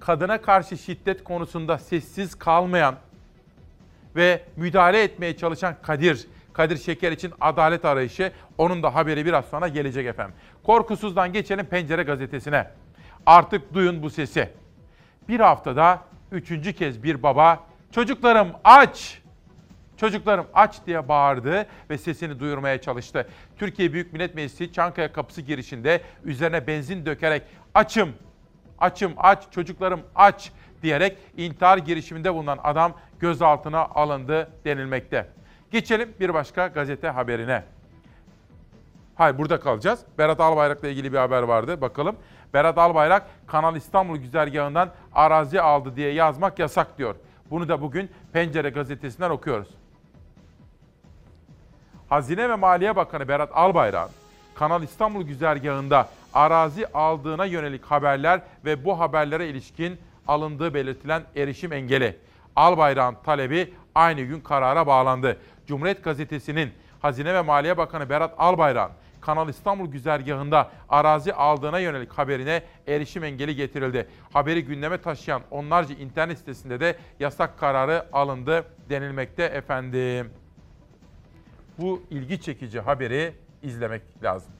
Kadına 0.00 0.42
karşı 0.42 0.78
şiddet 0.78 1.24
konusunda 1.24 1.78
sessiz 1.78 2.34
kalmayan 2.34 2.94
ve 4.16 4.42
müdahale 4.56 5.02
etmeye 5.02 5.36
çalışan 5.36 5.76
Kadir, 5.82 6.26
Kadir 6.58 6.76
Şeker 6.76 7.12
için 7.12 7.32
adalet 7.40 7.84
arayışı 7.84 8.32
onun 8.58 8.82
da 8.82 8.94
haberi 8.94 9.26
biraz 9.26 9.44
sonra 9.44 9.68
gelecek 9.68 10.06
efendim. 10.06 10.34
Korkusuzdan 10.62 11.32
geçelim 11.32 11.66
Pencere 11.66 12.02
gazetesine. 12.02 12.70
Artık 13.26 13.74
duyun 13.74 14.02
bu 14.02 14.10
sesi. 14.10 14.50
Bir 15.28 15.40
haftada 15.40 16.02
üçüncü 16.32 16.72
kez 16.72 17.02
bir 17.02 17.22
baba 17.22 17.66
çocuklarım 17.92 18.48
aç 18.64 19.20
Çocuklarım 19.96 20.46
aç 20.54 20.76
diye 20.86 21.08
bağırdı 21.08 21.66
ve 21.90 21.98
sesini 21.98 22.40
duyurmaya 22.40 22.80
çalıştı. 22.80 23.28
Türkiye 23.58 23.92
Büyük 23.92 24.12
Millet 24.12 24.34
Meclisi 24.34 24.72
Çankaya 24.72 25.12
kapısı 25.12 25.42
girişinde 25.42 26.00
üzerine 26.24 26.66
benzin 26.66 27.06
dökerek 27.06 27.42
açım, 27.74 28.12
açım, 28.78 29.12
aç, 29.16 29.44
çocuklarım 29.50 30.00
aç 30.14 30.52
diyerek 30.82 31.18
intihar 31.36 31.78
girişiminde 31.78 32.34
bulunan 32.34 32.58
adam 32.62 32.92
gözaltına 33.20 33.80
alındı 33.80 34.50
denilmekte. 34.64 35.37
Geçelim 35.70 36.14
bir 36.20 36.34
başka 36.34 36.66
gazete 36.66 37.08
haberine. 37.08 37.64
Hayır 39.14 39.38
burada 39.38 39.60
kalacağız. 39.60 40.00
Berat 40.18 40.40
Albayrak'la 40.40 40.88
ilgili 40.88 41.12
bir 41.12 41.18
haber 41.18 41.42
vardı. 41.42 41.80
Bakalım. 41.80 42.16
Berat 42.54 42.78
Albayrak 42.78 43.26
Kanal 43.46 43.76
İstanbul 43.76 44.16
güzergahından 44.16 44.90
arazi 45.14 45.60
aldı 45.60 45.96
diye 45.96 46.12
yazmak 46.12 46.58
yasak 46.58 46.98
diyor. 46.98 47.14
Bunu 47.50 47.68
da 47.68 47.80
bugün 47.80 48.10
Pencere 48.32 48.70
gazetesinden 48.70 49.30
okuyoruz. 49.30 49.68
Hazine 52.08 52.48
ve 52.48 52.54
Maliye 52.54 52.96
Bakanı 52.96 53.28
Berat 53.28 53.50
Albayrak, 53.52 54.10
Kanal 54.54 54.82
İstanbul 54.82 55.22
güzergahında 55.22 56.08
arazi 56.34 56.86
aldığına 56.86 57.44
yönelik 57.44 57.84
haberler 57.84 58.40
ve 58.64 58.84
bu 58.84 59.00
haberlere 59.00 59.48
ilişkin 59.48 59.98
alındığı 60.28 60.74
belirtilen 60.74 61.22
erişim 61.36 61.72
engeli. 61.72 62.18
Albayrak'ın 62.58 63.16
talebi 63.24 63.74
aynı 63.94 64.20
gün 64.22 64.40
karara 64.40 64.86
bağlandı. 64.86 65.38
Cumhuriyet 65.66 66.04
Gazetesi'nin 66.04 66.70
Hazine 67.02 67.34
ve 67.34 67.40
Maliye 67.42 67.76
Bakanı 67.76 68.10
Berat 68.10 68.34
Albayrak 68.38 68.90
Kanal 69.20 69.48
İstanbul 69.48 69.86
güzergahında 69.86 70.70
arazi 70.88 71.32
aldığına 71.32 71.78
yönelik 71.78 72.12
haberine 72.12 72.62
erişim 72.86 73.24
engeli 73.24 73.56
getirildi. 73.56 74.08
Haberi 74.32 74.64
gündeme 74.64 75.00
taşıyan 75.00 75.42
onlarca 75.50 75.94
internet 75.94 76.38
sitesinde 76.38 76.80
de 76.80 76.96
yasak 77.20 77.58
kararı 77.58 78.06
alındı 78.12 78.64
denilmekte 78.90 79.42
efendim. 79.42 80.30
Bu 81.78 82.02
ilgi 82.10 82.40
çekici 82.40 82.80
haberi 82.80 83.34
izlemek 83.62 84.02
lazım. 84.22 84.52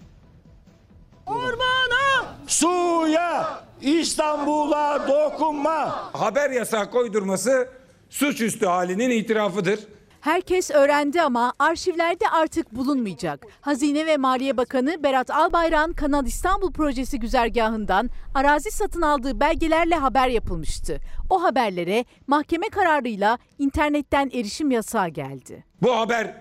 Ormana, 1.27 2.37
suya, 2.47 3.61
İstanbul'a 3.81 5.09
dokunma. 5.09 6.11
Haber 6.12 6.51
yasağı 6.51 6.91
koydurması 6.91 7.78
suçüstü 8.11 8.67
halinin 8.67 9.11
itirafıdır. 9.11 9.81
Herkes 10.21 10.71
öğrendi 10.71 11.23
ama 11.23 11.53
arşivlerde 11.59 12.29
artık 12.29 12.77
bulunmayacak. 12.77 13.47
Hazine 13.61 14.07
ve 14.07 14.17
Maliye 14.17 14.57
Bakanı 14.57 15.03
Berat 15.03 15.31
Albayrak'ın 15.31 15.93
Kanal 15.93 16.27
İstanbul 16.27 16.73
projesi 16.73 17.19
güzergahından 17.21 18.11
arazi 18.35 18.71
satın 18.71 19.03
aldığı 19.03 19.41
belgelerle 19.41 19.95
haber 19.95 20.29
yapılmıştı. 20.29 20.99
O 21.31 21.43
haberlere 21.43 22.05
mahkeme 22.27 22.69
kararıyla 22.69 23.39
internetten 23.59 24.31
erişim 24.35 24.71
yasağı 24.71 25.09
geldi. 25.09 25.65
Bu 25.83 25.97
haber 25.97 26.35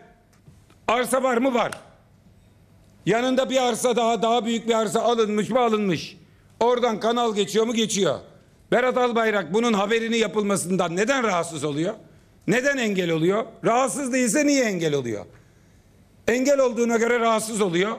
arsa 0.88 1.24
var 1.24 1.38
mı 1.38 1.54
var. 1.54 1.72
Yanında 3.06 3.50
bir 3.50 3.68
arsa 3.68 3.96
daha 3.96 4.22
daha 4.22 4.46
büyük 4.46 4.68
bir 4.68 4.74
arsa 4.74 5.02
alınmış 5.02 5.50
mı 5.50 5.60
alınmış. 5.60 6.18
Oradan 6.60 7.00
kanal 7.00 7.36
geçiyor 7.36 7.66
mu 7.66 7.74
geçiyor. 7.74 8.20
Berat 8.72 8.98
Albayrak 8.98 9.54
bunun 9.54 9.74
haberini 9.74 10.18
yapılmasından 10.18 10.96
neden 10.96 11.24
rahatsız 11.24 11.64
oluyor? 11.64 11.94
Neden 12.48 12.78
engel 12.78 13.12
oluyor? 13.12 13.46
Rahatsız 13.66 14.14
değilse 14.14 14.46
niye 14.48 14.64
engel 14.64 14.94
oluyor? 14.94 15.26
Engel 16.28 16.60
olduğuna 16.60 16.98
göre 16.98 17.20
rahatsız 17.20 17.62
oluyor. 17.62 17.92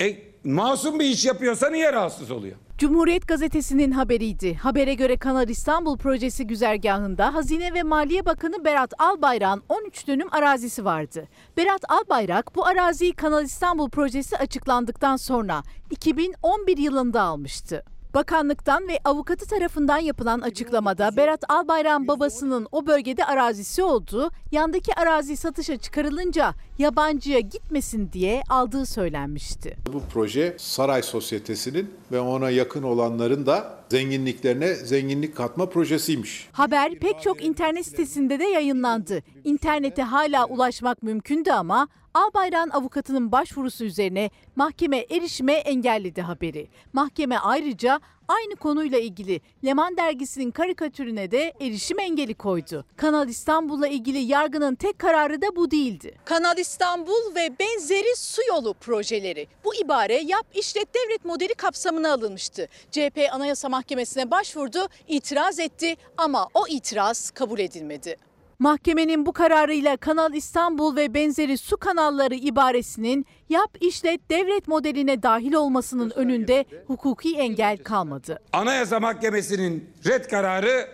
E, 0.00 0.16
masum 0.44 1.00
bir 1.00 1.04
iş 1.04 1.24
yapıyorsa 1.24 1.70
niye 1.70 1.92
rahatsız 1.92 2.30
oluyor? 2.30 2.56
Cumhuriyet 2.78 3.28
Gazetesi'nin 3.28 3.90
haberiydi. 3.90 4.54
Habere 4.54 4.94
göre 4.94 5.16
Kanal 5.16 5.48
İstanbul 5.48 5.98
projesi 5.98 6.46
güzergahında 6.46 7.34
Hazine 7.34 7.74
ve 7.74 7.82
Maliye 7.82 8.24
Bakanı 8.24 8.64
Berat 8.64 8.92
Albayrak'ın 8.98 9.62
13 9.68 10.06
dönüm 10.06 10.28
arazisi 10.30 10.84
vardı. 10.84 11.28
Berat 11.56 11.82
Albayrak 11.88 12.56
bu 12.56 12.66
araziyi 12.66 13.12
Kanal 13.12 13.44
İstanbul 13.44 13.90
projesi 13.90 14.36
açıklandıktan 14.36 15.16
sonra 15.16 15.62
2011 15.90 16.76
yılında 16.78 17.22
almıştı. 17.22 17.84
Bakanlıktan 18.14 18.88
ve 18.88 18.98
avukatı 19.04 19.46
tarafından 19.46 19.98
yapılan 19.98 20.40
açıklamada 20.40 21.16
Berat 21.16 21.44
Albayrak'ın 21.48 22.08
babasının 22.08 22.66
o 22.72 22.86
bölgede 22.86 23.24
arazisi 23.24 23.82
olduğu, 23.82 24.30
yandaki 24.52 24.94
arazi 24.94 25.36
satışa 25.36 25.76
çıkarılınca 25.76 26.54
yabancıya 26.78 27.40
gitmesin 27.40 28.12
diye 28.12 28.42
aldığı 28.48 28.86
söylenmişti. 28.86 29.76
Bu 29.92 30.02
proje 30.12 30.56
Saray 30.58 31.02
Sosyetesi'nin 31.02 31.94
ve 32.12 32.20
ona 32.20 32.50
yakın 32.50 32.82
olanların 32.82 33.46
da 33.46 33.83
zenginliklerine 33.94 34.74
zenginlik 34.74 35.36
katma 35.36 35.66
projesiymiş. 35.68 36.48
Haber 36.52 36.94
pek 36.94 37.22
çok 37.22 37.44
internet 37.44 37.86
sitesinde 37.86 38.38
de 38.38 38.44
yayınlandı. 38.44 39.22
İnternete 39.44 40.02
hala 40.02 40.46
ulaşmak 40.46 41.02
mümkündü 41.02 41.50
ama 41.50 41.88
Albayrak'ın 42.14 42.70
avukatının 42.70 43.32
başvurusu 43.32 43.84
üzerine 43.84 44.30
mahkeme 44.56 44.96
erişime 44.96 45.52
engelledi 45.52 46.22
haberi. 46.22 46.68
Mahkeme 46.92 47.38
ayrıca 47.38 48.00
aynı 48.28 48.56
konuyla 48.56 48.98
ilgili 48.98 49.40
Leman 49.64 49.96
dergisinin 49.96 50.50
karikatürüne 50.50 51.30
de 51.30 51.52
erişim 51.60 51.98
engeli 51.98 52.34
koydu. 52.34 52.84
Kanal 52.96 53.28
İstanbul'la 53.28 53.88
ilgili 53.88 54.18
yargının 54.18 54.74
tek 54.74 54.98
kararı 54.98 55.42
da 55.42 55.56
bu 55.56 55.70
değildi. 55.70 56.14
Kanal 56.24 56.58
İstanbul 56.58 57.34
ve 57.34 57.58
benzeri 57.58 58.16
su 58.16 58.42
yolu 58.48 58.74
projeleri. 58.74 59.46
Bu 59.64 59.74
ibare 59.74 60.14
yap 60.14 60.46
işlet 60.54 60.94
devlet 60.94 61.24
modeli 61.24 61.54
kapsamına 61.54 62.12
alınmıştı. 62.12 62.68
CHP 62.90 63.20
Anayasa 63.32 63.68
Mahkemesi'ne 63.68 64.30
başvurdu, 64.30 64.88
itiraz 65.08 65.58
etti 65.58 65.96
ama 66.16 66.48
o 66.54 66.66
itiraz 66.68 67.30
kabul 67.30 67.58
edilmedi. 67.58 68.16
Mahkemenin 68.58 69.26
bu 69.26 69.32
kararıyla 69.32 69.96
Kanal 69.96 70.34
İstanbul 70.34 70.96
ve 70.96 71.14
benzeri 71.14 71.58
su 71.58 71.76
kanalları 71.76 72.34
ibaresinin 72.34 73.26
yap 73.48 73.76
işlet 73.80 74.30
devlet 74.30 74.68
modeline 74.68 75.22
dahil 75.22 75.52
olmasının 75.52 76.10
önünde 76.10 76.64
hukuki 76.86 77.36
engel 77.36 77.78
kalmadı. 77.78 78.40
Anayasa 78.52 79.00
Mahkemesi'nin 79.00 79.90
red 80.06 80.24
kararı 80.24 80.88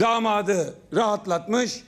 damadı 0.00 0.74
rahatlatmış, 0.94 1.82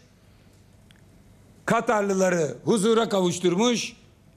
Katarlıları 1.66 2.56
huzura 2.64 3.08
kavuşturmuş, 3.08 3.96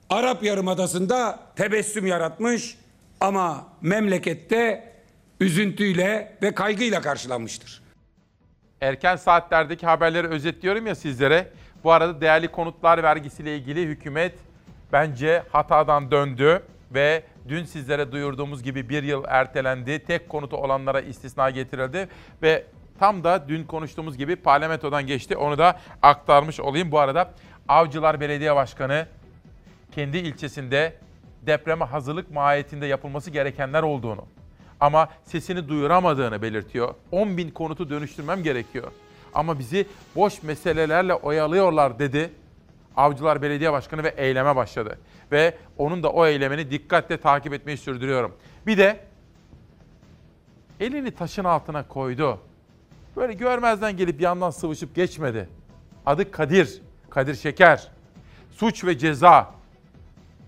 Arap 0.09 0.43
Yarımadası'nda 0.43 1.39
tebessüm 1.55 2.05
yaratmış 2.05 2.77
ama 3.19 3.67
memlekette 3.81 4.93
üzüntüyle 5.39 6.37
ve 6.41 6.55
kaygıyla 6.55 7.01
karşılanmıştır. 7.01 7.81
Erken 8.81 9.15
saatlerdeki 9.15 9.85
haberleri 9.85 10.27
özetliyorum 10.27 10.87
ya 10.87 10.95
sizlere. 10.95 11.47
Bu 11.83 11.91
arada 11.91 12.21
değerli 12.21 12.47
konutlar 12.47 13.03
vergisiyle 13.03 13.57
ilgili 13.57 13.81
hükümet 13.85 14.35
bence 14.93 15.43
hatadan 15.51 16.11
döndü 16.11 16.63
ve 16.93 17.23
dün 17.49 17.63
sizlere 17.63 18.11
duyurduğumuz 18.11 18.63
gibi 18.63 18.89
bir 18.89 19.03
yıl 19.03 19.23
ertelendi. 19.27 19.99
Tek 19.99 20.29
konutu 20.29 20.57
olanlara 20.57 21.01
istisna 21.01 21.49
getirildi 21.49 22.07
ve 22.41 22.65
tam 22.99 23.23
da 23.23 23.49
dün 23.49 23.63
konuştuğumuz 23.63 24.17
gibi 24.17 24.35
parlamentodan 24.35 25.07
geçti. 25.07 25.37
Onu 25.37 25.57
da 25.57 25.79
aktarmış 26.01 26.59
olayım. 26.59 26.91
Bu 26.91 26.99
arada 26.99 27.31
Avcılar 27.67 28.19
Belediye 28.19 28.55
Başkanı 28.55 29.07
kendi 29.91 30.17
ilçesinde 30.17 30.93
depreme 31.41 31.85
hazırlık 31.85 32.31
mahiyetinde 32.31 32.85
yapılması 32.85 33.31
gerekenler 33.31 33.83
olduğunu, 33.83 34.25
ama 34.81 35.09
sesini 35.23 35.67
duyuramadığını 35.67 36.41
belirtiyor. 36.41 36.93
10 37.11 37.37
bin 37.37 37.49
konutu 37.49 37.89
dönüştürmem 37.89 38.43
gerekiyor. 38.43 38.91
Ama 39.33 39.59
bizi 39.59 39.87
boş 40.15 40.43
meselelerle 40.43 41.13
oyalıyorlar 41.13 41.99
dedi. 41.99 42.31
Avcılar 42.95 43.41
Belediye 43.41 43.71
Başkanı 43.71 44.03
ve 44.03 44.13
eyleme 44.17 44.55
başladı. 44.55 44.99
Ve 45.31 45.57
onun 45.77 46.03
da 46.03 46.09
o 46.09 46.25
eylemini 46.25 46.71
dikkatle 46.71 47.17
takip 47.17 47.53
etmeyi 47.53 47.77
sürdürüyorum. 47.77 48.35
Bir 48.67 48.77
de 48.77 48.99
elini 50.79 51.11
taşın 51.11 51.43
altına 51.43 51.87
koydu. 51.87 52.39
Böyle 53.17 53.33
görmezden 53.33 53.97
gelip 53.97 54.21
yandan 54.21 54.49
sıvışıp 54.49 54.95
geçmedi. 54.95 55.49
Adı 56.05 56.31
Kadir, 56.31 56.81
Kadir 57.09 57.35
Şeker. 57.35 57.87
Suç 58.51 58.85
ve 58.85 58.97
Ceza. 58.97 59.51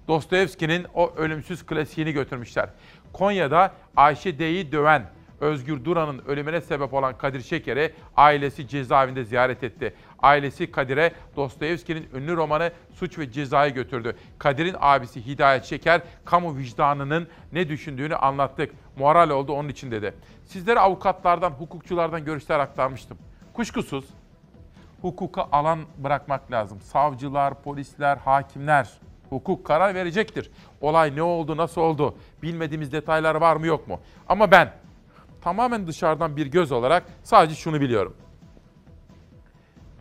Dostoyevski'nin 0.08 0.86
o 0.94 1.14
ölümsüz 1.18 1.66
klasiğini 1.66 2.12
götürmüşler. 2.12 2.70
Konya'da 3.14 3.72
Ayşe 3.96 4.40
D'yi 4.40 4.72
döven 4.72 5.06
Özgür 5.42 5.86
Duran'ın 5.86 6.22
ölümüne 6.28 6.62
sebep 6.62 6.94
olan 6.94 7.18
Kadir 7.18 7.42
Şeker'i 7.42 7.94
ailesi 8.18 8.68
cezaevinde 8.68 9.24
ziyaret 9.24 9.64
etti. 9.64 9.94
Ailesi 10.20 10.72
Kadir'e 10.72 11.12
Dostoyevski'nin 11.36 12.10
ünlü 12.14 12.36
romanı 12.36 12.72
Suç 12.94 13.20
ve 13.20 13.32
Ceza'yı 13.32 13.74
götürdü. 13.74 14.16
Kadir'in 14.40 14.76
abisi 14.80 15.26
Hidayet 15.26 15.66
Şeker, 15.66 16.02
kamu 16.26 16.58
vicdanının 16.58 17.28
ne 17.52 17.70
düşündüğünü 17.70 18.16
anlattık. 18.16 18.72
Moral 18.98 19.30
oldu 19.30 19.54
onun 19.54 19.70
için 19.70 19.92
dedi. 19.92 20.14
Sizlere 20.46 20.80
avukatlardan, 20.80 21.52
hukukçulardan 21.52 22.26
görüşler 22.26 22.60
aktarmıştım. 22.60 23.18
Kuşkusuz 23.54 24.06
hukuka 25.02 25.48
alan 25.52 25.80
bırakmak 25.98 26.52
lazım. 26.52 26.82
Savcılar, 26.82 27.64
polisler, 27.64 28.18
hakimler 28.18 28.90
hukuk 29.34 29.66
karar 29.66 29.96
verecektir. 29.96 30.52
Olay 30.82 31.16
ne 31.16 31.22
oldu, 31.22 31.58
nasıl 31.58 31.82
oldu, 31.82 32.16
bilmediğimiz 32.42 32.92
detaylar 32.92 33.36
var 33.36 33.56
mı 33.56 33.68
yok 33.68 33.88
mu? 33.88 34.00
Ama 34.30 34.52
ben 34.52 34.74
tamamen 35.42 35.88
dışarıdan 35.88 36.38
bir 36.38 36.48
göz 36.48 36.72
olarak 36.72 37.04
sadece 37.24 37.56
şunu 37.56 37.82
biliyorum. 37.82 38.16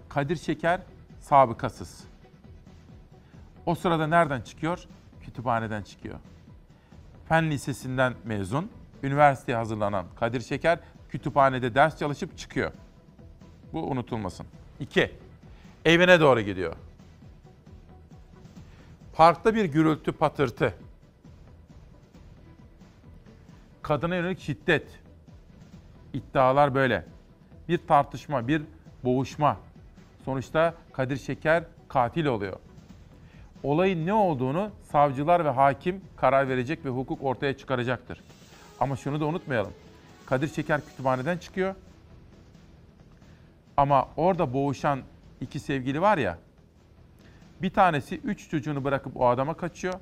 Kadir 0.09 0.37
Şeker 0.37 0.81
sabıkasız. 1.21 2.05
O 3.67 3.75
sırada 3.75 4.07
nereden 4.07 4.41
çıkıyor? 4.41 4.85
Kütüphaneden 5.23 5.83
çıkıyor. 5.83 6.17
Fen 7.29 7.51
Lisesi'nden 7.51 8.15
mezun, 8.25 8.71
üniversiteye 9.03 9.59
hazırlanan 9.59 10.07
Kadir 10.17 10.41
Şeker 10.41 10.79
kütüphanede 11.11 11.75
ders 11.75 11.99
çalışıp 11.99 12.39
çıkıyor. 12.39 12.73
Bu 13.73 13.83
unutulmasın. 13.91 14.47
İki, 14.81 15.13
evine 15.85 16.21
doğru 16.21 16.41
gidiyor. 16.41 16.77
Parkta 19.12 19.55
bir 19.55 19.64
gürültü 19.64 20.12
patırtı. 20.12 20.74
Kadına 23.82 24.14
yönelik 24.16 24.40
şiddet. 24.40 24.86
İddialar 26.12 26.74
böyle. 26.74 27.05
Bir 27.68 27.78
tartışma, 27.86 28.48
bir 28.48 28.62
boğuşma. 29.05 29.56
Sonuçta 30.24 30.74
Kadir 30.93 31.16
Şeker 31.16 31.64
katil 31.89 32.26
oluyor. 32.26 32.56
olayın 33.62 34.06
ne 34.06 34.12
olduğunu 34.12 34.70
savcılar 34.93 35.44
ve 35.44 35.48
hakim 35.48 36.01
karar 36.16 36.48
verecek 36.48 36.84
ve 36.84 36.89
hukuk 36.89 37.22
ortaya 37.22 37.56
çıkaracaktır. 37.56 38.20
Ama 38.80 38.97
şunu 38.97 39.20
da 39.20 39.26
unutmayalım. 39.26 39.72
Kadir 40.26 40.48
Şeker 40.48 40.80
kütüphaneden 40.86 41.39
çıkıyor. 41.39 41.74
Ama 43.76 44.09
orada 44.16 44.52
boğuşan 44.52 45.01
iki 45.40 45.60
sevgili 45.60 46.01
var 46.01 46.18
ya. 46.18 46.39
Bir 47.62 47.70
tanesi 47.70 48.20
üç 48.24 48.51
çocuğunu 48.51 48.84
bırakıp 48.84 49.16
o 49.16 49.28
adama 49.28 49.55
kaçıyor. 49.55 49.94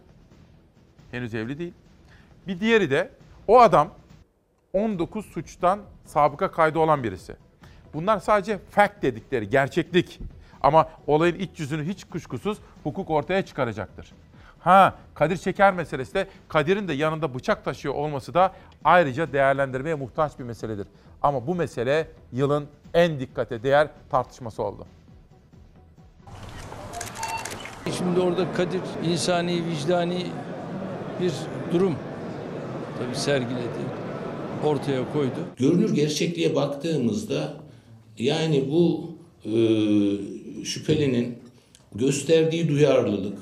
Henüz 1.11 1.35
evli 1.35 1.59
değil. 1.59 1.75
Bir 2.47 2.61
diğeri 2.61 2.91
de 2.91 3.11
o 3.49 3.61
adam 3.61 3.91
19 4.73 5.27
suçtan 5.27 5.81
sabıka 6.05 6.51
kaydı 6.51 6.79
olan 6.79 7.03
birisi. 7.03 7.37
Bunlar 7.95 8.19
sadece 8.19 8.59
fact 8.71 9.03
dedikleri, 9.03 9.49
gerçeklik. 9.49 10.21
Ama 10.61 10.89
olayın 11.07 11.35
iç 11.35 11.61
yüzünü 11.61 11.85
hiç 11.85 12.05
kuşkusuz 12.05 12.59
hukuk 12.83 13.11
ortaya 13.11 13.45
çıkaracaktır. 13.45 14.13
Ha 14.59 14.95
Kadir 15.15 15.37
Şeker 15.37 15.75
meselesi 15.75 16.15
de 16.15 16.29
Kadir'in 16.49 16.89
de 16.89 16.93
yanında 16.93 17.35
bıçak 17.35 17.65
taşıyor 17.65 17.95
olması 17.95 18.35
da 18.35 18.53
ayrıca 18.85 19.33
değerlendirmeye 19.33 19.95
muhtaç 19.95 20.39
bir 20.39 20.45
meseledir. 20.45 20.87
Ama 21.23 21.47
bu 21.47 21.55
mesele 21.55 22.09
yılın 22.33 22.69
en 22.95 23.21
dikkate 23.21 23.63
değer 23.63 23.89
tartışması 24.11 24.63
oldu. 24.63 24.87
Şimdi 27.99 28.21
orada 28.21 28.53
Kadir 28.53 28.81
insani, 29.11 29.63
vicdani 29.67 30.27
bir 31.23 31.33
durum 31.73 31.95
tabii 32.99 33.17
sergiledi, 33.17 33.81
ortaya 34.65 35.13
koydu. 35.13 35.35
Görünür 35.57 35.95
gerçekliğe 35.95 36.55
baktığımızda 36.55 37.55
yani 38.19 38.65
bu 38.71 39.11
e, 39.45 39.53
şüphelinin 40.65 41.39
gösterdiği 41.95 42.69
duyarlılık, 42.69 43.39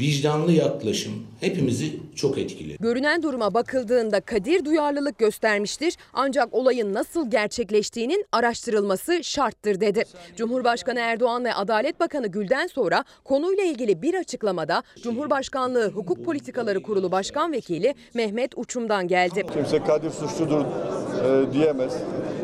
vicdanlı 0.00 0.52
yaklaşım 0.52 1.12
hepimizi 1.40 1.92
çok 2.18 2.38
etkiledi. 2.38 2.76
Görünen 2.80 3.22
duruma 3.22 3.54
bakıldığında 3.54 4.20
Kadir 4.20 4.64
duyarlılık 4.64 5.18
göstermiştir 5.18 5.96
ancak 6.12 6.54
olayın 6.54 6.94
nasıl 6.94 7.30
gerçekleştiğinin 7.30 8.24
araştırılması 8.32 9.24
şarttır 9.24 9.80
dedi. 9.80 10.04
Cumhurbaşkanı 10.36 10.98
Erdoğan 11.00 11.44
ve 11.44 11.54
Adalet 11.54 12.00
Bakanı 12.00 12.26
Gül'den 12.26 12.66
sonra 12.66 13.04
konuyla 13.24 13.64
ilgili 13.64 14.02
bir 14.02 14.14
açıklamada 14.14 14.82
Cumhurbaşkanlığı 15.02 15.90
Hukuk 15.90 16.24
Politikaları 16.24 16.82
Kurulu 16.82 17.12
Başkan 17.12 17.52
Vekili 17.52 17.94
Mehmet 18.14 18.52
Uçum'dan 18.56 19.08
geldi. 19.08 19.46
Kimse 19.52 19.84
Kadir 19.84 20.10
suçludur 20.10 20.60
e, 20.60 21.52
diyemez. 21.52 21.92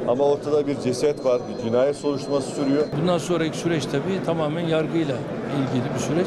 Ama 0.08 0.24
ortada 0.24 0.66
bir 0.66 0.80
ceset 0.80 1.24
var, 1.24 1.42
bir 1.48 1.62
cinayet 1.62 1.96
soruşturması 1.96 2.50
sürüyor. 2.50 2.86
Bundan 3.00 3.18
sonraki 3.18 3.58
süreç 3.58 3.84
tabii 3.84 4.24
tamamen 4.26 4.66
yargıyla 4.66 5.16
ilgili 5.56 5.94
bir 5.94 6.00
süreç. 6.00 6.26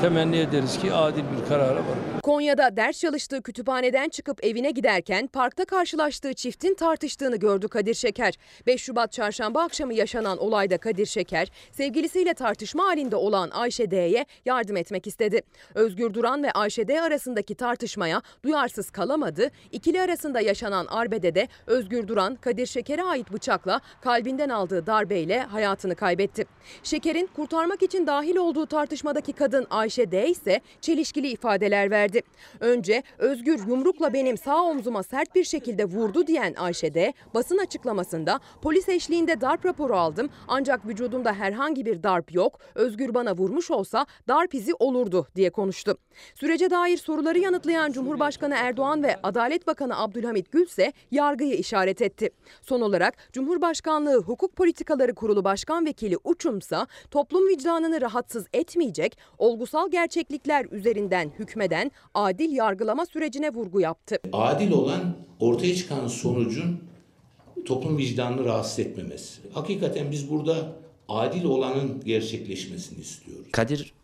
Temenni 0.00 0.36
ederiz 0.36 0.78
ki 0.78 0.92
adil 0.92 1.22
bir 1.22 1.48
karara 1.48 1.74
varır. 1.74 2.15
Konya'da 2.26 2.76
ders 2.76 3.00
çalıştığı 3.00 3.42
kütüphaneden 3.42 4.08
çıkıp 4.08 4.44
evine 4.44 4.70
giderken 4.70 5.26
parkta 5.26 5.64
karşılaştığı 5.64 6.34
çiftin 6.34 6.74
tartıştığını 6.74 7.36
gördü 7.36 7.68
Kadir 7.68 7.94
Şeker. 7.94 8.34
5 8.66 8.82
Şubat 8.82 9.12
çarşamba 9.12 9.62
akşamı 9.62 9.94
yaşanan 9.94 10.38
olayda 10.38 10.78
Kadir 10.78 11.06
Şeker, 11.06 11.48
sevgilisiyle 11.72 12.34
tartışma 12.34 12.84
halinde 12.84 13.16
olan 13.16 13.50
Ayşe 13.50 13.90
D'ye 13.90 14.26
yardım 14.44 14.76
etmek 14.76 15.06
istedi. 15.06 15.42
Özgür 15.74 16.14
Duran 16.14 16.42
ve 16.42 16.52
Ayşe 16.52 16.88
D 16.88 17.00
arasındaki 17.00 17.54
tartışmaya 17.54 18.22
duyarsız 18.42 18.90
kalamadı. 18.90 19.50
İkili 19.72 20.00
arasında 20.00 20.40
yaşanan 20.40 20.86
arbede 20.86 21.34
de 21.34 21.48
Özgür 21.66 22.08
Duran, 22.08 22.34
Kadir 22.34 22.66
Şeker'e 22.66 23.02
ait 23.02 23.32
bıçakla 23.32 23.80
kalbinden 24.00 24.48
aldığı 24.48 24.86
darbeyle 24.86 25.40
hayatını 25.40 25.94
kaybetti. 25.94 26.44
Şeker'in 26.82 27.26
kurtarmak 27.26 27.82
için 27.82 28.06
dahil 28.06 28.36
olduğu 28.36 28.66
tartışmadaki 28.66 29.32
kadın 29.32 29.66
Ayşe 29.70 30.10
D 30.10 30.28
ise 30.28 30.60
çelişkili 30.80 31.28
ifadeler 31.28 31.90
verdi. 31.90 32.15
Önce 32.60 33.02
Özgür 33.18 33.66
yumrukla 33.66 34.12
benim 34.12 34.36
sağ 34.36 34.62
omzuma 34.62 35.02
sert 35.02 35.34
bir 35.34 35.44
şekilde 35.44 35.84
vurdu 35.84 36.26
diyen 36.26 36.54
Ayşe 36.54 36.94
D 36.94 37.12
basın 37.34 37.58
açıklamasında 37.58 38.40
polis 38.62 38.88
eşliğinde 38.88 39.40
darp 39.40 39.66
raporu 39.66 39.96
aldım 39.96 40.30
ancak 40.48 40.86
vücudumda 40.86 41.32
herhangi 41.32 41.86
bir 41.86 42.02
darp 42.02 42.34
yok. 42.34 42.58
Özgür 42.74 43.14
bana 43.14 43.36
vurmuş 43.36 43.70
olsa 43.70 44.06
darp 44.28 44.54
izi 44.54 44.74
olurdu 44.74 45.26
diye 45.36 45.50
konuştu. 45.50 45.98
Sürece 46.34 46.70
dair 46.70 46.96
soruları 46.96 47.38
yanıtlayan 47.38 47.92
Cumhurbaşkanı 47.92 48.54
Erdoğan 48.54 49.02
ve 49.02 49.16
Adalet 49.22 49.66
Bakanı 49.66 49.98
Abdülhamit 49.98 50.52
Gül 50.52 50.66
ise 50.66 50.92
yargıyı 51.10 51.54
işaret 51.54 52.02
etti. 52.02 52.30
Son 52.62 52.80
olarak 52.80 53.14
Cumhurbaşkanlığı 53.32 54.22
Hukuk 54.22 54.56
Politikaları 54.56 55.14
Kurulu 55.14 55.44
Başkan 55.44 55.86
Vekili 55.86 56.16
Uçumsa 56.24 56.86
toplum 57.10 57.48
vicdanını 57.48 58.00
rahatsız 58.00 58.46
etmeyecek 58.52 59.18
olgusal 59.38 59.90
gerçeklikler 59.90 60.66
üzerinden 60.70 61.30
hükmeden 61.38 61.90
adil 62.14 62.52
yargılama 62.52 63.06
sürecine 63.06 63.50
vurgu 63.50 63.80
yaptı. 63.80 64.16
Adil 64.32 64.70
olan 64.70 65.16
ortaya 65.40 65.74
çıkan 65.74 66.08
sonucun 66.08 66.80
toplum 67.64 67.98
vicdanını 67.98 68.44
rahatsız 68.44 68.78
etmemesi. 68.78 69.40
Hakikaten 69.52 70.10
biz 70.10 70.30
burada 70.30 70.72
adil 71.08 71.44
olanın 71.44 72.00
gerçekleşmesini 72.04 73.00
istiyoruz. 73.00 73.52
Kadir 73.52 73.94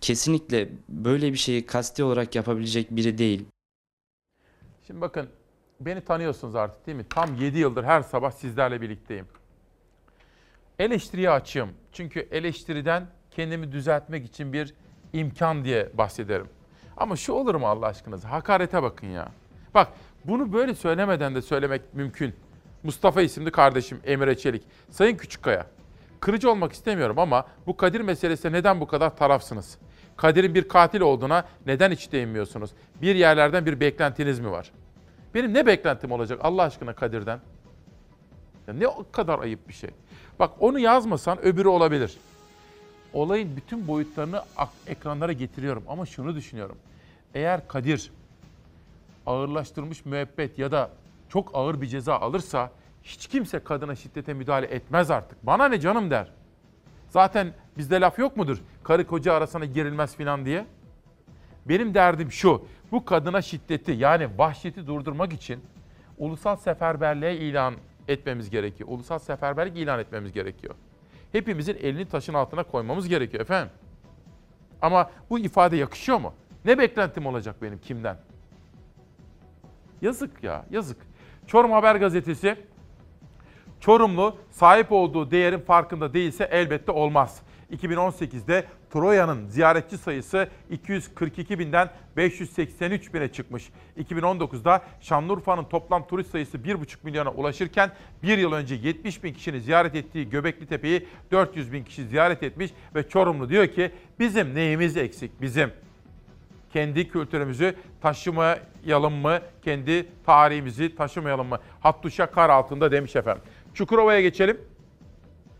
kesinlikle 0.00 0.68
böyle 0.88 1.32
bir 1.32 1.38
şeyi 1.38 1.66
kasti 1.66 2.04
olarak 2.04 2.34
yapabilecek 2.34 2.90
biri 2.90 3.18
değil. 3.18 3.44
Şimdi 4.86 5.00
bakın 5.00 5.28
beni 5.80 6.00
tanıyorsunuz 6.00 6.54
artık 6.54 6.86
değil 6.86 6.98
mi? 6.98 7.06
Tam 7.10 7.36
7 7.36 7.58
yıldır 7.58 7.84
her 7.84 8.02
sabah 8.02 8.30
sizlerle 8.30 8.80
birlikteyim. 8.80 9.26
Eleştiriye 10.78 11.30
açığım. 11.30 11.70
Çünkü 11.92 12.28
eleştiriden 12.30 13.06
kendimi 13.30 13.72
düzeltmek 13.72 14.26
için 14.26 14.52
bir 14.52 14.74
imkan 15.12 15.64
diye 15.64 15.90
bahsederim. 15.94 16.48
Ama 16.96 17.16
şu 17.16 17.32
olur 17.32 17.54
mu 17.54 17.66
Allah 17.66 17.86
aşkınıza? 17.86 18.30
Hakarete 18.30 18.82
bakın 18.82 19.06
ya. 19.06 19.28
Bak 19.74 19.88
bunu 20.24 20.52
böyle 20.52 20.74
söylemeden 20.74 21.34
de 21.34 21.42
söylemek 21.42 21.94
mümkün. 21.94 22.34
Mustafa 22.82 23.22
isimli 23.22 23.50
kardeşim 23.50 24.00
Emre 24.04 24.36
Çelik. 24.36 24.62
Sayın 24.90 25.16
Küçükkaya, 25.16 25.66
kırıcı 26.20 26.50
olmak 26.50 26.72
istemiyorum 26.72 27.18
ama 27.18 27.46
bu 27.66 27.76
Kadir 27.76 28.00
meselesinde 28.00 28.52
neden 28.52 28.80
bu 28.80 28.86
kadar 28.86 29.16
tarafsınız? 29.16 29.78
Kadir'in 30.16 30.54
bir 30.54 30.68
katil 30.68 31.00
olduğuna 31.00 31.44
neden 31.66 31.90
hiç 31.90 32.12
değinmiyorsunuz? 32.12 32.70
Bir 33.02 33.14
yerlerden 33.14 33.66
bir 33.66 33.80
beklentiniz 33.80 34.40
mi 34.40 34.50
var? 34.50 34.70
Benim 35.34 35.54
ne 35.54 35.66
beklentim 35.66 36.12
olacak 36.12 36.40
Allah 36.42 36.62
aşkına 36.62 36.94
Kadir'den? 36.94 37.40
Ya 38.66 38.74
ne 38.74 38.86
kadar 39.12 39.38
ayıp 39.38 39.68
bir 39.68 39.72
şey. 39.72 39.90
Bak 40.38 40.50
onu 40.60 40.78
yazmasan 40.78 41.44
öbürü 41.44 41.68
olabilir. 41.68 42.18
Olayın 43.12 43.56
bütün 43.56 43.88
boyutlarını 43.88 44.42
ekranlara 44.86 45.32
getiriyorum 45.32 45.84
ama 45.88 46.06
şunu 46.06 46.34
düşünüyorum. 46.34 46.76
Eğer 47.34 47.68
Kadir 47.68 48.12
ağırlaştırılmış 49.26 50.04
müebbet 50.04 50.58
ya 50.58 50.72
da 50.72 50.90
çok 51.28 51.50
ağır 51.54 51.80
bir 51.80 51.86
ceza 51.86 52.16
alırsa 52.16 52.70
hiç 53.02 53.26
kimse 53.26 53.58
kadına 53.58 53.94
şiddete 53.94 54.34
müdahale 54.34 54.66
etmez 54.66 55.10
artık. 55.10 55.46
Bana 55.46 55.68
ne 55.68 55.80
canım 55.80 56.10
der. 56.10 56.28
Zaten 57.08 57.54
bizde 57.78 58.00
laf 58.00 58.18
yok 58.18 58.36
mudur? 58.36 58.62
Karı 58.82 59.06
koca 59.06 59.34
arasına 59.34 59.64
girilmez 59.64 60.16
filan 60.16 60.44
diye. 60.44 60.66
Benim 61.66 61.94
derdim 61.94 62.32
şu. 62.32 62.64
Bu 62.92 63.04
kadına 63.04 63.42
şiddeti 63.42 63.92
yani 63.92 64.28
vahşeti 64.38 64.86
durdurmak 64.86 65.32
için 65.32 65.60
ulusal 66.18 66.56
seferberliğe 66.56 67.36
ilan 67.36 67.74
etmemiz 68.08 68.50
gerekiyor. 68.50 68.88
Ulusal 68.92 69.18
seferberlik 69.18 69.76
ilan 69.76 69.98
etmemiz 70.00 70.32
gerekiyor. 70.32 70.74
Hepimizin 71.32 71.76
elini 71.80 72.08
taşın 72.08 72.34
altına 72.34 72.62
koymamız 72.62 73.08
gerekiyor 73.08 73.40
efendim. 73.40 73.72
Ama 74.82 75.10
bu 75.30 75.38
ifade 75.38 75.76
yakışıyor 75.76 76.18
mu? 76.18 76.34
Ne 76.64 76.78
beklentim 76.78 77.26
olacak 77.26 77.62
benim 77.62 77.78
kimden? 77.78 78.16
Yazık 80.02 80.44
ya, 80.44 80.64
yazık. 80.70 80.96
Çorum 81.46 81.72
Haber 81.72 81.96
Gazetesi 81.96 82.56
Çorumlu 83.82 84.36
sahip 84.50 84.92
olduğu 84.92 85.30
değerin 85.30 85.60
farkında 85.60 86.14
değilse 86.14 86.48
elbette 86.52 86.92
olmaz. 86.92 87.42
2018'de 87.72 88.64
Troya'nın 88.92 89.48
ziyaretçi 89.48 89.98
sayısı 89.98 90.48
242 90.70 91.58
binden 91.58 91.90
583 92.16 93.14
bine 93.14 93.32
çıkmış. 93.32 93.70
2019'da 93.98 94.82
Şanlıurfa'nın 95.00 95.64
toplam 95.64 96.06
turist 96.06 96.30
sayısı 96.30 96.58
1,5 96.58 96.96
milyona 97.02 97.30
ulaşırken 97.30 97.90
bir 98.22 98.38
yıl 98.38 98.52
önce 98.52 98.74
70 98.74 99.24
bin 99.24 99.32
kişinin 99.32 99.58
ziyaret 99.58 99.94
ettiği 99.94 100.30
Göbekli 100.30 100.66
Tepe'yi 100.66 101.06
400 101.30 101.72
bin 101.72 101.84
kişi 101.84 102.06
ziyaret 102.06 102.42
etmiş 102.42 102.70
ve 102.94 103.08
Çorumlu 103.08 103.48
diyor 103.48 103.66
ki 103.66 103.90
bizim 104.18 104.54
neyimiz 104.54 104.96
eksik 104.96 105.40
bizim. 105.40 105.70
Kendi 106.72 107.08
kültürümüzü 107.08 107.74
taşımayalım 108.00 109.14
mı? 109.14 109.38
Kendi 109.62 110.06
tarihimizi 110.26 110.96
taşımayalım 110.96 111.46
mı? 111.46 111.58
Hattuşa 111.80 112.30
kar 112.30 112.50
altında 112.50 112.92
demiş 112.92 113.16
efendim. 113.16 113.42
Çukurova'ya 113.74 114.20
geçelim. 114.20 114.60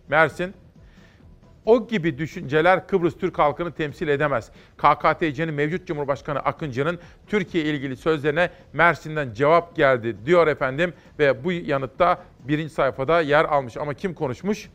Mersin. 0.09 0.55
O 1.67 1.89
gibi 1.89 2.19
düşünceler 2.19 2.87
Kıbrıs 2.87 3.19
Türk 3.19 3.39
halkını 3.39 3.73
temsil 3.73 4.09
edemez. 4.09 4.51
KKTC'nin 4.77 5.55
mevcut 5.55 5.87
Cumhurbaşkanı 5.87 6.39
Akıncı'nın 6.39 6.99
Türkiye 7.27 7.65
ilgili 7.65 7.97
sözlerine 7.97 8.51
Mersin'den 8.73 9.35
cevap 9.35 9.77
geldi 9.77 10.17
diyor 10.27 10.47
efendim 10.47 10.93
ve 11.19 11.45
bu 11.45 11.53
yanıtta 11.53 12.23
birinci 12.49 12.75
sayfada 12.75 13.21
yer 13.21 13.45
almış. 13.45 13.77
Ama 13.77 13.95
kim 13.95 14.15
konuşmuş? 14.15 14.69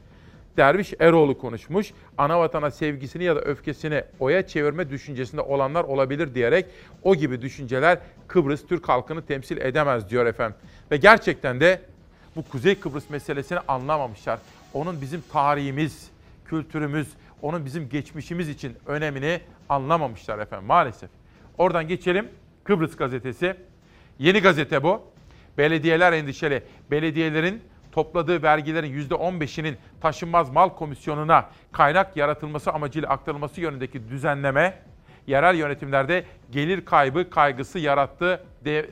Derviş 0.57 0.93
Eroğlu 0.99 1.37
konuşmuş. 1.37 1.91
Ana 2.17 2.39
vatana 2.39 2.71
sevgisini 2.71 3.23
ya 3.23 3.35
da 3.35 3.41
öfkesini 3.41 4.03
oya 4.19 4.47
çevirme 4.47 4.89
düşüncesinde 4.89 5.41
olanlar 5.41 5.83
olabilir 5.83 6.35
diyerek 6.35 6.65
o 7.03 7.15
gibi 7.15 7.41
düşünceler 7.41 7.99
Kıbrıs 8.27 8.67
Türk 8.67 8.89
halkını 8.89 9.25
temsil 9.25 9.57
edemez 9.57 10.09
diyor 10.09 10.25
efendim. 10.25 10.57
Ve 10.91 10.97
gerçekten 10.97 11.59
de 11.59 11.81
bu 12.35 12.43
Kuzey 12.43 12.75
Kıbrıs 12.79 13.09
meselesini 13.09 13.59
anlamamışlar. 13.67 14.39
Onun 14.73 15.01
bizim 15.01 15.23
tarihimiz, 15.31 16.09
kültürümüz, 16.47 17.07
onun 17.41 17.65
bizim 17.65 17.89
geçmişimiz 17.89 18.49
için 18.49 18.77
önemini 18.85 19.41
anlamamışlar 19.69 20.39
efendim 20.39 20.67
maalesef. 20.67 21.09
Oradan 21.57 21.87
geçelim 21.87 22.29
Kıbrıs 22.63 22.95
gazetesi. 22.95 23.55
Yeni 24.19 24.39
gazete 24.39 24.83
bu. 24.83 25.01
Belediyeler 25.57 26.13
endişeli. 26.13 26.63
Belediyelerin 26.91 27.61
topladığı 27.91 28.43
vergilerin 28.43 29.07
%15'inin 29.09 29.77
taşınmaz 30.01 30.49
mal 30.49 30.69
komisyonuna 30.69 31.49
kaynak 31.71 32.17
yaratılması 32.17 32.71
amacıyla 32.71 33.09
aktarılması 33.09 33.61
yönündeki 33.61 34.09
düzenleme 34.09 34.79
yerel 35.27 35.55
yönetimlerde 35.55 36.25
gelir 36.51 36.85
kaybı 36.85 37.29
kaygısı 37.29 37.79
yarattı 37.79 38.43
de, 38.65 38.89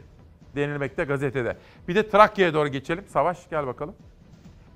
denilmekte 0.56 1.04
gazetede. 1.04 1.58
Bir 1.88 1.96
de 1.96 2.10
Trakya'ya 2.10 2.54
doğru 2.54 2.68
geçelim. 2.68 3.04
Savaş 3.08 3.50
gel 3.50 3.68
bakalım. 3.68 3.96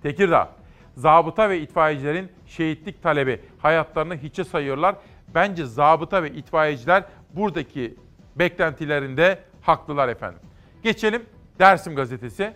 Tekirdağ. 0.03 0.58
Zabıta 0.95 1.49
ve 1.49 1.59
itfaiyecilerin 1.59 2.31
şehitlik 2.47 3.03
talebi 3.03 3.41
hayatlarını 3.59 4.17
hiçe 4.17 4.43
sayıyorlar. 4.43 4.95
Bence 5.35 5.65
zabıta 5.65 6.23
ve 6.23 6.31
itfaiyeciler 6.31 7.03
buradaki 7.33 7.95
beklentilerinde 8.35 9.39
haklılar 9.61 10.09
efendim. 10.09 10.39
Geçelim 10.83 11.25
Dersim 11.59 11.95
gazetesi. 11.95 12.53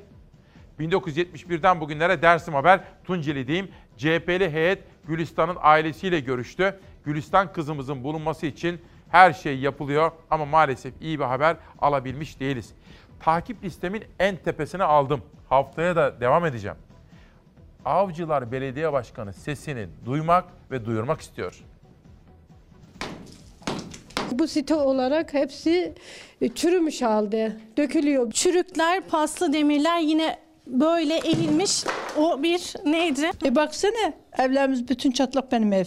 1971'den 0.80 1.82
bugünlere 1.82 2.22
Dersim 2.22 2.54
Haber 2.54 2.80
Tunceli'deyim. 3.04 3.72
CHP'li 3.98 4.52
heyet 4.52 4.84
Gülistan'ın 5.08 5.58
ailesiyle 5.62 6.20
görüştü. 6.20 6.80
Gülistan 7.06 7.54
kızımızın 7.54 8.04
bulunması 8.04 8.46
için 8.46 8.82
her 9.10 9.34
şey 9.34 9.60
yapılıyor 9.60 10.12
ama 10.30 10.46
maalesef 10.46 10.94
iyi 11.02 11.20
bir 11.20 11.24
haber 11.26 11.58
alabilmiş 11.82 12.40
değiliz. 12.40 12.74
Takip 13.20 13.64
listemin 13.64 14.04
en 14.20 14.36
tepesine 14.36 14.84
aldım. 14.84 15.22
Haftaya 15.50 15.96
da 15.96 16.20
devam 16.20 16.46
edeceğim. 16.46 16.78
Avcılar 17.86 18.52
Belediye 18.52 18.94
Başkanı 18.94 19.34
sesini 19.34 19.88
duymak 20.06 20.46
ve 20.72 20.86
duyurmak 20.86 21.22
istiyor. 21.22 21.64
Bu 24.32 24.48
site 24.48 24.76
olarak 24.76 25.34
hepsi 25.34 25.94
çürümüş 26.56 27.02
halde, 27.02 27.58
dökülüyor. 27.78 28.32
Çürükler, 28.32 29.02
paslı 29.02 29.54
demirler 29.54 30.00
yine 30.00 30.40
böyle 30.68 31.18
eğilmiş. 31.18 31.84
O 32.18 32.44
bir 32.44 32.74
neydi? 32.86 33.32
E 33.46 33.56
baksana 33.56 34.14
evlerimiz 34.38 34.90
bütün 34.90 35.12
çatlak 35.12 35.52
benim 35.52 35.74
ev. 35.74 35.86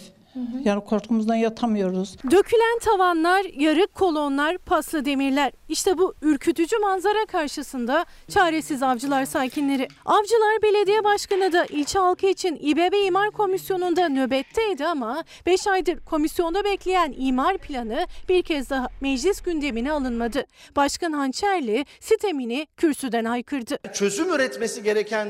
Yani 0.64 0.84
korkumuzdan 0.84 1.34
yatamıyoruz. 1.34 2.16
Dökülen 2.30 2.78
tavanlar, 2.78 3.44
yarık 3.56 3.94
kolonlar, 3.94 4.58
paslı 4.58 5.04
demirler. 5.04 5.52
İşte 5.68 5.98
bu 5.98 6.14
ürkütücü 6.22 6.78
manzara 6.78 7.26
karşısında 7.26 8.06
çaresiz 8.28 8.82
avcılar 8.82 9.24
sakinleri. 9.24 9.88
Avcılar 10.04 10.62
Belediye 10.62 11.04
Başkanı 11.04 11.52
da 11.52 11.66
ilçe 11.66 11.98
halkı 11.98 12.26
için 12.26 12.58
İBB 12.62 13.06
İmar 13.06 13.30
Komisyonu'nda 13.30 14.08
nöbetteydi 14.08 14.86
ama 14.86 15.24
5 15.46 15.66
aydır 15.66 15.98
komisyonda 16.04 16.64
bekleyen 16.64 17.14
imar 17.18 17.58
planı 17.58 18.06
bir 18.28 18.42
kez 18.42 18.70
daha 18.70 18.88
meclis 19.00 19.40
gündemine 19.40 19.92
alınmadı. 19.92 20.44
Başkan 20.76 21.12
Hançerli 21.12 21.86
sitemini 22.00 22.66
kürsüden 22.76 23.24
haykırdı. 23.24 23.78
Çözüm 23.94 24.34
üretmesi 24.34 24.82
gereken 24.82 25.28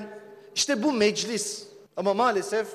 işte 0.55 0.83
bu 0.83 0.93
meclis 0.93 1.67
ama 1.97 2.15
maalesef 2.15 2.67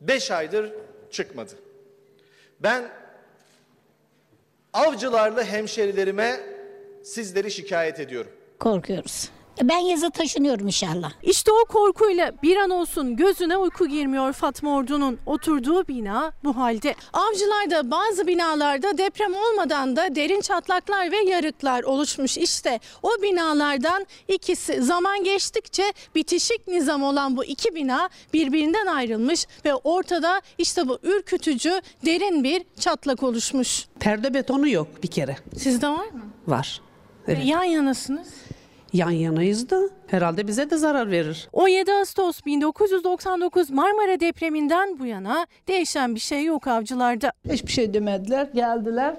5 0.00 0.30
aydır 0.30 0.72
çıkmadı. 1.12 1.52
Ben 2.60 2.90
avcılarla 4.72 5.44
hemşerilerime 5.44 6.40
sizleri 7.04 7.50
şikayet 7.50 8.00
ediyorum. 8.00 8.32
Korkuyoruz. 8.58 9.30
Ben 9.62 9.78
yazı 9.78 10.10
taşınıyorum 10.10 10.66
inşallah. 10.66 11.12
İşte 11.22 11.52
o 11.52 11.64
korkuyla 11.64 12.32
bir 12.42 12.56
an 12.56 12.70
olsun 12.70 13.16
gözüne 13.16 13.56
uyku 13.56 13.86
girmiyor 13.86 14.32
Fatma 14.32 14.76
Ordu'nun. 14.76 15.18
Oturduğu 15.26 15.88
bina 15.88 16.32
bu 16.44 16.56
halde. 16.56 16.94
Avcılarda 17.12 17.90
bazı 17.90 18.26
binalarda 18.26 18.98
deprem 18.98 19.34
olmadan 19.34 19.96
da 19.96 20.14
derin 20.14 20.40
çatlaklar 20.40 21.12
ve 21.12 21.16
yarıklar 21.16 21.82
oluşmuş. 21.82 22.38
İşte 22.38 22.80
o 23.02 23.08
binalardan 23.22 24.06
ikisi 24.28 24.82
zaman 24.82 25.24
geçtikçe 25.24 25.92
bitişik 26.14 26.68
nizam 26.68 27.02
olan 27.02 27.36
bu 27.36 27.44
iki 27.44 27.74
bina 27.74 28.08
birbirinden 28.32 28.86
ayrılmış 28.86 29.46
ve 29.64 29.74
ortada 29.74 30.40
işte 30.58 30.88
bu 30.88 30.98
ürkütücü 31.02 31.80
derin 32.06 32.44
bir 32.44 32.62
çatlak 32.80 33.22
oluşmuş. 33.22 33.86
Perde 34.00 34.34
betonu 34.34 34.68
yok 34.68 35.02
bir 35.02 35.08
kere. 35.08 35.36
Sizde 35.56 35.88
var 35.88 36.06
mı? 36.06 36.22
Var. 36.46 36.80
Evet. 37.28 37.46
Yan 37.46 37.64
yanasınız. 37.64 38.28
Yan 38.92 39.10
yanayız 39.10 39.70
da 39.70 39.80
herhalde 40.06 40.46
bize 40.48 40.70
de 40.70 40.76
zarar 40.76 41.10
verir. 41.10 41.48
17 41.52 41.92
Ağustos 41.92 42.40
1999 42.46 43.70
Marmara 43.70 44.20
depreminden 44.20 44.98
bu 44.98 45.06
yana 45.06 45.46
değişen 45.68 46.14
bir 46.14 46.20
şey 46.20 46.44
yok 46.44 46.66
avcılarda. 46.66 47.32
Hiçbir 47.52 47.72
şey 47.72 47.94
demediler. 47.94 48.48
Geldiler. 48.54 49.16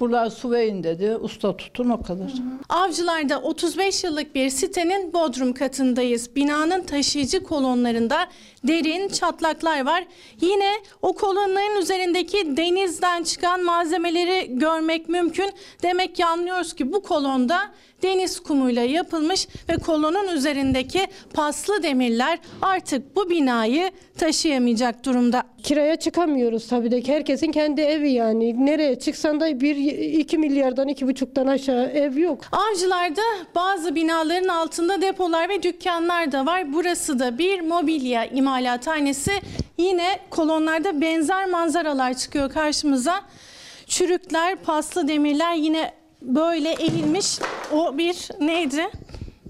Buralar 0.00 0.30
su 0.30 0.50
verin 0.50 0.82
dedi. 0.82 1.16
Usta 1.16 1.56
tutun 1.56 1.90
o 1.90 2.02
kadar. 2.02 2.32
Avcılarda 2.68 3.40
35 3.40 4.04
yıllık 4.04 4.34
bir 4.34 4.50
sitenin 4.50 5.12
bodrum 5.12 5.52
katındayız. 5.52 6.36
Binanın 6.36 6.82
taşıyıcı 6.82 7.42
kolonlarında 7.42 8.28
derin 8.64 9.08
çatlaklar 9.08 9.86
var. 9.86 10.04
Yine 10.40 10.72
o 11.02 11.12
kolonların 11.12 11.80
üzerindeki 11.80 12.56
denizden 12.56 13.22
çıkan 13.22 13.64
malzemeleri 13.64 14.58
görmek 14.58 15.08
mümkün. 15.08 15.50
Demek 15.82 16.16
ki 16.16 16.24
anlıyoruz 16.24 16.74
ki 16.74 16.92
bu 16.92 17.02
kolonda 17.02 17.58
deniz 18.02 18.40
kumuyla 18.40 18.82
yapılmış 18.82 19.48
ve 19.68 19.76
kolonun 19.76 20.28
üzerindeki 20.28 21.06
paslı 21.34 21.82
demirler 21.82 22.38
artık 22.62 23.16
bu 23.16 23.30
binayı 23.30 23.90
taşıyamayacak 24.18 25.04
durumda. 25.04 25.42
Kiraya 25.62 25.96
çıkamıyoruz 25.96 26.68
tabii 26.68 26.90
de 26.90 27.00
ki 27.00 27.12
herkesin 27.12 27.52
kendi 27.52 27.80
evi 27.80 28.12
yani. 28.12 28.66
Nereye 28.66 28.98
çıksan 28.98 29.40
da 29.40 29.60
bir 29.60 29.76
iki 30.18 30.38
milyardan 30.38 30.88
iki 30.88 31.06
buçuktan 31.06 31.46
aşağı 31.46 31.84
ev 31.84 32.16
yok. 32.16 32.40
Avcılarda 32.52 33.22
bazı 33.54 33.94
binaların 33.94 34.48
altında 34.48 35.02
depolar 35.02 35.48
ve 35.48 35.62
dükkanlar 35.62 36.32
da 36.32 36.46
var. 36.46 36.72
Burası 36.72 37.18
da 37.18 37.38
bir 37.38 37.60
mobilya 37.60 38.26
imalathanesi. 38.26 39.32
Yine 39.78 40.18
kolonlarda 40.30 41.00
benzer 41.00 41.46
manzaralar 41.46 42.14
çıkıyor 42.14 42.50
karşımıza. 42.50 43.20
Çürükler, 43.86 44.56
paslı 44.56 45.08
demirler 45.08 45.54
yine 45.54 46.01
böyle 46.22 46.72
eğilmiş. 46.72 47.38
O 47.72 47.98
bir 47.98 48.28
neydi? 48.40 48.90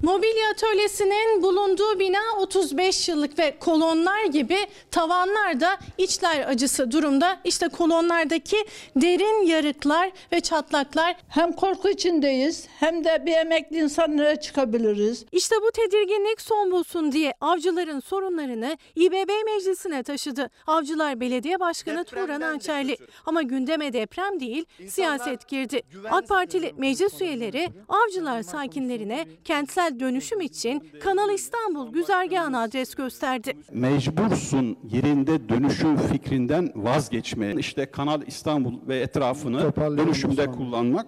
Mobilya 0.03 0.51
atölyesinin 0.51 1.43
bulunduğu 1.43 1.99
bina 1.99 2.19
35 2.39 3.09
yıllık 3.09 3.39
ve 3.39 3.59
kolonlar 3.61 4.25
gibi 4.25 4.57
tavanlar 4.91 5.61
da 5.61 5.79
içler 5.99 6.49
acısı 6.49 6.91
durumda. 6.91 7.41
İşte 7.45 7.69
kolonlardaki 7.69 8.57
derin 8.97 9.47
yarıklar 9.47 10.13
ve 10.33 10.41
çatlaklar. 10.41 11.17
Hem 11.29 11.53
korku 11.53 11.89
içindeyiz 11.89 12.67
hem 12.81 13.05
de 13.05 13.23
bir 13.27 13.33
emekli 13.33 13.79
insanlara 13.79 14.41
çıkabiliriz. 14.41 15.25
İşte 15.33 15.57
bu 15.63 15.71
tedirginlik 15.71 16.41
son 16.41 16.73
bulsun 16.73 17.13
diye 17.13 17.35
avcıların 17.41 18.01
sorunlarını 18.01 18.77
İBB 18.97 19.31
meclisine 19.45 20.03
taşıdı. 20.03 20.51
Avcılar 20.67 21.21
Belediye 21.21 21.61
Başkanı 21.61 22.05
Turan 22.05 22.41
Ançerli. 22.41 22.97
Ama 23.27 23.43
gündeme 23.43 23.93
deprem 23.93 24.41
değil 24.41 24.65
siyaset 24.89 25.49
girdi. 25.49 25.83
AK 26.11 26.29
Partili 26.29 26.75
meclis 26.77 27.21
üyeleri 27.21 27.69
avcılar 27.89 28.43
sakinlerine 28.43 29.27
kentsel 29.45 29.92
dönüşüm 30.01 30.41
için 30.41 30.91
Kanal 31.03 31.31
İstanbul 31.31 31.93
güzergahına 31.93 32.63
adres 32.63 32.95
gösterdi. 32.95 33.57
Mecbursun 33.73 34.79
yerinde 34.91 35.49
dönüşüm 35.49 35.97
fikrinden 35.97 36.73
vazgeçmeye. 36.75 37.55
İşte 37.55 37.87
Kanal 37.91 38.23
İstanbul 38.27 38.89
ve 38.89 39.01
etrafını 39.01 39.77
dönüşümde 39.77 40.47
kullanmak. 40.47 41.07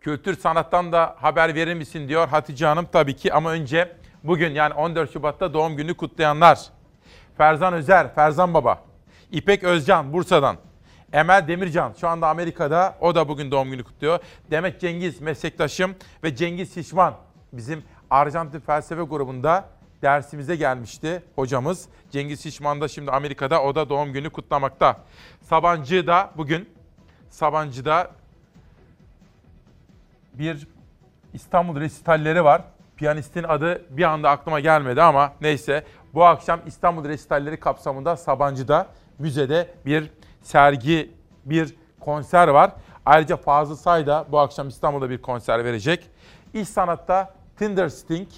Kültür 0.00 0.38
sanattan 0.38 0.92
da 0.92 1.16
haber 1.18 1.54
verir 1.54 1.74
misin 1.74 2.08
diyor 2.08 2.28
Hatice 2.28 2.66
Hanım 2.66 2.86
tabii 2.92 3.16
ki 3.16 3.32
ama 3.32 3.52
önce 3.52 3.96
bugün 4.24 4.50
yani 4.50 4.74
14 4.74 5.12
Şubat'ta 5.12 5.54
doğum 5.54 5.76
günü 5.76 5.94
kutlayanlar. 5.94 6.58
Ferzan 7.36 7.74
Özer, 7.74 8.14
Ferzan 8.14 8.54
Baba, 8.54 8.84
İpek 9.32 9.64
Özcan 9.64 10.12
Bursa'dan, 10.12 10.56
Emel 11.12 11.48
Demircan 11.48 11.92
şu 12.00 12.08
anda 12.08 12.28
Amerika'da 12.28 12.96
o 13.00 13.14
da 13.14 13.28
bugün 13.28 13.50
doğum 13.50 13.70
günü 13.70 13.84
kutluyor. 13.84 14.18
Demet 14.50 14.80
Cengiz 14.80 15.20
meslektaşım 15.20 15.94
ve 16.24 16.36
Cengiz 16.36 16.74
Şişman 16.74 17.14
bizim 17.52 17.84
Arjantin 18.10 18.60
felsefe 18.60 19.02
grubunda 19.02 19.68
dersimize 20.02 20.56
gelmişti 20.56 21.22
hocamız. 21.36 21.88
Cengiz 22.10 22.42
Şişman 22.42 22.80
da 22.80 22.88
şimdi 22.88 23.10
Amerika'da 23.10 23.62
o 23.62 23.74
da 23.74 23.88
doğum 23.88 24.12
günü 24.12 24.30
kutlamakta. 24.30 24.96
Sabancı 25.42 26.06
da 26.06 26.30
bugün 26.36 26.68
Sabancı'da 27.30 28.10
bir 30.34 30.66
İstanbul 31.34 31.80
resitalleri 31.80 32.44
var. 32.44 32.62
Piyanistin 32.96 33.42
adı 33.42 33.96
bir 33.96 34.02
anda 34.02 34.30
aklıma 34.30 34.60
gelmedi 34.60 35.02
ama 35.02 35.32
neyse. 35.40 35.84
Bu 36.14 36.24
akşam 36.24 36.60
İstanbul 36.66 37.04
Resitalleri 37.08 37.60
kapsamında 37.60 38.16
Sabancı'da 38.16 38.86
müzede 39.18 39.74
bir 39.86 40.10
sergi, 40.48 41.10
bir 41.44 41.74
konser 42.00 42.48
var. 42.48 42.70
Ayrıca 43.06 43.36
Fazıl 43.36 43.76
Say 43.76 44.06
da 44.06 44.26
bu 44.32 44.38
akşam 44.38 44.68
İstanbul'da 44.68 45.10
bir 45.10 45.22
konser 45.22 45.64
verecek. 45.64 46.10
İş 46.54 46.68
Sanat'ta 46.68 47.34
Tindersting, 47.58 48.28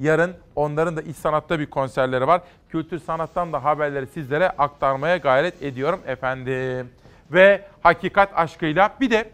yarın 0.00 0.34
onların 0.56 0.96
da 0.96 1.02
iş 1.02 1.16
sanatta 1.16 1.58
bir 1.58 1.66
konserleri 1.66 2.26
var. 2.26 2.42
Kültür 2.68 2.98
sanattan 2.98 3.52
da 3.52 3.64
haberleri 3.64 4.06
sizlere 4.06 4.50
aktarmaya 4.50 5.16
gayret 5.16 5.62
ediyorum 5.62 6.00
efendim. 6.06 6.90
Ve 7.32 7.64
hakikat 7.82 8.38
aşkıyla 8.38 8.96
bir 9.00 9.10
de 9.10 9.30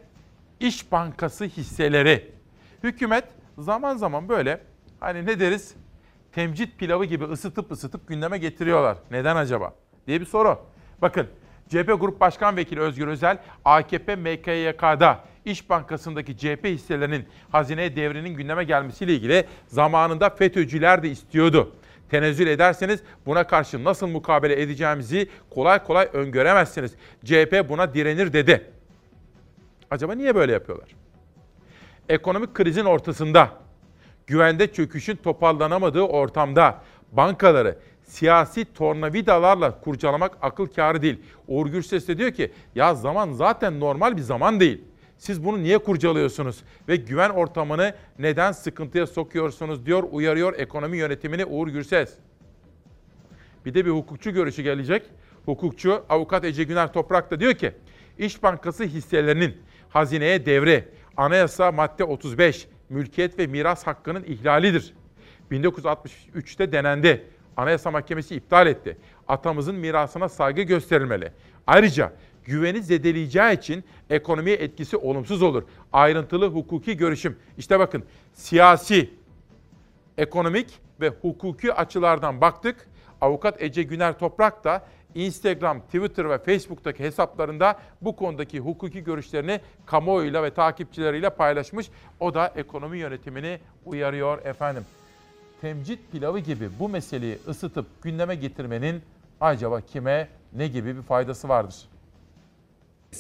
İş 0.60 0.92
Bankası 0.92 1.44
hisseleri. 1.44 2.32
Hükümet 2.82 3.24
zaman 3.59 3.96
zaman 3.96 4.28
böyle 4.28 4.60
hani 5.00 5.26
ne 5.26 5.40
deriz 5.40 5.74
temcit 6.32 6.78
pilavı 6.78 7.05
gibi 7.05 7.24
ısıtıp 7.24 7.72
ısıtıp 7.72 8.09
gündeme 8.09 8.38
getiriyorlar. 8.38 8.96
Neden 9.10 9.36
acaba? 9.36 9.72
diye 10.06 10.20
bir 10.20 10.26
soru. 10.26 10.59
Bakın 11.02 11.26
CHP 11.69 12.01
Grup 12.01 12.20
Başkan 12.20 12.57
Vekili 12.57 12.81
Özgür 12.81 13.07
Özel, 13.07 13.39
AKP 13.65 14.16
MKYK'da 14.16 15.24
İş 15.45 15.70
Bankası'ndaki 15.70 16.36
CHP 16.36 16.65
hisselerinin 16.65 17.24
hazineye 17.53 17.97
devrinin 17.97 18.35
gündeme 18.35 18.65
gelmesiyle 18.65 19.15
ilgili 19.15 19.45
zamanında 19.66 20.31
FETÖ'cüler 20.31 21.03
de 21.03 21.09
istiyordu. 21.09 21.73
Tenezzül 22.11 22.47
ederseniz 22.47 23.01
buna 23.27 23.47
karşı 23.47 23.85
nasıl 23.85 24.07
mukabele 24.07 24.62
edeceğimizi 24.62 25.28
kolay 25.51 25.85
kolay 25.85 26.09
öngöremezsiniz. 26.12 26.95
CHP 27.24 27.69
buna 27.69 27.95
direnir 27.95 28.32
dedi. 28.32 28.70
Acaba 29.90 30.15
niye 30.15 30.35
böyle 30.35 30.53
yapıyorlar? 30.53 30.89
Ekonomik 32.09 32.55
krizin 32.55 32.85
ortasında, 32.85 33.51
güvende 34.27 34.73
çöküşün 34.73 35.16
toparlanamadığı 35.16 36.03
ortamda 36.03 36.82
bankaları 37.12 37.78
siyasi 38.09 38.64
tornavidalarla 38.74 39.80
kurcalamak 39.80 40.39
akıl 40.43 40.66
kârı 40.66 41.02
değil. 41.02 41.20
Uğur 41.48 41.66
Gürses 41.66 42.09
de 42.09 42.18
diyor 42.18 42.30
ki 42.30 42.52
ya 42.74 42.94
zaman 42.94 43.32
zaten 43.32 43.80
normal 43.80 44.16
bir 44.16 44.22
zaman 44.22 44.60
değil. 44.60 44.85
Siz 45.18 45.44
bunu 45.44 45.62
niye 45.62 45.78
kurcalıyorsunuz 45.78 46.62
ve 46.89 46.97
güven 46.97 47.30
ortamını 47.30 47.94
neden 48.18 48.52
sıkıntıya 48.52 49.06
sokuyorsunuz 49.06 49.86
diyor, 49.86 50.05
uyarıyor 50.10 50.55
ekonomi 50.59 50.97
yönetimini 50.97 51.44
Uğur 51.44 51.68
Gürses. 51.68 52.14
Bir 53.66 53.74
de 53.74 53.86
bir 53.86 53.90
hukukçu 53.90 54.30
görüşü 54.30 54.62
gelecek. 54.62 55.02
Hukukçu 55.44 56.05
avukat 56.09 56.44
Ece 56.44 56.64
Güner 56.64 56.93
Toprak 56.93 57.30
da 57.30 57.40
diyor 57.40 57.55
ki 57.55 57.72
İş 58.18 58.43
Bankası 58.43 58.85
hisselerinin 58.85 59.56
hazineye 59.89 60.47
devri, 60.47 60.89
anayasa 61.16 61.72
madde 61.72 62.05
35, 62.05 62.68
mülkiyet 62.89 63.39
ve 63.39 63.47
miras 63.47 63.86
hakkının 63.86 64.24
ihlalidir. 64.24 64.94
1963'te 65.51 66.72
denendi. 66.72 67.26
Anayasa 67.59 67.90
Mahkemesi 67.90 68.35
iptal 68.36 68.66
etti. 68.66 68.97
Atamızın 69.28 69.74
mirasına 69.74 70.28
saygı 70.28 70.62
gösterilmeli. 70.62 71.32
Ayrıca 71.66 72.12
güveni 72.44 72.82
zedeleyeceği 72.82 73.56
için 73.56 73.85
ekonomiye 74.10 74.56
etkisi 74.56 74.97
olumsuz 74.97 75.43
olur. 75.43 75.62
Ayrıntılı 75.93 76.47
hukuki 76.47 76.97
görüşüm. 76.97 77.36
İşte 77.59 77.78
bakın 77.78 78.05
siyasi, 78.35 79.10
ekonomik 80.18 80.80
ve 81.01 81.09
hukuki 81.09 81.72
açılardan 81.72 82.40
baktık. 82.40 82.89
Avukat 83.20 83.62
Ece 83.62 83.82
Güner 83.82 84.18
Toprak 84.18 84.64
da 84.64 84.86
Instagram, 85.14 85.80
Twitter 85.80 86.30
ve 86.30 86.39
Facebook'taki 86.39 87.05
hesaplarında 87.05 87.78
bu 88.01 88.16
konudaki 88.16 88.60
hukuki 88.60 89.05
görüşlerini 89.05 89.60
kamuoyuyla 89.86 90.43
ve 90.43 90.55
takipçileriyle 90.55 91.30
paylaşmış. 91.30 91.90
O 92.20 92.35
da 92.35 92.52
ekonomi 92.56 92.98
yönetimini 92.98 93.59
uyarıyor 93.85 94.44
efendim. 94.44 94.85
Temcit 95.60 95.98
pilavı 96.12 96.39
gibi 96.39 96.70
bu 96.78 96.89
meseleyi 96.89 97.39
ısıtıp 97.48 97.86
gündeme 98.02 98.35
getirmenin 98.35 99.02
acaba 99.40 99.80
kime 99.80 100.28
ne 100.52 100.68
gibi 100.68 100.97
bir 100.97 101.02
faydası 101.02 101.48
vardır? 101.48 101.76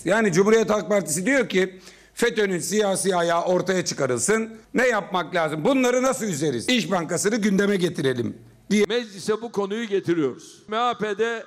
Yani 0.04 0.32
Cumhuriyet 0.32 0.70
Halk 0.70 0.88
Partisi 0.88 1.26
diyor 1.26 1.48
ki 1.48 1.80
FETÖ'nün 2.14 2.58
siyasi 2.58 3.16
ayağı 3.16 3.44
ortaya 3.44 3.84
çıkarılsın. 3.84 4.56
Ne 4.74 4.86
yapmak 4.88 5.34
lazım? 5.34 5.64
Bunları 5.64 6.02
nasıl 6.02 6.26
üzeriz? 6.26 6.68
İş 6.68 6.90
Bankası'nı 6.90 7.36
gündeme 7.36 7.76
getirelim 7.76 8.36
diye. 8.70 8.84
Meclise 8.88 9.42
bu 9.42 9.52
konuyu 9.52 9.84
getiriyoruz. 9.88 10.62
MHP'de 10.68 11.44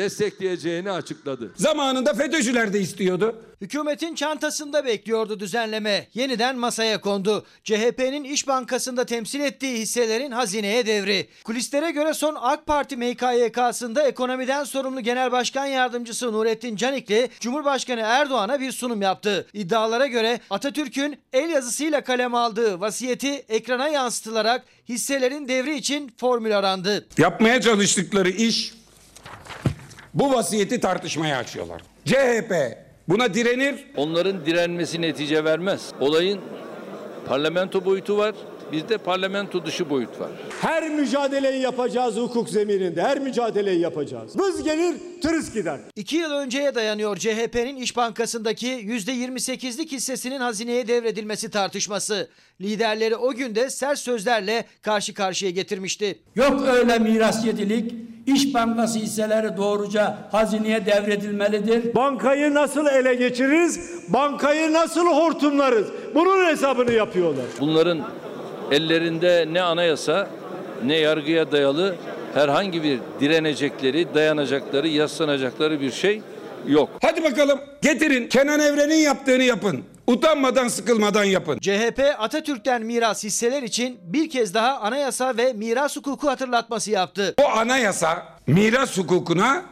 destekleyeceğini 0.00 0.90
açıkladı. 0.90 1.52
Zamanında 1.56 2.14
FETÖ'cüler 2.14 2.72
de 2.72 2.80
istiyordu. 2.80 3.36
Hükümetin 3.60 4.14
çantasında 4.14 4.84
bekliyordu 4.84 5.40
düzenleme. 5.40 6.06
Yeniden 6.14 6.56
masaya 6.56 7.00
kondu. 7.00 7.44
CHP'nin 7.64 8.24
İş 8.24 8.48
Bankası'nda 8.48 9.04
temsil 9.04 9.40
ettiği 9.40 9.78
hisselerin 9.78 10.30
hazineye 10.30 10.86
devri. 10.86 11.28
Kulislere 11.44 11.90
göre 11.90 12.14
son 12.14 12.36
AK 12.40 12.66
Parti 12.66 12.96
MKYK'sında 12.96 14.02
ekonomiden 14.02 14.64
sorumlu 14.64 15.00
Genel 15.00 15.32
Başkan 15.32 15.66
Yardımcısı 15.66 16.32
Nurettin 16.32 16.76
Canikli, 16.76 17.28
Cumhurbaşkanı 17.40 18.00
Erdoğan'a 18.00 18.60
bir 18.60 18.72
sunum 18.72 19.02
yaptı. 19.02 19.46
İddialara 19.52 20.06
göre 20.06 20.40
Atatürk'ün 20.50 21.18
el 21.32 21.50
yazısıyla 21.50 22.04
kaleme 22.04 22.36
aldığı 22.38 22.80
vasiyeti 22.80 23.30
ekrana 23.48 23.88
yansıtılarak 23.88 24.64
hisselerin 24.88 25.48
devri 25.48 25.76
için 25.76 26.12
formül 26.16 26.58
arandı. 26.58 27.06
Yapmaya 27.18 27.60
çalıştıkları 27.60 28.30
iş 28.30 28.79
bu 30.14 30.32
vasiyeti 30.34 30.80
tartışmaya 30.80 31.38
açıyorlar. 31.38 31.82
CHP 32.04 32.52
buna 33.08 33.34
direnir. 33.34 33.86
Onların 33.96 34.46
direnmesi 34.46 35.02
netice 35.02 35.44
vermez. 35.44 35.92
Olayın 36.00 36.40
parlamento 37.28 37.84
boyutu 37.84 38.18
var. 38.18 38.34
Bizde 38.72 38.98
parlamento 38.98 39.66
dışı 39.66 39.90
boyut 39.90 40.20
var. 40.20 40.28
Her 40.60 40.90
mücadeleyi 40.90 41.62
yapacağız 41.62 42.16
hukuk 42.16 42.48
zemininde. 42.48 43.02
Her 43.02 43.18
mücadeleyi 43.18 43.80
yapacağız. 43.80 44.38
Vız 44.38 44.62
gelir, 44.62 44.94
tırıs 45.22 45.54
gider. 45.54 45.80
İki 45.96 46.16
yıl 46.16 46.30
önceye 46.30 46.74
dayanıyor 46.74 47.16
CHP'nin 47.16 47.76
İş 47.76 47.96
Bankası'ndaki 47.96 48.66
%28'lik 48.66 49.92
hissesinin 49.92 50.40
hazineye 50.40 50.88
devredilmesi 50.88 51.50
tartışması. 51.50 52.28
Liderleri 52.60 53.16
o 53.16 53.32
günde 53.34 53.70
sert 53.70 53.98
sözlerle 53.98 54.64
karşı 54.82 55.14
karşıya 55.14 55.50
getirmişti. 55.50 56.18
Yok 56.34 56.62
öyle 56.66 56.98
miras 56.98 57.46
yedilik. 57.46 57.94
İş 58.26 58.54
Bankası 58.54 58.98
hisseleri 58.98 59.56
doğruca 59.56 60.18
hazineye 60.32 60.86
devredilmelidir. 60.86 61.94
Bankayı 61.94 62.54
nasıl 62.54 62.86
ele 62.86 63.14
geçiririz? 63.14 63.80
Bankayı 64.08 64.72
nasıl 64.72 65.06
hortumlarız? 65.06 65.86
Bunun 66.14 66.46
hesabını 66.46 66.92
yapıyorlar. 66.92 67.44
Bunların 67.60 68.00
ellerinde 68.70 69.46
ne 69.52 69.62
anayasa 69.62 70.28
ne 70.84 70.96
yargıya 70.96 71.52
dayalı 71.52 71.96
herhangi 72.34 72.82
bir 72.82 73.00
direnecekleri, 73.20 74.14
dayanacakları, 74.14 74.88
yaslanacakları 74.88 75.80
bir 75.80 75.90
şey 75.90 76.22
yok. 76.66 76.88
Hadi 77.02 77.22
bakalım 77.24 77.60
getirin 77.82 78.28
Kenan 78.28 78.60
Evren'in 78.60 78.94
yaptığını 78.94 79.42
yapın. 79.42 79.84
Utanmadan 80.06 80.68
sıkılmadan 80.68 81.24
yapın. 81.24 81.58
CHP 81.58 82.00
Atatürk'ten 82.18 82.82
miras 82.82 83.24
hisseler 83.24 83.62
için 83.62 83.98
bir 84.02 84.30
kez 84.30 84.54
daha 84.54 84.78
anayasa 84.80 85.36
ve 85.36 85.52
miras 85.52 85.96
hukuku 85.96 86.28
hatırlatması 86.28 86.90
yaptı. 86.90 87.34
Bu 87.38 87.48
anayasa 87.48 88.26
miras 88.46 88.98
hukukuna 88.98 89.62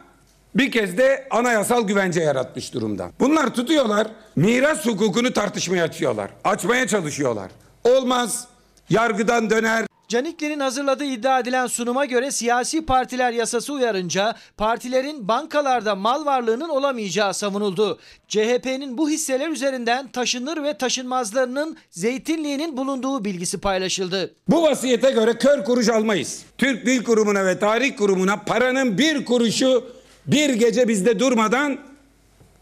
bir 0.55 0.71
kez 0.73 0.99
de 0.99 1.29
anayasal 1.31 1.87
güvence 1.87 2.21
yaratmış 2.21 2.75
durumda. 2.75 3.11
Bunlar 3.21 3.55
tutuyorlar 3.55 4.07
miras 4.37 4.87
hukukunu 4.87 5.33
tartışmaya 5.33 5.85
açıyorlar. 5.85 6.31
Açmaya 6.45 6.87
çalışıyorlar. 6.89 7.51
Olmaz. 7.85 8.49
Yargıdan 8.91 9.51
döner. 9.51 9.87
Canikli'nin 10.09 10.61
hazırladığı 10.61 11.05
iddia 11.05 11.41
edilen 11.41 11.67
sunuma 11.67 12.05
göre 12.05 12.31
siyasi 12.31 12.87
partiler 12.87 13.33
yasası 13.33 13.73
uyarınca 13.73 14.35
partilerin 14.57 15.29
bankalarda 15.29 15.95
mal 15.95 16.27
varlığının 16.27 16.69
olamayacağı 16.69 17.35
savunuldu. 17.35 17.99
CHP'nin 18.29 18.99
bu 18.99 19.11
hisseler 19.11 19.49
üzerinden 19.49 20.09
taşınır 20.09 20.63
ve 20.63 20.79
taşınmazlarının 20.79 21.77
zeytinliğinin 21.91 22.77
bulunduğu 22.77 23.25
bilgisi 23.25 23.61
paylaşıldı. 23.61 24.35
Bu 24.49 24.63
vasiyete 24.63 25.11
göre 25.11 25.39
kör 25.39 25.65
kuruş 25.65 25.89
almayız. 25.89 26.43
Türk 26.59 26.87
Dil 26.87 27.05
Kurumu'na 27.05 27.47
ve 27.47 27.59
Tarih 27.59 27.97
Kurumu'na 27.97 28.37
paranın 28.45 28.99
bir 28.99 29.25
kuruşu 29.25 29.85
bir 30.27 30.55
gece 30.55 30.89
bizde 30.89 31.19
durmadan 31.19 31.79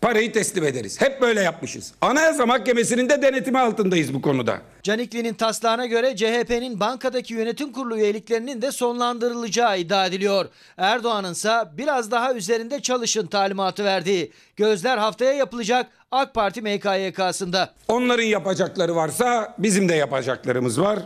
parayı 0.07 0.33
teslim 0.33 0.65
ederiz. 0.65 1.01
Hep 1.01 1.21
böyle 1.21 1.41
yapmışız. 1.41 1.93
Anayasa 2.01 2.47
Mahkemesi'nin 2.47 3.09
de 3.09 3.23
denetimi 3.23 3.59
altındayız 3.59 4.15
bu 4.15 4.23
konuda. 4.23 4.59
Canikli'nin 4.83 5.35
taslağına 5.35 5.87
göre 5.87 6.17
CHP'nin 6.17 6.81
bankadaki 6.81 7.35
yönetim 7.35 7.73
kurulu 7.73 7.97
üyeliklerinin 7.97 8.63
de 8.63 8.73
sonlandırılacağı 8.73 9.79
iddia 9.79 10.07
ediliyor. 10.07 10.49
Erdoğan'ın 10.77 11.33
ise 11.33 11.51
biraz 11.73 12.11
daha 12.11 12.35
üzerinde 12.35 12.81
çalışın 12.81 13.27
talimatı 13.27 13.85
verdiği. 13.85 14.33
Gözler 14.57 14.99
haftaya 14.99 15.33
yapılacak 15.33 15.87
AK 16.11 16.35
Parti 16.35 16.63
MKYK'sında. 16.63 17.75
Onların 17.89 18.25
yapacakları 18.25 18.97
varsa 18.97 19.55
bizim 19.59 19.89
de 19.89 19.95
yapacaklarımız 19.95 20.81
var. 20.81 20.99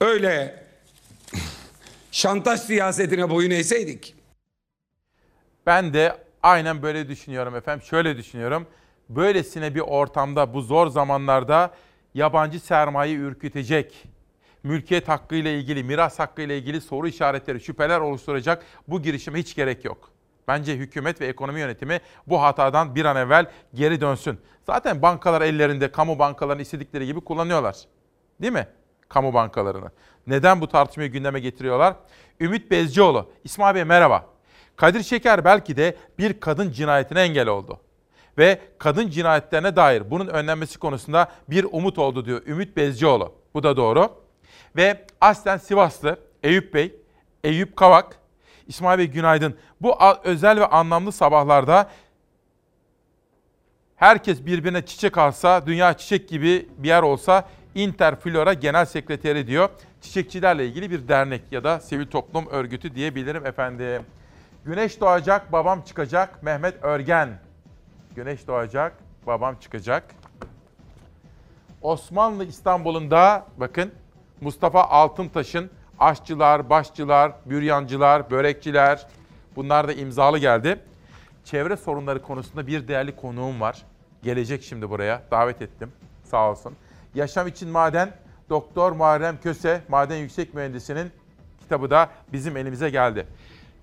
Öyle 0.00 0.64
şantaj 2.12 2.60
siyasetine 2.60 3.30
boyun 3.30 3.50
eğseydik. 3.50 4.14
Ben 5.66 5.94
de 5.94 6.29
aynen 6.42 6.82
böyle 6.82 7.08
düşünüyorum 7.08 7.56
efendim. 7.56 7.86
Şöyle 7.86 8.16
düşünüyorum. 8.16 8.66
Böylesine 9.08 9.74
bir 9.74 9.80
ortamda 9.80 10.54
bu 10.54 10.62
zor 10.62 10.86
zamanlarda 10.86 11.74
yabancı 12.14 12.60
sermaye 12.60 13.14
ürkütecek, 13.14 14.04
mülkiyet 14.62 15.08
hakkı 15.08 15.34
ile 15.34 15.58
ilgili, 15.58 15.84
miras 15.84 16.18
hakkı 16.18 16.42
ile 16.42 16.58
ilgili 16.58 16.80
soru 16.80 17.08
işaretleri, 17.08 17.60
şüpheler 17.60 18.00
oluşturacak 18.00 18.64
bu 18.88 19.02
girişime 19.02 19.38
hiç 19.38 19.54
gerek 19.54 19.84
yok. 19.84 20.10
Bence 20.48 20.76
hükümet 20.76 21.20
ve 21.20 21.26
ekonomi 21.26 21.60
yönetimi 21.60 22.00
bu 22.26 22.42
hatadan 22.42 22.94
bir 22.94 23.04
an 23.04 23.16
evvel 23.16 23.46
geri 23.74 24.00
dönsün. 24.00 24.40
Zaten 24.66 25.02
bankalar 25.02 25.42
ellerinde 25.42 25.92
kamu 25.92 26.18
bankalarını 26.18 26.62
istedikleri 26.62 27.06
gibi 27.06 27.20
kullanıyorlar. 27.20 27.76
Değil 28.42 28.52
mi? 28.52 28.68
Kamu 29.08 29.34
bankalarını. 29.34 29.90
Neden 30.26 30.60
bu 30.60 30.68
tartışmayı 30.68 31.10
gündeme 31.12 31.40
getiriyorlar? 31.40 31.94
Ümit 32.40 32.70
Bezcioğlu. 32.70 33.30
İsmail 33.44 33.74
Bey 33.74 33.84
merhaba. 33.84 34.26
Kadir 34.80 35.02
Şeker 35.02 35.44
belki 35.44 35.76
de 35.76 35.96
bir 36.18 36.40
kadın 36.40 36.70
cinayetine 36.70 37.20
engel 37.20 37.48
oldu. 37.48 37.80
Ve 38.38 38.58
kadın 38.78 39.10
cinayetlerine 39.10 39.76
dair 39.76 40.10
bunun 40.10 40.26
önlenmesi 40.26 40.78
konusunda 40.78 41.32
bir 41.48 41.66
umut 41.72 41.98
oldu 41.98 42.24
diyor 42.24 42.46
Ümit 42.46 42.76
Bezcioğlu. 42.76 43.32
Bu 43.54 43.62
da 43.62 43.76
doğru. 43.76 44.12
Ve 44.76 45.06
aslen 45.20 45.56
Sivaslı 45.56 46.18
Eyüp 46.42 46.74
Bey, 46.74 46.94
Eyüp 47.44 47.76
Kavak, 47.76 48.16
İsmail 48.66 48.98
Bey 48.98 49.06
günaydın. 49.06 49.56
Bu 49.80 49.98
özel 50.24 50.60
ve 50.60 50.66
anlamlı 50.66 51.12
sabahlarda 51.12 51.90
herkes 53.96 54.46
birbirine 54.46 54.86
çiçek 54.86 55.18
alsa, 55.18 55.66
dünya 55.66 55.96
çiçek 55.96 56.28
gibi 56.28 56.68
bir 56.78 56.88
yer 56.88 57.02
olsa 57.02 57.48
Interflora 57.74 58.52
Genel 58.52 58.84
Sekreteri 58.84 59.46
diyor. 59.46 59.68
Çiçekçilerle 60.00 60.66
ilgili 60.66 60.90
bir 60.90 61.08
dernek 61.08 61.42
ya 61.50 61.64
da 61.64 61.80
sivil 61.80 62.06
toplum 62.06 62.46
örgütü 62.46 62.94
diyebilirim 62.94 63.46
efendim. 63.46 64.02
Güneş 64.64 65.00
doğacak, 65.00 65.52
babam 65.52 65.82
çıkacak. 65.82 66.42
Mehmet 66.42 66.84
Örgen. 66.84 67.28
Güneş 68.16 68.46
doğacak, 68.46 68.92
babam 69.26 69.56
çıkacak. 69.56 70.04
Osmanlı 71.82 72.44
İstanbul'unda 72.44 73.46
bakın 73.56 73.92
Mustafa 74.40 74.84
Altıntaş'ın 74.84 75.70
aşçılar, 75.98 76.70
başçılar, 76.70 77.32
büryancılar, 77.46 78.30
börekçiler 78.30 79.06
bunlar 79.56 79.88
da 79.88 79.92
imzalı 79.92 80.38
geldi. 80.38 80.80
Çevre 81.44 81.76
sorunları 81.76 82.22
konusunda 82.22 82.66
bir 82.66 82.88
değerli 82.88 83.16
konuğum 83.16 83.60
var. 83.60 83.82
Gelecek 84.22 84.62
şimdi 84.62 84.90
buraya. 84.90 85.22
Davet 85.30 85.62
ettim. 85.62 85.92
Sağ 86.24 86.50
olsun. 86.50 86.74
Yaşam 87.14 87.46
için 87.46 87.68
Maden 87.68 88.12
Doktor 88.50 88.92
Muharrem 88.92 89.40
Köse, 89.40 89.80
Maden 89.88 90.16
Yüksek 90.16 90.54
Mühendisi'nin 90.54 91.10
kitabı 91.60 91.90
da 91.90 92.10
bizim 92.32 92.56
elimize 92.56 92.90
geldi. 92.90 93.26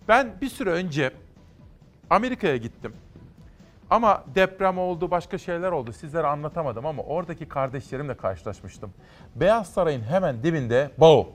Ben 0.08 0.42
bir 0.42 0.50
süre 0.50 0.70
önce 0.70 1.12
Amerika'ya 2.10 2.58
gittim. 2.58 2.94
Ama 3.90 4.24
deprem 4.36 4.78
oldu, 4.78 5.12
başka 5.12 5.38
şeyler 5.38 5.72
oldu. 5.72 5.94
Sizlere 5.94 6.28
anlatamadım 6.28 6.86
ama 6.86 7.04
oradaki 7.04 7.46
kardeşlerimle 7.46 8.14
karşılaşmıştım. 8.14 8.94
Beyaz 9.36 9.70
Saray'ın 9.70 10.02
hemen 10.02 10.44
dibinde 10.44 10.92
BAO, 10.98 11.30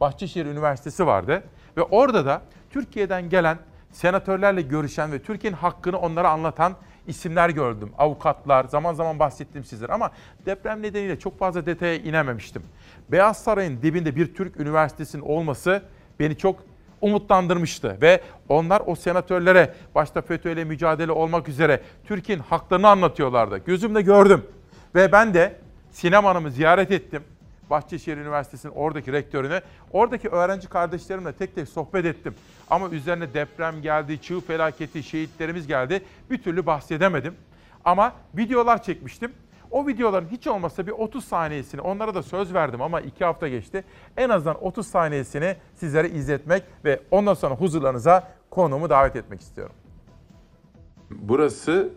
Bahçeşehir 0.00 0.46
Üniversitesi 0.46 1.06
vardı. 1.06 1.42
Ve 1.76 1.82
orada 1.82 2.26
da 2.26 2.42
Türkiye'den 2.70 3.30
gelen 3.30 3.58
senatörlerle 3.92 4.62
görüşen 4.62 5.12
ve 5.12 5.22
Türkiye'nin 5.22 5.56
hakkını 5.56 5.98
onlara 5.98 6.30
anlatan 6.30 6.72
isimler 7.06 7.48
gördüm. 7.48 7.92
Avukatlar, 7.98 8.64
zaman 8.64 8.94
zaman 8.94 9.18
bahsettim 9.18 9.64
sizlere 9.64 9.92
ama 9.92 10.10
deprem 10.46 10.82
nedeniyle 10.82 11.18
çok 11.18 11.38
fazla 11.38 11.66
detaya 11.66 11.96
inememiştim. 11.96 12.62
Beyaz 13.08 13.42
Saray'ın 13.42 13.82
dibinde 13.82 14.16
bir 14.16 14.34
Türk 14.34 14.60
üniversitesinin 14.60 15.22
olması 15.22 15.82
beni 16.20 16.38
çok 16.38 16.56
umutlandırmıştı 17.00 17.98
ve 18.02 18.20
onlar 18.48 18.82
o 18.86 18.94
senatörlere 18.94 19.74
başta 19.94 20.22
FETÖ 20.22 20.64
mücadele 20.64 21.12
olmak 21.12 21.48
üzere 21.48 21.80
Türkiye'nin 22.04 22.42
haklarını 22.42 22.88
anlatıyorlardı. 22.88 23.58
Gözümle 23.58 24.02
gördüm 24.02 24.46
ve 24.94 25.12
ben 25.12 25.34
de 25.34 25.56
Sinem 25.90 26.24
Hanım'ı 26.24 26.50
ziyaret 26.50 26.90
ettim. 26.90 27.22
Bahçeşehir 27.70 28.16
Üniversitesi'nin 28.16 28.72
oradaki 28.72 29.12
rektörünü. 29.12 29.60
Oradaki 29.92 30.28
öğrenci 30.28 30.68
kardeşlerimle 30.68 31.32
tek 31.32 31.54
tek 31.54 31.68
sohbet 31.68 32.04
ettim. 32.04 32.34
Ama 32.70 32.88
üzerine 32.88 33.34
deprem 33.34 33.82
geldi, 33.82 34.22
çığ 34.22 34.40
felaketi, 34.40 35.02
şehitlerimiz 35.02 35.66
geldi. 35.66 36.02
Bir 36.30 36.42
türlü 36.42 36.66
bahsedemedim. 36.66 37.34
Ama 37.84 38.12
videolar 38.36 38.82
çekmiştim. 38.82 39.32
O 39.70 39.86
videoların 39.86 40.28
hiç 40.30 40.46
olmazsa 40.46 40.86
bir 40.86 40.92
30 40.92 41.24
saniyesini 41.24 41.80
onlara 41.80 42.14
da 42.14 42.22
söz 42.22 42.54
verdim 42.54 42.82
ama 42.82 43.00
2 43.00 43.24
hafta 43.24 43.48
geçti. 43.48 43.84
En 44.16 44.28
azından 44.28 44.64
30 44.64 44.86
saniyesini 44.86 45.56
sizlere 45.74 46.08
izletmek 46.08 46.62
ve 46.84 47.00
ondan 47.10 47.34
sonra 47.34 47.54
huzurlarınıza 47.54 48.32
konuğumu 48.50 48.90
davet 48.90 49.16
etmek 49.16 49.40
istiyorum. 49.40 49.74
Burası 51.10 51.88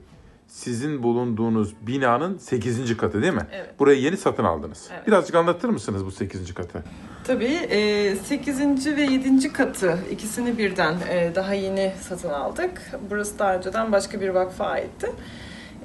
sizin 0.48 1.04
bulunduğunuz 1.04 1.76
binanın 1.88 2.38
8. 2.38 2.98
katı 2.98 3.22
değil 3.22 3.34
mi? 3.34 3.48
Evet. 3.52 3.80
Burayı 3.80 4.02
yeni 4.02 4.18
satın 4.18 4.44
aldınız. 4.44 4.90
Evet. 4.94 5.08
Birazcık 5.08 5.36
anlatır 5.36 5.70
mısınız 5.70 6.06
bu 6.06 6.12
8. 6.12 6.54
katı? 6.54 6.84
Tabii 7.24 8.18
8. 8.24 8.96
ve 8.98 9.02
7. 9.02 9.54
katı 9.54 10.00
ikisini 10.12 10.58
birden 10.58 10.96
e, 11.10 11.32
daha 11.36 11.54
yeni 11.54 11.94
satın 12.02 12.30
aldık. 12.30 12.92
Burası 13.10 13.40
daha 13.40 13.56
önceden 13.56 13.92
başka 13.92 14.22
bir 14.22 14.30
vakfa 14.30 14.66
aitti. 14.66 15.12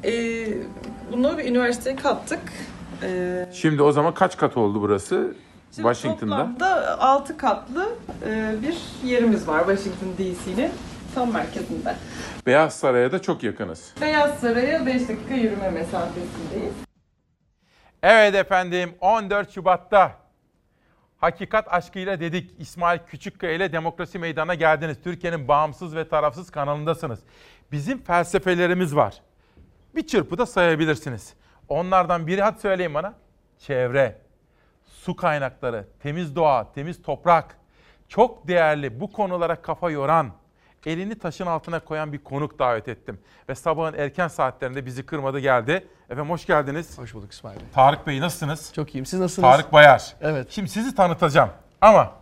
E, 0.04 0.46
bunu 1.12 1.38
bir 1.38 1.44
üniversiteye 1.44 1.96
kattık. 1.96 2.40
E, 3.02 3.46
Şimdi 3.52 3.82
o 3.82 3.92
zaman 3.92 4.14
kaç 4.14 4.36
kat 4.36 4.56
oldu 4.56 4.80
burası? 4.80 5.34
Şimdi 5.74 5.88
Washington'da. 5.88 6.36
Toplamda 6.36 7.00
6 7.00 7.36
katlı 7.36 7.88
e, 8.26 8.54
bir 8.62 8.76
yerimiz 9.08 9.48
var 9.48 9.58
Washington 9.66 10.08
DC'nin 10.18 10.70
tam 11.14 11.32
merkezinde. 11.32 11.94
Beyaz 12.46 12.76
Saray'a 12.76 13.12
da 13.12 13.22
çok 13.22 13.42
yakınız. 13.42 13.92
Beyaz 14.00 14.38
Saray'a 14.38 14.86
5 14.86 15.08
dakika 15.08 15.34
yürüme 15.34 15.70
mesafesindeyiz. 15.70 16.74
Evet 18.02 18.34
efendim 18.34 18.94
14 19.00 19.50
Şubat'ta 19.50 20.12
Hakikat 21.18 21.72
aşkıyla 21.72 22.20
dedik. 22.20 22.50
İsmail 22.58 22.98
Küçükkaya 23.06 23.52
ile 23.52 23.72
Demokrasi 23.72 24.18
Meydanı'na 24.18 24.54
geldiniz. 24.54 24.96
Türkiye'nin 25.04 25.48
bağımsız 25.48 25.96
ve 25.96 26.08
tarafsız 26.08 26.50
kanalındasınız. 26.50 27.20
Bizim 27.72 28.02
felsefelerimiz 28.04 28.96
var. 28.96 29.22
Bir 29.96 30.06
çırpıda 30.06 30.46
sayabilirsiniz. 30.46 31.34
Onlardan 31.68 32.26
biri 32.26 32.42
hadi 32.42 32.60
söyleyin 32.60 32.94
bana. 32.94 33.14
Çevre, 33.58 34.18
su 34.84 35.16
kaynakları, 35.16 35.86
temiz 36.00 36.36
doğa, 36.36 36.72
temiz 36.72 37.02
toprak. 37.02 37.56
Çok 38.08 38.48
değerli 38.48 39.00
bu 39.00 39.12
konulara 39.12 39.62
kafa 39.62 39.90
yoran, 39.90 40.32
elini 40.86 41.18
taşın 41.18 41.46
altına 41.46 41.80
koyan 41.80 42.12
bir 42.12 42.24
konuk 42.24 42.58
davet 42.58 42.88
ettim. 42.88 43.20
Ve 43.48 43.54
sabahın 43.54 43.94
erken 43.94 44.28
saatlerinde 44.28 44.86
bizi 44.86 45.06
kırmadı 45.06 45.38
geldi. 45.38 45.88
Efendim 46.10 46.30
hoş 46.30 46.46
geldiniz. 46.46 46.98
Hoş 46.98 47.14
bulduk 47.14 47.32
İsmail 47.32 47.56
Bey. 47.56 47.66
Tarık 47.74 48.06
Bey 48.06 48.20
nasılsınız? 48.20 48.72
Çok 48.74 48.94
iyiyim. 48.94 49.06
Siz 49.06 49.20
nasılsınız? 49.20 49.50
Tarık 49.50 49.72
Bayar. 49.72 50.14
Evet. 50.20 50.50
Şimdi 50.50 50.68
sizi 50.68 50.94
tanıtacağım. 50.94 51.50
Ama 51.80 52.12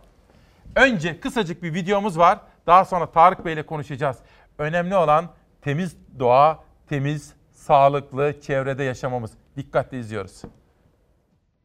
önce 0.75 1.19
kısacık 1.19 1.63
bir 1.63 1.73
videomuz 1.73 2.19
var. 2.19 2.39
Daha 2.67 2.85
sonra 2.85 3.11
Tarık 3.11 3.45
Bey 3.45 3.53
ile 3.53 3.65
konuşacağız. 3.65 4.17
Önemli 4.57 4.95
olan 4.95 5.29
temiz 5.61 5.97
doğa, 6.19 6.59
temiz, 6.89 7.34
sağlıklı 7.67 8.41
çevrede 8.41 8.83
yaşamamız. 8.83 9.31
Dikkatle 9.57 9.99
izliyoruz. 9.99 10.41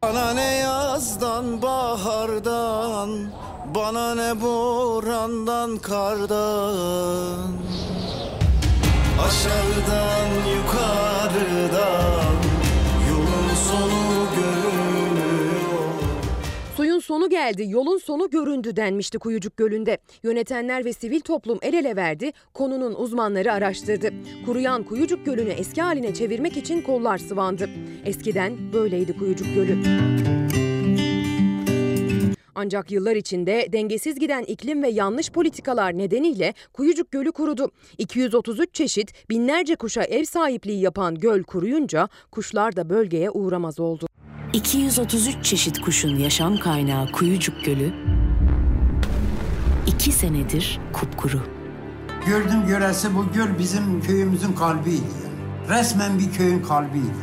Bana 0.03 0.33
ne 0.35 0.55
yazdan 0.57 1.63
bahardan 1.63 3.11
Bana 3.75 4.15
ne 4.15 4.41
borandan 4.43 5.79
kardan 5.79 7.53
Aşağıdan 9.27 10.29
yukarıdan 10.57 12.30
sonu 17.11 17.31
geldi, 17.31 17.65
yolun 17.69 17.99
sonu 17.99 18.31
göründü 18.31 18.77
denmişti 18.77 19.19
Kuyucuk 19.19 19.57
Gölü'nde. 19.57 19.99
Yönetenler 20.23 20.85
ve 20.85 20.93
sivil 20.93 21.21
toplum 21.21 21.59
el 21.63 21.75
ele 21.75 21.97
verdi, 21.97 22.33
konunun 22.55 22.95
uzmanları 22.95 23.53
araştırdı. 23.53 24.11
Kuruyan 24.47 24.83
Kuyucuk 24.83 25.27
Gölü'nü 25.27 25.51
eski 25.51 25.83
haline 25.83 26.15
çevirmek 26.15 26.57
için 26.57 26.83
kollar 26.83 27.19
sıvandı. 27.19 27.71
Eskiden 28.05 28.73
böyleydi 28.73 29.19
Kuyucuk 29.19 29.55
Gölü. 29.55 29.79
Ancak 32.55 32.91
yıllar 32.91 33.17
içinde 33.17 33.67
dengesiz 33.73 34.19
giden 34.19 34.43
iklim 34.43 34.83
ve 34.83 34.89
yanlış 34.89 35.31
politikalar 35.31 35.99
nedeniyle 35.99 36.55
Kuyucuk 36.73 37.11
Gölü 37.11 37.33
kurudu. 37.33 37.71
233 37.99 38.75
çeşit 38.75 39.29
binlerce 39.31 39.77
kuşa 39.77 40.03
ev 40.03 40.25
sahipliği 40.25 40.81
yapan 40.81 41.15
göl 41.15 41.43
kuruyunca 41.43 42.09
kuşlar 42.31 42.77
da 42.77 42.91
bölgeye 42.91 43.31
uğramaz 43.31 43.81
oldu. 43.81 44.07
233 44.53 45.45
çeşit 45.45 45.81
kuşun 45.81 46.17
yaşam 46.17 46.57
kaynağı 46.57 47.13
Kuyucuk 47.13 47.65
Gölü, 47.65 47.93
iki 49.87 50.13
senedir 50.13 50.81
kupkuru. 50.93 51.41
Gördüm 52.27 52.67
görelse 52.67 53.15
bu 53.15 53.33
göl 53.33 53.59
bizim 53.59 54.01
köyümüzün 54.03 54.53
kalbiydi. 54.53 55.03
yani. 55.25 55.79
Resmen 55.79 56.19
bir 56.19 56.33
köyün 56.33 56.63
kalbiydi. 56.63 57.15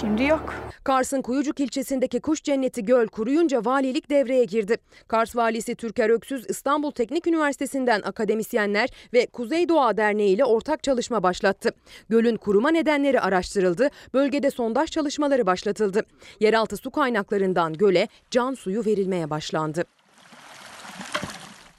Şimdi 0.00 0.22
yok. 0.24 0.54
Kars'ın 0.84 1.22
Kuyucuk 1.22 1.60
ilçesindeki 1.60 2.20
kuş 2.20 2.42
cenneti 2.42 2.84
göl 2.84 3.06
kuruyunca 3.06 3.64
valilik 3.64 4.10
devreye 4.10 4.44
girdi. 4.44 4.76
Kars 5.08 5.36
valisi 5.36 5.74
Türker 5.74 6.10
Öksüz 6.10 6.50
İstanbul 6.50 6.90
Teknik 6.90 7.26
Üniversitesi'nden 7.26 8.02
akademisyenler 8.02 8.88
ve 9.12 9.26
Kuzey 9.26 9.68
Doğa 9.68 9.96
Derneği 9.96 10.34
ile 10.34 10.44
ortak 10.44 10.82
çalışma 10.82 11.22
başlattı. 11.22 11.70
Gölün 12.08 12.36
kuruma 12.36 12.70
nedenleri 12.70 13.20
araştırıldı, 13.20 13.88
bölgede 14.14 14.50
sondaj 14.50 14.90
çalışmaları 14.90 15.46
başlatıldı. 15.46 16.02
Yeraltı 16.40 16.76
su 16.76 16.90
kaynaklarından 16.90 17.72
göle 17.72 18.08
can 18.30 18.54
suyu 18.54 18.86
verilmeye 18.86 19.30
başlandı. 19.30 19.84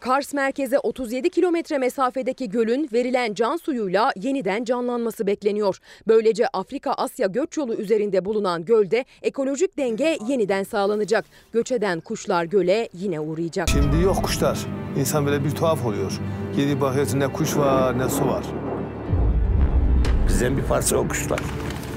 Kars 0.02 0.34
merkeze 0.34 0.80
37 0.80 1.30
kilometre 1.30 1.78
mesafedeki 1.78 2.50
gölün 2.50 2.90
verilen 2.94 3.34
can 3.34 3.58
suyuyla 3.58 4.12
yeniden 4.16 4.64
canlanması 4.64 5.28
bekleniyor. 5.28 5.78
Böylece 6.08 6.48
Afrika-Asya 6.48 7.28
göç 7.28 7.58
yolu 7.58 7.74
üzerinde 7.74 8.26
bulunan 8.26 8.66
gölde 8.66 9.06
ekolojik 9.22 9.78
denge 9.78 10.18
yeniden 10.28 10.64
sağlanacak. 10.64 11.26
Göç 11.54 11.72
eden 11.72 12.00
kuşlar 12.00 12.46
göle 12.46 12.90
yine 12.94 13.20
uğrayacak. 13.20 13.70
Şimdi 13.70 14.04
yok 14.04 14.24
kuşlar. 14.24 14.60
İnsan 14.98 15.26
böyle 15.26 15.44
bir 15.44 15.52
tuhaf 15.52 15.86
oluyor. 15.86 16.12
Geri 16.56 16.82
bakıyorsun 16.82 17.20
ne 17.20 17.28
kuş 17.28 17.58
var 17.58 18.00
ne 18.00 18.10
su 18.10 18.28
var. 18.28 18.44
Bizden 20.28 20.58
bir 20.58 20.64
parça 20.64 20.98
o 20.98 21.08
kuşlar. 21.08 21.40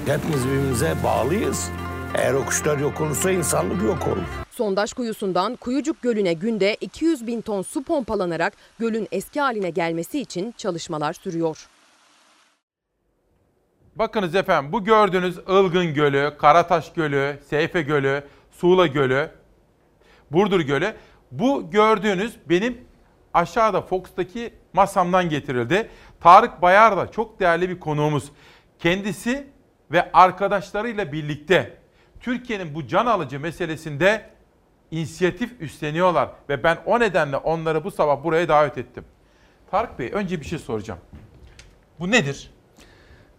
Hepimiz 0.05 0.45
birbirimize 0.47 0.93
bağlıyız. 1.03 1.69
Eğer 2.17 2.33
o 2.33 2.45
kuşlar 2.45 2.77
yok 2.77 3.01
olursa 3.01 3.31
insanlık 3.31 3.83
yok 3.83 4.07
olur. 4.07 4.45
Sondaj 4.51 4.93
kuyusundan 4.93 5.55
Kuyucuk 5.55 6.01
Gölü'ne 6.01 6.33
günde 6.33 6.75
200 6.81 7.27
bin 7.27 7.41
ton 7.41 7.61
su 7.61 7.83
pompalanarak 7.83 8.53
gölün 8.79 9.07
eski 9.11 9.41
haline 9.41 9.69
gelmesi 9.69 10.19
için 10.19 10.53
çalışmalar 10.57 11.13
sürüyor. 11.13 11.67
Bakınız 13.95 14.35
efendim 14.35 14.71
bu 14.71 14.83
gördüğünüz 14.83 15.37
Ilgın 15.37 15.93
Gölü, 15.93 16.37
Karataş 16.37 16.93
Gölü, 16.93 17.39
Seyfe 17.49 17.81
Gölü, 17.81 18.23
Suğla 18.51 18.87
Gölü, 18.87 19.29
Burdur 20.31 20.59
Gölü. 20.59 20.93
Bu 21.31 21.71
gördüğünüz 21.71 22.35
benim 22.49 22.77
aşağıda 23.33 23.81
Fox'taki 23.81 24.53
masamdan 24.73 25.29
getirildi. 25.29 25.89
Tarık 26.19 26.61
Bayar 26.61 26.97
da 26.97 27.11
çok 27.11 27.39
değerli 27.39 27.69
bir 27.69 27.79
konuğumuz. 27.79 28.31
Kendisi 28.79 29.47
ve 29.91 30.11
arkadaşlarıyla 30.11 31.11
birlikte 31.11 31.84
Türkiye'nin 32.25 32.75
bu 32.75 32.87
can 32.87 33.05
alıcı 33.05 33.39
meselesinde 33.39 34.29
inisiyatif 34.91 35.61
üstleniyorlar 35.61 36.29
ve 36.49 36.63
ben 36.63 36.77
o 36.85 36.99
nedenle 36.99 37.37
onları 37.37 37.83
bu 37.83 37.91
sabah 37.91 38.23
buraya 38.23 38.47
davet 38.47 38.77
ettim. 38.77 39.05
Tarık 39.71 39.99
Bey 39.99 40.09
önce 40.13 40.39
bir 40.39 40.45
şey 40.45 40.59
soracağım. 40.59 40.99
Bu 41.99 42.11
nedir? 42.11 42.51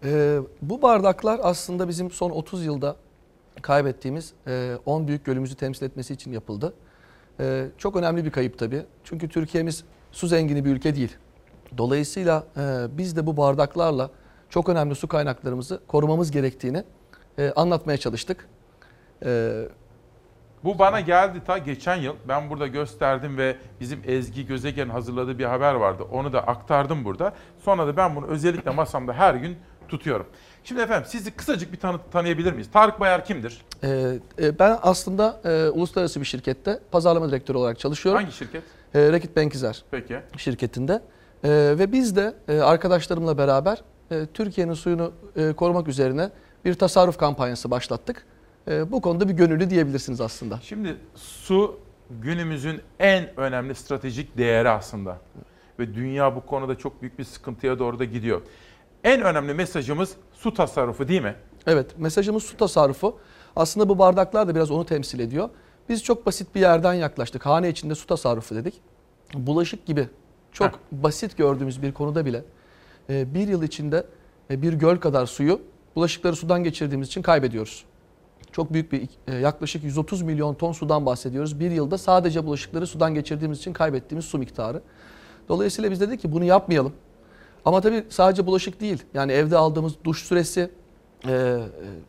Ee, 0.05 0.39
bu 0.63 0.83
bardaklar 0.83 1.41
aslında 1.43 1.89
bizim 1.89 2.11
son 2.11 2.31
30 2.31 2.65
yılda 2.65 2.97
kaybettiğimiz 3.63 4.33
e, 4.47 4.77
10 4.87 5.09
büyük 5.09 5.25
gölümüzü 5.25 5.55
temsil 5.55 5.87
etmesi 5.87 6.15
için 6.15 6.33
yapıldı. 6.33 6.75
E, 7.41 7.67
çok 7.79 7.97
önemli 7.97 8.25
bir 8.25 8.31
kayıp 8.31 8.59
tabii. 8.59 8.83
Çünkü 9.05 9.29
Türkiye'miz 9.29 9.85
su 10.13 10.27
zengini 10.27 10.65
bir 10.65 10.71
ülke 10.71 10.95
değil. 10.95 11.17
Dolayısıyla 11.79 12.47
e, 12.57 12.87
biz 12.99 13.17
de 13.17 13.27
bu 13.27 13.37
bardaklarla 13.37 14.11
çok 14.51 14.69
önemli 14.69 14.95
su 14.95 15.09
kaynaklarımızı 15.09 15.81
korumamız 15.87 16.31
gerektiğini 16.31 16.85
e, 17.39 17.53
anlatmaya 17.57 17.99
çalıştık. 17.99 18.49
E, 19.25 19.63
Bu 20.65 20.79
bana 20.79 21.01
geldi 21.01 21.43
ta 21.47 21.59
geçen 21.59 21.97
yıl. 21.97 22.15
Ben 22.29 22.51
burada 22.51 22.67
gösterdim 22.67 23.37
ve 23.39 23.57
bizim 23.81 24.01
Ezgi 24.07 24.47
Gözegen'in 24.47 24.91
hazırladığı 24.91 25.39
bir 25.39 25.45
haber 25.45 25.75
vardı. 25.75 26.03
Onu 26.13 26.33
da 26.33 26.41
aktardım 26.47 27.05
burada. 27.05 27.33
Sonra 27.65 27.87
da 27.87 27.97
ben 27.97 28.17
bunu 28.17 28.27
özellikle 28.27 28.71
masamda 28.71 29.13
her 29.13 29.35
gün 29.35 29.57
tutuyorum. 29.89 30.27
Şimdi 30.65 30.81
efendim 30.81 31.09
sizi 31.11 31.31
kısacık 31.31 31.73
bir 31.73 31.79
tanı 31.81 31.99
tanıyabilir 32.13 32.53
miyiz? 32.53 32.71
Tarık 32.73 33.01
Bayar 33.01 33.25
kimdir? 33.25 33.63
e, 33.85 33.89
e, 34.43 34.59
ben 34.59 34.79
aslında 34.83 35.41
e, 35.45 35.69
uluslararası 35.69 36.21
bir 36.21 36.25
şirkette 36.27 36.81
pazarlama 36.91 37.29
direktörü 37.29 37.59
olarak 37.59 37.79
çalışıyorum. 37.79 38.23
Hangi 38.23 38.35
şirket? 38.37 38.63
E, 38.95 39.13
Rekit 39.13 39.37
Benkizer 39.37 39.85
Peki. 39.91 40.19
şirketinde. 40.37 40.93
E, 41.45 41.49
ve 41.79 41.93
biz 41.93 42.17
de 42.17 42.35
e, 42.49 42.61
arkadaşlarımla 42.61 43.39
beraber 43.39 43.83
e, 44.11 44.27
Türkiye'nin 44.35 44.75
suyunu 44.75 45.13
e, 45.37 45.53
korumak 45.53 45.89
üzerine 45.89 46.31
bir 46.65 46.75
tasarruf 46.75 47.19
kampanyası 47.19 47.71
başlattık. 47.71 48.27
E, 48.69 48.93
bu 48.93 49.01
konuda 49.01 49.29
bir 49.29 49.35
gönüllü 49.35 49.71
diyebilirsiniz 49.71 50.21
aslında. 50.21 50.61
Şimdi 50.63 50.97
su 51.15 51.81
günümüzün 52.11 52.81
en 52.99 53.41
önemli 53.41 53.75
stratejik 53.75 54.39
değeri 54.39 54.69
aslında. 54.69 55.19
Ve 55.79 55.95
dünya 55.95 56.37
bu 56.37 56.47
konuda 56.47 56.79
çok 56.79 57.03
büyük 57.03 57.19
bir 57.19 57.25
sıkıntıya 57.25 57.79
doğru 57.79 57.99
da 57.99 58.05
gidiyor. 58.05 58.43
En 59.05 59.23
önemli 59.23 59.55
mesajımız 59.55 60.17
su 60.33 60.55
tasarrufu 60.55 61.09
değil 61.09 61.23
mi? 61.23 61.35
Evet, 61.67 61.99
mesajımız 61.99 62.43
su 62.43 62.57
tasarrufu. 62.57 63.19
Aslında 63.57 63.89
bu 63.89 63.99
bardaklar 63.99 64.49
da 64.49 64.55
biraz 64.55 64.71
onu 64.71 64.87
temsil 64.87 65.21
ediyor. 65.21 65.49
Biz 65.89 66.05
çok 66.05 66.27
basit 66.27 66.55
bir 66.55 66.61
yerden 66.61 66.95
yaklaştık. 66.95 67.47
Hane 67.47 67.69
içinde 67.69 67.95
su 67.95 68.07
tasarrufu 68.07 68.55
dedik. 68.55 68.75
Bulaşık 69.35 69.87
gibi 69.87 70.09
çok 70.53 70.81
basit 70.93 71.37
gördüğümüz 71.37 71.83
bir 71.83 71.93
konuda 71.93 72.27
bile 72.27 72.45
e, 73.11 73.35
bir 73.35 73.49
yıl 73.49 73.63
içinde 73.63 74.07
e, 74.51 74.63
bir 74.63 74.73
göl 74.73 74.97
kadar 74.97 75.27
suyu 75.27 75.61
bulaşıkları 75.97 76.37
sudan 76.37 76.65
geçirdiğimiz 76.65 77.09
için 77.09 77.23
kaybediyoruz. 77.23 77.85
Çok 78.57 78.73
büyük 78.73 78.93
bir 78.93 79.09
e, 79.29 79.35
yaklaşık 79.35 79.85
130 79.85 80.23
milyon 80.23 80.55
ton 80.55 80.73
sudan 80.73 81.07
bahsediyoruz. 81.07 81.61
Bir 81.61 81.71
yılda 81.71 81.99
sadece 81.99 82.47
bulaşıkları 82.47 82.87
sudan 82.87 83.15
geçirdiğimiz 83.15 83.59
için 83.59 83.73
kaybettiğimiz 83.73 84.25
su 84.25 84.39
miktarı. 84.39 84.83
Dolayısıyla 85.49 85.91
biz 85.91 86.01
dedik 86.01 86.21
ki 86.21 86.33
bunu 86.33 86.45
yapmayalım. 86.45 86.93
Ama 87.65 87.81
tabii 87.81 88.05
sadece 88.09 88.47
bulaşık 88.47 88.81
değil. 88.81 89.03
Yani 89.15 89.33
evde 89.33 89.57
aldığımız 89.57 89.93
duş 90.05 90.25
süresi, 90.25 90.71
e, 91.25 91.33
e, 91.33 91.59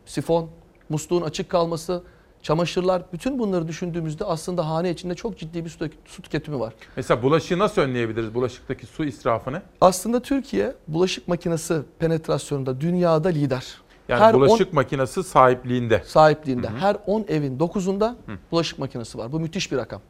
sifon, 0.06 0.50
musluğun 0.88 1.22
açık 1.22 1.48
kalması, 1.48 2.02
çamaşırlar 2.42 3.02
bütün 3.12 3.38
bunları 3.38 3.68
düşündüğümüzde 3.68 4.24
aslında 4.24 4.68
hane 4.68 4.90
içinde 4.90 5.14
çok 5.14 5.38
ciddi 5.38 5.64
bir 5.64 5.70
su, 5.70 5.88
su 6.04 6.22
tüketimi 6.22 6.60
var. 6.60 6.74
Mesela 6.96 7.22
bulaşığı 7.22 7.58
nasıl 7.58 7.82
önleyebiliriz? 7.82 8.34
Bulaşıktaki 8.34 8.86
su 8.86 9.04
israfını? 9.04 9.62
Aslında 9.80 10.22
Türkiye 10.22 10.74
bulaşık 10.88 11.28
makinesi 11.28 11.80
penetrasyonunda 11.98 12.80
dünyada 12.80 13.28
lider. 13.28 13.87
Yani 14.08 14.20
Her 14.20 14.34
bulaşık 14.34 14.68
on- 14.68 14.74
makinesi 14.74 15.22
sahipliğinde. 15.22 16.02
sahipliğinde 16.06 16.68
her 16.68 16.96
10 17.06 17.24
evin 17.28 17.58
9'unda 17.58 18.14
bulaşık 18.52 18.78
makinesi 18.78 19.18
var. 19.18 19.32
Bu 19.32 19.40
müthiş 19.40 19.72
bir 19.72 19.76
rakam. 19.76 20.00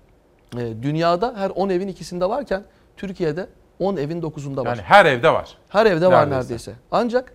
Ee, 0.57 0.73
dünyada 0.83 1.35
her 1.37 1.51
10 1.51 1.69
evin 1.69 1.89
ikisinde 1.89 2.29
varken 2.29 2.63
Türkiye'de 2.97 3.47
10 3.79 3.97
evin 3.97 4.23
9'unda 4.23 4.57
var. 4.61 4.67
Yani 4.67 4.81
her 4.83 5.07
evde 5.07 5.31
var. 5.33 5.57
Her 5.69 5.87
evde 5.87 6.07
var 6.07 6.13
Neredeyse. 6.13 6.37
neredeyse. 6.41 6.73
Ancak 6.91 7.33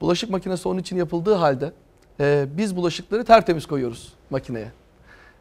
bulaşık 0.00 0.30
makinesi 0.30 0.68
onun 0.68 0.78
için 0.80 0.96
yapıldığı 0.96 1.34
halde 1.34 1.72
e, 2.20 2.46
biz 2.56 2.76
bulaşıkları 2.76 3.24
tertemiz 3.24 3.66
koyuyoruz 3.66 4.12
makineye. 4.30 4.72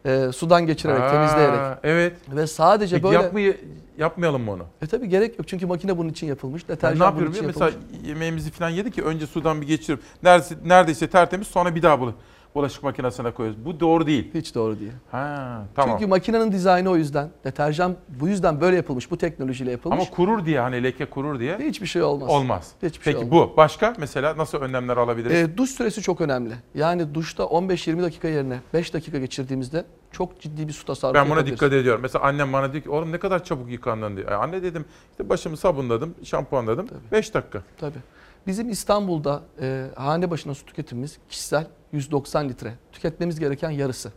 E, 0.06 0.32
sudan 0.32 0.66
geçirerek, 0.66 1.02
Aa, 1.02 1.12
temizleyerek. 1.12 1.78
Evet. 1.84 2.14
Ve 2.36 2.48
sadece 2.48 2.96
Peki 2.96 3.04
böyle... 3.04 3.16
yapmayı, 3.16 3.58
yapmayalım 3.98 4.42
mı 4.42 4.52
onu? 4.52 4.64
E 4.82 4.88
tabii 4.88 5.10
gerek 5.10 5.40
yok 5.40 5.48
çünkü 5.48 5.66
makine 5.66 5.98
bunun 5.98 6.10
için 6.10 6.28
yapılmış. 6.28 6.68
Deterjan 6.68 6.96
ne 6.96 7.00
bunun 7.00 7.06
yapıyorum 7.06 7.34
için 7.34 7.50
biliyor 7.50 7.66
musun? 7.66 7.66
yapılmış. 7.66 7.92
Mesela 7.94 8.08
yemeğimizi 8.10 8.52
falan 8.52 8.70
yedik 8.70 8.94
ki 8.94 9.04
önce 9.04 9.28
sudan 9.28 9.62
bir 9.62 9.68
geçirip 9.68 10.00
neredeyse, 10.24 10.56
neredeyse 10.66 11.08
tertemiz 11.08 11.48
sonra 11.48 11.76
bir 11.76 11.82
daha 11.82 11.96
bulu- 11.96 12.14
bulaşık 12.58 12.84
makinesine 12.84 13.32
koyuyoruz. 13.32 13.66
Bu 13.66 13.80
doğru 13.80 14.08
değil. 14.08 14.32
Hiç 14.34 14.56
doğru 14.56 14.80
değil. 14.80 14.92
Ha, 15.12 15.64
tamam. 15.76 15.96
Çünkü 15.98 16.10
makinenin 16.10 16.52
dizaynı 16.52 16.90
o 16.90 16.96
yüzden. 16.96 17.30
Deterjan 17.44 17.96
bu 18.10 18.28
yüzden 18.28 18.62
böyle 18.62 18.76
yapılmış. 18.76 19.12
Bu 19.12 19.18
teknolojiyle 19.18 19.72
yapılmış. 19.72 20.00
Ama 20.00 20.10
kurur 20.10 20.46
diye 20.46 20.60
hani 20.60 20.84
leke 20.84 21.06
kurur 21.06 21.40
diye. 21.40 21.58
Hiçbir 21.58 21.88
şey 21.88 22.02
olmaz. 22.02 22.30
Olmaz. 22.30 22.72
Hiçbir 22.84 23.04
şey 23.04 23.14
Peki 23.14 23.26
olmaz. 23.26 23.32
bu 23.52 23.58
başka 23.58 23.94
mesela 23.98 24.38
nasıl 24.38 24.58
önlemler 24.58 24.98
alabiliriz? 24.98 25.36
E, 25.36 25.58
duş 25.58 25.70
süresi 25.70 26.02
çok 26.02 26.22
önemli. 26.22 26.54
Yani 26.76 27.16
duşta 27.16 27.44
15-20 27.44 28.02
dakika 28.02 28.28
yerine 28.28 28.60
5 28.74 28.94
dakika 28.94 29.20
geçirdiğimizde 29.20 29.86
çok 30.12 30.42
ciddi 30.42 30.68
bir 30.68 30.74
su 30.74 30.86
tasarrufu 30.86 31.24
ben 31.24 31.30
buna 31.30 31.46
dikkat 31.46 31.74
ediyorum. 31.74 32.02
Mesela 32.02 32.26
annem 32.26 32.54
bana 32.54 32.74
diyor 32.74 32.84
ki 32.84 32.90
oğlum 32.90 33.12
ne 33.12 33.18
kadar 33.18 33.44
çabuk 33.44 33.72
yıkandın 33.72 34.18
diyor. 34.18 34.32
E, 34.32 34.36
anne 34.36 34.64
dedim 34.64 34.86
işte 35.12 35.30
başımı 35.30 35.58
sabunladım, 35.58 36.16
şampuanladım. 36.24 36.88
5 37.12 37.34
dakika. 37.34 37.62
Tabii. 37.80 38.17
Bizim 38.48 38.70
İstanbul'da 38.70 39.42
e, 39.62 39.88
hane 39.96 40.32
başına 40.32 40.54
su 40.54 40.66
tüketimimiz 40.66 41.18
kişisel 41.30 41.68
190 41.92 42.50
litre. 42.50 42.74
Tüketmemiz 42.92 43.40
gereken 43.40 43.70
yarısı. 43.70 44.12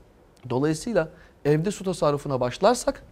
Dolayısıyla 0.51 1.09
evde 1.45 1.71
su 1.71 1.85
tasarrufuna 1.85 2.41
başlarsak 2.41 3.03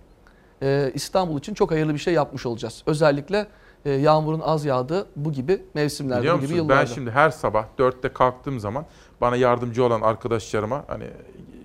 e, 0.63 0.91
İstanbul 0.95 1.39
için 1.39 1.55
çok 1.55 1.71
hayırlı 1.71 1.95
bir 1.95 1.99
şey 1.99 2.15
yapmış 2.15 2.47
olacağız. 2.47 2.83
Özellikle 2.87 3.47
e, 3.85 3.91
yağmurun 3.91 4.41
az 4.41 4.65
yağdığı 4.65 5.07
bu 5.17 5.33
gibi 5.33 5.63
mevsimlerde, 5.75 6.21
Biliyor 6.21 6.35
bu 6.35 6.41
gibi 6.41 6.47
musunuz 6.53 6.69
ben 6.69 6.75
yıllarda. 6.75 6.95
şimdi 6.95 7.11
her 7.11 7.31
sabah 7.31 7.65
4'te 7.79 8.13
kalktığım 8.13 8.61
zaman 8.61 8.87
bana 9.21 9.37
yardımcı 9.37 9.85
olan 9.85 10.01
arkadaşlarıma 10.01 10.85
hani 10.87 11.05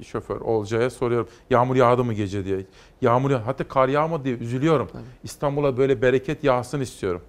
şoför 0.03 0.41
Olcay'a 0.41 0.89
soruyorum. 0.89 1.27
Yağmur 1.49 1.75
yağdı 1.75 2.03
mı 2.03 2.13
gece 2.13 2.45
diye. 2.45 2.65
Yağmur 3.01 3.31
yağ 3.31 3.47
hatta 3.47 3.67
kar 3.67 3.87
yağmadı 3.87 4.23
diye 4.23 4.35
üzülüyorum. 4.35 4.89
İstanbul'a 5.23 5.77
böyle 5.77 6.01
bereket 6.01 6.43
yağsın 6.43 6.81
istiyorum. 6.81 7.21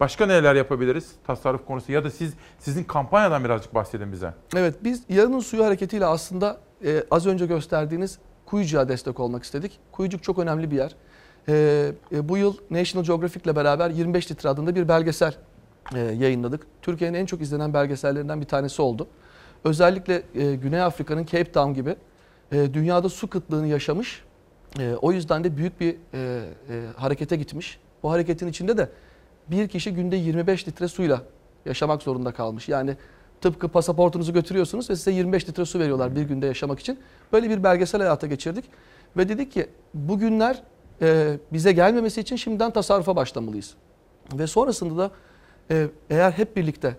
Başka 0.00 0.26
neler 0.26 0.54
yapabiliriz 0.54 1.12
tasarruf 1.26 1.66
konusu 1.66 1.92
ya 1.92 2.04
da 2.04 2.10
siz 2.10 2.34
sizin 2.58 2.84
kampanyadan 2.84 3.44
birazcık 3.44 3.74
bahsedin 3.74 4.12
bize. 4.12 4.34
Evet 4.56 4.74
biz 4.84 5.02
yarının 5.08 5.40
suyu 5.40 5.64
hareketiyle 5.64 6.06
aslında 6.06 6.58
e, 6.84 7.04
az 7.10 7.26
önce 7.26 7.46
gösterdiğiniz 7.46 8.18
Kuyucuk'a 8.46 8.88
destek 8.88 9.20
olmak 9.20 9.44
istedik. 9.44 9.78
Kuyucuk 9.92 10.22
çok 10.22 10.38
önemli 10.38 10.70
bir 10.70 10.76
yer. 10.76 10.94
E, 11.48 11.92
e, 12.12 12.28
bu 12.28 12.36
yıl 12.36 12.56
National 12.70 13.04
Geographic 13.04 13.40
ile 13.44 13.56
beraber 13.56 13.90
25 13.90 14.30
litre 14.30 14.48
adında 14.48 14.74
bir 14.74 14.88
belgesel 14.88 15.34
e, 15.94 15.98
yayınladık. 15.98 16.66
Türkiye'nin 16.82 17.18
en 17.18 17.26
çok 17.26 17.40
izlenen 17.40 17.74
belgesellerinden 17.74 18.40
bir 18.40 18.46
tanesi 18.46 18.82
oldu. 18.82 19.06
özellikle 19.64 20.22
e, 20.34 20.54
Güney 20.54 20.82
Afrika'nın 20.82 21.26
Cape 21.26 21.52
Town 21.52 21.72
gibi 21.72 21.96
e, 22.52 22.74
dünyada 22.74 23.08
su 23.08 23.30
kıtlığını 23.30 23.66
yaşamış. 23.66 24.22
E, 24.78 24.94
o 25.02 25.12
yüzden 25.12 25.44
de 25.44 25.56
büyük 25.56 25.80
bir 25.80 25.96
e, 26.14 26.18
e, 26.70 26.82
harekete 26.96 27.36
gitmiş. 27.36 27.80
Bu 28.02 28.10
hareketin 28.10 28.48
içinde 28.48 28.76
de 28.76 28.88
bir 29.50 29.68
kişi 29.68 29.94
günde 29.94 30.16
25 30.16 30.68
litre 30.68 30.88
suyla 30.88 31.22
yaşamak 31.66 32.02
zorunda 32.02 32.32
kalmış. 32.32 32.68
Yani 32.68 32.96
tıpkı 33.40 33.68
pasaportunuzu 33.68 34.32
götürüyorsunuz 34.32 34.90
ve 34.90 34.96
size 34.96 35.10
25 35.10 35.48
litre 35.48 35.64
su 35.64 35.78
veriyorlar 35.78 36.16
bir 36.16 36.22
günde 36.22 36.46
yaşamak 36.46 36.80
için. 36.80 36.98
Böyle 37.32 37.50
bir 37.50 37.62
belgesel 37.62 38.00
hayata 38.00 38.26
geçirdik 38.26 38.64
ve 39.16 39.28
dedik 39.28 39.52
ki 39.52 39.66
bugünler 39.94 40.62
e, 41.02 41.38
bize 41.52 41.72
gelmemesi 41.72 42.20
için 42.20 42.36
şimdiden 42.36 42.70
tasarrufa 42.70 43.16
başlamalıyız. 43.16 43.74
Ve 44.32 44.46
sonrasında 44.46 44.98
da 44.98 45.10
e, 45.70 45.88
eğer 46.10 46.30
hep 46.30 46.56
birlikte 46.56 46.96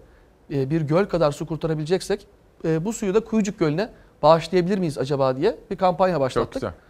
e, 0.54 0.70
bir 0.70 0.82
göl 0.82 1.06
kadar 1.06 1.32
su 1.32 1.46
kurtarabileceksek 1.46 2.28
e, 2.66 2.86
bu 2.86 2.94
suyu 2.94 3.14
da 3.14 3.20
Kuyucuk 3.20 3.60
Gölü'ne 3.60 3.90
bağışlayabilir 4.22 4.78
miyiz 4.78 4.98
acaba 4.98 5.38
diye 5.38 5.58
bir 5.72 5.76
kampanya 5.76 6.20
başlattık. 6.20 6.54
Çok 6.54 6.62
güzel. 6.62 6.89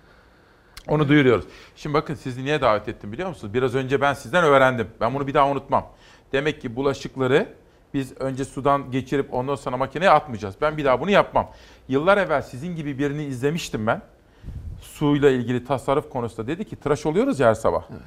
Onu 0.89 1.09
duyuruyoruz. 1.09 1.45
Şimdi 1.75 1.93
bakın 1.93 2.15
sizi 2.15 2.45
niye 2.45 2.61
davet 2.61 2.87
ettim 2.87 3.11
biliyor 3.11 3.29
musunuz? 3.29 3.53
Biraz 3.53 3.75
önce 3.75 4.01
ben 4.01 4.13
sizden 4.13 4.43
öğrendim. 4.43 4.87
Ben 5.01 5.13
bunu 5.13 5.27
bir 5.27 5.33
daha 5.33 5.49
unutmam. 5.49 5.87
Demek 6.31 6.61
ki 6.61 6.75
bulaşıkları 6.75 7.47
biz 7.93 8.13
önce 8.19 8.45
sudan 8.45 8.91
geçirip 8.91 9.33
ondan 9.33 9.55
sonra 9.55 9.77
makineye 9.77 10.11
atmayacağız. 10.11 10.55
Ben 10.61 10.77
bir 10.77 10.85
daha 10.85 11.01
bunu 11.01 11.11
yapmam. 11.11 11.51
Yıllar 11.87 12.17
evvel 12.17 12.41
sizin 12.41 12.75
gibi 12.75 12.99
birini 12.99 13.23
izlemiştim 13.23 13.87
ben. 13.87 14.01
Suyla 14.81 15.29
ilgili 15.29 15.65
tasarruf 15.65 16.09
konusunda 16.09 16.47
dedi 16.47 16.65
ki 16.65 16.75
tıraş 16.75 17.05
oluyoruz 17.05 17.39
ya 17.39 17.47
her 17.47 17.53
sabah. 17.53 17.83
Evet. 17.91 18.01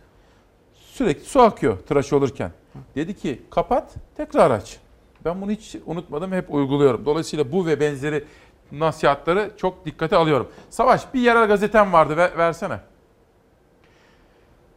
Sürekli 0.74 1.24
su 1.24 1.40
akıyor 1.40 1.78
tıraş 1.78 2.12
olurken. 2.12 2.50
Dedi 2.94 3.16
ki 3.16 3.42
kapat 3.50 3.94
tekrar 4.16 4.50
aç. 4.50 4.78
Ben 5.24 5.42
bunu 5.42 5.50
hiç 5.50 5.76
unutmadım 5.86 6.32
hep 6.32 6.54
uyguluyorum. 6.54 7.04
Dolayısıyla 7.04 7.52
bu 7.52 7.66
ve 7.66 7.80
benzeri 7.80 8.24
nasihatları 8.72 9.50
çok 9.56 9.86
dikkate 9.86 10.16
alıyorum. 10.16 10.48
Savaş 10.70 11.14
bir 11.14 11.20
yerel 11.20 11.48
gazetem 11.48 11.92
vardı 11.92 12.16
ver, 12.16 12.38
versene. 12.38 12.80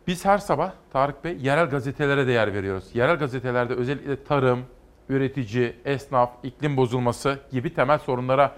Biz 0.08 0.26
her 0.26 0.38
sabah 0.38 0.72
Tarık 0.94 1.24
Bey 1.24 1.38
yerel 1.38 1.70
gazetelere 1.70 2.28
değer 2.28 2.54
veriyoruz. 2.54 2.84
Yerel 2.94 3.16
gazetelerde 3.16 3.74
özellikle 3.74 4.24
tarım, 4.24 4.66
üretici, 5.10 5.76
esnaf, 5.86 6.32
iklim 6.44 6.78
bozulması 6.78 7.40
gibi 7.52 7.74
temel 7.74 7.98
sorunlara 8.00 8.56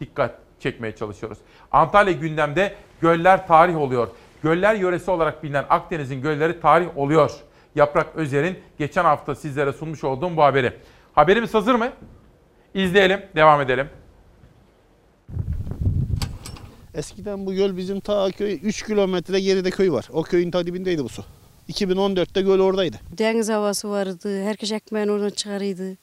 dikkat 0.00 0.34
çekmeye 0.60 0.96
çalışıyoruz. 0.96 1.38
Antalya 1.72 2.12
gündemde 2.12 2.74
göller 3.00 3.46
tarih 3.46 3.76
oluyor. 3.76 4.08
Göller 4.42 4.74
yöresi 4.74 5.10
olarak 5.10 5.42
bilinen 5.42 5.64
Akdeniz'in 5.70 6.22
gölleri 6.22 6.60
tarih 6.60 6.98
oluyor. 6.98 7.30
Yaprak 7.74 8.06
Özer'in 8.14 8.58
geçen 8.78 9.04
hafta 9.04 9.34
sizlere 9.34 9.72
sunmuş 9.72 10.04
olduğum 10.04 10.36
bu 10.36 10.42
haberi. 10.42 10.72
Haberimiz 11.14 11.54
hazır 11.54 11.74
mı? 11.74 11.88
İzleyelim, 12.74 13.22
devam 13.36 13.60
edelim. 13.60 13.88
Eskiden 16.96 17.46
bu 17.46 17.54
göl 17.54 17.76
bizim 17.76 18.00
ta 18.00 18.30
köy 18.30 18.58
3 18.62 18.86
kilometre 18.86 19.40
geride 19.40 19.70
köy 19.70 19.92
var. 19.92 20.08
O 20.12 20.22
köyün 20.22 20.50
ta 20.50 20.66
dibindeydi 20.66 21.04
bu 21.04 21.08
su. 21.08 21.24
2014'te 21.68 22.42
göl 22.42 22.60
oradaydı. 22.60 22.96
Deniz 23.18 23.48
havası 23.48 23.90
vardı. 23.90 24.42
Herkes 24.42 24.72
ekmeğini 24.72 25.10
oradan 25.12 25.30
çıkarıydı. 25.30 25.96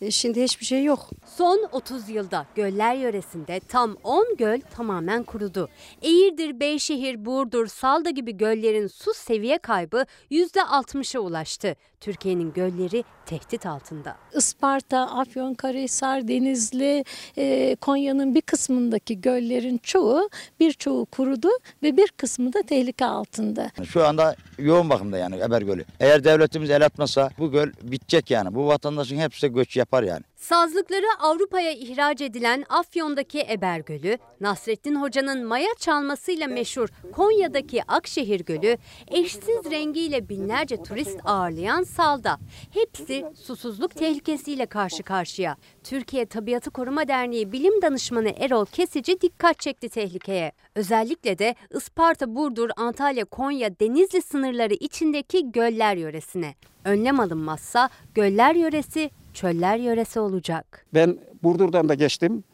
E, 0.00 0.10
şimdi 0.10 0.42
hiçbir 0.42 0.66
şey 0.66 0.84
yok. 0.84 1.10
Son 1.36 1.68
30 1.72 2.08
yılda 2.08 2.46
göller 2.54 2.94
yöresinde 2.94 3.60
tam 3.68 3.96
10 4.04 4.36
göl 4.38 4.60
tamamen 4.76 5.22
kurudu. 5.22 5.68
Eğirdir, 6.02 6.60
Beyşehir, 6.60 7.24
Burdur, 7.24 7.66
Salda 7.66 8.10
gibi 8.10 8.36
göllerin 8.36 8.86
su 8.86 9.14
seviye 9.14 9.58
kaybı 9.58 10.06
%60'a 10.30 11.20
ulaştı. 11.20 11.76
Türkiye'nin 12.04 12.52
gölleri 12.52 13.04
tehdit 13.26 13.66
altında. 13.66 14.16
Isparta, 14.34 14.98
Afyonkarahisar, 14.98 16.28
Denizli, 16.28 17.04
e, 17.36 17.76
Konya'nın 17.80 18.34
bir 18.34 18.40
kısmındaki 18.40 19.20
göllerin 19.20 19.78
çoğu 19.78 20.30
birçoğu 20.60 21.06
kurudu 21.06 21.48
ve 21.82 21.96
bir 21.96 22.08
kısmı 22.16 22.52
da 22.52 22.62
tehlike 22.62 23.04
altında. 23.04 23.70
Şu 23.84 24.06
anda 24.06 24.36
yoğun 24.58 24.90
bakımda 24.90 25.18
yani 25.18 25.40
Eber 25.40 25.62
Gölü. 25.62 25.84
Eğer 26.00 26.24
devletimiz 26.24 26.70
el 26.70 26.84
atmasa 26.84 27.30
bu 27.38 27.50
göl 27.50 27.72
bitecek 27.82 28.30
yani. 28.30 28.54
Bu 28.54 28.66
vatandaşın 28.66 29.16
hepsi 29.16 29.48
göç 29.48 29.76
yapar 29.76 30.02
yani. 30.02 30.22
Sazlıkları 30.48 31.06
Avrupa'ya 31.18 31.72
ihraç 31.72 32.20
edilen 32.20 32.64
Afyon'daki 32.68 33.46
Eber 33.50 33.78
Gölü, 33.80 34.18
Nasrettin 34.40 34.94
Hoca'nın 34.94 35.46
maya 35.46 35.74
çalmasıyla 35.78 36.46
meşhur 36.46 36.88
Konya'daki 37.12 37.82
Akşehir 37.82 38.40
Gölü, 38.40 38.78
eşsiz 39.08 39.70
rengiyle 39.70 40.28
binlerce 40.28 40.82
turist 40.82 41.18
ağırlayan 41.24 41.82
Salda. 41.82 42.38
Hepsi 42.70 43.24
susuzluk 43.42 43.94
tehlikesiyle 43.94 44.66
karşı 44.66 45.02
karşıya. 45.02 45.56
Türkiye 45.84 46.26
Tabiatı 46.26 46.70
Koruma 46.70 47.08
Derneği 47.08 47.52
Bilim 47.52 47.82
Danışmanı 47.82 48.32
Erol 48.38 48.66
Kesici 48.66 49.20
dikkat 49.20 49.60
çekti 49.60 49.88
tehlikeye. 49.88 50.52
Özellikle 50.74 51.38
de 51.38 51.54
Isparta, 51.76 52.34
Burdur, 52.34 52.70
Antalya, 52.76 53.24
Konya, 53.24 53.80
Denizli 53.80 54.22
sınırları 54.22 54.74
içindeki 54.74 55.52
göller 55.52 55.96
yöresine. 55.96 56.54
Önlem 56.84 57.20
alınmazsa 57.20 57.90
göller 58.14 58.54
yöresi 58.54 59.10
çöller 59.34 59.76
yöresi 59.76 60.20
olacak. 60.20 60.86
Ben 60.94 61.18
Burdur'dan 61.42 61.88
da 61.88 61.94
geçtim. 61.94 62.44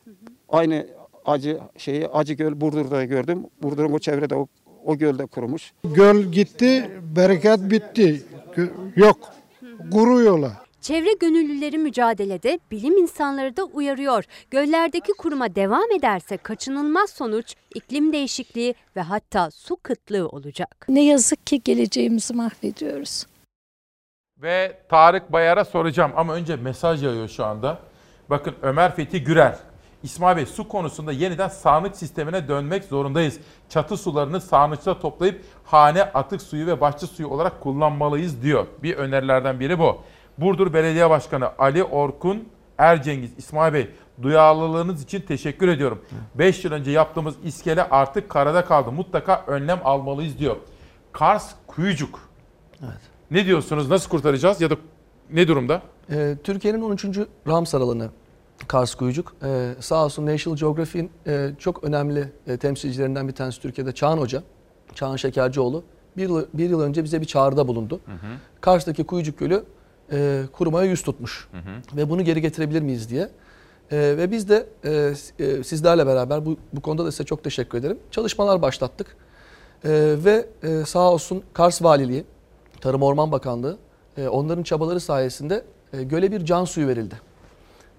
Aynı 0.48 0.86
acı 1.24 1.58
şeyi 1.76 2.08
Acı 2.08 2.34
Göl 2.34 2.60
Burdur'da 2.60 3.04
gördüm. 3.04 3.46
Burdur'un 3.62 3.92
o 3.92 3.98
çevrede 3.98 4.34
o, 4.34 4.46
o 4.84 4.98
gölde 4.98 5.26
kurumuş. 5.26 5.72
Göl 5.84 6.22
gitti, 6.22 6.90
bereket 7.16 7.70
bitti. 7.70 8.22
Yok, 8.96 9.18
kuruyorlar. 9.92 10.52
Çevre 10.80 11.12
gönüllüleri 11.20 11.78
mücadelede, 11.78 12.58
bilim 12.70 12.96
insanları 12.96 13.56
da 13.56 13.64
uyarıyor. 13.64 14.24
Göllerdeki 14.50 15.12
kuruma 15.12 15.54
devam 15.54 15.92
ederse 15.98 16.36
kaçınılmaz 16.36 17.10
sonuç 17.10 17.54
iklim 17.74 18.12
değişikliği 18.12 18.74
ve 18.96 19.00
hatta 19.00 19.50
su 19.50 19.76
kıtlığı 19.76 20.28
olacak. 20.28 20.86
Ne 20.88 21.04
yazık 21.04 21.46
ki 21.46 21.60
geleceğimizi 21.64 22.34
mahvediyoruz. 22.34 23.26
Ve 24.42 24.76
Tarık 24.88 25.32
Bayar'a 25.32 25.64
soracağım 25.64 26.12
ama 26.16 26.34
önce 26.34 26.56
mesaj 26.56 27.04
yağıyor 27.04 27.28
şu 27.28 27.44
anda. 27.44 27.78
Bakın 28.30 28.54
Ömer 28.62 28.94
Fethi 28.94 29.24
Gürer. 29.24 29.56
İsmail 30.02 30.36
Bey 30.36 30.46
su 30.46 30.68
konusunda 30.68 31.12
yeniden 31.12 31.48
sağanak 31.48 31.96
sistemine 31.96 32.48
dönmek 32.48 32.84
zorundayız. 32.84 33.40
Çatı 33.68 33.96
sularını 33.96 34.40
sağanak 34.40 34.84
toplayıp 34.84 35.44
hane 35.64 36.02
atık 36.02 36.42
suyu 36.42 36.66
ve 36.66 36.80
bahçe 36.80 37.06
suyu 37.06 37.28
olarak 37.28 37.60
kullanmalıyız 37.60 38.42
diyor. 38.42 38.66
Bir 38.82 38.96
önerilerden 38.96 39.60
biri 39.60 39.78
bu. 39.78 40.02
Burdur 40.38 40.72
Belediye 40.72 41.10
Başkanı 41.10 41.50
Ali 41.58 41.84
Orkun 41.84 42.48
Ercengiz, 42.78 43.38
İsmail 43.38 43.72
Bey 43.74 43.90
duyarlılığınız 44.22 45.02
için 45.02 45.20
teşekkür 45.20 45.68
ediyorum. 45.68 46.04
5 46.34 46.64
yıl 46.64 46.72
önce 46.72 46.90
yaptığımız 46.90 47.34
iskele 47.44 47.88
artık 47.88 48.28
karada 48.28 48.64
kaldı. 48.64 48.92
Mutlaka 48.92 49.44
önlem 49.46 49.80
almalıyız 49.84 50.38
diyor. 50.38 50.56
Kars 51.12 51.54
Kuyucuk. 51.66 52.20
Evet. 52.82 53.09
Ne 53.30 53.46
diyorsunuz? 53.46 53.90
Nasıl 53.90 54.10
kurtaracağız 54.10 54.60
ya 54.60 54.70
da 54.70 54.76
ne 55.32 55.48
durumda? 55.48 55.82
Ee, 56.10 56.36
Türkiye'nin 56.44 56.80
13. 56.80 57.04
Ramsar 57.48 57.80
alanı 57.80 58.08
Kars 58.68 58.94
Kuyucuk. 58.94 59.34
Ee, 59.44 59.74
sağ 59.80 60.04
olsun 60.04 60.26
National 60.26 60.58
Geographic'in 60.58 61.10
e, 61.26 61.50
çok 61.58 61.84
önemli 61.84 62.32
e, 62.46 62.56
temsilcilerinden 62.56 63.28
bir 63.28 63.32
tanesi 63.32 63.60
Türkiye'de 63.60 63.92
Çağan 63.92 64.18
Hoca. 64.18 64.42
Çağan 64.94 65.16
Şekercioğlu. 65.16 65.84
Bir 66.16 66.22
yıl, 66.22 66.46
bir 66.54 66.70
yıl 66.70 66.80
önce 66.80 67.04
bize 67.04 67.20
bir 67.20 67.26
çağrıda 67.26 67.68
bulundu. 67.68 68.00
Hı 68.06 68.12
hı. 68.12 68.36
Kars'taki 68.60 69.04
Kuyucuk 69.04 69.38
Gölü 69.38 69.64
e, 70.12 70.42
kurumaya 70.52 70.90
yüz 70.90 71.02
tutmuş. 71.02 71.48
Hı 71.52 71.56
hı. 71.56 71.96
Ve 71.96 72.10
bunu 72.10 72.22
geri 72.24 72.40
getirebilir 72.40 72.82
miyiz 72.82 73.10
diye. 73.10 73.28
E, 73.90 73.96
ve 73.96 74.30
biz 74.30 74.48
de 74.48 74.66
e, 74.84 75.14
e, 75.44 75.64
sizlerle 75.64 76.06
beraber 76.06 76.46
bu, 76.46 76.56
bu 76.72 76.80
konuda 76.80 77.04
da 77.04 77.12
size 77.12 77.24
çok 77.24 77.44
teşekkür 77.44 77.78
ederim. 77.78 77.98
Çalışmalar 78.10 78.62
başlattık. 78.62 79.16
E, 79.84 79.90
ve 80.24 80.46
e, 80.62 80.84
sağ 80.84 81.12
olsun 81.12 81.42
Kars 81.52 81.82
Valiliği, 81.82 82.24
Tarım 82.80 83.02
Orman 83.02 83.32
Bakanlığı 83.32 83.78
e, 84.18 84.28
onların 84.28 84.62
çabaları 84.62 85.00
sayesinde 85.00 85.64
e, 85.92 86.02
göle 86.02 86.32
bir 86.32 86.44
can 86.44 86.64
suyu 86.64 86.88
verildi. 86.88 87.14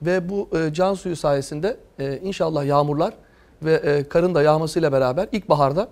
Ve 0.01 0.29
bu 0.29 0.49
e, 0.57 0.73
can 0.73 0.93
suyu 0.93 1.15
sayesinde 1.15 1.77
e, 1.99 2.17
inşallah 2.17 2.65
yağmurlar 2.65 3.13
ve 3.63 3.73
e, 3.73 4.09
karın 4.09 4.35
da 4.35 4.41
yağmasıyla 4.41 4.91
beraber 4.91 5.27
ilkbaharda 5.31 5.89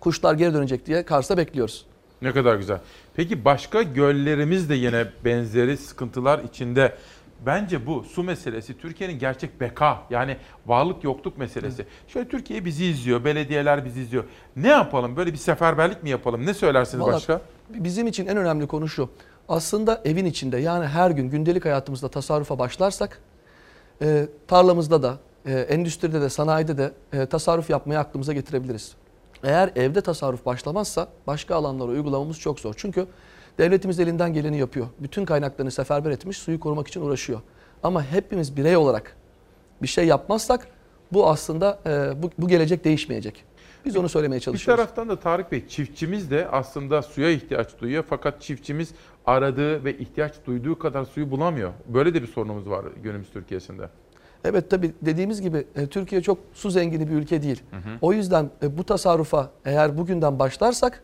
kuşlar 0.00 0.34
geri 0.34 0.54
dönecek 0.54 0.86
diye 0.86 1.04
Kars'ta 1.04 1.36
bekliyoruz. 1.36 1.86
Ne 2.22 2.32
kadar 2.32 2.56
güzel. 2.56 2.78
Peki 3.14 3.44
başka 3.44 3.82
göllerimiz 3.82 4.70
de 4.70 4.74
yine 4.74 5.06
benzeri 5.24 5.76
sıkıntılar 5.76 6.38
içinde. 6.38 6.94
Bence 7.46 7.86
bu 7.86 8.04
su 8.04 8.22
meselesi 8.22 8.78
Türkiye'nin 8.78 9.18
gerçek 9.18 9.60
beka 9.60 10.02
yani 10.10 10.36
varlık 10.66 11.04
yokluk 11.04 11.38
meselesi. 11.38 11.82
Evet. 11.82 11.92
Şöyle 12.08 12.28
Türkiye 12.28 12.64
bizi 12.64 12.84
izliyor, 12.84 13.24
belediyeler 13.24 13.84
bizi 13.84 14.00
izliyor. 14.00 14.24
Ne 14.56 14.68
yapalım? 14.68 15.16
Böyle 15.16 15.32
bir 15.32 15.38
seferberlik 15.38 16.02
mi 16.02 16.10
yapalım? 16.10 16.46
Ne 16.46 16.54
söylersiniz 16.54 17.04
Vallahi 17.04 17.14
başka? 17.14 17.40
Bizim 17.70 18.06
için 18.06 18.26
en 18.26 18.36
önemli 18.36 18.66
konu 18.66 18.88
şu. 18.88 19.10
Aslında 19.48 20.02
evin 20.04 20.24
içinde 20.24 20.58
yani 20.58 20.86
her 20.86 21.10
gün 21.10 21.30
gündelik 21.30 21.64
hayatımızda 21.64 22.08
tasarrufa 22.08 22.58
başlarsak 22.58 23.20
e, 24.02 24.26
tarlamızda 24.46 25.02
da, 25.02 25.18
e, 25.46 25.52
endüstride 25.52 26.20
de, 26.20 26.28
sanayide 26.28 26.78
de 26.78 26.92
e, 27.12 27.26
tasarruf 27.26 27.70
yapmayı 27.70 27.98
aklımıza 28.00 28.32
getirebiliriz. 28.32 28.94
Eğer 29.44 29.70
evde 29.76 30.00
tasarruf 30.00 30.46
başlamazsa 30.46 31.08
başka 31.26 31.54
alanlara 31.54 31.88
uygulamamız 31.88 32.40
çok 32.40 32.60
zor. 32.60 32.74
Çünkü 32.76 33.06
devletimiz 33.58 34.00
elinden 34.00 34.32
geleni 34.32 34.58
yapıyor. 34.58 34.86
Bütün 34.98 35.24
kaynaklarını 35.24 35.70
seferber 35.70 36.10
etmiş, 36.10 36.36
suyu 36.38 36.60
korumak 36.60 36.88
için 36.88 37.00
uğraşıyor. 37.00 37.40
Ama 37.82 38.04
hepimiz 38.04 38.56
birey 38.56 38.76
olarak 38.76 39.16
bir 39.82 39.88
şey 39.88 40.06
yapmazsak 40.06 40.68
bu 41.12 41.28
aslında 41.28 41.78
e, 41.86 42.22
bu, 42.22 42.30
bu 42.38 42.48
gelecek 42.48 42.84
değişmeyecek. 42.84 43.44
Biz 43.84 43.96
onu 43.96 44.08
söylemeye 44.08 44.38
Bir 44.38 44.44
çalışıyoruz. 44.44 44.76
taraftan 44.82 45.08
da 45.08 45.20
Tarık 45.20 45.52
Bey 45.52 45.68
çiftçimiz 45.68 46.30
de 46.30 46.48
aslında 46.52 47.02
suya 47.02 47.30
ihtiyaç 47.30 47.78
duyuyor 47.80 48.04
fakat 48.08 48.42
çiftçimiz 48.42 48.90
aradığı 49.26 49.84
ve 49.84 49.98
ihtiyaç 49.98 50.34
duyduğu 50.46 50.78
kadar 50.78 51.04
suyu 51.04 51.30
bulamıyor. 51.30 51.72
Böyle 51.88 52.14
de 52.14 52.22
bir 52.22 52.26
sorunumuz 52.26 52.70
var 52.70 52.84
günümüz 53.02 53.30
Türkiye'sinde. 53.32 53.88
Evet 54.44 54.70
tabii 54.70 54.92
dediğimiz 55.02 55.40
gibi 55.40 55.64
e, 55.76 55.86
Türkiye 55.86 56.22
çok 56.22 56.38
su 56.54 56.70
zengini 56.70 57.08
bir 57.10 57.14
ülke 57.14 57.42
değil. 57.42 57.62
hı. 57.70 57.78
O 58.00 58.12
yüzden 58.12 58.50
e, 58.62 58.78
bu 58.78 58.84
tasarrufa 58.84 59.50
eğer 59.64 59.98
bugünden 59.98 60.38
başlarsak 60.38 61.02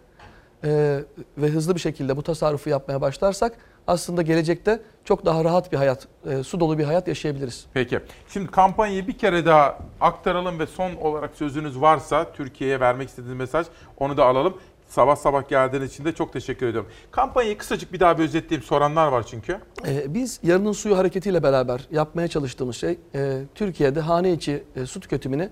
e, 0.64 1.00
ve 1.38 1.48
hızlı 1.48 1.74
bir 1.74 1.80
şekilde 1.80 2.16
bu 2.16 2.22
tasarrufu 2.22 2.70
yapmaya 2.70 3.00
başlarsak 3.00 3.52
aslında 3.86 4.22
gelecekte 4.22 4.82
çok 5.04 5.24
daha 5.24 5.44
rahat 5.44 5.72
bir 5.72 5.76
hayat, 5.76 6.08
e, 6.26 6.42
su 6.42 6.60
dolu 6.60 6.78
bir 6.78 6.84
hayat 6.84 7.08
yaşayabiliriz. 7.08 7.66
Peki. 7.74 8.00
Şimdi 8.28 8.50
kampanyayı 8.50 9.06
bir 9.06 9.18
kere 9.18 9.46
daha 9.46 9.78
aktaralım 10.00 10.58
ve 10.58 10.66
son 10.66 10.94
olarak 10.94 11.30
sözünüz 11.34 11.80
varsa 11.80 12.32
Türkiye'ye 12.32 12.80
vermek 12.80 13.08
istediğiniz 13.08 13.38
mesaj 13.38 13.66
onu 13.98 14.16
da 14.16 14.24
alalım. 14.24 14.54
Sabah 14.88 15.16
sabah 15.16 15.48
geldiğiniz 15.48 15.92
için 15.92 16.04
de 16.04 16.12
çok 16.12 16.32
teşekkür 16.32 16.66
ediyorum. 16.66 16.90
Kampanyayı 17.10 17.58
kısacık 17.58 17.92
bir 17.92 18.00
daha 18.00 18.18
bir 18.18 18.24
özetleyeyim 18.24 18.66
soranlar 18.66 19.08
var 19.08 19.26
çünkü. 19.26 19.58
Ee, 19.86 20.14
biz 20.14 20.40
yarının 20.42 20.72
suyu 20.72 20.98
hareketiyle 20.98 21.42
beraber 21.42 21.88
yapmaya 21.90 22.28
çalıştığımız 22.28 22.76
şey 22.76 22.98
e, 23.14 23.42
Türkiye'de 23.54 24.00
hane 24.00 24.32
içi 24.32 24.64
e, 24.76 24.86
su 24.86 25.00
tüketimini 25.00 25.48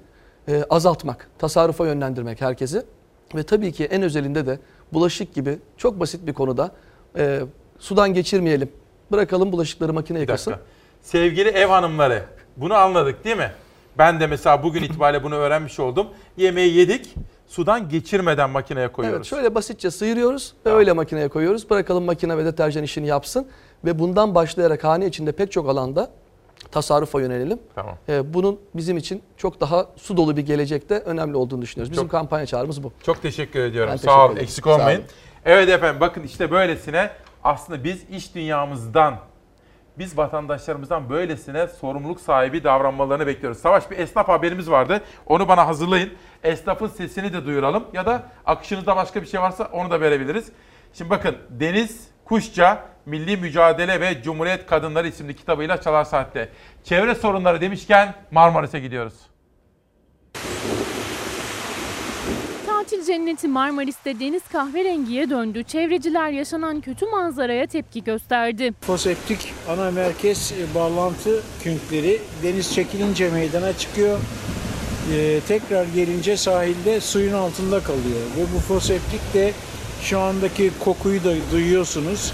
e, 0.49 0.65
azaltmak, 0.71 1.31
tasarrufa 1.39 1.87
yönlendirmek 1.87 2.41
herkesi. 2.41 2.83
Ve 3.35 3.43
tabii 3.43 3.73
ki 3.73 3.85
en 3.85 4.03
özelinde 4.03 4.47
de 4.47 4.59
bulaşık 4.93 5.35
gibi 5.35 5.59
çok 5.77 6.01
basit 6.01 6.27
bir 6.27 6.33
konuda 6.33 6.71
e, 7.17 7.41
sudan 7.79 8.15
geçirmeyelim. 8.15 8.73
Bırakalım 9.13 9.53
bulaşıkları 9.53 9.93
makine 9.93 10.21
yıkasın. 10.21 10.55
Sevgili 11.03 11.49
ev 11.49 11.67
hanımları 11.67 12.25
bunu 12.57 12.75
anladık 12.75 13.25
değil 13.25 13.37
mi? 13.37 13.53
Ben 13.99 14.21
de 14.21 14.27
mesela 14.27 14.63
bugün 14.63 14.83
itibariyle 14.83 15.25
bunu 15.25 15.35
öğrenmiş 15.35 15.81
oldum. 15.81 16.07
Yemeği 16.37 16.75
yedik 16.75 17.15
sudan 17.49 17.89
geçirmeden 17.89 18.51
makineye 18.51 18.89
koyuyoruz. 18.89 19.19
Evet 19.19 19.27
şöyle 19.27 19.55
basitçe 19.55 19.91
sıyırıyoruz 19.91 20.55
ve 20.67 20.73
öyle 20.73 20.93
makineye 20.93 21.29
koyuyoruz. 21.29 21.71
Bırakalım 21.71 22.05
makine 22.05 22.39
ve 22.39 22.45
deterjan 22.45 22.83
işini 22.83 23.07
yapsın. 23.07 23.47
Ve 23.85 23.99
bundan 23.99 24.35
başlayarak 24.35 24.85
hane 24.85 25.07
içinde 25.07 25.33
pek 25.33 25.53
çok 25.53 25.69
alanda 25.69 26.11
tasarrufa 26.73 27.21
yönelelim. 27.21 27.59
Tamam. 27.75 27.95
Ee, 28.09 28.35
bunun 28.35 28.61
bizim 28.75 28.97
için 28.97 29.23
çok 29.37 29.61
daha 29.61 29.87
su 29.97 30.17
dolu 30.17 30.37
bir 30.37 30.43
gelecekte 30.47 30.99
önemli 30.99 31.37
olduğunu 31.37 31.63
düşünüyoruz. 31.63 31.91
Bizim 31.93 32.05
Çok- 32.05 32.11
kampanya 32.11 32.47
çağrımız 32.47 32.83
bu. 32.83 32.93
Çok 33.03 33.23
teşekkür 33.23 33.61
ediyorum. 33.61 33.91
Ben 33.93 33.97
Sağ 33.97 34.03
teşekkür 34.07 34.33
olun. 34.33 34.37
Eksik 34.37 34.67
olmayın. 34.67 34.99
olun. 35.01 35.09
Evet 35.45 35.69
efendim 35.69 36.01
bakın 36.01 36.23
işte 36.23 36.51
böylesine 36.51 37.11
aslında 37.45 37.85
biz 37.85 38.11
iş 38.11 38.35
dünyamızdan 38.35 39.15
biz 39.99 40.19
vatandaşlarımızdan 40.19 41.11
böylesine 41.11 41.69
sorumluluk 41.69 42.21
sahibi 42.21 42.65
davranmalarını 42.65 43.27
bekliyoruz. 43.27 43.59
Savaş 43.59 43.91
bir 43.91 43.99
esnaf 43.99 44.29
haberimiz 44.29 44.71
vardı. 44.71 45.01
Onu 45.27 45.49
bana 45.49 45.67
hazırlayın. 45.67 46.11
Esnafın 46.45 46.87
sesini 46.87 47.33
de 47.33 47.47
duyuralım 47.47 47.85
ya 47.93 48.07
da 48.07 48.23
akışınızda 48.47 48.97
başka 48.97 49.23
bir 49.23 49.27
şey 49.27 49.41
varsa 49.41 49.69
onu 49.73 49.91
da 49.91 50.01
verebiliriz. 50.01 50.53
Şimdi 50.95 51.11
bakın 51.11 51.37
Deniz 51.51 52.09
Kuşça 52.25 52.85
Milli 53.07 53.37
Mücadele 53.37 54.01
ve 54.01 54.23
Cumhuriyet 54.23 54.67
Kadınları 54.67 55.09
isimli 55.09 55.37
kitabıyla 55.37 55.81
Çalar 55.81 56.05
Saat'te. 56.05 56.49
Çevre 56.85 57.15
sorunları 57.15 57.61
demişken 57.61 58.15
Marmaris'e 58.31 58.81
gidiyoruz. 58.81 59.15
Tatil 62.67 63.05
cenneti 63.05 63.49
Marmaris'te 63.49 64.21
deniz 64.21 64.43
kahverengiye 64.53 65.31
döndü. 65.31 65.65
Çevreciler 65.65 66.31
yaşanan 66.31 66.81
kötü 66.81 67.07
manzaraya 67.07 67.67
tepki 67.67 68.05
gösterdi. 68.05 68.73
Foseptik 68.81 69.55
ana 69.69 69.91
merkez 69.91 70.53
e, 70.53 70.75
bağlantı 70.75 71.43
künkleri 71.63 72.21
deniz 72.43 72.75
çekilince 72.75 73.31
meydana 73.31 73.73
çıkıyor. 73.73 74.19
Ee, 75.13 75.41
tekrar 75.49 75.85
gelince 75.95 76.37
sahilde 76.37 77.01
suyun 77.01 77.33
altında 77.33 77.81
kalıyor. 77.81 78.21
Ve 78.39 78.43
bu 78.55 78.59
foseptik 78.61 79.35
de 79.35 79.53
şu 80.03 80.19
andaki 80.21 80.71
kokuyu 80.85 81.25
da 81.25 81.35
duyuyorsunuz. 81.53 82.33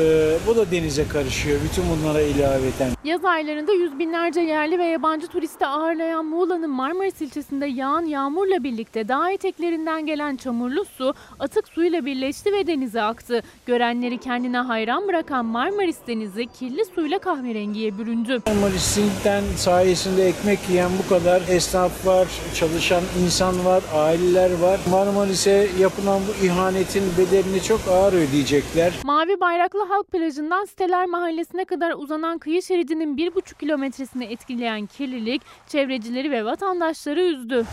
Ee, 0.00 0.36
bu 0.46 0.56
da 0.56 0.70
denize 0.70 1.08
karışıyor 1.08 1.60
bütün 1.70 1.84
bunlara 1.90 2.20
ilaveten. 2.20 2.90
Yaz 3.04 3.24
aylarında 3.24 3.72
yüz 3.72 3.98
binlerce 3.98 4.40
yerli 4.40 4.78
ve 4.78 4.84
yabancı 4.84 5.26
turisti 5.26 5.66
ağırlayan 5.66 6.24
Muğla'nın 6.24 6.70
Marmaris 6.70 7.20
ilçesinde 7.20 7.66
yağan 7.66 8.02
yağmurla 8.04 8.64
birlikte 8.64 9.08
dağ 9.08 9.30
eteklerinden 9.30 10.06
gelen 10.06 10.36
çamurlu 10.36 10.84
su 10.84 11.14
atık 11.38 11.68
suyla 11.68 12.04
birleşti 12.04 12.52
ve 12.52 12.66
denize 12.66 13.02
aktı. 13.02 13.42
Görenleri 13.66 14.18
kendine 14.18 14.58
hayran 14.58 15.08
bırakan 15.08 15.44
Marmaris 15.44 15.96
denizi 16.06 16.46
kirli 16.46 16.84
suyla 16.94 17.18
kahverengiye 17.18 17.98
büründü. 17.98 18.42
Marmaris'ten 18.46 19.42
sayesinde 19.56 20.26
ekmek 20.28 20.58
yiyen 20.70 20.90
bu 21.04 21.08
kadar 21.08 21.42
esnaf 21.48 22.06
var, 22.06 22.28
çalışan 22.54 23.02
insan 23.24 23.64
var, 23.64 23.82
aileler 23.94 24.50
var. 24.60 24.80
Marmaris'e 24.90 25.68
yapılan 25.80 26.20
bu 26.28 26.46
ihanetin 26.46 27.04
bedelini 27.18 27.62
çok 27.62 27.80
ağır 27.90 28.12
ödeyecekler. 28.12 28.92
Mavi 29.04 29.40
Bayraklı 29.40 29.87
Halk 29.88 30.12
Plajı'ndan 30.12 30.64
Siteler 30.64 31.06
Mahallesi'ne 31.06 31.64
kadar 31.64 31.92
uzanan 31.96 32.38
kıyı 32.38 32.62
şeridinin 32.62 33.16
1,5 33.16 33.58
kilometresini 33.60 34.24
etkileyen 34.24 34.86
kirlilik 34.86 35.42
çevrecileri 35.66 36.30
ve 36.30 36.44
vatandaşları 36.44 37.20
üzdü. 37.20 37.64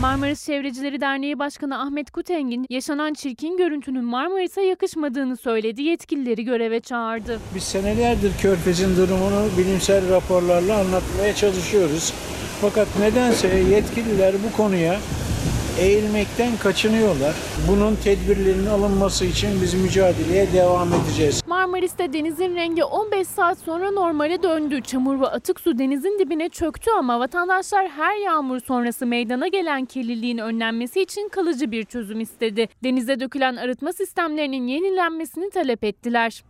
Marmaris 0.00 0.46
Çevrecileri 0.46 1.00
Derneği 1.00 1.38
Başkanı 1.38 1.80
Ahmet 1.80 2.10
Kutengin 2.10 2.66
yaşanan 2.70 3.14
çirkin 3.14 3.56
görüntünün 3.56 4.04
Marmaris'e 4.04 4.62
yakışmadığını 4.62 5.36
söyledi. 5.36 5.82
Yetkilileri 5.82 6.44
göreve 6.44 6.80
çağırdı. 6.80 7.40
Biz 7.54 7.62
senelerdir 7.62 8.32
Körfez'in 8.42 8.96
durumunu 8.96 9.48
bilimsel 9.58 10.10
raporlarla 10.10 10.78
anlatmaya 10.78 11.34
çalışıyoruz. 11.34 12.14
Fakat 12.60 12.88
nedense 13.00 13.48
yetkililer 13.48 14.34
bu 14.46 14.56
konuya 14.56 14.96
eğilmekten 15.78 16.56
kaçınıyorlar. 16.56 17.34
Bunun 17.68 17.96
tedbirlerinin 17.96 18.66
alınması 18.66 19.24
için 19.24 19.62
biz 19.62 19.74
mücadeleye 19.74 20.52
devam 20.52 20.88
edeceğiz. 20.92 21.42
Marmaris'te 21.46 22.12
denizin 22.12 22.56
rengi 22.56 22.84
15 22.84 23.28
saat 23.28 23.58
sonra 23.58 23.90
normale 23.90 24.42
döndü. 24.42 24.82
Çamur 24.82 25.20
ve 25.20 25.26
atık 25.26 25.60
su 25.60 25.78
denizin 25.78 26.18
dibine 26.18 26.48
çöktü 26.48 26.90
ama 26.98 27.20
vatandaşlar 27.20 27.88
her 27.88 28.16
yağmur 28.16 28.60
sonrası 28.60 29.06
meydana 29.06 29.48
gelen 29.48 29.84
kirliliğin 29.84 30.38
önlenmesi 30.38 31.00
için 31.00 31.28
kalıcı 31.28 31.70
bir 31.70 31.84
çözüm 31.84 32.20
istedi. 32.20 32.68
Denize 32.84 33.20
dökülen 33.20 33.56
arıtma 33.56 33.92
sistemlerinin 33.92 34.66
yenilenmesini 34.66 35.50
talep 35.50 35.84
ettiler. 35.84 36.44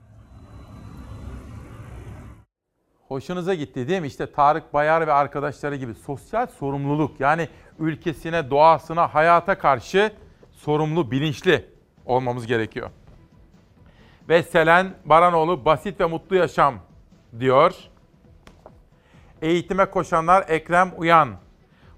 Hoşunuza 3.08 3.54
gitti 3.54 3.88
değil 3.88 4.00
mi? 4.00 4.06
İşte 4.06 4.32
Tarık 4.32 4.74
Bayar 4.74 5.06
ve 5.06 5.12
arkadaşları 5.12 5.76
gibi 5.76 5.94
sosyal 5.94 6.46
sorumluluk 6.46 7.20
yani 7.20 7.48
ülkesine, 7.78 8.50
doğasına, 8.50 9.14
hayata 9.14 9.58
karşı 9.58 10.12
sorumlu, 10.52 11.10
bilinçli 11.10 11.66
olmamız 12.06 12.46
gerekiyor. 12.46 12.90
Ve 14.28 14.42
Selen 14.42 14.94
Baranoğlu 15.04 15.64
basit 15.64 16.00
ve 16.00 16.06
mutlu 16.06 16.36
yaşam 16.36 16.74
diyor. 17.40 17.74
Eğitime 19.42 19.84
koşanlar 19.84 20.44
Ekrem 20.48 20.92
Uyan. 20.96 21.28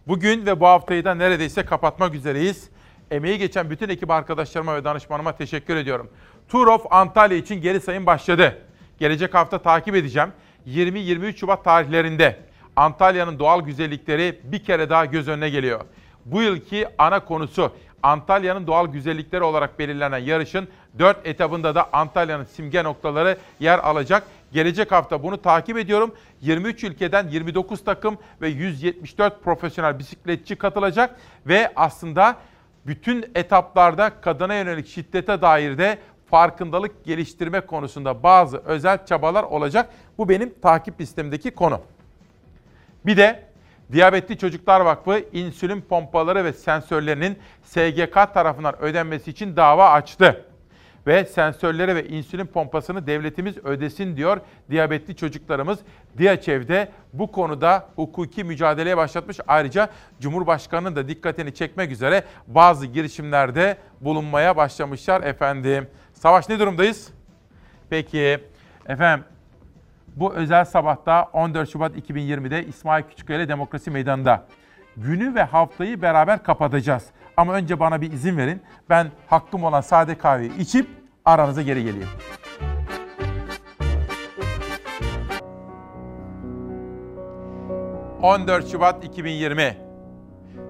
Bugün 0.06 0.46
ve 0.46 0.60
bu 0.60 0.66
haftayı 0.66 1.04
da 1.04 1.14
neredeyse 1.14 1.64
kapatmak 1.64 2.14
üzereyiz. 2.14 2.70
Emeği 3.10 3.38
geçen 3.38 3.70
bütün 3.70 3.88
ekip 3.88 4.10
arkadaşlarıma 4.10 4.76
ve 4.76 4.84
danışmanıma 4.84 5.36
teşekkür 5.36 5.76
ediyorum. 5.76 6.10
Tour 6.48 6.66
of 6.66 6.86
Antalya 6.90 7.36
için 7.36 7.60
geri 7.60 7.80
sayım 7.80 8.06
başladı. 8.06 8.58
Gelecek 8.98 9.34
hafta 9.34 9.62
takip 9.62 9.94
edeceğim. 9.94 10.32
20-23 10.66 11.36
Şubat 11.36 11.64
tarihlerinde 11.64 12.40
Antalya'nın 12.76 13.38
doğal 13.38 13.60
güzellikleri 13.60 14.40
bir 14.44 14.64
kere 14.64 14.90
daha 14.90 15.04
göz 15.04 15.28
önüne 15.28 15.50
geliyor. 15.50 15.80
Bu 16.24 16.42
yılki 16.42 16.86
ana 16.98 17.24
konusu 17.24 17.72
Antalya'nın 18.02 18.66
doğal 18.66 18.86
güzellikleri 18.86 19.42
olarak 19.42 19.78
belirlenen 19.78 20.18
yarışın 20.18 20.68
4 20.98 21.26
etabında 21.26 21.74
da 21.74 21.88
Antalya'nın 21.92 22.44
simge 22.44 22.84
noktaları 22.84 23.38
yer 23.60 23.78
alacak. 23.78 24.22
Gelecek 24.52 24.92
hafta 24.92 25.22
bunu 25.22 25.42
takip 25.42 25.78
ediyorum. 25.78 26.14
23 26.40 26.84
ülkeden 26.84 27.28
29 27.28 27.84
takım 27.84 28.18
ve 28.40 28.48
174 28.48 29.44
profesyonel 29.44 29.98
bisikletçi 29.98 30.56
katılacak 30.56 31.16
ve 31.46 31.72
aslında 31.76 32.36
bütün 32.86 33.30
etaplarda 33.34 34.20
kadına 34.20 34.54
yönelik 34.54 34.88
şiddete 34.88 35.42
dair 35.42 35.78
de 35.78 35.98
farkındalık 36.30 37.04
geliştirme 37.04 37.60
konusunda 37.60 38.22
bazı 38.22 38.58
özel 38.58 39.06
çabalar 39.06 39.42
olacak. 39.42 39.90
Bu 40.18 40.28
benim 40.28 40.54
takip 40.62 41.00
listemdeki 41.00 41.50
konu. 41.50 41.80
Bir 43.06 43.16
de 43.16 43.42
Diyabetli 43.92 44.38
Çocuklar 44.38 44.80
Vakfı 44.80 45.24
insülin 45.32 45.80
pompaları 45.80 46.44
ve 46.44 46.52
sensörlerinin 46.52 47.38
SGK 47.62 48.34
tarafından 48.34 48.82
ödenmesi 48.82 49.30
için 49.30 49.56
dava 49.56 49.90
açtı. 49.90 50.44
Ve 51.06 51.24
sensörleri 51.24 51.94
ve 51.94 52.08
insülin 52.08 52.46
pompasını 52.46 53.06
devletimiz 53.06 53.64
ödesin 53.64 54.16
diyor 54.16 54.40
diyabetli 54.70 55.16
çocuklarımız. 55.16 55.78
DİAÇEV'de 56.18 56.88
bu 57.12 57.32
konuda 57.32 57.88
hukuki 57.96 58.44
mücadeleye 58.44 58.96
başlatmış. 58.96 59.40
Ayrıca 59.46 59.88
Cumhurbaşkanı'nın 60.20 60.96
da 60.96 61.08
dikkatini 61.08 61.54
çekmek 61.54 61.92
üzere 61.92 62.24
bazı 62.46 62.86
girişimlerde 62.86 63.76
bulunmaya 64.00 64.56
başlamışlar 64.56 65.22
efendim. 65.22 65.88
Savaş 66.12 66.48
ne 66.48 66.58
durumdayız? 66.58 67.08
Peki 67.90 68.38
efendim 68.86 69.24
Bu 70.16 70.34
özel 70.34 70.64
sabahta 70.64 71.28
14 71.32 71.70
Şubat 71.70 71.96
2020'de 71.96 72.66
İsmail 72.66 73.04
Küçükkaya 73.04 73.48
Demokrasi 73.48 73.90
Meydanı'nda 73.90 74.46
günü 74.96 75.34
ve 75.34 75.42
haftayı 75.42 76.02
beraber 76.02 76.42
kapatacağız. 76.42 77.06
Ama 77.36 77.52
önce 77.54 77.80
bana 77.80 78.00
bir 78.00 78.12
izin 78.12 78.36
verin. 78.36 78.62
Ben 78.90 79.10
hakkım 79.26 79.64
olan 79.64 79.80
sade 79.80 80.18
kahveyi 80.18 80.56
içip 80.58 80.88
aranıza 81.24 81.62
geri 81.62 81.84
geleyim. 81.84 82.08
...14 88.22 88.70
Şubat 88.72 89.04
2020... 89.04 89.76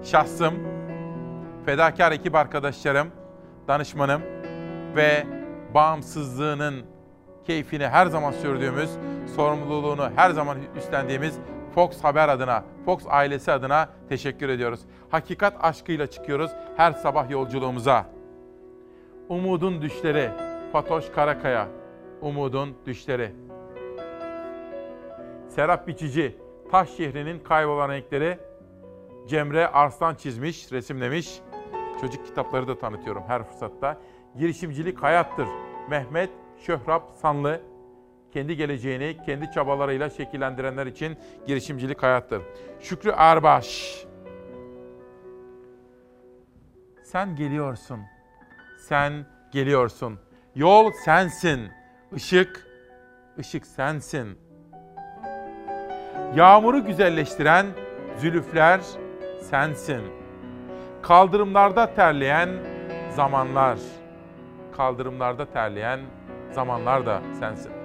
...şahsım... 0.03 0.53
...fedakar 1.65 2.11
ekip 2.11 2.35
arkadaşlarım... 2.35 3.07
...danışmanım... 3.67 4.21
...ve 4.95 5.27
bağımsızlığının 5.73 6.96
keyfini 7.47 7.87
her 7.87 8.05
zaman 8.05 8.31
sürdüğümüz, 8.31 8.89
sorumluluğunu 9.35 10.09
her 10.15 10.29
zaman 10.29 10.57
üstlendiğimiz 10.77 11.39
Fox 11.75 12.03
Haber 12.03 12.29
adına, 12.29 12.63
Fox 12.85 13.03
ailesi 13.07 13.51
adına 13.51 13.89
teşekkür 14.09 14.49
ediyoruz. 14.49 14.79
Hakikat 15.09 15.53
aşkıyla 15.65 16.07
çıkıyoruz 16.07 16.51
her 16.77 16.91
sabah 16.91 17.29
yolculuğumuza. 17.29 18.05
Umudun 19.29 19.81
düşleri, 19.81 20.29
Fatoş 20.71 21.09
Karakaya, 21.09 21.67
Umudun 22.21 22.77
düşleri. 22.85 23.31
Serap 25.49 25.87
Biçici, 25.87 26.37
Taş 26.71 26.89
şehrinin 26.89 27.39
kaybolan 27.39 27.89
renkleri 27.89 28.37
Cemre 29.27 29.67
Arslan 29.67 30.15
çizmiş, 30.15 30.71
resimlemiş. 30.71 31.39
Çocuk 32.01 32.25
kitapları 32.25 32.67
da 32.67 32.77
tanıtıyorum 32.77 33.23
her 33.27 33.43
fırsatta. 33.43 33.97
Girişimcilik 34.37 35.03
hayattır. 35.03 35.47
Mehmet 35.89 36.29
Şöhrap 36.59 37.11
Sanlı 37.11 37.61
kendi 38.33 38.57
geleceğini 38.57 39.17
kendi 39.25 39.51
çabalarıyla 39.51 40.09
şekillendirenler 40.09 40.85
için 40.85 41.17
girişimcilik 41.47 42.03
hayattır. 42.03 42.41
Şükrü 42.79 43.13
Erbaş. 43.17 43.97
Sen 47.03 47.35
geliyorsun. 47.35 47.99
Sen 48.79 49.25
geliyorsun. 49.51 50.19
Yol 50.55 50.91
sensin. 51.05 51.69
Işık, 52.15 52.67
ışık 53.39 53.67
sensin. 53.67 54.37
Yağmuru 56.35 56.85
güzelleştiren 56.85 57.65
zülüfler 58.17 58.81
sensin. 59.41 60.01
Kaldırımlarda 61.01 61.93
terleyen 61.93 62.49
zamanlar. 63.15 63.77
Kaldırımlarda 64.77 65.45
terleyen 65.45 65.99
zamanlar 66.51 67.05
da 67.05 67.21
sensin. 67.39 67.76